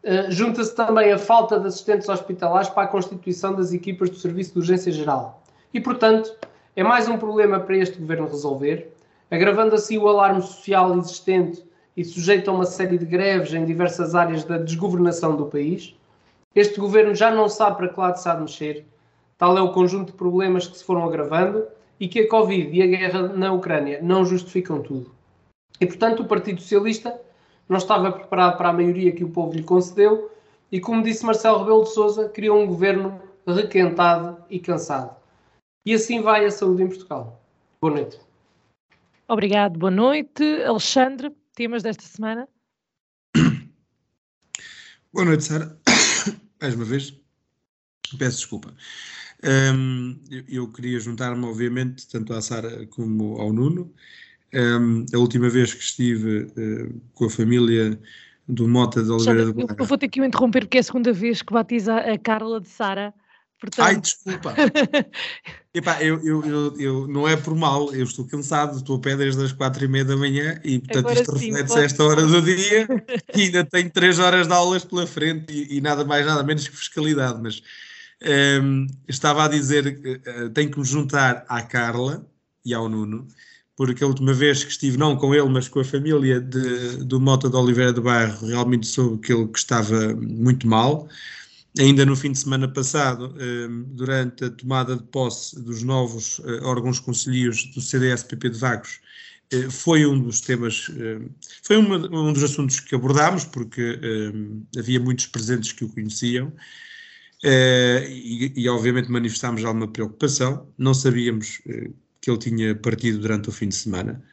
uh, 0.04 0.30
junta-se 0.30 0.76
também 0.76 1.12
a 1.12 1.18
falta 1.18 1.60
de 1.60 1.68
assistentes 1.68 2.08
hospitalares 2.08 2.70
para 2.70 2.84
a 2.84 2.88
constituição 2.88 3.56
das 3.56 3.74
equipas 3.74 4.10
do 4.10 4.18
Serviço 4.18 4.54
de 4.54 4.60
Urgência 4.60 4.92
Geral. 4.92 5.42
E, 5.74 5.82
portanto, 5.82 6.36
é 6.76 6.84
mais 6.84 7.08
um 7.08 7.18
problema 7.18 7.60
para 7.60 7.78
este 7.78 7.98
governo 7.98 8.28
resolver, 8.28 8.94
agravando 9.32 9.76
assim 9.76 9.98
o 9.98 10.08
alarme 10.08 10.42
social 10.42 10.96
existente 10.98 11.66
e 11.98 12.04
sujeito 12.04 12.50
a 12.50 12.54
uma 12.54 12.66
série 12.66 12.98
de 12.98 13.06
greves 13.06 13.54
em 13.54 13.66
diversas 13.66 14.14
áreas 14.14 14.44
da 14.44 14.58
desgovernação 14.58 15.36
do 15.36 15.46
país. 15.46 15.96
Este 16.56 16.80
governo 16.80 17.14
já 17.14 17.30
não 17.30 17.50
sabe 17.50 17.78
para 17.78 17.90
que 17.90 18.00
lado 18.00 18.16
se 18.16 18.30
há 18.30 18.34
de 18.34 18.42
mexer. 18.42 18.86
Tal 19.38 19.58
é 19.58 19.62
o 19.62 19.74
conjunto 19.74 20.12
de 20.12 20.18
problemas 20.18 20.66
que 20.66 20.78
se 20.78 20.84
foram 20.86 21.04
agravando 21.04 21.68
e 22.00 22.08
que 22.08 22.22
a 22.22 22.30
Covid 22.30 22.74
e 22.74 22.82
a 22.82 22.88
guerra 22.88 23.28
na 23.28 23.52
Ucrânia 23.52 24.00
não 24.02 24.24
justificam 24.24 24.82
tudo. 24.82 25.14
E, 25.82 25.86
portanto, 25.86 26.22
o 26.22 26.26
Partido 26.26 26.62
Socialista 26.62 27.20
não 27.68 27.78
estava 27.78 28.12
preparado 28.12 28.58
para 28.58 28.70
a 28.70 28.74
maioria 28.74 29.12
que 29.12 29.24
o 29.24 29.30
povo 29.30 29.54
lhe 29.54 29.64
concedeu 29.64 30.32
e, 30.72 30.80
como 30.80 31.04
disse 31.04 31.26
Marcelo 31.26 31.60
Rebelo 31.60 31.84
de 31.84 31.94
Sousa, 31.94 32.30
criou 32.30 32.62
um 32.62 32.68
governo 32.68 33.22
requentado 33.46 34.38
e 34.50 34.60
cansado. 34.60 35.16
E 35.86 35.94
assim 35.94 36.22
vai 36.22 36.46
a 36.46 36.52
saúde 36.52 36.84
em 36.84 36.88
Portugal. 36.88 37.42
Boa 37.82 37.94
noite. 37.94 38.20
Obrigado, 39.28 39.78
boa 39.78 39.92
noite. 39.92 40.44
Alexandre, 40.64 41.36
temas 41.54 41.84
desta 41.84 42.04
semana? 42.04 42.48
Boa 45.12 45.26
noite, 45.26 45.44
Sara. 45.44 45.85
Mais 46.62 46.74
uma 46.76 46.86
vez, 46.86 47.14
peço 48.18 48.38
desculpa. 48.38 48.74
Um, 49.44 50.20
eu, 50.48 50.72
queria 50.72 51.00
juntar-me, 51.00 51.46
obviamente, 51.46 52.08
tanto 52.08 52.34
à 52.34 52.42
Sara 52.42 52.86
como 52.88 53.40
ao 53.40 53.54
Nuno, 53.54 53.94
um, 54.54 55.06
a 55.14 55.18
última 55.18 55.50
vez 55.50 55.74
que 55.74 55.84
estive 55.84 56.44
uh, 56.44 57.02
com 57.14 57.26
a 57.26 57.30
família 57.30 58.00
do 58.48 58.68
Mota 58.68 59.04
de 59.04 59.12
Oliveira 59.12 59.52
de 59.52 59.66
Eu 59.78 59.86
vou 59.86 59.98
ter 59.98 60.08
que 60.08 60.22
o 60.22 60.26
interromper 60.26 60.62
porque 60.62 60.78
é 60.78 60.80
a 60.80 60.84
segunda 60.84 61.12
vez 61.12 61.42
que 61.42 61.54
batiza 61.54 61.98
a 61.98 62.18
Carla 62.18 62.62
de 62.62 62.70
Sara. 62.70 63.14
Portanto... 63.60 63.86
Ai, 63.86 64.00
desculpa. 64.00 64.54
Epá, 65.74 66.02
eu, 66.02 66.24
eu, 66.24 66.46
eu, 66.46 66.80
eu, 66.80 67.08
não 67.08 67.28
é 67.28 67.36
por 67.36 67.54
mal, 67.54 67.94
eu 67.94 68.06
estou 68.06 68.26
cansado, 68.26 68.78
estou 68.78 68.96
a 68.96 69.00
pé 69.00 69.18
desde 69.18 69.44
as 69.44 69.52
quatro 69.52 69.84
e 69.84 69.88
meia 69.90 70.06
da 70.06 70.16
manhã 70.16 70.60
e 70.64 70.80
portanto 70.80 71.08
Agora 71.08 71.20
isto 71.20 71.34
reflete-se 71.34 71.78
a 71.78 71.84
esta 71.84 72.04
hora 72.04 72.26
do 72.26 72.42
dia 72.42 72.88
e 73.36 73.42
ainda 73.42 73.66
tenho 73.66 73.90
três 73.90 74.18
horas 74.18 74.48
de 74.48 74.54
aulas 74.54 74.86
pela 74.86 75.06
frente 75.06 75.52
e, 75.52 75.78
e 75.78 75.82
nada 75.82 76.06
mais 76.06 76.26
nada 76.26 76.44
menos 76.44 76.66
que 76.66 76.78
fiscalidade, 76.78 77.42
mas 77.42 77.62
um, 78.62 78.88
estava 79.06 79.44
a 79.44 79.48
dizer 79.50 79.86
uh, 79.86 80.50
tenho 80.52 80.72
que 80.72 80.80
me 80.80 80.86
juntar 80.86 81.44
à 81.50 81.62
Carla 81.62 82.26
e 82.64 82.74
ao 82.74 82.88
Nuno 82.88 83.28
porque 83.76 84.04
a 84.04 84.08
última 84.08 84.34
vez 84.34 84.64
que 84.64 84.72
estive, 84.72 84.98
não 84.98 85.18
com 85.18 85.36
ele, 85.36 85.50
mas 85.50 85.68
com 85.68 85.80
a 85.80 85.84
família 85.84 86.40
de, 86.40 87.04
do 87.04 87.20
Mota 87.20 87.50
de 87.50 87.56
Oliveira 87.58 87.92
de 87.92 88.00
Bairro, 88.00 88.48
realmente 88.48 88.88
soube 88.88 89.20
que 89.20 89.34
ele 89.34 89.50
estava 89.54 90.16
muito 90.16 90.66
mal. 90.66 91.10
Ainda 91.78 92.06
no 92.06 92.16
fim 92.16 92.32
de 92.32 92.40
semana 92.40 92.70
passado, 92.70 93.36
eh, 93.38 93.68
durante 93.88 94.46
a 94.46 94.50
tomada 94.50 94.96
de 94.96 95.04
posse 95.04 95.62
dos 95.62 95.84
novos 95.84 96.40
eh, 96.46 96.64
órgãos 96.64 97.02
conselheiros 97.02 97.66
do 97.74 97.82
CDS-PP 97.82 98.50
de 98.52 98.58
Vagos, 98.58 99.02
eh, 99.52 99.70
foi 99.70 100.06
um 100.06 100.18
dos 100.18 100.40
temas, 100.40 100.90
foi 101.64 101.78
um 101.78 102.34
dos 102.34 102.44
assuntos 102.44 102.80
que 102.80 102.96
abordámos, 102.96 103.44
porque 103.46 104.00
havia 104.78 105.00
muitos 105.00 105.28
presentes 105.28 105.72
que 105.74 105.84
o 105.86 105.90
conheciam. 105.90 106.52
E, 107.44 108.54
e, 108.56 108.70
obviamente 108.70 109.12
manifestámos 109.12 109.64
alguma 109.64 109.88
preocupação. 109.88 110.68
Não 110.78 110.94
sabíamos 110.96 111.62
que 112.22 112.32
ele 112.32 112.40
tinha 112.40 112.76
partido 112.76 113.20
durante 113.20 113.50
o 113.50 113.52
fim 113.52 113.68
de 113.70 113.76
semana. 113.76 114.24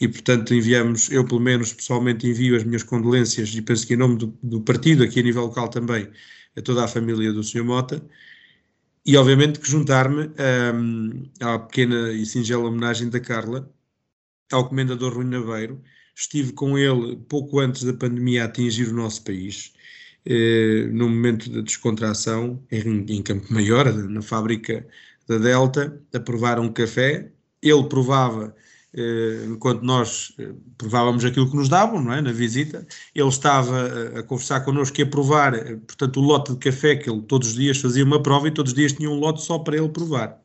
E, 0.00 0.06
portanto, 0.08 0.54
enviamos, 0.54 1.10
eu 1.10 1.24
pelo 1.24 1.40
menos 1.40 1.72
pessoalmente 1.72 2.26
envio 2.26 2.56
as 2.56 2.64
minhas 2.64 2.82
condolências 2.84 3.54
e 3.54 3.62
penso 3.62 3.86
que 3.86 3.94
em 3.94 3.96
nome 3.96 4.16
do, 4.16 4.38
do 4.42 4.60
partido, 4.60 5.02
aqui 5.02 5.20
a 5.20 5.22
nível 5.22 5.42
local 5.42 5.68
também, 5.68 6.08
a 6.56 6.62
toda 6.62 6.84
a 6.84 6.88
família 6.88 7.32
do 7.32 7.42
Sr. 7.42 7.64
Mota. 7.64 8.02
E, 9.04 9.16
obviamente, 9.16 9.58
que 9.58 9.68
juntar-me 9.68 10.30
um, 10.74 11.30
à 11.40 11.58
pequena 11.58 12.12
e 12.12 12.24
singela 12.24 12.68
homenagem 12.68 13.10
da 13.10 13.18
Carla, 13.18 13.68
ao 14.52 14.68
comendador 14.68 15.14
Rui 15.14 15.24
Naveiro, 15.24 15.82
estive 16.14 16.52
com 16.52 16.78
ele 16.78 17.16
pouco 17.28 17.58
antes 17.58 17.82
da 17.84 17.94
pandemia 17.94 18.44
atingir 18.44 18.88
o 18.88 18.94
nosso 18.94 19.24
país, 19.24 19.72
eh, 20.24 20.86
no 20.92 21.08
momento 21.08 21.50
da 21.50 21.62
descontração, 21.62 22.62
em, 22.70 23.04
em 23.08 23.22
Campo 23.22 23.52
Maior, 23.52 23.92
na 23.92 24.22
fábrica 24.22 24.86
da 25.26 25.38
Delta, 25.38 26.00
a 26.14 26.20
provar 26.20 26.60
um 26.60 26.72
café. 26.72 27.32
Ele 27.62 27.88
provava 27.88 28.54
enquanto 28.94 29.82
nós 29.82 30.34
eh, 30.38 30.52
provávamos 30.76 31.24
aquilo 31.24 31.50
que 31.50 31.56
nos 31.56 31.68
davam, 31.68 32.02
não 32.02 32.12
é, 32.12 32.20
na 32.20 32.32
visita, 32.32 32.86
ele 33.14 33.28
estava 33.28 34.18
a 34.18 34.22
conversar 34.22 34.60
connosco 34.60 35.00
e 35.00 35.02
a 35.02 35.06
provar, 35.06 35.54
eh, 35.54 35.76
portanto, 35.76 36.18
o 36.18 36.22
lote 36.22 36.52
de 36.52 36.58
café 36.58 36.96
que 36.96 37.08
ele 37.10 37.22
todos 37.22 37.48
os 37.48 37.54
dias 37.54 37.78
fazia 37.78 38.04
uma 38.04 38.22
prova 38.22 38.48
e 38.48 38.50
todos 38.50 38.72
os 38.72 38.76
dias 38.76 38.92
tinha 38.92 39.08
um 39.10 39.18
lote 39.18 39.42
só 39.42 39.58
para 39.58 39.76
ele 39.76 39.88
provar. 39.88 40.38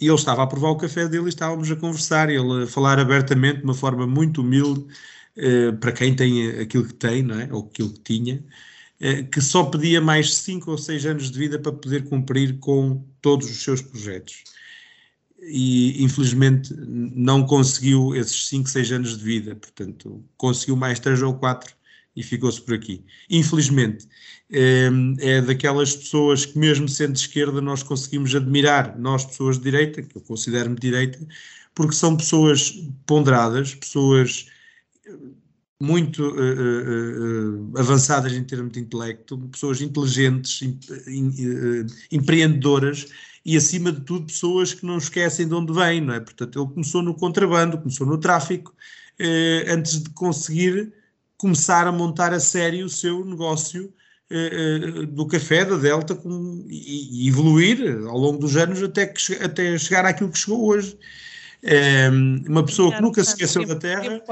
E 0.00 0.06
ele 0.06 0.14
estava 0.14 0.42
a 0.42 0.46
provar 0.46 0.70
o 0.70 0.76
café 0.76 1.06
dele 1.06 1.26
e 1.26 1.28
estávamos 1.28 1.70
a 1.70 1.76
conversar, 1.76 2.28
ele 2.30 2.64
a 2.64 2.66
falar 2.66 2.98
abertamente, 2.98 3.58
de 3.58 3.64
uma 3.64 3.74
forma 3.74 4.06
muito 4.06 4.40
humilde, 4.40 4.86
para 5.80 5.92
quem 5.92 6.16
tem 6.16 6.50
aquilo 6.60 6.86
que 6.86 6.94
tem, 6.94 7.22
não 7.22 7.38
é, 7.38 7.48
ou 7.52 7.68
aquilo 7.70 7.92
que 7.92 8.00
tinha, 8.00 8.44
que 9.30 9.40
só 9.40 9.64
pedia 9.64 10.00
mais 10.00 10.34
5 10.36 10.70
ou 10.70 10.78
6 10.78 11.06
anos 11.06 11.30
de 11.30 11.38
vida 11.38 11.58
para 11.58 11.72
poder 11.72 12.08
cumprir 12.08 12.58
com 12.58 13.04
todos 13.20 13.50
os 13.50 13.62
seus 13.62 13.82
projetos 13.82 14.44
e 15.42 16.02
infelizmente 16.02 16.72
não 16.76 17.44
conseguiu 17.44 18.14
esses 18.14 18.48
5, 18.48 18.68
6 18.68 18.92
anos 18.92 19.18
de 19.18 19.24
vida, 19.24 19.56
portanto, 19.56 20.24
conseguiu 20.36 20.76
mais 20.76 21.00
3 21.00 21.22
ou 21.22 21.34
4 21.34 21.74
e 22.14 22.22
ficou-se 22.22 22.60
por 22.60 22.74
aqui. 22.74 23.04
Infelizmente, 23.28 24.06
é, 24.50 24.88
é 25.20 25.42
daquelas 25.42 25.96
pessoas 25.96 26.44
que, 26.44 26.58
mesmo 26.58 26.88
sendo 26.88 27.14
de 27.14 27.20
esquerda, 27.20 27.60
nós 27.60 27.82
conseguimos 27.82 28.34
admirar, 28.34 28.98
nós, 28.98 29.24
pessoas 29.24 29.56
de 29.56 29.64
direita, 29.64 30.02
que 30.02 30.16
eu 30.16 30.22
considero-me 30.22 30.76
de 30.76 30.82
direita, 30.82 31.18
porque 31.74 31.94
são 31.94 32.16
pessoas 32.16 32.70
ponderadas, 33.06 33.74
pessoas 33.74 34.46
muito 35.82 36.22
uh, 36.22 36.34
uh, 36.34 37.72
uh, 37.72 37.78
avançadas 37.78 38.32
em 38.32 38.44
termos 38.44 38.72
de 38.72 38.78
intelecto, 38.78 39.36
pessoas 39.50 39.80
inteligentes, 39.80 40.60
empreendedoras 42.12 43.08
e, 43.44 43.56
acima 43.56 43.90
de 43.92 44.00
tudo, 44.00 44.26
pessoas 44.26 44.72
que 44.72 44.86
não 44.86 44.98
esquecem 44.98 45.48
de 45.48 45.54
onde 45.54 45.72
vêm, 45.72 46.00
não 46.00 46.14
é? 46.14 46.20
Portanto, 46.20 46.60
ele 46.60 46.72
começou 46.72 47.02
no 47.02 47.14
contrabando, 47.14 47.78
começou 47.78 48.06
no 48.06 48.18
tráfico, 48.18 48.74
eh, 49.18 49.64
antes 49.68 50.02
de 50.02 50.10
conseguir 50.10 50.92
começar 51.36 51.86
a 51.86 51.92
montar 51.92 52.32
a 52.32 52.40
sério 52.40 52.86
o 52.86 52.88
seu 52.88 53.24
negócio 53.24 53.92
eh, 54.30 54.50
eh, 55.02 55.06
do 55.06 55.26
café 55.26 55.64
da 55.64 55.76
Delta 55.76 56.14
com, 56.14 56.64
e, 56.68 57.26
e, 57.26 57.28
evoluir 57.28 58.06
ao 58.06 58.16
longo 58.16 58.38
dos 58.38 58.56
anos 58.56 58.82
até, 58.82 59.06
que, 59.06 59.34
até 59.34 59.76
chegar 59.76 60.06
àquilo 60.06 60.30
que 60.30 60.38
chegou 60.38 60.64
hoje. 60.64 60.96
Eh, 61.62 62.08
uma 62.48 62.64
pessoa 62.64 62.94
que 62.94 63.02
nunca 63.02 63.22
se 63.22 63.30
esqueceu 63.30 63.66
da 63.66 63.76
terra. 63.76 64.22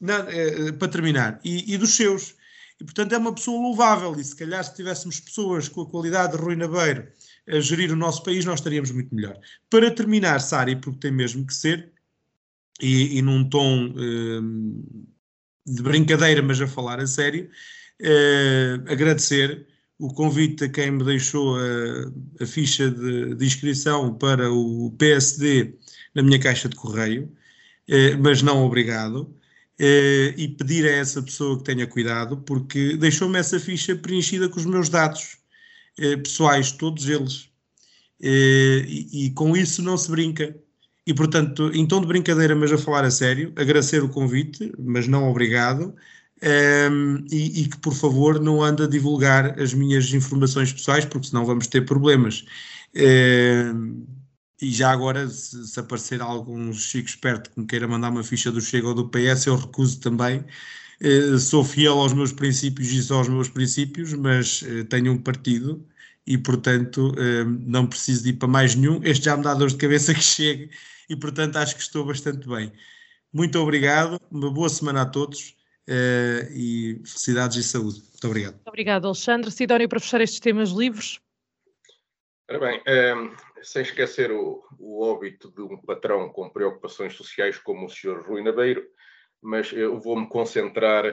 Não, 0.00 0.28
eh, 0.28 0.72
para 0.72 0.88
terminar, 0.88 1.38
e, 1.44 1.72
e 1.72 1.78
dos 1.78 1.94
seus. 1.94 2.34
E, 2.80 2.84
portanto, 2.84 3.12
é 3.12 3.18
uma 3.18 3.32
pessoa 3.32 3.60
louvável. 3.60 4.18
E 4.18 4.24
se 4.24 4.34
calhar, 4.34 4.64
se 4.64 4.74
tivéssemos 4.74 5.20
pessoas 5.20 5.68
com 5.68 5.82
a 5.82 5.86
qualidade 5.86 6.36
de 6.36 6.42
Rui 6.42 6.56
Nabeiro 6.56 7.06
a 7.52 7.60
gerir 7.60 7.92
o 7.92 7.96
nosso 7.96 8.22
país, 8.22 8.44
nós 8.44 8.60
estaríamos 8.60 8.90
muito 8.90 9.14
melhor. 9.14 9.38
Para 9.68 9.90
terminar, 9.90 10.40
Sari, 10.40 10.76
porque 10.76 11.00
tem 11.00 11.12
mesmo 11.12 11.46
que 11.46 11.54
ser, 11.54 11.92
e, 12.80 13.18
e 13.18 13.22
num 13.22 13.48
tom 13.48 13.92
hum, 13.94 14.84
de 15.66 15.82
brincadeira, 15.82 16.42
mas 16.42 16.60
a 16.60 16.66
falar 16.66 16.98
a 16.98 17.06
sério, 17.06 17.48
uh, 18.00 18.90
agradecer 18.90 19.66
o 19.98 20.12
convite 20.12 20.64
a 20.64 20.68
quem 20.68 20.90
me 20.90 21.04
deixou 21.04 21.56
a, 21.56 22.42
a 22.42 22.46
ficha 22.46 22.90
de, 22.90 23.34
de, 23.36 23.46
inscrição 23.46 24.14
para 24.14 24.50
o 24.50 24.90
PSD 24.98 25.74
na 26.14 26.22
minha 26.22 26.40
caixa 26.40 26.68
de 26.68 26.74
correio, 26.76 27.32
uh, 27.88 28.18
mas 28.20 28.42
não 28.42 28.64
obrigado. 28.64 29.34
Uh, 29.80 30.32
e 30.36 30.48
pedir 30.48 30.86
a 30.86 30.92
essa 30.92 31.22
pessoa 31.22 31.58
que 31.58 31.64
tenha 31.64 31.86
cuidado, 31.86 32.36
porque 32.38 32.96
deixou-me 32.96 33.38
essa 33.38 33.58
ficha 33.58 33.96
preenchida 33.96 34.48
com 34.48 34.56
os 34.58 34.66
meus 34.66 34.88
dados 34.88 35.41
eh, 35.98 36.16
pessoais, 36.16 36.72
todos 36.72 37.08
eles. 37.08 37.48
Eh, 38.22 38.84
e, 38.88 39.26
e, 39.26 39.30
com 39.32 39.56
isso 39.56 39.82
não 39.82 39.96
se 39.96 40.10
brinca. 40.10 40.56
E, 41.06 41.14
portanto, 41.14 41.70
em 41.74 41.86
tom 41.86 42.00
de 42.00 42.06
brincadeira, 42.06 42.54
mas 42.54 42.72
a 42.72 42.78
falar 42.78 43.04
a 43.04 43.10
sério, 43.10 43.52
agradecer 43.56 44.02
o 44.04 44.08
convite, 44.08 44.72
mas 44.78 45.08
não 45.08 45.28
obrigado, 45.28 45.94
ehm, 46.40 47.24
e, 47.30 47.62
e, 47.62 47.68
que, 47.68 47.78
por 47.78 47.94
favor, 47.94 48.40
não 48.40 48.62
ande 48.62 48.84
a 48.84 48.86
divulgar 48.86 49.60
as 49.60 49.74
minhas 49.74 50.12
informações 50.14 50.72
pessoais, 50.72 51.04
porque 51.04 51.28
senão 51.28 51.44
vamos 51.44 51.66
ter 51.66 51.84
problemas. 51.84 52.44
Ehm, 52.94 54.04
e 54.60 54.70
já 54.70 54.92
agora, 54.92 55.28
se, 55.28 55.66
se, 55.66 55.80
aparecer 55.80 56.20
algum 56.22 56.72
chico 56.72 57.08
esperto 57.08 57.50
que 57.50 57.60
me 57.60 57.66
queira 57.66 57.88
mandar 57.88 58.10
uma 58.10 58.22
ficha 58.22 58.52
do 58.52 58.60
Chega 58.60 58.88
ou 58.88 58.94
do 58.94 59.08
PS, 59.08 59.48
eu 59.48 59.56
recuso 59.56 60.00
também. 60.00 60.44
Uh, 61.04 61.36
sou 61.36 61.64
fiel 61.64 61.98
aos 61.98 62.12
meus 62.12 62.32
princípios 62.32 62.92
e 62.92 63.02
só 63.02 63.16
aos 63.16 63.28
meus 63.28 63.48
princípios, 63.48 64.12
mas 64.12 64.62
uh, 64.62 64.84
tenho 64.84 65.12
um 65.12 65.18
partido 65.18 65.84
e, 66.24 66.38
portanto, 66.38 67.10
uh, 67.10 67.44
não 67.44 67.88
preciso 67.88 68.22
de 68.22 68.30
ir 68.30 68.34
para 68.34 68.46
mais 68.46 68.76
nenhum. 68.76 69.00
Este 69.02 69.24
já 69.24 69.36
me 69.36 69.42
dá 69.42 69.52
dor 69.52 69.68
de 69.68 69.76
cabeça 69.76 70.14
que 70.14 70.22
chegue 70.22 70.70
e, 71.10 71.16
portanto, 71.16 71.56
acho 71.56 71.74
que 71.74 71.82
estou 71.82 72.04
bastante 72.04 72.48
bem. 72.48 72.72
Muito 73.32 73.58
obrigado, 73.58 74.20
uma 74.30 74.48
boa 74.52 74.68
semana 74.68 75.02
a 75.02 75.06
todos 75.06 75.56
e 76.54 77.00
felicidades 77.04 77.56
e 77.56 77.62
saúde. 77.64 78.00
Muito 78.00 78.26
obrigado. 78.26 78.52
Muito 78.52 78.68
obrigado, 78.68 79.06
Alexandre. 79.06 79.50
Sidónio, 79.50 79.88
para 79.88 79.98
fechar 79.98 80.20
estes 80.20 80.38
temas 80.38 80.70
livres. 80.70 81.18
Ora 82.48 82.60
bem, 82.60 82.82
um, 83.16 83.34
sem 83.62 83.82
esquecer 83.82 84.30
o, 84.30 84.62
o 84.78 85.02
óbito 85.02 85.50
de 85.50 85.62
um 85.62 85.76
patrão 85.78 86.28
com 86.28 86.50
preocupações 86.50 87.14
sociais 87.14 87.58
como 87.58 87.86
o 87.86 87.88
Sr. 87.88 88.22
Rui 88.26 88.42
Nabeiro, 88.42 88.84
mas 89.42 89.72
eu 89.72 89.98
vou-me 89.98 90.28
concentrar 90.28 91.04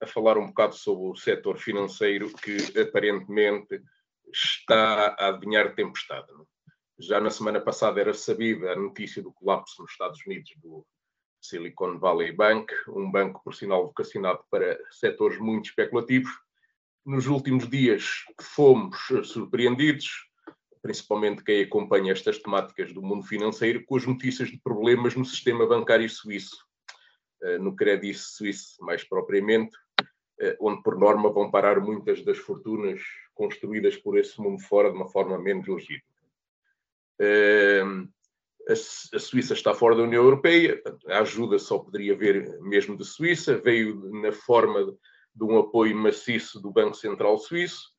a 0.00 0.06
falar 0.06 0.38
um 0.38 0.46
bocado 0.46 0.74
sobre 0.74 1.10
o 1.10 1.16
setor 1.16 1.58
financeiro 1.58 2.30
que 2.34 2.78
aparentemente 2.78 3.80
está 4.32 5.16
a 5.18 5.28
adivinhar 5.28 5.74
tempestade. 5.74 6.28
Já 6.98 7.20
na 7.20 7.30
semana 7.30 7.60
passada 7.60 8.00
era 8.00 8.12
sabida 8.12 8.72
a 8.72 8.76
notícia 8.76 9.22
do 9.22 9.32
colapso 9.32 9.80
nos 9.80 9.90
Estados 9.90 10.24
Unidos 10.26 10.50
do 10.62 10.86
Silicon 11.40 11.98
Valley 11.98 12.32
Bank, 12.32 12.72
um 12.88 13.10
banco, 13.10 13.42
por 13.42 13.54
sinal, 13.54 13.86
vocacionado 13.86 14.44
para 14.50 14.78
setores 14.90 15.38
muito 15.38 15.70
especulativos. 15.70 16.30
Nos 17.04 17.26
últimos 17.26 17.68
dias 17.68 18.24
fomos 18.40 18.98
surpreendidos, 19.24 20.28
principalmente 20.82 21.42
quem 21.42 21.62
acompanha 21.62 22.12
estas 22.12 22.38
temáticas 22.38 22.92
do 22.92 23.02
mundo 23.02 23.26
financeiro, 23.26 23.84
com 23.86 23.96
as 23.96 24.06
notícias 24.06 24.50
de 24.50 24.58
problemas 24.58 25.14
no 25.16 25.24
sistema 25.24 25.66
bancário 25.66 26.08
suíço 26.08 26.56
eh, 26.56 26.69
no 27.60 27.74
crédito 27.74 28.18
suíço, 28.18 28.84
mais 28.84 29.04
propriamente, 29.04 29.76
eh, 30.40 30.56
onde 30.58 30.82
por 30.82 30.98
norma 30.98 31.30
vão 31.30 31.50
parar 31.50 31.80
muitas 31.80 32.24
das 32.24 32.38
fortunas 32.38 33.00
construídas 33.34 33.96
por 33.96 34.18
esse 34.18 34.40
mundo 34.40 34.58
fora 34.62 34.90
de 34.90 34.96
uma 34.96 35.08
forma 35.08 35.38
menos 35.38 35.68
legítima. 35.68 36.02
Eh, 37.18 37.82
a 38.68 39.18
Suíça 39.18 39.54
está 39.54 39.74
fora 39.74 39.96
da 39.96 40.02
União 40.02 40.22
Europeia, 40.22 40.80
a 41.08 41.20
ajuda 41.20 41.58
só 41.58 41.78
poderia 41.78 42.16
vir 42.16 42.58
mesmo 42.60 42.96
de 42.96 43.04
Suíça, 43.04 43.58
veio 43.58 43.96
na 44.12 44.32
forma 44.32 44.96
de 45.34 45.44
um 45.44 45.58
apoio 45.58 45.96
maciço 45.96 46.60
do 46.60 46.70
Banco 46.70 46.94
Central 46.94 47.38
Suíço 47.38 47.90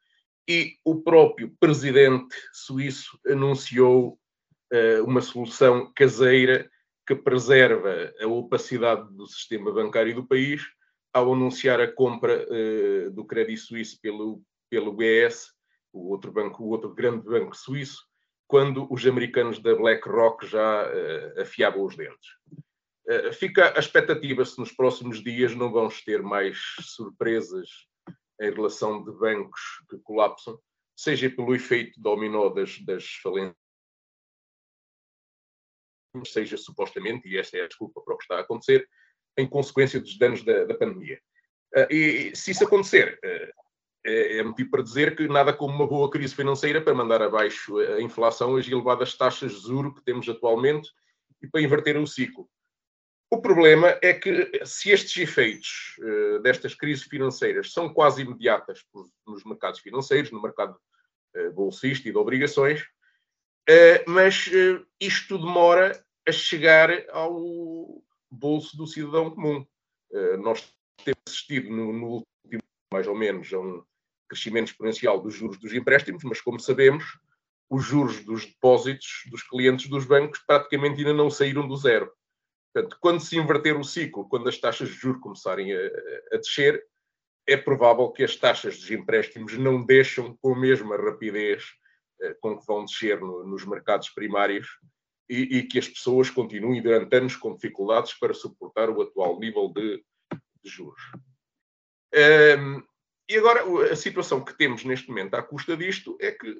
e 0.47 0.77
o 0.85 1.01
próprio 1.01 1.53
presidente 1.59 2.35
suíço 2.53 3.19
anunciou 3.27 4.19
uma 5.05 5.21
solução 5.21 5.91
caseira 5.93 6.69
que 7.11 7.15
preserva 7.15 8.13
a 8.21 8.27
opacidade 8.27 9.13
do 9.13 9.27
sistema 9.27 9.69
bancário 9.69 10.15
do 10.15 10.25
país 10.25 10.61
ao 11.13 11.33
anunciar 11.33 11.81
a 11.81 11.91
compra 11.91 12.47
uh, 12.47 13.11
do 13.11 13.25
Crédito 13.25 13.59
Suíço 13.59 13.99
pelo, 14.01 14.41
pelo 14.69 14.93
BS, 14.93 15.51
o 15.91 16.09
outro 16.09 16.31
banco, 16.31 16.63
o 16.63 16.69
outro 16.69 16.93
grande 16.93 17.25
banco 17.25 17.53
suíço, 17.53 18.05
quando 18.47 18.87
os 18.89 19.05
americanos 19.05 19.59
da 19.59 19.75
BlackRock 19.75 20.47
já 20.47 20.87
uh, 20.87 21.41
afiavam 21.41 21.83
os 21.83 21.97
dentes. 21.97 22.29
Uh, 23.05 23.33
fica 23.33 23.73
a 23.75 23.79
expectativa 23.79 24.45
se 24.45 24.57
nos 24.57 24.71
próximos 24.71 25.21
dias 25.21 25.53
não 25.53 25.69
vamos 25.69 26.01
ter 26.01 26.23
mais 26.23 26.57
surpresas 26.79 27.67
em 28.39 28.51
relação 28.53 29.03
de 29.03 29.11
bancos 29.11 29.59
que 29.89 29.97
colapsam, 29.97 30.57
seja 30.95 31.29
pelo 31.29 31.53
efeito 31.53 31.99
dominó 31.99 32.47
das, 32.47 32.79
das 32.85 33.05
falências 33.21 33.60
seja 36.25 36.57
supostamente, 36.57 37.27
e 37.27 37.37
essa 37.37 37.57
é 37.57 37.61
a 37.61 37.67
desculpa 37.67 38.01
para 38.01 38.13
o 38.13 38.17
que 38.17 38.23
está 38.23 38.37
a 38.37 38.41
acontecer, 38.41 38.87
em 39.37 39.47
consequência 39.47 39.99
dos 39.99 40.17
danos 40.17 40.43
da, 40.43 40.65
da 40.65 40.75
pandemia. 40.75 41.19
Uh, 41.75 41.93
e 41.93 42.35
se 42.35 42.51
isso 42.51 42.63
acontecer, 42.63 43.17
uh, 43.23 43.61
é, 44.03 44.41
motivo 44.43 44.71
para 44.71 44.83
dizer 44.83 45.15
que 45.15 45.27
nada 45.27 45.53
como 45.53 45.75
uma 45.75 45.87
boa 45.87 46.09
crise 46.09 46.33
financeira 46.33 46.81
para 46.81 46.93
mandar 46.93 47.21
abaixo 47.21 47.77
a 47.77 48.01
inflação, 48.01 48.55
as 48.55 48.67
elevadas 48.67 49.15
taxas 49.15 49.51
de 49.53 49.67
juro 49.67 49.93
que 49.93 50.03
temos 50.03 50.27
atualmente 50.27 50.89
e 51.39 51.47
para 51.47 51.61
inverter 51.61 51.97
o 51.97 52.07
ciclo. 52.07 52.49
O 53.29 53.39
problema 53.39 53.97
é 54.01 54.11
que 54.11 54.65
se 54.65 54.89
estes 54.89 55.15
efeitos 55.21 55.95
uh, 55.99 56.39
destas 56.41 56.73
crises 56.73 57.03
financeiras 57.05 57.71
são 57.71 57.93
quase 57.93 58.23
imediatas 58.23 58.83
nos 59.25 59.43
mercados 59.45 59.79
financeiros, 59.79 60.31
no 60.31 60.41
mercado 60.41 60.75
bolsista 61.53 62.09
e 62.09 62.11
de 62.11 62.17
obrigações, 62.17 62.85
Uh, 63.69 64.03
mas 64.07 64.47
uh, 64.47 64.85
isto 64.99 65.37
demora 65.37 66.03
a 66.27 66.31
chegar 66.31 66.89
ao, 67.11 68.01
bolso 68.31 68.77
do 68.77 68.87
cidadão 68.87 69.29
comum. 69.31 69.65
Nós 70.39 70.73
temos 71.03 71.21
assistido 71.27 71.69
no, 71.69 71.91
no 71.91 72.07
último, 72.07 72.63
mais 72.93 73.07
ou 73.07 73.15
menos, 73.15 73.51
a 73.53 73.59
um 73.59 73.83
crescimento 74.29 74.67
exponencial 74.67 75.21
dos 75.21 75.33
juros 75.33 75.57
dos 75.57 75.73
empréstimos, 75.73 76.23
mas 76.23 76.39
como 76.39 76.59
sabemos, 76.59 77.03
os 77.69 77.85
juros 77.85 78.23
dos 78.23 78.45
depósitos 78.45 79.23
dos 79.29 79.43
clientes 79.43 79.89
dos 79.89 80.05
bancos 80.05 80.39
praticamente 80.47 80.99
ainda 80.99 81.13
não 81.13 81.29
saíram 81.29 81.67
do 81.67 81.75
zero. 81.75 82.11
Portanto, 82.73 82.97
quando 83.01 83.19
se 83.19 83.37
inverter 83.37 83.77
o 83.77 83.83
ciclo, 83.83 84.27
quando 84.27 84.47
as 84.47 84.57
taxas 84.57 84.89
de 84.89 84.95
juros 84.95 85.21
começarem 85.21 85.73
a, 85.73 85.79
a 86.33 86.37
descer, 86.37 86.81
é 87.47 87.57
provável 87.57 88.09
que 88.11 88.23
as 88.23 88.35
taxas 88.35 88.77
dos 88.77 88.89
empréstimos 88.91 89.57
não 89.57 89.85
deixam 89.85 90.37
com 90.41 90.53
a 90.53 90.59
mesma 90.59 90.95
rapidez 90.95 91.63
eh, 91.63 91.80
com 92.39 92.57
que 92.57 92.65
vão 92.65 92.85
descer 92.85 93.19
no, 93.19 93.45
nos 93.45 93.65
mercados 93.65 94.09
primários 94.09 94.67
e, 95.29 95.57
e, 95.57 95.63
que 95.63 95.79
as 95.79 95.87
pessoas 95.87 96.29
continuem 96.29 96.81
durante 96.81 97.15
anos 97.15 97.35
com 97.35 97.53
dificuldades 97.53 98.13
para 98.13 98.33
suportar 98.33 98.89
o 98.89 99.01
atual 99.01 99.39
nível 99.39 99.71
de, 99.73 100.03
de 100.63 100.69
juros. 100.69 101.01
Um, 102.13 102.83
e 103.29 103.37
agora, 103.37 103.63
a 103.91 103.95
situação 103.95 104.43
que 104.43 104.57
temos 104.57 104.83
neste 104.83 105.07
momento 105.07 105.35
à 105.35 105.41
custa 105.41 105.77
disto 105.77 106.17
é 106.19 106.31
que 106.31 106.53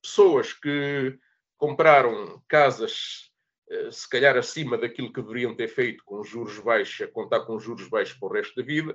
pessoas 0.00 0.52
que 0.52 1.18
compraram 1.58 2.40
casas 2.48 3.32
eh, 3.72 3.90
se 3.90 4.08
calhar 4.08 4.36
acima 4.36 4.76
daquilo 4.76 5.12
que 5.12 5.22
deveriam 5.22 5.56
ter 5.56 5.68
feito 5.68 6.04
com 6.04 6.22
juros 6.22 6.58
baixos, 6.58 7.00
a 7.00 7.10
contar 7.10 7.40
com 7.40 7.58
juros 7.58 7.88
baixos 7.88 8.18
para 8.18 8.28
o 8.28 8.32
resto 8.32 8.54
da 8.54 8.62
vida, 8.62 8.94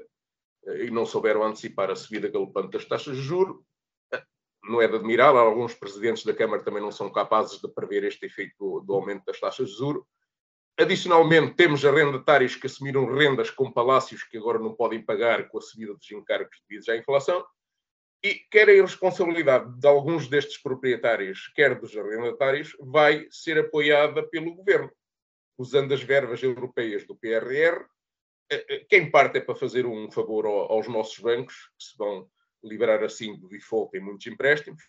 eh, 0.68 0.86
e 0.86 0.92
não 0.92 1.06
souberam 1.06 1.44
antecipar 1.44 1.90
a 1.90 1.96
subida 1.96 2.30
galopante 2.30 2.72
das 2.72 2.86
taxas 2.86 3.18
de 3.18 3.24
juros, 3.24 3.58
eh, 3.58 3.64
não 4.64 4.82
é 4.82 4.88
de 4.88 4.96
admirar, 4.96 5.36
alguns 5.36 5.74
presidentes 5.74 6.24
da 6.24 6.34
Câmara 6.34 6.64
também 6.64 6.82
não 6.82 6.92
são 6.92 7.12
capazes 7.12 7.60
de 7.60 7.68
prever 7.68 8.04
este 8.04 8.26
efeito 8.26 8.56
do, 8.60 8.80
do 8.82 8.94
aumento 8.94 9.26
das 9.26 9.40
taxas 9.40 9.70
de 9.70 9.78
juros. 9.78 10.04
Adicionalmente, 10.80 11.56
temos 11.56 11.84
arrendatários 11.84 12.56
que 12.56 12.68
assumiram 12.68 13.12
rendas 13.12 13.50
com 13.50 13.72
palácios 13.72 14.24
que 14.24 14.38
agora 14.38 14.60
não 14.60 14.76
podem 14.76 15.02
pagar 15.02 15.48
com 15.50 15.58
a 15.58 15.62
subida 15.62 15.94
dos 15.96 16.12
encargos 16.12 16.62
devidos 16.68 16.88
à 16.90 16.96
inflação. 16.96 17.44
E 18.24 18.36
quer 18.52 18.68
a 18.70 18.74
irresponsabilidade 18.74 19.80
de 19.80 19.88
alguns 19.88 20.28
destes 20.28 20.62
proprietários, 20.62 21.52
quer 21.56 21.80
dos 21.80 21.96
arrendatários, 21.96 22.76
vai 22.80 23.28
ser 23.32 23.60
apoiada 23.60 24.28
pelo 24.28 24.56
governo, 24.56 24.92
usando 25.58 25.94
as 25.94 26.02
verbas 26.02 26.42
europeias 26.44 27.06
do 27.06 27.16
PRR, 27.16 27.86
eh, 28.50 28.66
eh, 28.70 28.86
que 28.90 28.98
em 28.98 29.10
parte 29.10 29.38
é 29.38 29.42
para 29.42 29.56
fazer 29.56 29.86
um 29.86 30.12
favor 30.12 30.46
aos 30.46 30.88
nossos 30.88 31.18
bancos, 31.20 31.56
que 31.78 31.86
se 31.86 31.98
vão 31.98 32.30
liberar 32.64 33.04
assim 33.04 33.38
do 33.38 33.48
default 33.48 33.96
em 33.98 34.02
muitos 34.02 34.28
empréstimos. 34.28 34.84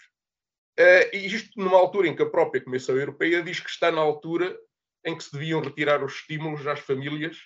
Eh, 0.79 1.17
e 1.17 1.27
isto 1.27 1.51
numa 1.61 1.77
altura 1.77 2.09
em 2.09 2.15
que 2.15 2.23
a 2.23 2.31
própria 2.31 2.63
Comissão 2.63 2.97
Europeia 2.97 3.43
diz 3.43 3.61
que 3.61 3.69
está 3.69 3.91
na 3.91 4.01
altura 4.01 4.57
em 5.05 5.17
que 5.17 5.25
se 5.25 5.33
deviam 5.33 5.61
retirar 5.61 6.05
os 6.05 6.15
estímulos 6.15 6.67
às 6.67 6.81
famílias 6.81 7.37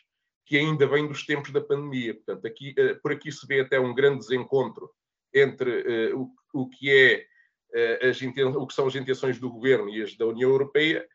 que 0.44 0.58
ainda 0.58 0.86
vêm 0.86 1.06
dos 1.06 1.24
tempos 1.24 1.50
da 1.50 1.60
pandemia. 1.60 2.14
Portanto, 2.14 2.46
aqui, 2.46 2.74
por 3.02 3.12
aqui 3.12 3.32
se 3.32 3.46
vê 3.46 3.60
até 3.60 3.80
um 3.80 3.94
grande 3.94 4.18
desencontro 4.18 4.90
entre 5.32 6.12
uh, 6.12 6.20
o, 6.20 6.62
o, 6.62 6.68
que 6.68 6.90
é 6.90 7.26
as 8.06 8.20
o 8.20 8.66
que 8.66 8.74
são 8.74 8.86
as 8.86 8.94
intenções 8.94 9.38
do 9.38 9.50
governo 9.50 9.88
e 9.88 10.02
as 10.02 10.14
da 10.14 10.26
União 10.26 10.50
Europeia 10.50 11.08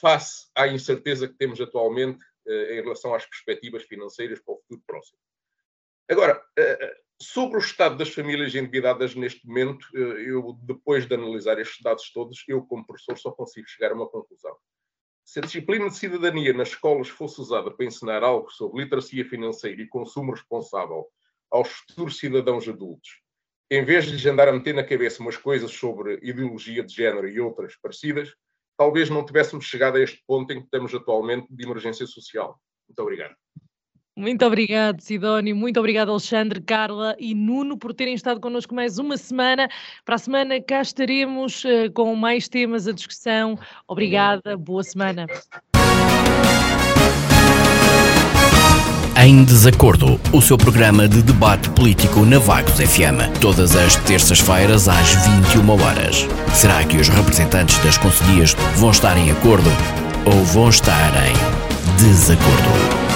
face 0.00 0.50
à 0.56 0.66
incerteza 0.66 1.28
que 1.28 1.34
temos 1.34 1.60
atualmente 1.60 2.24
em 2.46 2.82
relação 2.82 3.14
às 3.14 3.24
perspectivas 3.24 3.84
financeiras 3.84 4.40
para 4.40 4.54
o 4.54 4.58
futuro 4.58 4.82
próximo. 4.84 5.18
Agora, 6.12 6.42
sobre 7.18 7.56
o 7.56 7.60
estado 7.60 7.96
das 7.96 8.10
famílias 8.10 8.54
endividadas 8.54 9.14
neste 9.14 9.46
momento, 9.46 9.86
eu 9.96 10.58
depois 10.62 11.06
de 11.06 11.14
analisar 11.14 11.58
estes 11.58 11.80
dados 11.82 12.12
todos, 12.12 12.44
eu 12.46 12.60
como 12.62 12.86
professor 12.86 13.16
só 13.16 13.30
consigo 13.30 13.66
chegar 13.66 13.92
a 13.92 13.94
uma 13.94 14.06
conclusão. 14.06 14.54
Se 15.24 15.38
a 15.38 15.42
disciplina 15.42 15.88
de 15.88 15.96
cidadania 15.96 16.52
nas 16.52 16.68
escolas 16.68 17.08
fosse 17.08 17.40
usada 17.40 17.70
para 17.70 17.86
ensinar 17.86 18.22
algo 18.22 18.50
sobre 18.50 18.82
literacia 18.82 19.24
financeira 19.24 19.80
e 19.80 19.88
consumo 19.88 20.32
responsável 20.32 21.06
aos 21.50 21.68
futuros 21.68 22.18
cidadãos 22.18 22.68
adultos, 22.68 23.22
em 23.70 23.82
vez 23.82 24.04
de 24.04 24.12
lhes 24.12 24.26
andar 24.26 24.48
a 24.48 24.52
meter 24.52 24.74
na 24.74 24.84
cabeça 24.84 25.22
umas 25.22 25.38
coisas 25.38 25.72
sobre 25.72 26.18
ideologia 26.22 26.82
de 26.82 26.94
género 26.94 27.26
e 27.26 27.40
outras 27.40 27.74
parecidas, 27.76 28.34
talvez 28.76 29.08
não 29.08 29.24
tivéssemos 29.24 29.64
chegado 29.64 29.96
a 29.96 30.02
este 30.02 30.22
ponto 30.26 30.52
em 30.52 30.58
que 30.58 30.64
estamos 30.64 30.94
atualmente 30.94 31.46
de 31.48 31.64
emergência 31.64 32.06
social. 32.06 32.60
Muito 32.86 33.00
obrigado. 33.00 33.34
Muito 34.16 34.44
obrigado, 34.44 35.00
Sidónio. 35.00 35.56
Muito 35.56 35.80
obrigado, 35.80 36.10
Alexandre, 36.10 36.60
Carla 36.60 37.16
e 37.18 37.34
Nuno, 37.34 37.78
por 37.78 37.94
terem 37.94 38.14
estado 38.14 38.40
connosco 38.40 38.74
mais 38.74 38.98
uma 38.98 39.16
semana. 39.16 39.68
Para 40.04 40.16
a 40.16 40.18
semana 40.18 40.60
cá 40.60 40.82
estaremos 40.82 41.64
uh, 41.64 41.90
com 41.94 42.14
mais 42.14 42.46
temas 42.46 42.86
à 42.86 42.92
discussão. 42.92 43.58
Obrigada, 43.88 44.56
boa 44.56 44.82
semana. 44.82 45.26
Em 49.24 49.44
Desacordo, 49.44 50.20
o 50.32 50.42
seu 50.42 50.58
programa 50.58 51.08
de 51.08 51.22
debate 51.22 51.70
político 51.70 52.20
na 52.26 52.38
Vagos 52.38 52.80
FM, 52.80 53.40
todas 53.40 53.76
as 53.76 53.96
terças-feiras 53.96 54.88
às 54.88 55.14
21 55.54 55.70
horas. 55.70 56.26
Será 56.54 56.84
que 56.84 56.96
os 56.96 57.08
representantes 57.08 57.78
das 57.84 57.96
conselhias 57.96 58.54
vão 58.76 58.90
estar 58.90 59.16
em 59.16 59.30
acordo 59.30 59.70
ou 60.26 60.44
vão 60.44 60.68
estar 60.68 61.12
em 61.26 61.96
desacordo? 61.96 63.11